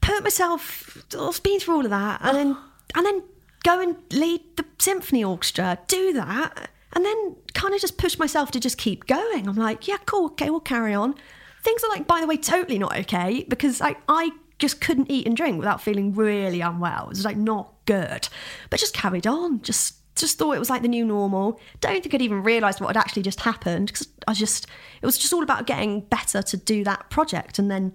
put 0.09 0.23
myself, 0.23 0.97
I've 1.17 1.43
been 1.43 1.59
through 1.59 1.75
all 1.75 1.85
of 1.85 1.91
that, 1.91 2.21
and 2.23 2.35
then 2.35 2.57
and 2.95 3.05
then 3.05 3.23
go 3.63 3.79
and 3.79 3.95
lead 4.11 4.41
the 4.57 4.65
symphony 4.79 5.23
orchestra, 5.23 5.77
do 5.87 6.13
that, 6.13 6.69
and 6.93 7.05
then 7.05 7.35
kind 7.53 7.73
of 7.73 7.81
just 7.81 7.97
push 7.97 8.17
myself 8.17 8.51
to 8.51 8.59
just 8.59 8.77
keep 8.77 9.05
going. 9.05 9.47
I'm 9.47 9.55
like, 9.55 9.87
yeah, 9.87 9.97
cool, 10.05 10.27
okay, 10.27 10.49
we'll 10.49 10.59
carry 10.59 10.93
on. 10.93 11.15
Things 11.63 11.83
are 11.83 11.89
like, 11.89 12.07
by 12.07 12.21
the 12.21 12.27
way, 12.27 12.37
totally 12.37 12.79
not 12.79 12.97
okay 12.99 13.45
because 13.47 13.81
like 13.81 13.97
I 14.07 14.31
just 14.59 14.81
couldn't 14.81 15.11
eat 15.11 15.27
and 15.27 15.35
drink 15.35 15.57
without 15.57 15.81
feeling 15.81 16.15
really 16.15 16.61
unwell. 16.61 17.03
It 17.03 17.09
was 17.09 17.25
like 17.25 17.37
not 17.37 17.73
good, 17.85 18.27
but 18.69 18.79
just 18.79 18.93
carried 18.93 19.27
on. 19.27 19.61
Just 19.61 19.95
just 20.15 20.37
thought 20.37 20.53
it 20.53 20.59
was 20.59 20.69
like 20.69 20.81
the 20.81 20.87
new 20.87 21.05
normal. 21.05 21.59
Don't 21.79 22.01
think 22.01 22.13
I'd 22.13 22.21
even 22.21 22.43
realised 22.43 22.81
what 22.81 22.95
had 22.95 22.97
actually 22.97 23.23
just 23.23 23.41
happened 23.41 23.87
because 23.87 24.07
I 24.27 24.33
just 24.33 24.67
it 25.01 25.05
was 25.05 25.17
just 25.17 25.33
all 25.33 25.43
about 25.43 25.67
getting 25.67 26.01
better 26.01 26.41
to 26.41 26.57
do 26.57 26.83
that 26.85 27.09
project 27.09 27.59
and 27.59 27.69
then 27.69 27.93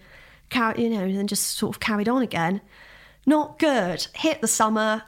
carry 0.50 0.82
you 0.82 0.90
know 0.90 1.02
and 1.04 1.16
then 1.16 1.26
just 1.26 1.58
sort 1.58 1.74
of 1.74 1.80
carried 1.80 2.08
on 2.08 2.22
again. 2.22 2.60
Not 3.26 3.58
good. 3.58 4.06
Hit 4.14 4.40
the 4.40 4.48
summer. 4.48 5.02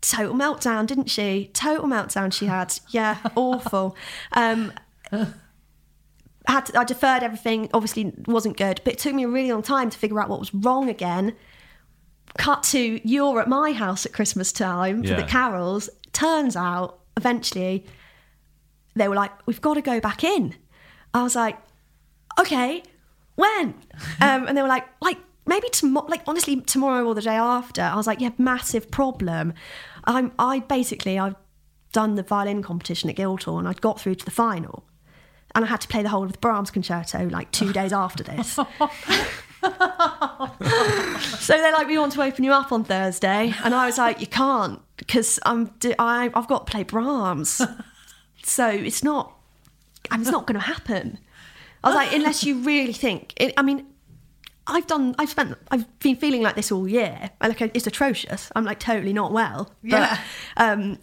Total 0.00 0.34
meltdown, 0.34 0.86
didn't 0.86 1.10
she? 1.10 1.50
Total 1.52 1.86
meltdown 1.86 2.32
she 2.32 2.46
had. 2.46 2.78
Yeah, 2.88 3.18
awful. 3.36 3.96
Um, 4.32 4.72
had 6.46 6.66
to, 6.66 6.78
I 6.78 6.84
deferred 6.84 7.22
everything. 7.22 7.70
Obviously, 7.72 8.12
wasn't 8.26 8.56
good, 8.56 8.80
but 8.84 8.94
it 8.94 8.98
took 8.98 9.14
me 9.14 9.24
a 9.24 9.28
really 9.28 9.52
long 9.52 9.62
time 9.62 9.90
to 9.90 9.98
figure 9.98 10.20
out 10.20 10.28
what 10.28 10.40
was 10.40 10.54
wrong 10.54 10.88
again. 10.88 11.36
Cut 12.38 12.62
to 12.64 13.00
you're 13.08 13.40
at 13.40 13.48
my 13.48 13.72
house 13.72 14.06
at 14.06 14.12
Christmas 14.12 14.52
time 14.52 15.02
for 15.02 15.14
the 15.14 15.24
carols. 15.24 15.90
Turns 16.12 16.56
out, 16.56 17.00
eventually, 17.16 17.86
they 18.94 19.08
were 19.08 19.16
like, 19.16 19.32
"We've 19.46 19.60
got 19.60 19.74
to 19.74 19.82
go 19.82 20.00
back 20.00 20.24
in." 20.24 20.54
I 21.12 21.22
was 21.22 21.34
like, 21.34 21.58
"Okay, 22.38 22.82
when?" 23.40 23.74
um, 24.20 24.46
and 24.46 24.56
they 24.56 24.62
were 24.62 24.68
like, 24.68 24.86
"Like 25.00 25.18
maybe 25.46 25.68
tomorrow. 25.70 26.06
Like 26.06 26.22
honestly, 26.26 26.60
tomorrow 26.60 27.04
or 27.04 27.14
the 27.14 27.22
day 27.22 27.36
after." 27.36 27.82
I 27.82 27.96
was 27.96 28.06
like, 28.06 28.20
"Yeah, 28.20 28.30
massive 28.38 28.90
problem." 28.90 29.54
I'm 30.04 30.32
I 30.38 30.60
basically 30.60 31.18
I've 31.18 31.36
done 31.92 32.14
the 32.14 32.22
violin 32.22 32.62
competition 32.62 33.10
at 33.10 33.16
Guildhall 33.16 33.58
and 33.58 33.66
I'd 33.66 33.80
got 33.80 34.00
through 34.00 34.14
to 34.14 34.24
the 34.24 34.30
final 34.30 34.84
and 35.54 35.64
I 35.64 35.68
had 35.68 35.80
to 35.80 35.88
play 35.88 36.02
the 36.02 36.08
whole 36.08 36.24
of 36.24 36.32
the 36.32 36.38
Brahms 36.38 36.70
concerto 36.70 37.28
like 37.28 37.50
two 37.50 37.72
days 37.80 37.92
after 37.92 38.22
this. 38.22 38.52
so 38.52 38.66
they're 41.48 41.72
like, 41.72 41.86
"We 41.86 41.98
want 41.98 42.12
to 42.12 42.22
open 42.22 42.44
you 42.44 42.52
up 42.52 42.72
on 42.72 42.84
Thursday," 42.84 43.54
and 43.62 43.74
I 43.74 43.86
was 43.86 43.98
like, 43.98 44.20
"You 44.20 44.26
can't 44.26 44.80
because 44.96 45.38
I'm 45.44 45.70
I, 45.98 46.30
I've 46.34 46.48
got 46.48 46.66
to 46.66 46.70
play 46.70 46.82
Brahms, 46.84 47.60
so 48.42 48.68
it's 48.68 49.02
not 49.02 49.34
and 50.10 50.22
it's 50.22 50.30
not 50.30 50.46
going 50.46 50.58
to 50.58 50.66
happen." 50.66 51.18
I 51.82 51.88
was 51.88 51.94
like, 51.96 52.12
"Unless 52.12 52.44
you 52.44 52.62
really 52.62 52.92
think," 52.92 53.34
it, 53.36 53.54
I 53.56 53.62
mean. 53.62 53.86
I've 54.66 54.86
done. 54.86 55.16
I've 55.18 55.30
spent. 55.30 55.56
I've 55.72 55.98
been 55.98 56.14
feeling 56.14 56.42
like 56.42 56.54
this 56.54 56.70
all 56.70 56.86
year. 56.86 57.30
I 57.40 57.48
Like 57.48 57.60
it's 57.60 57.88
atrocious. 57.88 58.52
I'm 58.54 58.64
like 58.64 58.78
totally 58.78 59.12
not 59.12 59.32
well. 59.32 59.72
But, 59.82 59.90
Yeah. 59.90 60.18
Um, 60.58 60.98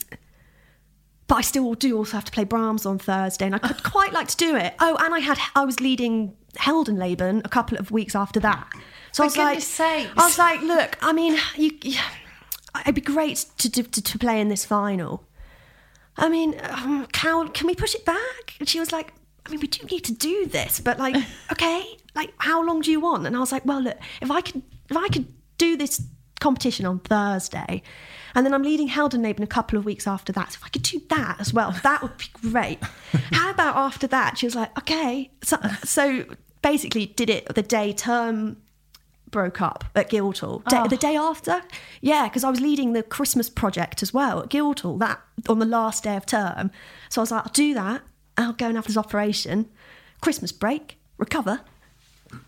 but 1.28 1.36
I 1.36 1.42
still 1.42 1.74
do 1.74 1.98
also 1.98 2.14
have 2.14 2.26
to 2.26 2.32
play 2.32 2.46
Brahms 2.46 2.86
on 2.86 2.98
Thursday, 2.98 3.46
and 3.46 3.56
I 3.56 3.58
could 3.58 3.84
quite 3.92 4.14
like 4.14 4.30
to 4.30 4.38
do 4.38 4.56
it. 4.56 4.74
Oh, 4.80 4.96
and 5.02 5.14
I 5.14 5.20
had 5.20 5.38
I 5.56 5.66
was 5.66 5.80
leading 5.82 6.34
Heldenleben 6.58 7.42
a 7.46 7.50
couple 7.50 7.78
of 7.78 7.92
weeks 7.92 8.16
after 8.16 8.40
that, 8.40 8.68
So 9.12 9.24
I 9.24 9.26
was 9.26 9.38
like, 9.38 9.62
sakes. 9.62 10.12
I 10.16 10.26
was 10.26 10.38
like, 10.38 10.62
look, 10.62 10.98
I 11.02 11.12
mean, 11.14 11.38
you, 11.56 11.72
you, 11.84 12.00
it'd 12.82 12.96
be 12.96 13.02
great 13.02 13.46
to, 13.58 13.70
to 13.70 13.84
to 13.84 14.20
play 14.20 14.40
in 14.40 14.48
this 14.48 14.66
final. 14.66 15.24
I 16.16 16.30
mean, 16.30 16.60
um, 16.64 17.08
can 17.12 17.50
can 17.50 17.68
we 17.68 17.76
push 17.76 17.94
it 17.94 18.06
back? 18.06 18.56
And 18.60 18.68
she 18.70 18.80
was 18.80 18.92
like, 18.92 19.14
I 19.48 19.50
mean, 19.50 19.60
we 19.62 19.68
do 19.68 19.86
need 19.88 20.04
to 20.06 20.14
do 20.14 20.46
this, 20.46 20.80
but 20.80 21.00
like, 21.00 21.16
okay, 21.52 21.98
like, 22.16 22.34
how 22.38 22.64
long 22.64 22.82
do 22.82 22.92
you 22.92 23.00
want? 23.00 23.26
And 23.26 23.36
I 23.36 23.40
was 23.40 23.52
like, 23.52 23.66
well, 23.66 23.82
look, 23.82 23.98
if 24.22 24.30
I 24.30 24.42
could, 24.42 24.62
if 24.90 24.98
I 24.98 25.08
could 25.08 25.28
do 25.58 25.78
this 25.78 26.02
competition 26.40 26.86
on 26.86 27.00
Thursday, 27.00 27.82
and 28.36 28.46
then 28.46 28.54
I'm 28.54 28.64
leading 28.64 28.90
Heldenleben 28.90 29.42
a 29.42 29.48
couple 29.48 29.80
of 29.80 29.86
weeks 29.86 30.06
after 30.06 30.34
that, 30.34 30.52
so 30.52 30.58
if 30.62 30.66
I 30.66 30.70
could 30.70 30.84
do 30.84 31.02
that 31.10 31.40
as 31.40 31.54
well, 31.54 31.72
that 31.84 32.02
would 32.02 32.18
be 32.18 32.26
great. 32.34 32.80
how 33.32 33.52
about 33.52 33.76
after 33.78 34.06
that? 34.08 34.38
She 34.38 34.46
was 34.46 34.56
like, 34.56 34.78
okay, 34.78 35.32
so 35.44 35.58
so 35.84 36.26
basically 36.62 37.06
did 37.06 37.30
it 37.30 37.54
the 37.56 37.62
day 37.62 37.94
term 37.94 38.58
broke 39.32 39.62
up 39.62 39.86
at 39.96 40.10
Guildhall. 40.10 40.60
Day, 40.70 40.78
oh. 40.80 40.88
The 40.88 40.98
day 40.98 41.16
after? 41.16 41.62
Yeah, 42.02 42.28
because 42.28 42.44
I 42.44 42.50
was 42.50 42.62
leading 42.62 42.94
the 42.94 43.04
Christmas 43.04 43.50
project 43.50 44.02
as 44.02 44.14
well 44.14 44.42
at 44.42 44.50
Guildhall 44.50 44.98
that 44.98 45.22
on 45.50 45.60
the 45.60 45.66
last 45.66 46.04
day 46.04 46.16
of 46.16 46.26
term. 46.26 46.72
So 47.10 47.22
I 47.22 47.24
was 47.24 47.32
like, 47.32 47.46
I'll 47.46 47.54
do 47.54 47.74
that. 47.74 48.02
I'll 48.38 48.54
go 48.54 48.68
and 48.68 48.76
have 48.76 48.86
this 48.88 48.98
operation. 48.98 49.70
Christmas 50.22 50.52
break, 50.52 50.98
recover, 51.18 51.62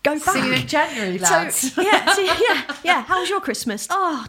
go 0.02 0.18
back. 0.18 0.34
See 0.34 0.46
you 0.46 0.52
in 0.54 0.66
January, 0.66 1.18
lads. 1.18 1.72
So, 1.72 1.82
yeah, 1.82 2.12
so, 2.12 2.20
yeah, 2.22 2.76
yeah. 2.84 3.02
How 3.06 3.20
was 3.20 3.28
your 3.30 3.40
Christmas? 3.40 3.86
Oh, 3.90 4.26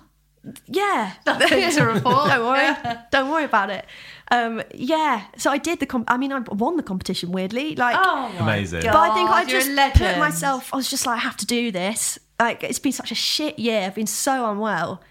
yeah. 0.67 1.13
Nothing 1.25 1.71
to 1.71 1.83
report. 1.85 2.27
Don't 2.29 2.45
worry. 2.45 2.75
Don't 3.11 3.29
worry 3.31 3.43
about 3.45 3.69
it. 3.69 3.85
Um, 4.31 4.61
yeah. 4.73 5.25
So 5.38 5.51
I 5.51 5.57
did 5.57 5.79
the. 5.79 5.85
Comp- 5.85 6.09
I 6.09 6.17
mean, 6.17 6.31
I 6.31 6.39
won 6.39 6.77
the 6.77 6.83
competition. 6.83 7.31
Weirdly, 7.31 7.75
like. 7.75 7.95
Oh, 7.99 8.33
Amazing. 8.39 8.81
God, 8.83 8.93
But 8.93 9.11
I 9.11 9.13
think 9.15 9.29
I 9.29 9.45
just 9.45 9.69
legend. 9.69 9.99
put 10.15 10.17
myself. 10.19 10.73
I 10.73 10.77
was 10.77 10.89
just 10.89 11.05
like, 11.05 11.17
I 11.17 11.19
have 11.21 11.38
to 11.38 11.45
do 11.45 11.71
this. 11.71 12.17
Like 12.39 12.63
it's 12.63 12.79
been 12.79 12.91
such 12.91 13.11
a 13.11 13.15
shit 13.15 13.59
year. 13.59 13.81
I've 13.81 13.93
been 13.95 14.07
so 14.07 14.49
unwell. 14.49 15.01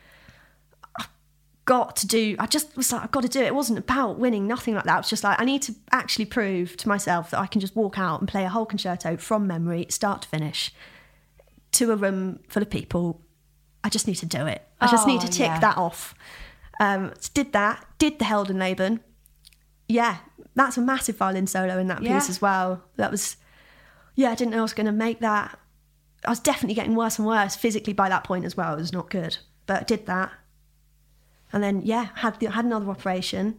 Got 1.71 1.95
to 1.97 2.07
do. 2.09 2.35
I 2.41 2.47
just 2.47 2.77
was 2.77 2.91
like, 2.93 3.03
I've 3.05 3.11
got 3.13 3.23
to 3.23 3.29
do 3.29 3.41
it. 3.41 3.47
It 3.47 3.55
wasn't 3.55 3.79
about 3.79 4.19
winning. 4.19 4.49
Nothing 4.49 4.75
like 4.75 4.85
that. 4.85 4.95
It 4.97 4.99
was 4.99 5.09
just 5.11 5.23
like 5.23 5.41
I 5.41 5.45
need 5.45 5.63
to 5.63 5.75
actually 5.93 6.25
prove 6.25 6.77
to 6.79 6.89
myself 6.89 7.31
that 7.31 7.39
I 7.39 7.47
can 7.47 7.61
just 7.61 7.77
walk 7.77 7.97
out 7.97 8.19
and 8.21 8.29
play 8.29 8.45
a 8.45 8.49
whole 8.49 8.67
concerto 8.67 9.17
from 9.17 9.47
memory, 9.47 9.87
start 9.89 10.23
to 10.23 10.29
finish, 10.29 10.73
to 11.73 11.93
a 11.93 11.97
room 11.97 12.41
full 12.49 12.63
of 12.63 12.71
people. 12.71 13.23
I 13.85 13.89
just 13.89 14.09
need 14.09 14.17
to 14.17 14.27
do 14.27 14.47
it. 14.47 14.67
I 14.81 14.89
just 14.91 15.07
need 15.07 15.19
Oh, 15.23 15.27
to 15.27 15.29
tick 15.29 15.47
yeah. 15.47 15.61
that 15.61 15.77
off. 15.79 16.15
Um, 16.81 17.13
did 17.35 17.53
that. 17.53 17.87
Did 17.99 18.19
the 18.19 18.25
Heldenleben. 18.25 19.01
Yeah, 19.87 20.17
that's 20.57 20.77
a 20.77 20.81
massive 20.81 21.17
violin 21.19 21.47
solo 21.47 21.79
in 21.79 21.87
that 21.87 22.03
Yeah. 22.03 22.19
piece 22.19 22.29
as 22.29 22.43
well. 22.43 22.83
That 22.97 23.11
was 23.13 23.37
yeah, 24.17 24.31
I 24.31 24.35
didn't 24.35 24.51
know 24.51 24.59
I 24.59 24.63
was 24.63 24.75
going 24.75 24.87
to 24.87 24.93
make 24.93 25.21
that. 25.21 25.57
I 26.27 26.31
was 26.31 26.41
definitely 26.41 26.75
getting 26.75 26.95
worse 26.97 27.19
and 27.19 27.27
worse 27.29 27.55
physically 27.55 27.93
by 27.93 28.09
that 28.09 28.25
point 28.25 28.45
as 28.45 28.57
well. 28.57 28.75
It 28.75 28.81
was 28.81 28.93
not 28.93 29.09
good, 29.09 29.39
but 29.67 29.81
I 29.83 29.85
did 29.85 30.07
that, 30.07 30.31
and 31.53 31.63
then 31.63 31.83
yeah, 31.83 32.09
had 32.17 32.39
the, 32.41 32.51
had 32.51 32.65
another 32.65 32.89
operation. 32.91 33.59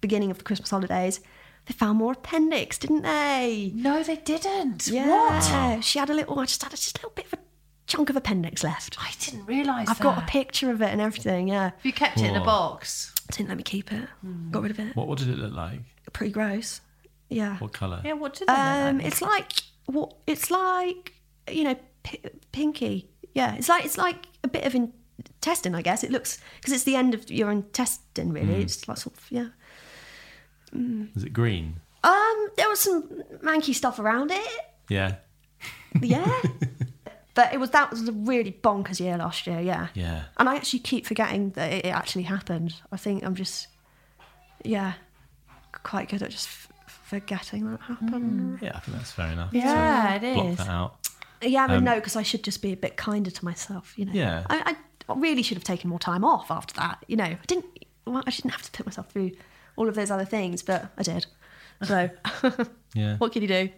Beginning 0.00 0.30
of 0.30 0.38
the 0.38 0.44
Christmas 0.44 0.70
holidays, 0.70 1.20
they 1.66 1.74
found 1.74 1.98
more 1.98 2.12
appendix, 2.12 2.78
didn't 2.78 3.02
they? 3.02 3.70
No, 3.74 4.02
they 4.02 4.16
didn't. 4.16 4.86
Yeah, 4.86 5.74
What? 5.76 5.84
she 5.84 5.98
had 5.98 6.08
a 6.08 6.14
little. 6.14 6.38
I 6.38 6.46
just 6.46 6.62
had 6.62 6.72
a, 6.72 6.76
just 6.76 6.96
a 6.96 7.00
little 7.00 7.12
bit 7.14 7.26
of 7.26 7.34
a 7.34 7.38
chunk 7.86 8.08
of 8.08 8.16
appendix 8.16 8.64
left. 8.64 8.96
I 8.98 9.10
didn't 9.20 9.44
realise 9.44 9.88
I've 9.90 9.98
that. 9.98 10.02
got 10.02 10.22
a 10.22 10.26
picture 10.26 10.70
of 10.70 10.80
it 10.80 10.88
and 10.88 11.02
everything. 11.02 11.48
Yeah, 11.48 11.64
Have 11.64 11.74
you 11.82 11.92
kept 11.92 12.16
it 12.18 12.24
in 12.24 12.34
a 12.36 12.38
Whoa. 12.40 12.46
box? 12.46 13.14
didn't 13.32 13.48
let 13.50 13.58
me 13.58 13.62
keep 13.62 13.92
it. 13.92 14.08
Got 14.50 14.62
rid 14.62 14.70
of 14.72 14.80
it. 14.80 14.96
What, 14.96 15.06
what 15.06 15.18
did 15.18 15.28
it 15.28 15.36
look 15.38 15.52
like? 15.52 15.80
Pretty 16.14 16.32
gross. 16.32 16.80
Yeah. 17.28 17.58
What 17.58 17.72
colour? 17.74 18.00
Yeah, 18.04 18.14
what 18.14 18.32
did 18.34 18.48
they 18.48 18.52
look 18.52 18.58
Um, 18.60 18.96
like? 18.98 19.06
it's 19.06 19.22
like 19.22 19.52
what? 19.86 20.14
It's 20.26 20.50
like 20.50 21.12
you 21.48 21.64
know, 21.64 21.76
p- 22.04 22.22
pinky. 22.52 23.10
Yeah, 23.34 23.54
it's 23.54 23.68
like 23.68 23.84
it's 23.84 23.98
like 23.98 24.26
a 24.42 24.48
bit 24.48 24.64
of 24.64 24.74
intestine, 25.40 25.74
I 25.74 25.82
guess. 25.82 26.04
It 26.04 26.10
looks 26.10 26.38
because 26.60 26.72
it's 26.74 26.84
the 26.84 26.96
end 26.96 27.14
of 27.14 27.30
your 27.30 27.50
intestine, 27.50 28.32
really. 28.32 28.62
It's 28.62 28.86
like 28.86 28.98
sort 28.98 29.16
of 29.16 29.26
yeah. 29.30 29.48
Is 31.16 31.24
it 31.24 31.32
green? 31.32 31.80
Um, 32.04 32.48
there 32.56 32.68
was 32.68 32.80
some 32.80 33.02
manky 33.42 33.74
stuff 33.74 33.98
around 33.98 34.30
it. 34.30 34.60
Yeah. 34.88 35.16
Yeah. 36.00 36.40
But 37.34 37.52
it 37.52 37.58
was 37.58 37.70
that 37.70 37.90
was 37.90 38.06
a 38.08 38.12
really 38.12 38.52
bonkers 38.52 39.00
year 39.00 39.16
last 39.16 39.46
year, 39.46 39.60
yeah. 39.60 39.88
Yeah. 39.94 40.22
And 40.36 40.48
I 40.48 40.54
actually 40.56 40.78
keep 40.80 41.04
forgetting 41.06 41.50
that 41.50 41.72
it, 41.72 41.84
it 41.86 41.88
actually 41.88 42.22
happened. 42.24 42.74
I 42.92 42.96
think 42.96 43.24
I'm 43.24 43.34
just, 43.34 43.66
yeah, 44.64 44.92
quite 45.82 46.08
good 46.08 46.22
at 46.22 46.30
just 46.30 46.46
f- 46.48 46.68
forgetting 46.86 47.70
that 47.70 47.80
happened. 47.80 48.58
Yeah, 48.62 48.72
I 48.76 48.80
think 48.80 48.96
that's 48.98 49.10
fair 49.12 49.32
enough. 49.32 49.50
Yeah, 49.52 50.14
it 50.16 50.34
Block 50.34 50.46
is. 50.46 50.56
that 50.58 50.68
out. 50.68 50.96
Yeah, 51.42 51.64
I 51.64 51.68
mean, 51.68 51.76
Um, 51.78 51.84
no, 51.84 51.94
because 51.96 52.14
I 52.16 52.22
should 52.22 52.44
just 52.44 52.62
be 52.62 52.72
a 52.72 52.76
bit 52.76 52.96
kinder 52.96 53.30
to 53.30 53.44
myself, 53.44 53.94
you 53.98 54.04
know. 54.04 54.12
Yeah. 54.12 54.44
I, 54.48 54.62
I 54.72 54.76
really 55.18 55.42
should 55.42 55.56
have 55.56 55.64
taken 55.64 55.90
more 55.90 55.98
time 55.98 56.24
off 56.24 56.50
after 56.50 56.74
that. 56.74 57.04
You 57.08 57.16
know, 57.16 57.24
I 57.24 57.38
didn't. 57.46 57.66
Well, 58.06 58.22
I 58.26 58.30
didn't 58.30 58.50
have 58.50 58.62
to 58.62 58.70
put 58.72 58.86
myself 58.86 59.10
through 59.10 59.32
all 59.76 59.88
of 59.88 59.94
those 59.94 60.10
other 60.10 60.24
things, 60.24 60.62
but 60.62 60.90
I 60.98 61.02
did. 61.02 61.26
So, 61.82 62.10
Yeah. 62.94 63.16
what 63.18 63.32
can 63.32 63.42
you 63.42 63.48
do? 63.48 63.68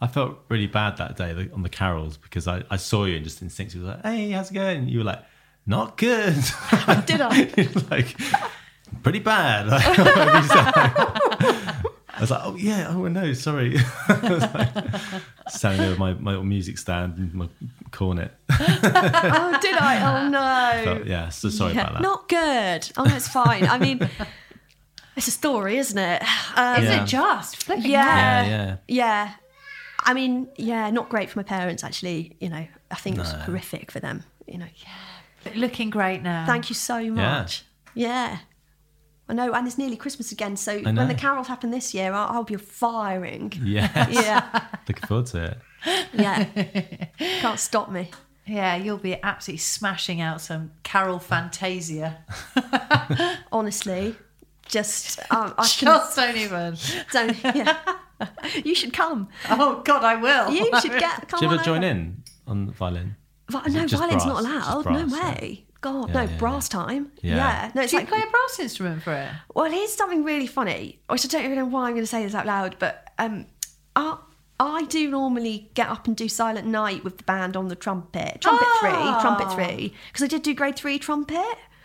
I 0.00 0.06
felt 0.08 0.38
really 0.48 0.66
bad 0.66 0.96
that 0.98 1.16
day 1.16 1.48
on 1.54 1.62
the 1.62 1.68
carols 1.68 2.16
because 2.16 2.46
I, 2.48 2.62
I 2.70 2.76
saw 2.76 3.04
you 3.04 3.14
and 3.16 3.24
just 3.24 3.40
instinctively 3.42 3.86
was 3.86 3.96
like, 3.96 4.04
hey, 4.04 4.30
how's 4.30 4.50
it 4.50 4.54
going? 4.54 4.78
And 4.78 4.90
you 4.90 4.98
were 4.98 5.04
like, 5.04 5.22
not 5.66 5.96
good. 5.96 6.34
Did 7.06 7.20
I? 7.20 7.50
Like, 7.90 8.16
pretty 9.02 9.20
bad. 9.20 9.68
Like, 9.68 9.98
whatever 9.98 10.36
you 10.36 10.42
said. 10.42 10.72
I 12.08 12.20
was 12.20 12.30
like, 12.30 12.40
oh, 12.44 12.56
yeah, 12.56 12.86
oh, 12.90 13.06
no, 13.08 13.32
sorry. 13.32 13.76
I 14.08 14.14
like, 14.28 15.22
standing 15.48 15.80
there 15.80 15.90
with 15.90 15.98
my, 15.98 16.14
my 16.14 16.30
little 16.32 16.44
music 16.44 16.78
stand 16.78 17.18
and 17.18 17.34
my 17.34 17.48
cornet. 17.92 18.32
oh, 18.50 19.58
did 19.60 19.76
I? 19.76 20.00
Oh 20.24 20.28
no. 20.28 20.94
But, 20.94 21.06
yeah, 21.06 21.28
so 21.28 21.48
sorry 21.50 21.74
Yeah, 21.74 21.82
about 21.82 21.94
that. 21.94 22.02
Not 22.02 22.28
good. 22.28 22.90
Oh, 22.96 23.04
no, 23.04 23.14
it's 23.16 23.28
fine. 23.28 23.64
I 23.66 23.78
mean, 23.78 24.00
it's 25.16 25.28
a 25.28 25.30
story, 25.32 25.78
isn't 25.78 25.98
it? 25.98 26.22
Um, 26.56 26.82
Is 26.82 26.88
Yeah. 26.88 27.02
it 27.02 27.06
just? 27.06 27.56
Flipping 27.64 27.90
yeah, 27.90 28.42
Yeah, 28.42 28.48
yeah. 28.48 28.76
yeah. 28.88 29.34
I 30.04 30.14
mean, 30.14 30.48
yeah, 30.56 30.90
not 30.90 31.08
great 31.08 31.30
for 31.30 31.38
my 31.38 31.42
parents. 31.42 31.82
Actually, 31.82 32.36
you 32.40 32.48
know, 32.48 32.66
I 32.90 32.94
think 32.94 33.16
it 33.16 33.20
was 33.20 33.32
horrific 33.32 33.90
for 33.90 33.98
them. 34.00 34.22
You 34.46 34.58
know, 34.58 34.66
But 35.42 35.56
looking 35.56 35.90
great 35.90 36.22
now. 36.22 36.46
Thank 36.46 36.68
you 36.70 36.74
so 36.74 37.02
much. 37.10 37.64
Yeah. 37.94 38.38
I 39.28 39.34
know, 39.34 39.52
and 39.52 39.66
it's 39.66 39.76
nearly 39.78 39.96
Christmas 39.96 40.30
again, 40.30 40.56
so 40.56 40.78
when 40.80 41.08
the 41.08 41.14
carols 41.14 41.48
happen 41.48 41.70
this 41.72 41.92
year, 41.94 42.12
I'll, 42.12 42.28
I'll 42.36 42.44
be 42.44 42.56
firing. 42.56 43.52
Yes. 43.62 44.08
Yeah, 44.12 44.66
Looking 44.88 45.06
forward 45.08 45.26
to 45.26 45.44
it. 45.44 45.58
yeah. 46.12 46.44
Can't 47.40 47.58
stop 47.58 47.90
me. 47.90 48.10
Yeah, 48.46 48.76
you'll 48.76 48.98
be 48.98 49.20
absolutely 49.22 49.58
smashing 49.58 50.20
out 50.20 50.40
some 50.40 50.70
Carol 50.84 51.18
Fantasia. 51.18 52.18
Honestly, 53.52 54.14
just 54.66 55.18
um, 55.32 55.54
I 55.58 55.66
can 55.66 55.86
Just 55.86 56.16
don't 56.16 56.36
even. 56.36 56.76
don't. 57.12 57.56
Yeah. 57.56 57.76
You 58.64 58.74
should 58.74 58.92
come. 58.92 59.28
Oh 59.50 59.82
God, 59.84 60.04
I 60.04 60.16
will. 60.16 60.50
You 60.50 60.70
should 60.80 60.98
get. 60.98 61.28
Come 61.28 61.40
Do 61.40 61.46
you 61.46 61.52
on 61.52 61.64
join 61.64 61.78
over. 61.78 61.86
in 61.86 62.22
on 62.46 62.66
the 62.66 62.72
violin? 62.72 63.16
Vi- 63.50 63.62
Is 63.66 63.74
it 63.74 63.78
no, 63.78 63.86
just 63.86 64.02
violin's 64.02 64.24
not 64.26 64.42
brass? 64.42 64.52
Just 64.54 64.68
allowed. 64.76 64.82
brass, 64.84 65.10
no 65.10 65.16
yeah. 65.16 65.30
way. 65.34 65.64
God, 65.80 66.08
Yeah, 66.08 66.14
no, 66.14 66.22
yeah, 66.30 66.38
brass 66.38 66.68
time. 66.68 67.12
Yeah. 67.22 67.36
Yeah. 67.36 67.70
No, 67.74 67.82
it's 67.82 67.90
Do 67.90 67.96
you 67.96 68.00
like 68.02 68.08
play 68.08 68.18
a 68.22 68.30
brass 68.30 68.58
instrument 68.58 69.02
for 69.02 69.12
it? 69.12 69.28
Well, 69.54 69.70
here's 69.70 69.92
something 69.92 70.24
really 70.24 70.46
funny, 70.46 71.00
which 71.08 71.24
I 71.24 71.28
don't 71.28 71.44
even 71.44 71.58
know 71.58 71.66
why 71.66 71.86
I'm 71.86 71.92
going 71.92 72.02
to 72.02 72.06
say 72.06 72.22
this 72.24 72.34
out 72.34 72.46
loud, 72.46 72.76
but 72.78 73.08
um, 73.18 73.46
I, 73.94 74.18
I 74.58 74.84
do 74.84 75.08
normally 75.10 75.70
get 75.74 75.88
up 75.88 76.06
and 76.06 76.16
do 76.16 76.28
Silent 76.28 76.66
Night 76.66 77.04
with 77.04 77.18
the 77.18 77.24
band 77.24 77.56
on 77.56 77.68
the 77.68 77.76
trumpet, 77.76 78.40
trumpet 78.40 78.66
Ah. 78.68 78.78
three, 78.80 79.20
trumpet 79.22 79.52
three, 79.54 79.94
because 80.08 80.22
I 80.24 80.26
did 80.28 80.42
do 80.42 80.54
grade 80.54 80.76
three 80.76 80.98
trumpet. 80.98 81.44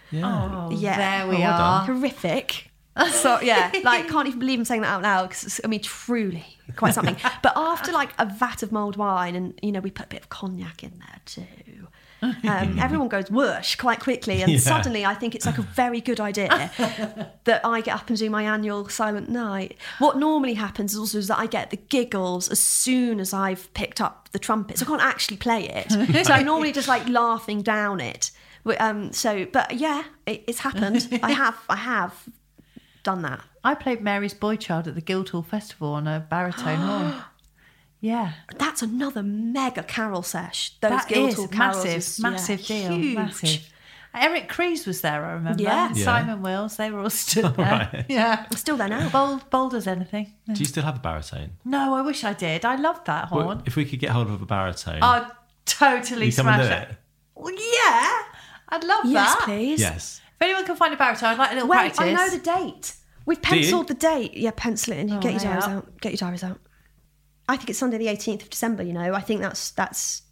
Yeah. 0.09 0.49
Oh, 0.67 0.71
Yeah. 0.71 0.97
there 0.97 1.27
we 1.29 1.37
Oh, 1.37 1.39
well 1.41 1.61
are. 1.61 1.85
Horrific. 1.85 2.67
So 3.11 3.39
yeah, 3.39 3.71
like 3.85 4.09
can't 4.09 4.27
even 4.27 4.39
believe 4.39 4.59
I'm 4.59 4.65
saying 4.65 4.81
that 4.81 4.89
out 4.89 5.01
loud 5.01 5.29
because 5.29 5.61
I 5.63 5.67
mean 5.67 5.79
truly 5.79 6.45
quite 6.75 6.93
something. 6.93 7.15
but 7.41 7.53
after 7.55 7.89
like 7.93 8.09
a 8.19 8.25
vat 8.25 8.63
of 8.63 8.73
mulled 8.73 8.97
wine 8.97 9.33
and 9.33 9.57
you 9.63 9.71
know 9.71 9.79
we 9.79 9.89
put 9.91 10.07
a 10.07 10.09
bit 10.09 10.19
of 10.19 10.27
cognac 10.29 10.83
in 10.83 10.91
there 10.99 11.21
too. 11.25 11.80
Um, 12.21 12.77
everyone 12.79 13.07
goes 13.07 13.31
whoosh 13.31 13.75
quite 13.75 13.99
quickly, 13.99 14.41
and 14.41 14.51
Yeah. 14.51 14.59
suddenly 14.59 15.05
I 15.05 15.15
think 15.15 15.33
it's 15.33 15.45
like 15.45 15.57
a 15.57 15.63
very 15.63 16.01
good 16.01 16.19
idea 16.19 16.71
that 17.45 17.65
I 17.65 17.81
get 17.81 17.95
up 17.95 18.09
and 18.09 18.17
do 18.17 18.29
my 18.29 18.43
annual 18.43 18.87
silent 18.89 19.29
night. 19.29 19.77
What 19.99 20.17
normally 20.17 20.53
happens 20.53 20.93
is 20.93 20.99
also 20.99 21.17
is 21.17 21.27
that 21.29 21.39
I 21.39 21.47
get 21.47 21.71
the 21.71 21.77
giggles 21.77 22.49
as 22.49 22.59
soon 22.59 23.19
as 23.19 23.33
I've 23.33 23.73
picked 23.73 23.99
up 24.01 24.29
the 24.31 24.39
trumpet, 24.39 24.77
so 24.77 24.85
I 24.85 24.87
can't 24.87 25.01
actually 25.01 25.37
play 25.37 25.67
it. 25.67 25.91
so 26.25 26.33
I'm 26.33 26.45
normally 26.45 26.71
just 26.71 26.87
like 26.87 27.07
laughing 27.09 27.61
down 27.63 27.99
it. 27.99 28.31
Um, 28.79 29.11
so, 29.11 29.45
but 29.45 29.73
yeah, 29.73 30.03
it, 30.27 30.43
it's 30.47 30.59
happened. 30.59 31.07
I 31.23 31.31
have, 31.31 31.57
I 31.69 31.77
have 31.77 32.13
done 33.03 33.23
that. 33.23 33.41
I 33.63 33.73
played 33.73 34.01
Mary's 34.01 34.35
Boy 34.35 34.55
Child 34.57 34.87
at 34.87 34.95
the 34.95 35.01
Guildhall 35.01 35.41
Festival 35.43 35.93
on 35.93 36.07
a 36.07 36.19
baritone 36.19 36.77
horn. 36.77 37.13
Yeah, 38.01 38.33
That's 38.57 38.81
another 38.81 39.21
mega 39.23 39.83
carol 39.83 40.23
sesh. 40.23 40.71
Those 40.81 40.89
that 40.91 41.07
Guildhall 41.07 41.45
is 41.45 41.51
carols 41.51 41.85
massive, 41.85 41.95
is, 41.97 42.19
yeah, 42.19 42.29
massive 42.31 42.65
deal, 42.65 42.91
huge. 42.93 43.15
massive. 43.15 43.73
Eric 44.13 44.49
Crees 44.49 44.85
was 44.87 45.01
there, 45.01 45.23
I 45.23 45.33
remember. 45.33 45.61
Yeah. 45.63 45.91
Yeah. 45.93 46.03
Simon 46.03 46.41
Wills, 46.41 46.75
they 46.77 46.89
were 46.91 46.99
all 46.99 47.09
stood 47.09 47.45
there. 47.55 47.65
Right. 47.93 48.05
Yeah. 48.09 48.45
Still 48.55 48.75
there 48.75 48.89
now. 48.89 49.07
Bold, 49.09 49.49
bold 49.51 49.73
as 49.75 49.87
anything. 49.87 50.33
Do 50.51 50.59
you 50.59 50.65
still 50.65 50.83
have 50.83 50.97
a 50.97 50.99
baritone? 50.99 51.51
No, 51.63 51.93
I 51.93 52.01
wish 52.01 52.23
I 52.25 52.33
did. 52.33 52.65
I 52.65 52.75
loved 52.75 53.05
that 53.05 53.31
Well, 53.31 53.43
horn. 53.45 53.63
if 53.65 53.75
we 53.77 53.85
could 53.85 53.99
get 53.99 54.09
hold 54.09 54.27
of 54.27 54.41
a 54.41 54.45
baritone. 54.45 55.01
I'd 55.01 55.27
totally 55.65 56.25
You 56.25 56.33
come 56.33 56.47
and 56.47 56.55
smash 56.65 56.67
do 56.67 56.91
it. 56.91 56.91
it? 56.91 56.97
Well, 57.35 57.53
yeah, 57.53 58.21
I'd 58.69 58.83
love 58.83 59.05
Yes, 59.05 59.13
that. 59.35 59.39
Yes, 59.39 59.45
please. 59.45 59.79
Yes. 59.79 60.21
If 60.35 60.41
anyone 60.41 60.65
can 60.65 60.75
find 60.75 60.93
a 60.93 60.97
baritone, 60.97 61.29
I'd 61.29 61.37
like 61.37 61.51
a 61.51 61.53
little 61.53 61.69
Wait, 61.69 61.77
practice. 61.77 61.99
I 61.99 62.11
know 62.13 62.29
the 62.29 62.39
date. 62.39 62.95
We've 63.25 63.41
penciled 63.41 63.87
the 63.87 63.93
date. 63.93 64.33
Yeah, 64.35 64.51
pencil 64.55 64.93
it 64.93 64.99
in. 65.01 65.11
Oh, 65.13 65.19
Get 65.19 65.33
your 65.33 65.41
diaries 65.41 65.63
up. 65.65 65.69
out. 65.69 66.01
Get 66.01 66.11
your 66.13 66.17
diaries 66.17 66.43
out. 66.43 66.59
I 67.51 67.57
think 67.57 67.69
it's 67.69 67.79
Sunday 67.79 67.97
the 67.97 68.07
18th 68.07 68.43
of 68.43 68.49
December, 68.49 68.83
you 68.83 68.93
know. 68.93 69.13
I 69.13 69.21
think 69.21 69.41
that's 69.41 69.71
that's 69.71 70.23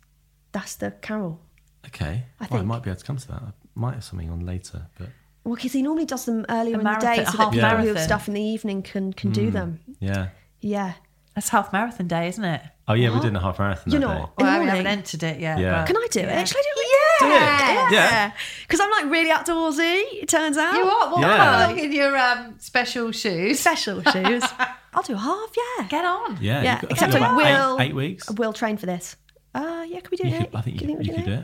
that's 0.51 0.75
the 0.75 0.91
carol. 1.01 1.39
Okay. 1.87 2.23
I 2.39 2.47
Well, 2.49 2.61
I 2.61 2.63
might 2.63 2.83
be 2.83 2.89
able 2.89 2.99
to 2.99 3.05
come 3.05 3.17
to 3.17 3.27
that. 3.27 3.41
I 3.41 3.51
might 3.75 3.93
have 3.95 4.03
something 4.03 4.29
on 4.29 4.45
later, 4.45 4.87
but 4.97 5.09
Well, 5.43 5.55
because 5.55 5.73
he 5.73 5.81
normally 5.81 6.05
does 6.05 6.25
them 6.25 6.45
earlier 6.49 6.75
A 6.75 6.79
in 6.79 6.83
the 6.85 6.95
day 6.95 7.13
a 7.21 7.25
so 7.25 7.31
that 7.31 7.37
half 7.37 7.53
people 7.53 7.69
who 7.77 7.87
have 7.93 7.99
stuff 7.99 8.27
in 8.27 8.33
the 8.33 8.41
evening 8.41 8.81
can 8.83 9.13
can 9.13 9.31
do 9.31 9.51
them. 9.51 9.79
yeah. 9.99 10.29
Yeah. 10.61 10.93
That's 11.35 11.49
half 11.49 11.71
marathon 11.71 12.07
day, 12.07 12.27
isn't 12.27 12.43
it? 12.43 12.61
Oh 12.87 12.93
yeah, 12.95 13.11
we're 13.11 13.21
doing 13.21 13.35
a 13.35 13.39
half 13.39 13.59
marathon 13.59 13.91
You're 13.93 14.01
that 14.01 14.07
not. 14.07 14.15
day. 14.15 14.19
In 14.19 14.25
the 14.25 14.43
Well, 14.43 14.51
we 14.59 14.65
morning. 14.65 14.67
haven't 14.85 14.87
entered 14.87 15.23
it 15.23 15.39
yet. 15.39 15.57
Yeah. 15.59 15.85
Can 15.85 15.95
I 15.95 16.07
do 16.11 16.19
it? 16.21 16.47
Shall 16.49 16.59
I 16.59 16.63
do 16.63 16.81
it? 16.81 17.19
Do 17.19 17.25
it. 17.27 17.31
Yeah. 17.31 17.89
Yeah. 17.91 18.31
Because 18.67 18.79
I'm 18.81 18.91
like 18.91 19.05
really 19.15 19.29
outdoorsy, 19.29 20.21
it 20.23 20.27
turns 20.27 20.57
out. 20.57 20.73
You 20.75 20.83
are? 20.83 21.11
Well, 21.13 21.21
Yeah. 21.21 21.37
come 21.37 21.53
along 21.61 21.79
in 21.85 21.91
your 21.93 22.17
um, 22.17 22.55
special 22.59 23.11
shoes. 23.11 23.59
Special 23.59 24.01
shoes. 24.03 24.43
I'll 24.99 25.03
do 25.03 25.15
half, 25.15 25.49
yeah. 25.55 25.87
Get 25.87 26.03
on. 26.05 26.37
Yeah. 26.41 26.61
Yeah, 26.61 26.73
you've 26.73 26.81
got- 26.81 26.91
I 26.91 26.93
except 26.93 27.11
think 27.13 27.25
for 27.25 27.31
about 27.33 27.37
Will. 27.37 27.79
Eight, 27.81 27.85
eight 27.87 27.95
weeks. 27.95 28.29
We'll 28.31 28.53
train 28.53 28.75
for 28.77 28.85
this. 28.85 29.15
Uh, 29.55 29.85
yeah, 29.87 29.99
can 30.01 30.09
we 30.11 30.17
do 30.17 30.27
You 30.27 30.35
it? 30.35 30.39
could, 30.51 30.55
I 30.55 30.61
think 30.61 30.77
Do 30.79 30.85
you, 30.85 30.95
we 30.97 31.05
you 31.05 31.13
could 31.13 31.25
do 31.25 31.31
it. 31.33 31.43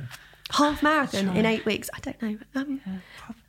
Half 0.52 0.84
marathon 0.84 1.30
in 1.36 1.46
eight 1.46 1.66
weeks. 1.66 1.90
I 1.94 2.00
don't 2.02 2.22
know. 2.22 2.38
Um, 2.54 2.82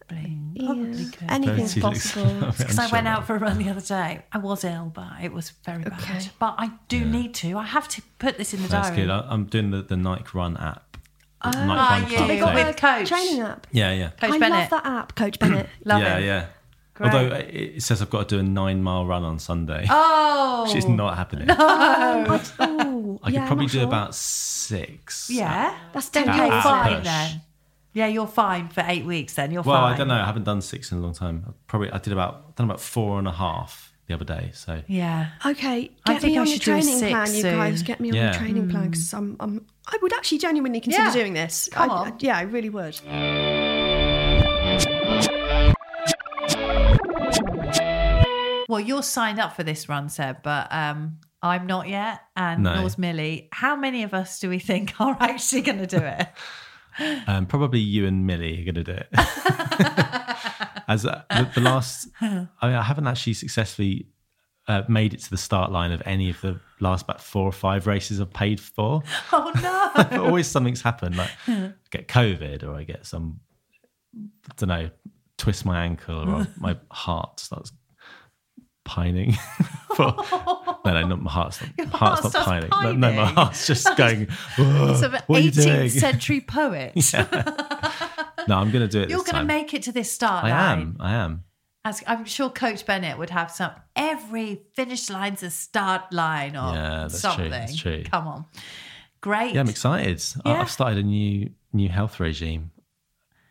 Probably, 0.08 0.38
yeah, 0.54 0.66
probably 0.66 1.04
could. 1.06 1.30
anything's 1.30 1.74
Very 1.74 1.94
easy. 1.96 2.14
possible. 2.14 2.52
Because 2.58 2.78
I 2.78 2.84
I'm 2.84 2.90
went 2.92 3.06
sure. 3.06 3.12
out 3.12 3.26
for 3.26 3.34
a 3.36 3.38
run 3.40 3.58
the 3.58 3.68
other 3.68 3.80
day. 3.80 4.22
I 4.32 4.38
was 4.38 4.62
ill, 4.64 4.92
but 4.94 5.08
it 5.22 5.32
was 5.32 5.50
very 5.64 5.82
bad. 5.82 5.94
Okay. 6.00 6.20
But 6.38 6.54
I 6.58 6.70
do 6.88 7.04
need 7.04 7.34
to. 7.36 7.58
I 7.58 7.64
have 7.64 7.88
to 7.88 8.02
put 8.20 8.38
this 8.38 8.54
in 8.54 8.62
the 8.62 8.68
That's 8.68 8.88
diary. 8.90 9.02
good. 9.02 9.10
I, 9.10 9.26
I'm 9.28 9.44
doing 9.46 9.72
the, 9.72 9.82
the 9.82 9.96
Nike 9.96 10.26
Run 10.32 10.56
app. 10.58 10.96
Oh, 11.42 11.50
Nike 11.50 11.66
Run 11.66 12.10
yeah, 12.12 12.16
Club 12.18 12.28
they 12.28 12.38
got 12.38 12.54
thing. 12.54 12.66
with 12.66 12.76
Coach. 12.76 13.08
training 13.08 13.40
app. 13.40 13.66
Yeah, 13.72 13.92
yeah. 13.92 14.10
Coach 14.10 14.30
I 14.30 14.38
Bennett. 14.38 14.58
love 14.58 14.70
that 14.70 14.86
app, 14.86 15.14
Coach 15.16 15.38
Bennett. 15.40 15.68
Love 15.84 16.00
yeah, 16.02 16.18
it. 16.18 16.24
yeah. 16.24 16.46
Great. 16.96 17.12
Although 17.12 17.34
uh, 17.34 17.38
it 17.38 17.54
it 17.76 17.82
says 17.82 18.00
I've 18.02 18.10
got 18.10 18.28
to 18.28 18.36
do 18.36 18.40
a 18.40 18.42
nine 18.42 18.82
mile 18.82 19.04
run 19.06 19.22
on 19.22 19.38
Sunday, 19.38 19.86
Oh, 19.90 20.64
which 20.66 20.76
is 20.76 20.86
not 20.88 21.16
happening. 21.16 21.46
oh, 21.50 21.58
I 23.22 23.26
could 23.26 23.34
yeah, 23.34 23.40
I'm 23.42 23.46
probably 23.46 23.66
do 23.66 23.72
sure. 23.78 23.84
about 23.84 24.14
six. 24.14 25.28
yeah. 25.30 25.76
That's 25.92 26.08
Then 26.08 26.26
10 26.26 26.36
you're 26.36 26.52
At 26.52 26.62
fine 26.62 26.94
push. 26.96 27.04
then. 27.04 27.40
Yeah, 27.92 28.06
you're 28.08 28.26
fine 28.26 28.68
for 28.68 28.84
eight 28.86 29.04
weeks. 29.06 29.34
Then 29.34 29.50
you're 29.50 29.62
Well, 29.62 29.74
fine. 29.76 29.82
Well, 29.84 29.92
I 29.94 29.96
don't 29.96 30.08
know. 30.08 30.14
I 30.22 30.26
haven't 30.26 30.44
done 30.44 30.60
six 30.60 30.92
in 30.92 30.98
a 30.98 31.00
long 31.00 31.14
time. 31.14 31.54
Probably 31.66 31.90
I 31.90 31.98
did 31.98 32.12
about 32.12 32.56
done 32.56 32.66
about 32.66 32.80
four 32.80 33.18
and 33.18 33.26
a 33.28 33.32
half 33.32 33.92
the 34.06 34.14
other 34.14 34.24
day. 34.24 34.50
So 34.54 34.82
Yeah. 34.86 35.30
Okay, 35.44 35.90
I 36.06 36.12
get 36.12 36.22
think 36.22 36.32
me 36.32 36.38
I 36.38 36.40
on 36.42 36.46
your 36.46 36.56
should 36.58 36.64
do 36.64 36.70
a 36.72 36.80
training 36.80 36.98
six 36.98 37.10
plan, 37.10 37.34
you 37.34 37.42
guys. 37.42 37.82
Get 37.82 38.00
me 38.00 38.10
on 38.10 38.14
Yeah. 38.16 38.24
your 38.32 38.34
training 38.40 38.68
plan 38.70 38.90
because 38.90 39.12
I'm, 39.14 39.36
I'm, 39.40 39.66
I 39.86 39.96
would 40.02 40.12
actually 40.12 40.38
genuinely 40.38 40.80
consider 40.80 41.04
Yeah. 41.04 41.12
doing 41.12 41.32
this. 41.32 41.68
Come 41.72 41.90
I, 41.90 41.94
on. 41.94 42.08
I- 42.08 42.16
yeah, 42.20 42.36
I 42.38 42.42
really 42.42 42.70
would. 42.70 43.00
Well, 48.68 48.80
you're 48.80 49.02
signed 49.02 49.38
up 49.38 49.54
for 49.54 49.62
this 49.62 49.88
run, 49.88 50.08
Seb, 50.08 50.42
but 50.42 50.68
um, 50.72 51.18
I'm 51.42 51.66
not 51.66 51.88
yet, 51.88 52.20
and 52.36 52.62
No. 52.64 52.74
nor's 52.80 52.98
Millie. 52.98 53.48
How 53.52 53.76
many 53.76 54.02
of 54.02 54.12
us 54.14 54.40
do 54.40 54.48
we 54.48 54.58
think 54.58 55.00
are 55.00 55.16
actually 55.20 55.62
going 55.62 55.78
to 55.78 55.86
do 55.86 55.98
it? 56.04 56.28
um, 57.26 57.46
probably 57.46 57.78
you 57.80 58.06
and 58.06 58.26
Millie 58.26 58.60
are 58.60 58.72
going 58.72 58.84
to 58.84 58.84
do 58.84 58.92
it. 58.92 59.08
As 60.88 61.04
uh, 61.04 61.22
the, 61.30 61.50
the 61.56 61.60
last, 61.60 62.08
I, 62.20 62.28
mean, 62.28 62.48
I 62.62 62.82
haven't 62.82 63.06
actually 63.06 63.34
successfully 63.34 64.06
uh, 64.68 64.82
made 64.88 65.14
it 65.14 65.20
to 65.20 65.30
the 65.30 65.36
start 65.36 65.70
line 65.72 65.92
of 65.92 66.02
any 66.06 66.30
of 66.30 66.40
the 66.40 66.60
last 66.80 67.02
about 67.02 67.20
four 67.20 67.44
or 67.44 67.52
five 67.52 67.86
races 67.86 68.20
I've 68.20 68.32
paid 68.32 68.60
for. 68.60 69.02
Oh 69.32 69.52
no! 69.62 70.24
Always 70.24 70.46
something's 70.46 70.82
happened. 70.82 71.16
Like 71.16 71.30
I 71.48 71.72
get 71.90 72.08
COVID 72.08 72.62
or 72.62 72.74
I 72.74 72.84
get 72.84 73.04
some, 73.04 73.40
I 74.16 74.54
don't 74.56 74.68
know, 74.68 74.90
twist 75.38 75.64
my 75.64 75.84
ankle 75.84 76.28
or 76.28 76.46
my 76.58 76.76
heart 76.90 77.40
starts 77.40 77.72
pining. 78.86 79.32
for, 79.96 80.14
no, 80.32 80.78
no, 80.84 81.06
not 81.08 81.22
my 81.22 81.30
heart's 81.30 81.60
not, 81.60 81.70
Your 81.76 81.86
my 81.88 81.96
heart 81.98 82.18
heart's 82.20 82.34
not 82.34 82.44
starts 82.44 82.66
pining. 82.70 83.00
No, 83.00 83.10
no, 83.10 83.16
my 83.16 83.26
heart's 83.26 83.66
just 83.66 83.94
going. 83.96 84.28
"Ugh, 84.58 84.96
Some 84.96 85.12
what 85.26 85.40
are 85.40 85.42
you 85.42 85.50
doing? 85.50 85.66
18th 85.88 85.90
century 86.00 86.40
poet. 86.40 86.92
No, 88.48 88.56
I'm 88.58 88.70
going 88.70 88.86
to 88.86 88.88
do 88.88 89.00
it. 89.02 89.10
You're 89.10 89.24
going 89.24 89.36
to 89.36 89.44
make 89.44 89.74
it 89.74 89.82
to 89.84 89.92
this 89.92 90.10
start 90.10 90.44
I 90.44 90.50
line. 90.50 90.78
am. 90.78 90.96
I 91.00 91.12
am. 91.14 91.44
As 91.84 92.02
I'm 92.06 92.24
sure 92.24 92.48
Coach 92.50 92.84
Bennett 92.86 93.18
would 93.18 93.30
have 93.30 93.50
some. 93.50 93.70
Every 93.94 94.62
finish 94.74 95.08
line's 95.10 95.42
a 95.42 95.50
start 95.50 96.12
line 96.12 96.56
or 96.56 96.72
Yeah, 96.74 96.98
that's 97.02 97.20
true, 97.20 97.30
something. 97.30 97.50
that's 97.50 97.76
true. 97.76 98.02
Come 98.10 98.26
on, 98.28 98.44
great. 99.20 99.54
Yeah, 99.54 99.60
I'm 99.60 99.68
excited. 99.68 100.22
Yeah. 100.44 100.60
I've 100.60 100.70
started 100.70 100.98
a 100.98 101.02
new 101.02 101.50
new 101.72 101.88
health 101.88 102.18
regime. 102.20 102.70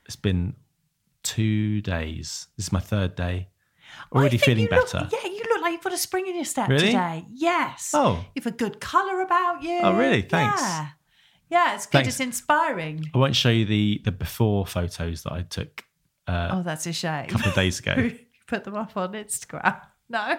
It's 0.06 0.16
been 0.18 0.56
two 1.24 1.82
days. 1.82 2.48
This 2.58 2.68
is 2.68 2.72
my 2.74 2.80
third 2.82 3.16
day. 3.16 3.50
Already 4.12 4.38
feeling 4.38 4.68
look- 4.72 4.92
better. 4.92 5.08
yeah, 5.12 5.30
you 5.30 5.42
look 5.50 5.62
like 5.62 5.72
you've 5.74 5.84
got 5.84 5.94
a 5.94 5.98
spring 5.98 6.28
in 6.28 6.36
your 6.36 6.46
step 6.46 6.70
Really? 6.70 6.88
today. 6.88 7.26
Yes. 7.32 7.92
Oh. 7.94 8.24
You've 8.36 8.46
a 8.48 8.52
good 8.52 8.80
colour 8.80 9.22
about 9.22 9.62
you. 9.64 9.80
Oh, 9.84 9.94
really? 9.98 10.22
Thanks. 10.22 10.62
Yeah. 10.62 10.88
Yeah, 11.50 11.76
it's 11.76 11.86
good. 11.86 11.92
Thanks. 12.00 12.08
It's 12.10 12.20
inspiring. 12.20 13.10
I 13.14 13.18
won't 13.18 13.36
show 13.36 13.50
you 13.50 13.66
the 13.66 14.02
the 14.04 14.12
before 14.12 14.66
photos 14.66 15.24
that 15.24 15.32
I 15.34 15.42
took 15.44 15.84
uh, 16.28 16.50
Oh, 16.54 16.64
that's 16.64 16.88
a 16.88 16.94
shame. 16.94 17.26
a 17.26 17.28
couple 17.28 17.50
of 17.50 17.56
days 17.56 17.80
ago. 17.80 18.12
put 18.48 18.64
them 18.64 18.76
up 18.76 18.96
on 18.98 19.14
Instagram. 19.14 19.80
No. 20.10 20.38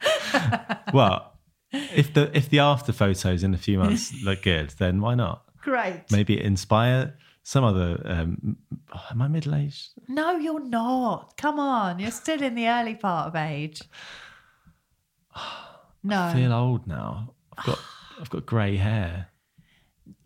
well, 0.94 1.38
if 1.72 2.14
the 2.14 2.30
if 2.36 2.48
the 2.50 2.60
after 2.60 2.92
photos 2.92 3.42
in 3.42 3.54
a 3.54 3.58
few 3.58 3.78
months 3.78 4.14
look 4.22 4.42
good, 4.42 4.70
then 4.78 5.00
why 5.00 5.14
not? 5.14 5.44
Great. 5.62 6.04
Maybe 6.10 6.42
inspire 6.42 7.16
some 7.48 7.64
other. 7.64 7.98
Um, 8.04 8.58
am 9.10 9.22
I 9.22 9.28
middle 9.28 9.54
aged? 9.54 9.92
No, 10.06 10.32
you're 10.32 10.60
not. 10.60 11.38
Come 11.38 11.58
on. 11.58 11.98
You're 11.98 12.10
still 12.10 12.42
in 12.42 12.54
the 12.54 12.68
early 12.68 12.94
part 12.94 13.28
of 13.28 13.36
age. 13.36 13.82
No. 16.04 16.22
I 16.22 16.32
feel 16.32 16.52
old 16.52 16.86
now. 16.86 17.34
I've 17.56 17.66
got 17.66 17.78
I've 18.20 18.30
got 18.30 18.46
grey 18.46 18.76
hair. 18.76 19.30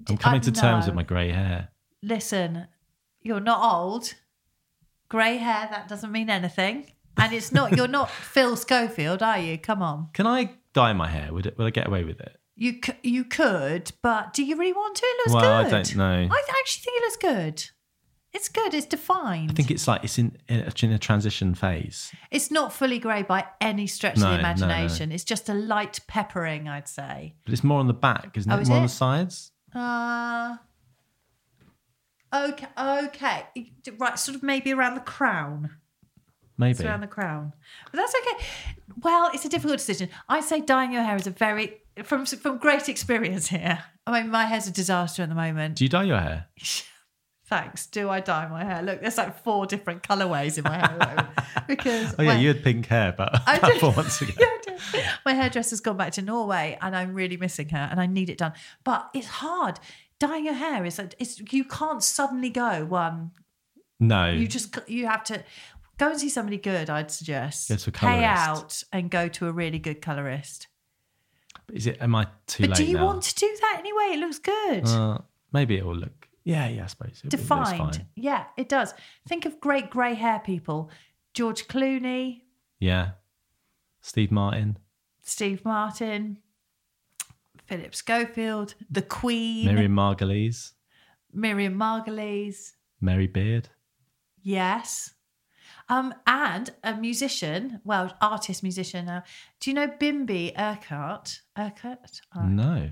I'm 0.07 0.19
coming 0.19 0.43
to 0.43 0.53
terms 0.53 0.85
with 0.85 0.95
my 0.95 1.03
grey 1.03 1.33
hair. 1.33 1.71
Listen, 2.03 2.67
you're 3.23 3.41
not 3.41 3.75
old. 3.75 4.13
Grey 5.09 5.39
hair, 5.39 5.69
that 5.71 5.89
doesn't 5.89 6.13
mean 6.13 6.29
anything. 6.29 6.93
And 7.17 7.33
it's 7.33 7.53
not, 7.53 7.75
you're 7.75 7.89
not 7.89 8.11
Phil 8.35 8.55
Schofield, 8.55 9.23
are 9.23 9.39
you? 9.39 9.57
Come 9.57 9.81
on. 9.81 10.11
Can 10.13 10.27
I 10.27 10.51
dye 10.75 10.93
my 10.93 11.09
hair? 11.09 11.33
Would 11.33 11.47
it, 11.47 11.57
will 11.57 11.67
I 11.67 11.71
get 11.71 11.87
away 11.89 12.05
with 12.05 12.21
it? 12.21 12.37
You 12.57 12.79
c- 12.85 12.93
you 13.03 13.25
could, 13.25 13.93
but 14.03 14.35
do 14.35 14.45
you 14.45 14.57
really 14.57 14.73
want 14.75 14.97
to? 14.97 15.05
It 15.07 15.17
looks 15.27 15.43
Well, 15.43 15.53
I 15.53 15.63
good. 15.65 15.71
don't 15.71 15.97
know. 15.97 16.29
I 16.31 16.43
actually 16.61 16.83
think 16.83 16.97
it 16.99 17.05
looks 17.05 17.17
good. 17.17 17.71
It's 18.35 18.49
good. 18.49 18.73
It's 18.75 18.87
defined. 18.87 19.51
I 19.51 19.55
think 19.55 19.71
it's 19.71 19.87
like 19.89 20.05
it's 20.05 20.19
in 20.19 20.37
in 20.49 20.61
a, 20.61 20.73
in 20.85 20.93
a 20.93 20.99
transition 20.99 21.55
phase. 21.55 22.13
it's 22.31 22.51
not 22.51 22.73
fully 22.73 22.99
grey 22.99 23.23
by 23.23 23.47
any 23.61 23.87
stretch 23.87 24.17
No, 24.19 24.27
of 24.27 24.31
no, 24.33 24.37
the 24.37 24.43
no. 24.43 24.49
imagination. 24.67 25.13
It's 25.13 25.25
just 25.25 25.49
a 25.49 25.55
light 25.55 26.01
peppering, 26.07 26.69
I'd 26.69 26.89
say. 26.89 27.35
But 27.45 27.53
it's 27.53 27.65
more 27.65 27.79
on 27.81 27.87
the 27.89 27.95
back, 27.95 28.37
isn't 28.37 28.51
Oh, 28.51 28.57
it? 28.59 28.63
is 28.63 28.69
more 28.69 28.79
on 28.79 28.83
the 28.85 28.89
sides. 28.89 29.51
Uh 29.75 30.57
okay, 32.35 32.67
okay, 32.79 33.47
right. 33.99 34.19
Sort 34.19 34.37
of 34.37 34.43
maybe 34.43 34.73
around 34.73 34.95
the 34.95 35.01
crown. 35.01 35.71
It's 36.59 36.79
Maybe. 36.79 36.85
around 36.89 37.01
the 37.01 37.07
crown, 37.09 37.55
but 37.91 37.97
that's 37.97 38.15
okay. 38.15 38.45
Well, 39.03 39.31
it's 39.35 39.45
a 39.45 39.49
difficult 39.49 39.79
decision. 39.79 40.11
I 40.29 40.41
say 40.41 40.61
dyeing 40.61 40.93
your 40.93 41.03
hair 41.03 41.17
is 41.17 41.27
a 41.27 41.31
very 41.31 41.79
from 42.05 42.25
from 42.27 42.59
great 42.59 42.89
experience 42.89 43.49
here. 43.49 43.83
I 44.07 44.21
mean, 44.23 44.31
my 44.31 44.45
hair's 44.47 44.67
a 44.67 44.73
disaster 44.73 45.23
at 45.23 45.29
the 45.29 45.35
moment. 45.35 45.77
Do 45.77 45.85
you 45.85 45.89
dye 45.89 46.05
your 46.05 46.19
hair? 46.21 46.47
Thanks. 47.47 47.87
Do 47.87 48.09
I 48.09 48.21
dye 48.21 48.49
my 48.49 48.65
hair? 48.65 48.83
Look, 48.83 49.03
there's 49.03 49.19
like 49.19 49.43
four 49.45 49.67
different 49.67 50.03
colorways 50.03 50.57
in 50.57 50.65
my 50.65 50.77
hair 50.77 50.85
at 50.85 50.99
the 50.99 51.07
moment 51.07 51.29
because 51.69 52.15
Oh 52.19 52.23
yeah, 52.23 52.35
my- 52.35 52.41
you 52.41 52.49
had 52.49 52.65
pink 52.65 52.87
hair, 52.87 53.15
but 53.17 53.31
I 53.47 53.59
did. 53.59 53.79
four 53.81 53.93
months 53.93 54.23
ago. 54.23 54.33
Yeah, 54.39 54.47
I 54.47 54.59
did. 54.63 55.05
My 55.27 55.35
hairdresser's 55.35 55.81
gone 55.81 55.97
back 55.99 56.13
to 56.13 56.23
Norway, 56.23 56.79
and 56.81 56.97
I'm 56.97 57.13
really 57.15 57.37
missing 57.37 57.69
her, 57.71 57.89
and 57.91 58.01
I 58.01 58.07
need 58.07 58.31
it 58.31 58.39
done. 58.39 58.53
But 58.85 59.11
it's 59.15 59.27
hard. 59.27 59.79
Dyeing 60.19 60.47
your 60.47 60.55
hair 60.55 60.85
is 60.87 60.99
like 60.99 61.15
it's 61.19 61.41
you 61.53 61.65
can't 61.65 62.03
suddenly 62.03 62.49
go 62.51 62.85
one. 62.87 63.33
No, 64.01 64.31
You 64.31 64.49
just 64.49 64.79
you 64.89 65.07
have 65.07 65.23
to 65.25 65.45
go 65.99 66.11
and 66.11 66.19
see 66.19 66.29
somebody 66.31 66.57
good. 66.57 66.89
I'd 66.91 67.11
suggest 67.11 67.69
Go 67.69 67.77
to 67.77 67.91
a 67.91 67.93
pay 67.93 68.25
out 68.25 68.83
and 68.93 69.11
go 69.11 69.29
to 69.29 69.47
a 69.47 69.53
really 69.53 69.79
good 69.79 70.01
colorist. 70.01 70.69
Is 71.73 71.87
it? 71.87 71.99
Am 72.01 72.15
I 72.15 72.27
too 72.47 72.63
But 72.65 72.71
late 72.71 72.77
do 72.77 72.85
you 72.85 72.97
now? 72.99 73.07
want 73.07 73.23
to 73.25 73.35
do 73.35 73.57
that 73.61 73.77
anyway? 73.79 74.15
It 74.15 74.19
looks 74.21 74.39
good. 74.39 74.87
Uh, 74.87 75.19
maybe 75.53 75.77
it 75.77 75.85
will 75.85 75.97
look. 75.97 76.29
Yeah, 76.45 76.69
yeah, 76.69 76.85
I 76.85 76.87
suppose 76.87 77.21
it, 77.25 77.31
Defined. 77.31 77.79
fine. 77.97 78.07
Yeah, 78.17 78.45
it 78.57 78.69
does. 78.69 78.95
Think 79.29 79.47
of 79.47 79.61
great 79.61 79.91
grey 79.91 80.15
hair 80.15 80.41
people. 80.45 80.91
George 81.35 81.67
Clooney, 81.69 82.43
Yeah, 82.81 83.11
Steve 84.01 84.31
Martin, 84.33 84.77
Steve 85.23 85.65
Martin, 85.65 86.39
Philip 87.67 87.95
Schofield, 87.95 88.75
the 88.91 89.03
Queen, 89.03 89.67
Miriam 89.67 89.93
Margolyes, 89.95 90.73
Miriam 91.33 91.75
Margolyes. 91.79 92.73
Mary 93.01 93.29
Beard. 93.29 93.69
Yes. 94.43 95.15
Um, 95.93 96.15
and 96.27 96.71
a 96.83 96.95
musician, 96.95 97.81
well, 97.85 98.17
artist 98.23 98.63
musician 98.63 99.05
now. 99.07 99.25
Do 99.61 99.69
you 99.71 99.75
know 99.75 99.89
Bimby 99.89 100.53
Urquhart? 100.59 101.41
Urquhart? 101.59 102.23
Uh, 102.35 102.45
No. 102.47 102.91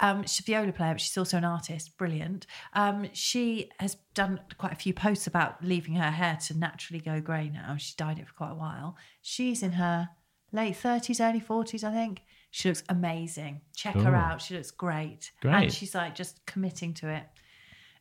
Um, 0.00 0.22
she's 0.24 0.40
a 0.40 0.50
viola 0.50 0.72
player, 0.72 0.94
but 0.94 1.00
she's 1.00 1.16
also 1.16 1.36
an 1.36 1.44
artist. 1.44 1.96
Brilliant. 1.96 2.46
Um, 2.72 3.08
she 3.12 3.70
has 3.78 3.96
done 4.14 4.40
quite 4.58 4.72
a 4.72 4.76
few 4.76 4.92
posts 4.92 5.28
about 5.28 5.62
leaving 5.62 5.94
her 5.94 6.10
hair 6.10 6.38
to 6.48 6.58
naturally 6.58 7.00
go 7.00 7.20
grey 7.20 7.50
now. 7.54 7.76
She's 7.78 7.94
dyed 7.94 8.18
it 8.18 8.26
for 8.26 8.34
quite 8.34 8.50
a 8.50 8.56
while. 8.56 8.96
She's 9.22 9.62
in 9.62 9.72
her 9.72 10.08
late 10.50 10.74
30s, 10.74 11.20
early 11.20 11.40
40s, 11.40 11.84
I 11.84 11.92
think. 11.92 12.22
She 12.50 12.68
looks 12.68 12.82
amazing. 12.88 13.60
Check 13.76 13.94
her 13.94 14.16
out. 14.16 14.42
She 14.42 14.56
looks 14.56 14.72
great. 14.72 15.30
Great. 15.40 15.54
And 15.54 15.72
she's 15.72 15.94
like 15.94 16.16
just 16.16 16.44
committing 16.46 16.94
to 16.94 17.08
it. 17.08 17.22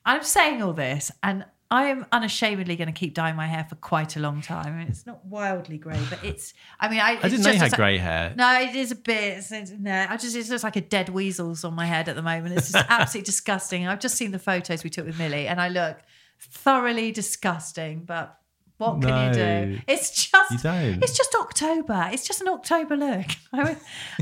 I'm 0.06 0.24
saying 0.24 0.64
all 0.64 0.74
this, 0.74 1.12
and 1.22 1.46
I 1.72 1.86
am 1.90 2.08
unashamedly 2.12 2.76
going 2.78 2.88
to 2.88 2.92
keep 2.94 3.14
dyeing 3.14 3.36
my 3.36 3.46
hair 3.46 3.64
for 3.70 3.76
quite 3.76 4.16
a 4.16 4.20
long 4.20 4.42
time. 4.42 4.74
I 4.74 4.78
mean, 4.80 4.88
it's 4.88 5.06
not 5.06 5.24
wildly 5.26 5.78
grey, 5.78 6.00
but 6.10 6.24
it's. 6.24 6.56
I 6.80 6.90
mean, 6.90 7.00
I, 7.00 7.20
I 7.22 7.30
didn't 7.30 7.44
know 7.44 7.52
you 7.52 7.60
had 7.60 7.72
a- 7.74 7.76
grey 7.76 7.98
hair. 8.00 8.34
no, 8.36 8.60
it 8.62 8.76
is 8.76 8.92
a 8.92 8.96
bit. 8.96 9.38
It's, 9.38 9.52
it's- 9.52 9.72
no, 9.80 10.08
I 10.10 10.18
just 10.18 10.36
it 10.36 10.50
looks 10.50 10.64
like 10.64 10.78
a 10.78 10.82
dead 10.82 11.10
weasels 11.10 11.64
on 11.64 11.76
my 11.76 11.86
head 11.86 12.10
at 12.10 12.16
the 12.16 12.24
moment. 12.24 12.58
It's 12.58 12.72
just 12.72 12.86
absolutely 12.90 13.26
disgusting. 13.32 13.88
I've 13.88 14.00
just 14.00 14.16
seen 14.16 14.32
the 14.32 14.40
photos 14.40 14.84
we 14.84 14.90
took 14.90 15.06
with 15.06 15.20
Millie, 15.20 15.46
and 15.48 15.62
I 15.62 15.68
look 15.70 15.98
thoroughly 16.40 17.12
disgusting. 17.12 18.04
But 18.04 18.36
what 18.78 19.00
can 19.02 19.28
you 19.28 19.34
do? 19.76 19.82
It's 19.88 20.26
just 20.32 20.52
you 20.52 20.58
don't. 20.58 21.04
It's 21.04 21.16
just 21.16 21.36
October. 21.36 22.10
It's 22.12 22.26
just 22.26 22.42
an 22.42 22.48
October 22.48 22.96
look. 22.98 23.26
I 23.54 23.76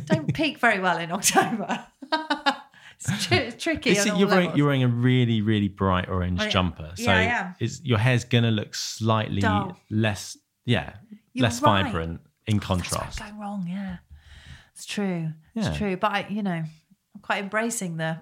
don't 0.05 0.33
peak 0.33 0.57
very 0.59 0.79
well 0.79 0.97
in 0.97 1.11
October. 1.13 1.85
it's, 2.99 3.25
tr- 3.25 3.57
tricky. 3.57 3.91
You're, 3.91 4.27
wearing, 4.27 4.55
you're 4.55 4.65
wearing 4.65 4.83
a 4.83 4.87
really, 4.87 5.41
really 5.41 5.67
bright 5.67 6.09
orange 6.09 6.39
I- 6.41 6.49
jumper. 6.49 6.91
So 6.95 7.03
yeah, 7.03 7.53
your 7.59 7.97
hair's 7.97 8.23
going 8.25 8.43
to 8.43 8.51
look 8.51 8.75
slightly 8.75 9.41
Dull. 9.41 9.77
less, 9.89 10.37
yeah, 10.65 10.93
You're 11.33 11.43
less 11.43 11.61
right. 11.61 11.83
vibrant 11.83 12.21
in 12.47 12.57
That's 12.57 12.69
where 12.69 12.75
I'm 12.77 12.81
contrast. 12.81 13.19
going 13.19 13.39
wrong. 13.39 13.65
Yeah, 13.69 13.97
it's 14.73 14.85
true. 14.85 15.31
Yeah. 15.53 15.67
It's 15.69 15.77
true. 15.77 15.97
But 15.97 16.11
I, 16.11 16.27
you 16.29 16.43
know, 16.43 16.51
I'm 16.51 17.21
quite 17.21 17.43
embracing 17.43 17.97
the 17.97 18.19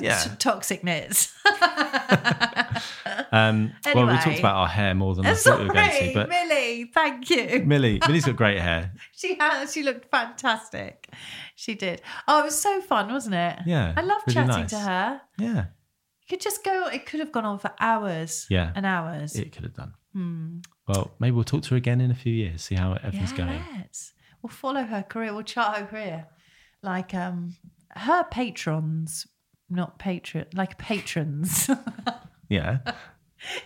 Yeah. 0.00 0.22
toxic 0.38 0.84
nits. 0.84 1.32
Um, 3.34 3.72
Well, 3.94 4.06
we 4.06 4.12
talked 4.18 4.38
about 4.38 4.56
our 4.56 4.66
hair 4.68 4.94
more 4.94 5.14
than 5.14 5.24
I 5.24 5.34
thought 5.34 5.60
we 5.60 5.66
were 5.66 5.72
going 5.72 5.90
to, 5.90 6.14
but 6.14 6.28
Millie. 6.28 6.84
Thank 6.92 7.30
you. 7.30 7.62
Millie, 7.64 7.98
Millie's 8.06 8.26
got 8.26 8.36
great 8.44 8.60
hair. 8.60 8.92
She 9.16 9.36
has. 9.38 9.72
She 9.72 9.82
looked 9.82 10.10
fantastic. 10.10 11.08
She 11.62 11.76
did. 11.76 12.02
Oh, 12.26 12.40
it 12.40 12.44
was 12.46 12.58
so 12.60 12.80
fun, 12.80 13.12
wasn't 13.12 13.36
it? 13.36 13.60
Yeah, 13.66 13.92
I 13.96 14.00
love 14.00 14.22
really 14.26 14.34
chatting 14.34 14.62
nice. 14.62 14.70
to 14.70 14.78
her. 14.80 15.20
Yeah, 15.38 15.64
You 16.22 16.26
could 16.28 16.40
just 16.40 16.64
go. 16.64 16.88
It 16.88 17.06
could 17.06 17.20
have 17.20 17.30
gone 17.30 17.44
on 17.44 17.60
for 17.60 17.70
hours. 17.78 18.46
Yeah. 18.50 18.72
and 18.74 18.84
hours. 18.84 19.36
it 19.36 19.52
could 19.52 19.62
have 19.62 19.74
done. 19.74 19.92
Hmm. 20.12 20.58
Well, 20.88 21.12
maybe 21.20 21.36
we'll 21.36 21.44
talk 21.44 21.62
to 21.62 21.70
her 21.70 21.76
again 21.76 22.00
in 22.00 22.10
a 22.10 22.16
few 22.16 22.32
years, 22.34 22.62
see 22.62 22.74
how 22.74 22.94
everything's 22.94 23.32
going. 23.32 23.62
Yes. 23.76 24.12
We'll 24.42 24.50
follow 24.50 24.82
her 24.82 25.04
career. 25.04 25.32
We'll 25.32 25.44
chart 25.44 25.78
her 25.78 25.86
career. 25.86 26.26
Like 26.82 27.14
um 27.14 27.54
her 27.90 28.24
patrons, 28.24 29.28
not 29.70 30.00
patron, 30.00 30.46
like 30.54 30.78
patrons. 30.78 31.70
Yeah, 32.48 32.78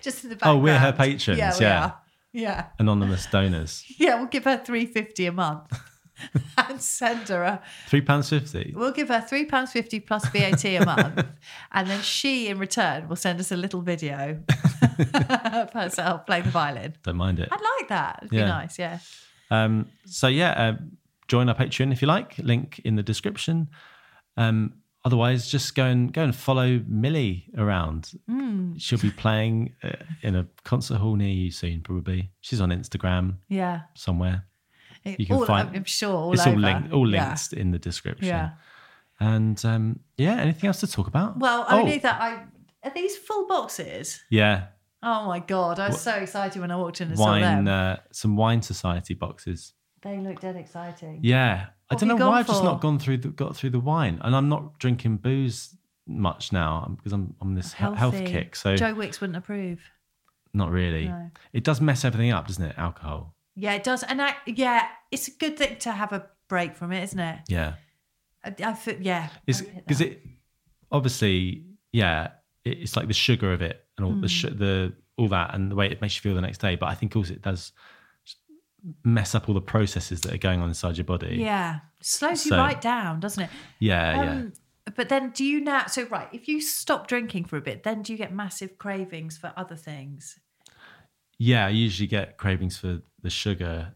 Just 0.02 0.22
in 0.22 0.30
the 0.30 0.36
back. 0.36 0.48
Oh, 0.48 0.58
we're 0.58 0.78
her 0.78 0.92
patrons, 0.92 1.38
Yeah, 1.38 1.54
we 1.58 1.64
yeah. 1.64 1.82
are. 1.84 1.98
Yeah. 2.32 2.66
anonymous 2.78 3.24
donors. 3.26 3.82
Yeah, 3.98 4.16
we'll 4.18 4.28
give 4.28 4.44
her 4.44 4.58
three 4.58 4.84
fifty 4.84 5.24
a 5.24 5.32
month 5.32 5.72
and 6.58 6.80
send 6.80 7.28
her 7.28 7.42
a 7.42 7.62
Three 7.88 8.00
pounds 8.00 8.28
fifty. 8.30 8.72
We'll 8.76 8.92
give 8.92 9.08
her 9.08 9.20
three 9.20 9.44
pounds 9.44 9.72
fifty 9.72 10.00
plus 10.00 10.26
VAT 10.28 10.64
a 10.64 10.84
month, 10.84 11.24
and 11.72 11.88
then 11.88 12.00
she, 12.02 12.48
in 12.48 12.58
return, 12.58 13.08
will 13.08 13.16
send 13.16 13.38
us 13.40 13.52
a 13.52 13.56
little 13.56 13.82
video 13.82 14.42
of 15.00 15.72
herself 15.72 16.26
playing 16.26 16.44
the 16.44 16.50
violin. 16.50 16.94
Don't 17.02 17.16
mind 17.16 17.38
it. 17.40 17.48
I'd 17.50 17.60
like 17.80 17.88
that. 17.88 18.18
It'd 18.22 18.30
be 18.30 18.38
nice. 18.38 18.78
Yeah. 18.78 18.98
Um, 19.50 19.88
so 20.06 20.26
yeah, 20.28 20.50
uh, 20.52 20.76
join 21.28 21.48
our 21.48 21.54
Patreon 21.54 21.92
if 21.92 22.02
you 22.02 22.08
like. 22.08 22.38
Link 22.38 22.80
in 22.84 22.96
the 22.96 23.02
description. 23.02 23.68
Um, 24.36 24.74
otherwise, 25.04 25.48
just 25.48 25.74
go 25.74 25.84
and 25.84 26.12
go 26.12 26.22
and 26.24 26.34
follow 26.34 26.80
Millie 26.86 27.46
around. 27.56 28.12
Hmm. 28.28 28.76
She'll 28.76 28.98
be 28.98 29.10
playing 29.10 29.74
uh, 29.82 29.92
in 30.22 30.34
a 30.34 30.46
concert 30.64 30.96
hall 30.96 31.14
near 31.16 31.28
you 31.32 31.50
soon, 31.50 31.80
probably. 31.82 32.30
She's 32.40 32.60
on 32.60 32.70
Instagram 32.70 33.36
Yeah. 33.48 33.82
somewhere. 33.94 34.46
It- 35.06 35.20
You 35.20 35.26
can 35.26 35.36
all- 35.36 35.46
find. 35.46 35.76
I'm 35.76 35.84
sure. 35.84 36.14
All 36.16 36.32
it's 36.32 36.42
over. 36.46 36.56
all 36.56 36.60
linked. 36.62 36.92
All 36.92 37.10
Yeah. 37.10 37.26
linked 37.28 37.52
in 37.52 37.70
the 37.70 37.78
description. 37.78 38.28
Yeah. 38.28 38.50
And 39.20 39.62
um, 39.64 40.00
yeah, 40.18 40.34
anything 40.40 40.66
else 40.68 40.80
to 40.80 40.86
talk 40.86 41.06
about? 41.06 41.38
Well, 41.38 41.64
Oh, 41.68 41.78
only 41.80 41.98
that 41.98 42.20
I 42.20 42.44
are 42.86 42.92
these 42.94 43.16
full 43.16 43.46
boxes. 43.46 44.22
Yeah, 44.30 44.66
Oh 45.02 45.26
my 45.26 45.38
god! 45.38 45.78
I 45.78 45.88
was 45.88 46.00
so 46.00 46.12
excited 46.14 46.60
when 46.60 46.70
I 46.70 46.76
walked 46.76 47.00
in 47.00 47.08
and 47.08 47.16
saw 47.18 47.38
them. 47.38 47.68
Uh, 47.68 47.96
some 48.12 48.34
wine 48.36 48.60
society 48.62 49.14
boxes. 49.14 49.72
they 50.02 50.18
look 50.18 50.40
dead 50.40 50.56
exciting. 50.56 51.20
Yeah, 51.22 51.66
I 51.90 51.94
don't 51.94 52.08
know 52.08 52.16
why 52.16 52.38
I've 52.40 52.46
just 52.46 52.64
not 52.64 52.80
gone 52.80 52.98
through 52.98 53.18
the, 53.18 53.28
got 53.28 53.56
through 53.56 53.70
the 53.70 53.80
wine, 53.80 54.18
and 54.22 54.34
I'm 54.36 54.48
not 54.48 54.78
drinking 54.78 55.18
booze 55.18 55.76
much 56.06 56.52
now 56.52 56.86
because 56.96 57.12
I'm 57.12 57.34
on 57.40 57.54
this 57.54 57.72
he- 57.74 57.84
health 57.84 58.16
kick. 58.24 58.56
So 58.56 58.74
Joe 58.76 58.94
Wicks 58.94 59.20
wouldn't 59.20 59.36
approve. 59.36 59.80
not 60.52 60.70
really. 60.70 61.08
No. 61.08 61.30
It 61.52 61.62
does 61.64 61.80
mess 61.80 62.04
everything 62.04 62.32
up, 62.32 62.46
doesn't 62.48 62.64
it? 62.64 62.74
Alcohol. 62.78 63.34
Yeah, 63.56 63.72
it 63.72 63.82
does, 63.84 64.02
and 64.02 64.20
I, 64.20 64.34
yeah, 64.46 64.86
it's 65.10 65.28
a 65.28 65.30
good 65.32 65.56
thing 65.56 65.76
to 65.78 65.92
have 65.92 66.12
a 66.12 66.26
break 66.48 66.76
from 66.76 66.92
it, 66.92 67.02
isn't 67.04 67.18
it? 67.18 67.38
Yeah, 67.48 67.74
I, 68.44 68.54
I 68.62 68.72
feel, 68.74 69.00
yeah. 69.00 69.28
is 69.46 69.62
because 69.62 70.00
it 70.02 70.22
obviously 70.92 71.64
yeah 71.92 72.28
it, 72.64 72.78
it's 72.78 72.96
like 72.96 73.08
the 73.08 73.14
sugar 73.14 73.52
of 73.52 73.62
it 73.62 73.84
and 73.96 74.06
all 74.06 74.12
Hmm. 74.12 74.20
the 74.20 74.28
sh- 74.28 74.42
the 74.52 74.92
all 75.16 75.28
that 75.28 75.54
and 75.54 75.70
the 75.70 75.74
way 75.74 75.86
it 75.90 76.00
makes 76.02 76.14
you 76.16 76.20
feel 76.20 76.34
the 76.34 76.40
next 76.42 76.58
day. 76.58 76.76
But 76.76 76.86
I 76.90 76.94
think 76.94 77.16
also 77.16 77.32
it 77.32 77.42
does 77.42 77.72
mess 79.04 79.34
up 79.34 79.48
all 79.48 79.54
the 79.54 79.60
processes 79.60 80.20
that 80.20 80.32
are 80.34 80.38
going 80.38 80.60
on 80.60 80.68
inside 80.68 80.96
your 80.96 81.04
body. 81.04 81.36
Yeah, 81.40 81.80
slows 82.02 82.46
you 82.46 82.52
right 82.52 82.80
down, 82.80 83.20
doesn't 83.20 83.44
it? 83.44 83.50
yeah, 83.80 84.22
yeah. 84.22 84.30
Um, 84.32 84.52
But 84.94 85.08
then, 85.08 85.30
do 85.30 85.44
you 85.44 85.60
now? 85.60 85.86
So, 85.86 86.04
right, 86.04 86.28
if 86.32 86.46
you 86.46 86.60
stop 86.60 87.08
drinking 87.08 87.46
for 87.46 87.56
a 87.56 87.60
bit, 87.60 87.82
then 87.82 88.02
do 88.02 88.12
you 88.12 88.18
get 88.18 88.32
massive 88.32 88.78
cravings 88.78 89.36
for 89.38 89.52
other 89.56 89.74
things? 89.76 90.38
Yeah, 91.38 91.66
I 91.66 91.70
usually 91.70 92.06
get 92.06 92.36
cravings 92.38 92.78
for 92.78 93.00
the 93.22 93.30
sugar 93.30 93.92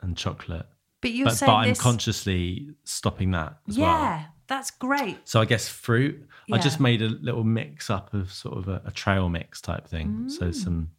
and 0.00 0.16
chocolate. 0.16 0.66
But 1.00 1.12
you're 1.12 1.26
but, 1.26 1.34
saying 1.36 1.50
but 1.50 1.54
I'm 1.56 1.74
consciously 1.74 2.70
stopping 2.84 3.32
that 3.32 3.58
as 3.68 3.78
well. 3.78 3.88
yeah, 3.90 4.24
that's 4.46 4.70
great. 4.70 5.18
So 5.24 5.40
I 5.40 5.44
guess 5.44 5.68
fruit. 5.68 6.26
I 6.52 6.58
just 6.58 6.78
made 6.80 7.02
a 7.02 7.08
little 7.08 7.44
mix 7.44 7.90
up 7.90 8.12
of 8.14 8.32
sort 8.32 8.58
of 8.58 8.68
a, 8.68 8.82
a 8.86 8.90
trail 8.90 9.28
mix 9.28 9.60
type 9.60 9.86
thing. 9.88 10.28
So 10.28 10.46
Mm. 10.48 10.54
some 10.54 10.90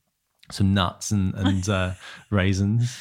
some 0.51 0.73
nuts 0.73 1.11
and 1.11 1.33
and 1.35 1.67
uh, 1.69 1.91
raisins. 2.29 2.97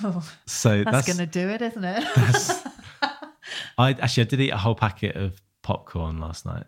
so 0.00 0.08
Oh, 0.08 0.22
That's, 0.46 0.84
that's, 0.84 1.06
going 1.08 1.18
to 1.18 1.26
do 1.26 1.48
it, 1.48 1.60
isn't 1.60 1.84
it? 1.84 2.04
I 3.78 3.90
actually 3.90 4.22
I 4.22 4.26
did 4.26 4.40
eat 4.40 4.50
a 4.50 4.56
whole 4.56 4.74
packet 4.74 5.16
of 5.16 5.40
popcorn 5.62 6.18
last 6.20 6.46
night. 6.46 6.64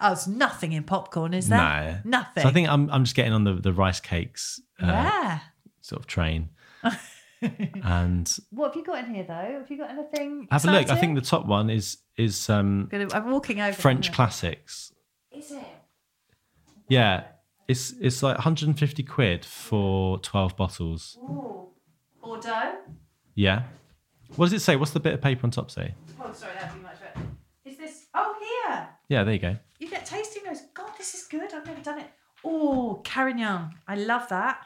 oh, 0.00 0.08
there's 0.08 0.26
nothing 0.26 0.72
in 0.72 0.82
popcorn, 0.84 1.32
is 1.34 1.48
there? 1.48 2.02
No, 2.04 2.18
nothing. 2.18 2.42
So 2.42 2.48
I 2.48 2.52
think 2.52 2.68
I'm 2.68 2.90
I'm 2.90 3.04
just 3.04 3.14
getting 3.16 3.32
on 3.32 3.44
the 3.44 3.54
the 3.54 3.72
rice 3.72 4.00
cakes 4.00 4.60
uh, 4.82 4.86
yeah. 4.92 5.38
sort 5.80 6.00
of 6.00 6.06
train. 6.06 6.50
and 7.84 8.36
What 8.50 8.68
have 8.68 8.76
you 8.76 8.84
got 8.84 9.04
in 9.04 9.14
here, 9.14 9.24
though? 9.24 9.58
Have 9.60 9.70
you 9.70 9.78
got 9.78 9.90
anything? 9.90 10.48
have 10.50 10.64
a 10.64 10.70
look. 10.70 10.90
I 10.90 10.96
think 10.96 11.14
the 11.14 11.20
top 11.20 11.46
one 11.46 11.70
is 11.70 11.98
is 12.16 12.48
um, 12.50 12.88
Gonna- 12.90 13.08
I'm 13.12 13.30
walking 13.30 13.60
over. 13.60 13.72
French 13.72 14.06
from 14.08 14.14
classics. 14.14 14.92
here. 15.30 15.40
Is 15.40 15.50
it? 15.50 15.64
Yeah, 16.88 17.24
it's 17.68 17.92
it's 18.00 18.22
like 18.22 18.36
150 18.36 19.02
quid 19.04 19.44
for 19.44 20.18
12 20.18 20.56
bottles. 20.56 21.18
Ooh. 21.22 21.68
Bordeaux? 22.22 22.74
Yeah. 23.34 23.64
What 24.36 24.46
does 24.46 24.52
it 24.52 24.60
say? 24.60 24.76
What's 24.76 24.92
the 24.92 25.00
bit 25.00 25.14
of 25.14 25.20
paper 25.20 25.44
on 25.44 25.50
top 25.50 25.70
say? 25.70 25.94
Oh, 26.20 26.32
sorry, 26.32 26.52
that'd 26.54 26.74
be 26.74 26.82
much 26.82 26.96
better. 27.00 27.26
Is 27.64 27.76
this? 27.76 28.06
Oh, 28.14 28.34
here. 28.38 28.88
Yeah, 29.08 29.24
there 29.24 29.34
you 29.34 29.40
go. 29.40 29.56
You 29.78 29.88
get 29.88 30.06
tasting 30.06 30.44
notes. 30.44 30.62
God, 30.74 30.90
this 30.96 31.14
is 31.14 31.24
good. 31.24 31.52
I've 31.52 31.66
never 31.66 31.80
done 31.82 31.98
it. 32.00 32.06
Oh, 32.44 33.00
Carignan. 33.04 33.70
I 33.86 33.96
love 33.96 34.28
that. 34.28 34.64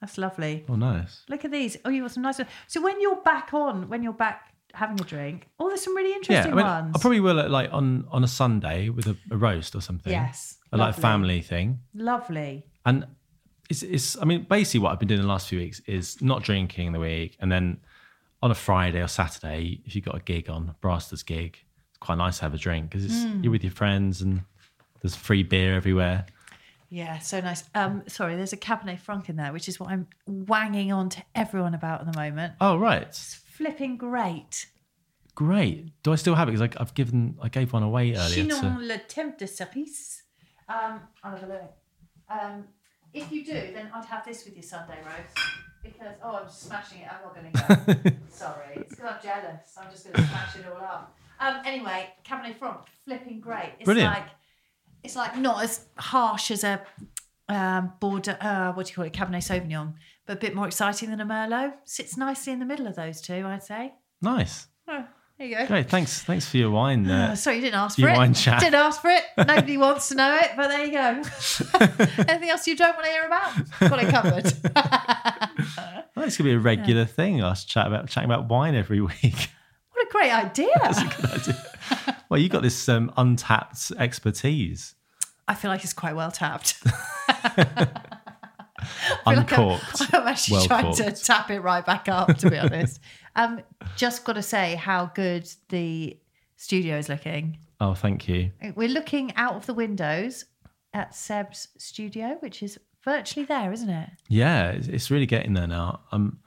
That's 0.00 0.16
lovely. 0.18 0.64
Oh, 0.68 0.76
nice. 0.76 1.22
Look 1.28 1.44
at 1.44 1.50
these. 1.50 1.76
Oh, 1.84 1.90
you've 1.90 2.04
got 2.04 2.12
some 2.12 2.22
nice 2.22 2.38
ones. 2.38 2.50
So 2.68 2.80
when 2.82 3.00
you're 3.00 3.20
back 3.22 3.52
on, 3.52 3.88
when 3.88 4.02
you're 4.02 4.12
back 4.14 4.54
having 4.72 4.98
a 5.00 5.04
drink, 5.04 5.48
oh, 5.58 5.68
there's 5.68 5.82
some 5.82 5.94
really 5.96 6.10
Yeah, 6.10 6.16
interesting 6.16 6.52
I 6.52 6.56
mean, 6.56 6.64
ones. 6.66 6.92
I 6.96 6.98
probably 7.00 7.20
will 7.20 7.38
at, 7.40 7.50
like 7.50 7.70
on 7.72 8.06
on 8.10 8.24
a 8.24 8.28
Sunday 8.28 8.88
with 8.88 9.06
a, 9.06 9.16
a 9.30 9.36
roast 9.36 9.74
or 9.74 9.80
something. 9.82 10.12
Yes, 10.12 10.56
a 10.72 10.76
like 10.78 10.88
lovely. 10.88 11.02
family 11.02 11.40
thing. 11.42 11.80
Lovely. 11.94 12.64
And 12.86 13.06
it's 13.68 13.82
it's. 13.82 14.16
I 14.20 14.24
mean, 14.24 14.46
basically, 14.48 14.80
what 14.80 14.92
I've 14.92 14.98
been 14.98 15.08
doing 15.08 15.20
the 15.20 15.26
last 15.28 15.48
few 15.48 15.58
weeks 15.58 15.80
is 15.86 16.20
not 16.22 16.42
drinking 16.42 16.86
in 16.88 16.92
the 16.94 17.00
week, 17.00 17.36
and 17.40 17.52
then 17.52 17.80
on 18.42 18.50
a 18.50 18.54
Friday 18.54 19.02
or 19.02 19.06
Saturday, 19.08 19.80
if 19.84 19.94
you've 19.94 20.04
got 20.04 20.16
a 20.16 20.20
gig 20.20 20.48
on, 20.48 20.74
Brasters 20.80 21.22
gig, 21.22 21.58
it's 21.90 21.98
quite 21.98 22.16
nice 22.16 22.38
to 22.38 22.44
have 22.44 22.54
a 22.54 22.58
drink 22.58 22.88
because 22.90 23.10
Hmm. 23.24 23.42
you're 23.42 23.50
with 23.52 23.62
your 23.62 23.70
friends 23.72 24.22
and 24.22 24.40
there's 25.02 25.14
free 25.14 25.42
beer 25.42 25.74
everywhere. 25.74 26.24
Yeah, 26.90 27.20
so 27.20 27.40
nice. 27.40 27.62
Um, 27.74 28.02
sorry, 28.08 28.34
there's 28.36 28.52
a 28.52 28.56
Cabernet 28.56 28.98
Franc 28.98 29.28
in 29.28 29.36
there, 29.36 29.52
which 29.52 29.68
is 29.68 29.78
what 29.78 29.90
I'm 29.90 30.08
wanging 30.26 30.90
on 30.92 31.08
to 31.10 31.22
everyone 31.36 31.74
about 31.74 32.00
at 32.00 32.12
the 32.12 32.18
moment. 32.18 32.54
Oh 32.60 32.76
right, 32.76 33.02
It's 33.02 33.34
flipping 33.34 33.96
great. 33.96 34.66
great. 35.36 35.90
Do 36.02 36.12
I 36.12 36.16
still 36.16 36.34
have 36.34 36.48
it? 36.48 36.58
Because 36.58 36.76
I've 36.78 36.94
given 36.94 37.38
I 37.40 37.48
gave 37.48 37.72
one 37.72 37.84
away 37.84 38.14
earlier. 38.14 38.44
To, 38.44 38.50
Chinon 38.50 38.88
le 38.88 38.98
temp 38.98 39.38
de 39.38 39.46
service. 39.46 40.22
Um, 40.68 41.00
I'll 41.22 41.36
have 41.36 41.42
a 41.44 41.46
look. 41.46 41.72
Um, 42.28 42.64
if 43.14 43.30
you 43.32 43.44
do, 43.44 43.52
then 43.52 43.90
I'd 43.94 44.04
have 44.06 44.24
this 44.24 44.44
with 44.44 44.54
your 44.54 44.62
Sunday 44.62 44.98
roast. 45.04 45.38
because 45.82 46.14
oh, 46.22 46.36
I'm 46.36 46.46
just 46.46 46.62
smashing 46.62 46.98
it. 47.02 47.08
I'm 47.10 47.22
not 47.22 47.34
going 47.34 47.52
to 47.52 48.04
go. 48.10 48.10
Sorry, 48.30 48.74
it's 48.76 48.90
because 48.96 49.12
I'm 49.14 49.22
jealous. 49.22 49.74
I'm 49.80 49.90
just 49.90 50.04
going 50.04 50.14
to 50.16 50.28
smash 50.28 50.56
it 50.56 50.66
all 50.66 50.78
up. 50.78 51.16
Um, 51.40 51.62
anyway, 51.64 52.10
Cabernet 52.24 52.58
Franc, 52.58 52.80
flipping 53.04 53.40
great. 53.40 53.72
It's 53.78 53.84
Brilliant. 53.86 54.12
like 54.14 54.26
it's 55.02 55.16
like 55.16 55.36
not 55.36 55.62
as 55.62 55.86
harsh 55.96 56.50
as 56.50 56.64
a 56.64 56.82
um, 57.48 57.92
Bordeaux. 58.00 58.36
Uh, 58.40 58.72
what 58.72 58.86
do 58.86 58.90
you 58.90 58.96
call 58.96 59.04
it? 59.04 59.12
Cabernet 59.12 59.42
Sauvignon, 59.42 59.94
but 60.26 60.36
a 60.36 60.40
bit 60.40 60.54
more 60.54 60.66
exciting 60.66 61.10
than 61.10 61.20
a 61.20 61.26
Merlot. 61.26 61.74
Sits 61.84 62.16
nicely 62.16 62.52
in 62.52 62.58
the 62.58 62.66
middle 62.66 62.86
of 62.86 62.96
those 62.96 63.20
two, 63.20 63.44
I'd 63.46 63.62
say. 63.62 63.94
Nice. 64.22 64.66
Oh, 64.88 65.04
there 65.38 65.48
you 65.48 65.56
go. 65.56 65.66
Great. 65.66 65.88
Thanks. 65.88 66.22
Thanks 66.22 66.48
for 66.48 66.58
your 66.58 66.70
wine. 66.70 67.08
Uh, 67.08 67.34
sorry, 67.36 67.56
you 67.56 67.62
didn't 67.62 67.76
ask 67.76 67.98
for 67.98 68.08
it. 68.08 68.16
wine 68.16 68.34
chat. 68.34 68.60
Didn't 68.60 68.74
ask 68.74 69.00
for 69.00 69.10
it. 69.10 69.24
Nobody 69.38 69.76
wants 69.76 70.08
to 70.10 70.14
know 70.14 70.36
it, 70.36 70.50
but 70.56 70.68
there 70.68 70.84
you 70.84 70.92
go. 70.92 71.22
Anything 72.28 72.50
else 72.50 72.66
you 72.66 72.76
don't 72.76 72.94
want 72.94 73.06
to 73.06 73.10
hear 73.10 73.26
about? 73.26 73.80
Got 73.80 74.02
it 74.02 74.10
covered. 74.10 74.52
well, 76.14 76.26
it's 76.26 76.36
gonna 76.36 76.50
be 76.50 76.54
a 76.54 76.58
regular 76.58 77.06
thing. 77.06 77.42
Us 77.42 77.64
chat 77.64 77.86
about 77.86 78.08
chatting 78.08 78.30
about 78.30 78.48
wine 78.48 78.74
every 78.74 79.00
week. 79.00 79.50
what 79.92 80.06
a 80.06 80.10
great 80.10 80.32
idea. 80.32 80.68
That's 80.82 80.98
a 80.98 81.04
good 81.04 81.30
idea. 81.40 82.16
Well, 82.30 82.40
you 82.40 82.48
got 82.48 82.62
this 82.62 82.88
um, 82.88 83.12
untapped 83.18 83.92
expertise, 83.98 84.94
I 85.46 85.54
feel 85.54 85.70
like 85.70 85.82
it's 85.82 85.92
quite 85.92 86.14
well 86.14 86.30
tapped. 86.30 86.74
Feel 89.24 89.34
like 89.34 89.36
I'm- 89.36 89.38
uncorked. 89.38 90.02
I'm, 90.14 90.28
actually 90.28 90.58
well 90.58 90.66
trying 90.66 90.94
to 90.94 91.12
tap 91.12 91.50
it 91.50 91.60
right 91.60 91.84
back 91.84 92.08
up, 92.08 92.36
to 92.38 92.50
be 92.50 92.56
honest. 92.56 93.00
um, 93.36 93.60
just 93.96 94.24
got 94.24 94.34
to 94.34 94.42
say 94.42 94.76
how 94.76 95.06
good 95.06 95.50
the 95.68 96.16
studio 96.56 96.96
is 96.98 97.08
looking. 97.08 97.58
Oh, 97.80 97.94
thank 97.94 98.28
you. 98.28 98.52
We're 98.74 98.88
looking 98.88 99.34
out 99.36 99.54
of 99.54 99.66
the 99.66 99.74
windows 99.74 100.44
at 100.94 101.14
Seb's 101.14 101.68
studio, 101.78 102.36
which 102.40 102.62
is 102.62 102.78
virtually 103.04 103.44
there, 103.44 103.72
isn't 103.72 103.90
it? 103.90 104.10
Yeah, 104.28 104.70
it's, 104.70 104.86
it's 104.86 105.10
really 105.10 105.26
getting 105.26 105.54
there 105.54 105.66
now. 105.66 106.00
Um, 106.12 106.38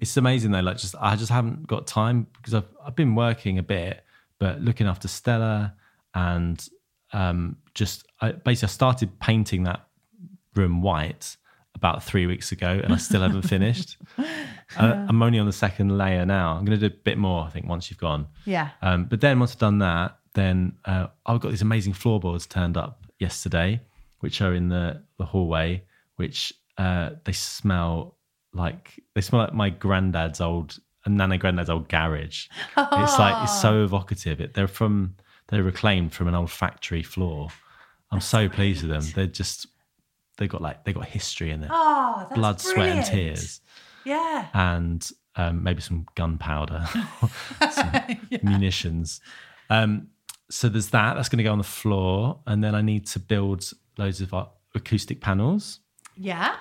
it's 0.00 0.16
amazing 0.16 0.50
though. 0.50 0.60
Like, 0.60 0.76
just 0.76 0.94
I 1.00 1.16
just 1.16 1.30
haven't 1.30 1.66
got 1.66 1.86
time 1.86 2.26
because 2.36 2.54
I've 2.54 2.68
I've 2.84 2.96
been 2.96 3.14
working 3.14 3.58
a 3.58 3.62
bit, 3.62 4.04
but 4.40 4.60
looking 4.60 4.88
after 4.88 5.06
Stella 5.06 5.74
and 6.14 6.68
um, 7.12 7.56
just 7.74 8.06
I, 8.20 8.32
basically 8.32 8.66
I 8.66 8.70
started 8.70 9.20
painting 9.20 9.62
that 9.64 9.86
room 10.56 10.82
white 10.82 11.36
about 11.76 12.02
three 12.02 12.26
weeks 12.26 12.50
ago, 12.50 12.80
and 12.82 12.92
I 12.92 12.96
still 12.96 13.22
haven't 13.22 13.42
finished. 13.48 13.96
Uh, 14.18 15.06
I'm 15.08 15.22
only 15.22 15.38
on 15.38 15.46
the 15.46 15.52
second 15.52 15.96
layer 15.96 16.26
now. 16.26 16.56
I'm 16.56 16.64
going 16.64 16.78
to 16.78 16.88
do 16.88 16.92
a 16.94 16.98
bit 16.98 17.16
more, 17.16 17.44
I 17.44 17.50
think, 17.50 17.66
once 17.66 17.90
you've 17.90 18.00
gone. 18.00 18.26
Yeah. 18.44 18.70
Um, 18.82 19.04
but 19.04 19.20
then 19.20 19.38
once 19.38 19.52
I've 19.52 19.58
done 19.58 19.78
that, 19.78 20.18
then 20.34 20.76
uh, 20.84 21.06
I've 21.26 21.40
got 21.40 21.50
these 21.50 21.62
amazing 21.62 21.92
floorboards 21.92 22.46
turned 22.46 22.76
up 22.76 23.06
yesterday, 23.18 23.80
which 24.18 24.42
are 24.42 24.52
in 24.52 24.68
the, 24.68 25.02
the 25.18 25.24
hallway, 25.24 25.84
which 26.16 26.52
uh, 26.76 27.10
they 27.24 27.32
smell 27.32 28.16
like 28.52 29.00
they 29.14 29.20
smell 29.20 29.42
like 29.42 29.54
my 29.54 29.70
granddad's 29.70 30.40
old 30.40 30.78
nana 31.06 31.38
granddad's 31.38 31.70
old 31.70 31.88
garage. 31.88 32.46
It's 32.76 33.18
like 33.18 33.42
it's 33.44 33.60
so 33.60 33.84
evocative. 33.84 34.40
It, 34.40 34.54
they're 34.54 34.68
from 34.68 35.16
they're 35.48 35.62
reclaimed 35.62 36.12
from 36.12 36.28
an 36.28 36.34
old 36.34 36.50
factory 36.50 37.02
floor. 37.02 37.48
I'm 38.12 38.20
so 38.20 38.48
pleased 38.48 38.82
with 38.82 38.90
them. 38.90 39.12
They're 39.14 39.26
just 39.26 39.66
they 40.36 40.46
got 40.48 40.60
like 40.62 40.84
they 40.84 40.92
got 40.92 41.06
history 41.06 41.50
in 41.50 41.62
it, 41.64 41.70
Oh, 41.72 42.16
that's 42.20 42.34
blood, 42.34 42.60
sweat, 42.60 42.96
and 42.96 43.06
tears 43.06 43.60
Yeah. 44.04 44.46
and 44.54 45.08
um, 45.36 45.62
maybe 45.62 45.80
some 45.80 46.06
gunpowder, 46.16 46.86
some 47.70 47.92
munitions. 48.42 49.20
Um, 49.70 50.08
so 50.50 50.68
there's 50.68 50.88
that. 50.88 51.14
That's 51.14 51.28
going 51.28 51.38
to 51.38 51.44
go 51.44 51.52
on 51.52 51.58
the 51.58 51.64
floor, 51.64 52.40
and 52.46 52.62
then 52.64 52.74
I 52.74 52.82
need 52.82 53.06
to 53.08 53.18
build 53.20 53.70
loads 53.96 54.20
of 54.20 54.34
uh, 54.34 54.46
acoustic 54.74 55.20
panels, 55.20 55.80
Yeah. 56.16 56.56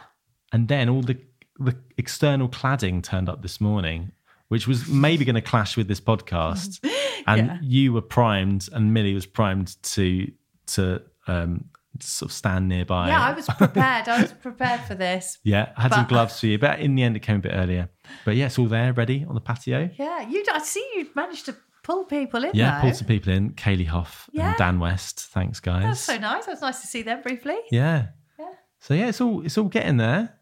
and 0.53 0.67
then 0.67 0.89
all 0.89 1.01
the 1.01 1.17
the 1.57 1.75
external 1.97 2.47
cladding 2.47 3.03
turned 3.03 3.27
up 3.27 3.41
this 3.41 3.59
morning, 3.59 4.11
which 4.49 4.67
was 4.67 4.87
maybe 4.89 5.23
going 5.25 5.35
to 5.35 5.41
clash 5.41 5.77
with 5.77 5.87
this 5.87 6.01
podcast. 6.01 6.79
And 7.27 7.47
Yeah. 7.47 7.57
you 7.61 7.93
were 7.93 8.01
primed, 8.01 8.69
and 8.71 8.93
Millie 8.93 9.13
was 9.13 9.25
primed 9.25 9.75
to 9.83 10.31
to 10.67 11.01
um, 11.27 11.65
sort 11.99 12.31
of 12.31 12.33
stand 12.33 12.69
nearby. 12.69 13.09
Yeah, 13.09 13.21
I 13.21 13.33
was 13.33 13.45
prepared. 13.45 14.07
I 14.07 14.21
was 14.21 14.31
prepared 14.31 14.81
for 14.81 14.95
this. 14.95 15.37
Yeah, 15.43 15.73
I 15.77 15.81
had 15.83 15.93
some 15.93 16.07
gloves 16.07 16.39
for 16.39 16.47
you, 16.47 16.57
but 16.57 16.79
in 16.79 16.95
the 16.95 17.03
end, 17.03 17.15
it 17.17 17.19
came 17.19 17.35
a 17.35 17.39
bit 17.39 17.51
earlier. 17.53 17.89
But 18.25 18.35
yeah, 18.37 18.45
it's 18.47 18.57
all 18.57 18.67
there, 18.67 18.93
ready 18.93 19.25
on 19.27 19.35
the 19.35 19.41
patio. 19.41 19.89
Yeah, 19.97 20.27
you. 20.27 20.43
I 20.51 20.59
see 20.63 20.83
you 20.95 21.09
managed 21.13 21.45
to 21.47 21.55
pull 21.83 22.05
people 22.05 22.43
in. 22.45 22.51
Yeah, 22.53 22.75
though. 22.75 22.81
pulled 22.83 22.95
some 22.95 23.07
people 23.07 23.33
in. 23.33 23.51
Kaylee 23.51 23.87
Hoff 23.87 24.29
Yeah. 24.31 24.49
and 24.49 24.57
Dan 24.57 24.79
West. 24.79 25.19
Thanks, 25.33 25.59
guys. 25.59 25.83
That's 25.83 25.99
so 25.99 26.17
nice. 26.17 26.45
That 26.45 26.51
was 26.53 26.61
nice 26.61 26.79
to 26.81 26.87
see 26.87 27.01
them 27.03 27.21
briefly. 27.21 27.57
Yeah. 27.69 28.07
Yeah. 28.39 28.45
So 28.79 28.93
yeah, 28.93 29.07
it's 29.09 29.19
all 29.21 29.45
it's 29.45 29.57
all 29.57 29.65
getting 29.67 29.97
there. 29.97 30.39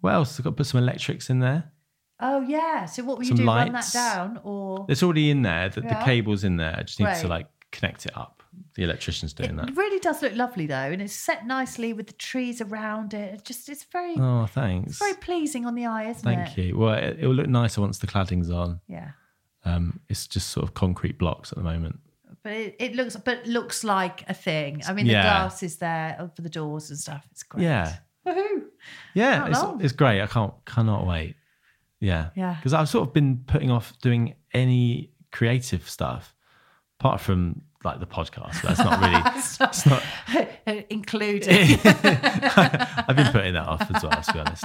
What 0.00 0.14
else? 0.14 0.38
I've 0.38 0.44
got 0.44 0.50
to 0.50 0.56
put 0.56 0.66
some 0.66 0.80
electrics 0.82 1.28
in 1.30 1.40
there. 1.40 1.71
Oh 2.22 2.40
yeah. 2.40 2.84
So 2.86 3.02
what 3.02 3.18
will 3.18 3.24
you 3.24 3.34
do? 3.34 3.44
Run 3.46 3.72
that 3.72 3.90
down 3.92 4.40
or? 4.44 4.86
It's 4.88 5.02
already 5.02 5.30
in 5.30 5.42
there. 5.42 5.68
The, 5.68 5.80
the 5.82 5.98
cable's 6.04 6.44
in 6.44 6.56
there. 6.56 6.76
I 6.78 6.82
just 6.82 7.00
need 7.00 7.14
to 7.16 7.28
like 7.28 7.48
connect 7.70 8.06
it 8.06 8.16
up. 8.16 8.42
The 8.74 8.84
electrician's 8.84 9.32
doing 9.34 9.50
It 9.50 9.56
that. 9.56 9.68
It 9.70 9.76
really 9.76 9.98
does 9.98 10.22
look 10.22 10.34
lovely 10.34 10.66
though, 10.66 10.74
and 10.76 11.02
it's 11.02 11.12
set 11.14 11.46
nicely 11.46 11.92
with 11.92 12.06
the 12.06 12.12
trees 12.14 12.60
around 12.60 13.12
it. 13.12 13.34
It 13.34 13.44
just 13.44 13.68
it's 13.68 13.84
very 13.84 14.14
Oh, 14.18 14.46
thanks. 14.46 14.90
it's 14.92 14.98
very 14.98 15.14
pleasing 15.14 15.66
on 15.66 15.74
the 15.74 15.84
eye, 15.86 16.08
isn't 16.10 16.22
Thank 16.22 16.40
it? 16.40 16.44
Thank 16.44 16.58
you. 16.58 16.78
Well, 16.78 16.94
it, 16.94 17.18
it 17.20 17.26
will 17.26 17.34
look 17.34 17.48
nicer 17.48 17.80
once 17.80 17.98
the 17.98 18.06
cladding's 18.06 18.50
on. 18.50 18.80
Yeah. 18.88 19.10
Um, 19.64 20.00
it's 20.08 20.26
just 20.26 20.48
sort 20.50 20.64
of 20.64 20.74
concrete 20.74 21.18
blocks 21.18 21.52
at 21.52 21.58
the 21.58 21.64
moment. 21.64 21.98
But 22.42 22.52
it, 22.52 22.76
it 22.80 22.94
looks 22.96 23.14
but 23.16 23.46
looks 23.46 23.84
like 23.84 24.28
a 24.28 24.34
thing. 24.34 24.82
I 24.88 24.92
mean 24.92 25.06
the 25.06 25.12
glass 25.12 25.62
is 25.62 25.76
there 25.76 26.30
for 26.34 26.42
the 26.42 26.48
doors 26.48 26.90
and 26.90 26.98
stuff. 26.98 27.26
It's 27.30 27.42
great. 27.42 27.64
Yeah. 27.64 27.96
Woohoo. 28.26 28.64
Yeah, 29.14 29.48
it's, 29.48 29.84
it's 29.84 29.92
great. 29.92 30.20
I 30.20 30.26
can't 30.26 30.52
cannot 30.64 31.06
wait. 31.06 31.36
Yeah, 32.02 32.30
Yeah. 32.34 32.54
Because 32.56 32.74
I've 32.74 32.88
sort 32.88 33.06
of 33.08 33.14
been 33.14 33.44
putting 33.46 33.70
off 33.70 33.96
doing 34.02 34.34
any 34.52 35.12
creative 35.30 35.88
stuff, 35.88 36.34
apart 36.98 37.20
from 37.20 37.62
like 37.84 38.00
the 38.00 38.06
podcast. 38.06 38.60
That's 38.62 38.78
not 38.80 39.00
really. 39.00 39.22
it's 39.60 39.86
not. 39.86 40.02
Including 40.90 41.78
I've 41.84 43.16
been 43.16 43.32
putting 43.32 43.54
that 43.54 43.66
off 43.66 43.88
as 43.94 44.02
well, 44.02 44.20
to 44.22 44.32
be 44.32 44.38
honest. 44.40 44.64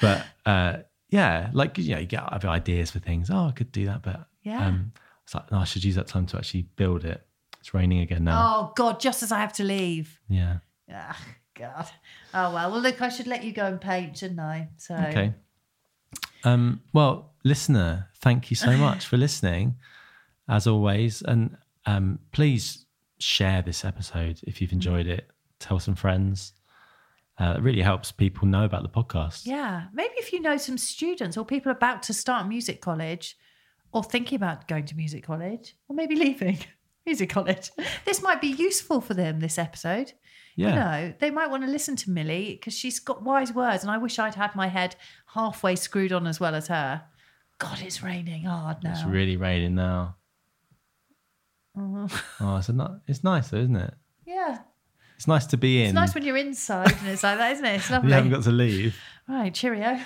But 0.00 0.26
uh, 0.46 0.76
yeah, 1.08 1.50
like 1.52 1.78
you 1.78 1.94
know, 1.94 2.00
you 2.00 2.06
get 2.06 2.22
ideas 2.44 2.90
for 2.90 2.98
things. 2.98 3.30
Oh, 3.30 3.46
I 3.46 3.52
could 3.52 3.70
do 3.72 3.86
that, 3.86 4.02
but 4.02 4.26
Yeah. 4.42 4.66
um, 4.66 4.92
it's 5.24 5.34
like 5.34 5.50
no, 5.52 5.58
I 5.58 5.64
should 5.64 5.84
use 5.84 5.94
that 5.96 6.08
time 6.08 6.26
to 6.26 6.36
actually 6.36 6.62
build 6.76 7.04
it. 7.04 7.24
It's 7.60 7.72
raining 7.74 8.00
again 8.00 8.24
now. 8.24 8.40
Oh 8.42 8.72
God, 8.74 8.98
just 8.98 9.22
as 9.22 9.30
I 9.30 9.38
have 9.40 9.52
to 9.54 9.64
leave. 9.64 10.18
Yeah. 10.28 10.58
Ah, 10.92 11.18
God. 11.54 11.86
Oh 12.34 12.52
well. 12.54 12.70
Well 12.72 12.80
look, 12.80 13.00
I 13.00 13.08
should 13.08 13.26
let 13.28 13.44
you 13.44 13.52
go 13.52 13.66
and 13.66 13.80
paint, 13.80 14.18
shouldn't 14.18 14.40
I? 14.40 14.68
So 14.78 14.94
Okay. 14.96 15.32
Um, 16.44 16.80
well, 16.92 17.32
listener, 17.44 18.08
thank 18.16 18.50
you 18.50 18.56
so 18.56 18.76
much 18.76 19.06
for 19.06 19.16
listening, 19.16 19.76
as 20.48 20.66
always. 20.66 21.22
And 21.22 21.56
um, 21.86 22.18
please 22.32 22.86
share 23.18 23.62
this 23.62 23.84
episode 23.84 24.40
if 24.44 24.60
you've 24.60 24.72
enjoyed 24.72 25.06
it. 25.06 25.30
Tell 25.58 25.78
some 25.78 25.94
friends. 25.94 26.52
Uh, 27.38 27.54
it 27.56 27.62
really 27.62 27.82
helps 27.82 28.12
people 28.12 28.46
know 28.46 28.64
about 28.64 28.82
the 28.82 28.88
podcast. 28.88 29.46
Yeah. 29.46 29.84
Maybe 29.92 30.14
if 30.16 30.32
you 30.32 30.40
know 30.40 30.56
some 30.56 30.78
students 30.78 31.36
or 31.36 31.44
people 31.44 31.72
about 31.72 32.02
to 32.04 32.12
start 32.12 32.46
music 32.46 32.80
college 32.80 33.36
or 33.92 34.02
thinking 34.02 34.36
about 34.36 34.68
going 34.68 34.84
to 34.86 34.96
music 34.96 35.24
college 35.24 35.76
or 35.88 35.96
maybe 35.96 36.14
leaving 36.16 36.58
music 37.06 37.30
college, 37.30 37.70
this 38.04 38.22
might 38.22 38.40
be 38.40 38.48
useful 38.48 39.00
for 39.00 39.14
them, 39.14 39.40
this 39.40 39.58
episode. 39.58 40.12
Yeah. 40.56 40.68
You 40.68 40.74
know, 40.74 41.14
they 41.18 41.30
might 41.30 41.50
want 41.50 41.64
to 41.64 41.70
listen 41.70 41.96
to 41.96 42.10
Millie 42.10 42.52
because 42.52 42.74
she's 42.74 43.00
got 43.00 43.22
wise 43.22 43.52
words. 43.52 43.82
And 43.82 43.90
I 43.90 43.98
wish 43.98 44.18
I'd 44.18 44.34
had 44.34 44.54
my 44.54 44.68
head 44.68 44.96
halfway 45.34 45.76
screwed 45.76 46.12
on 46.12 46.26
as 46.26 46.38
well 46.38 46.54
as 46.54 46.68
her. 46.68 47.04
God, 47.58 47.80
it's 47.80 48.02
raining 48.02 48.44
hard 48.44 48.82
now. 48.84 48.92
It's 48.92 49.04
really 49.04 49.36
raining 49.36 49.74
now. 49.74 50.16
Oh, 51.74 52.56
it's, 52.58 52.68
a, 52.68 53.00
it's 53.06 53.24
nice 53.24 53.48
though, 53.48 53.56
isn't 53.56 53.76
it? 53.76 53.94
yeah. 54.26 54.58
It's 55.16 55.26
nice 55.26 55.46
to 55.46 55.56
be 55.56 55.80
in. 55.80 55.86
It's 55.86 55.94
nice 55.94 56.14
when 56.14 56.24
you're 56.24 56.36
inside 56.36 56.92
and 56.92 57.08
it's 57.08 57.22
like 57.22 57.38
that, 57.38 57.52
isn't 57.52 57.64
it? 57.64 57.76
It's 57.76 57.90
lovely. 57.90 58.08
you 58.10 58.14
haven't 58.14 58.30
got 58.30 58.42
to 58.42 58.50
leave. 58.50 58.98
Right, 59.26 59.54
cheerio. 59.54 60.00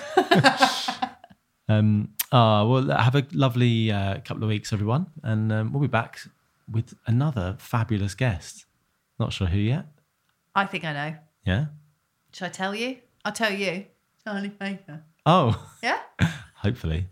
Um, 1.69 2.11
ah, 2.33 2.65
well, 2.65 2.89
have 2.91 3.15
a 3.15 3.27
lovely 3.33 3.91
uh, 3.91 4.21
couple 4.21 4.45
of 4.45 4.49
weeks, 4.49 4.73
everyone, 4.73 5.07
and 5.23 5.51
um, 5.53 5.73
we'll 5.73 5.83
be 5.83 5.89
back 5.89 6.21
with 6.71 6.95
another 7.07 7.57
fabulous 7.59 8.15
guest. 8.15 8.67
Not 9.19 9.33
sure 9.33 9.47
who 9.47 9.59
yet. 9.59 9.87
I 10.55 10.67
think 10.67 10.85
I 10.85 10.93
know. 10.93 11.17
Yeah. 11.45 11.67
Should 12.33 12.47
I 12.47 12.49
tell 12.51 12.75
you? 12.75 12.99
I'll 13.25 13.33
tell 13.33 13.53
you. 13.53 13.87
Charlie 14.25 14.49
Baker. 14.49 15.03
Oh, 15.25 15.71
Yeah? 15.83 15.99
hopefully 16.57 17.07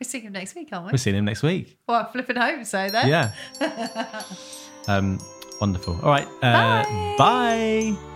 We're 0.00 0.04
seeing 0.08 0.24
him 0.24 0.32
next 0.32 0.54
week, 0.54 0.68
aren't 0.72 0.86
we? 0.86 0.92
we're 0.92 0.96
seeing 0.98 1.16
him 1.16 1.24
next 1.24 1.42
week. 1.42 1.78
Well, 1.86 2.00
I'm 2.00 2.12
flipping 2.12 2.36
home, 2.36 2.64
so 2.64 2.88
then. 2.88 3.08
Yeah. 3.08 3.32
um, 4.88 5.18
wonderful. 5.60 5.94
All 6.02 6.10
right. 6.10 6.26
Uh, 6.42 6.82
Bye. 6.82 7.14
bye. 7.18 8.15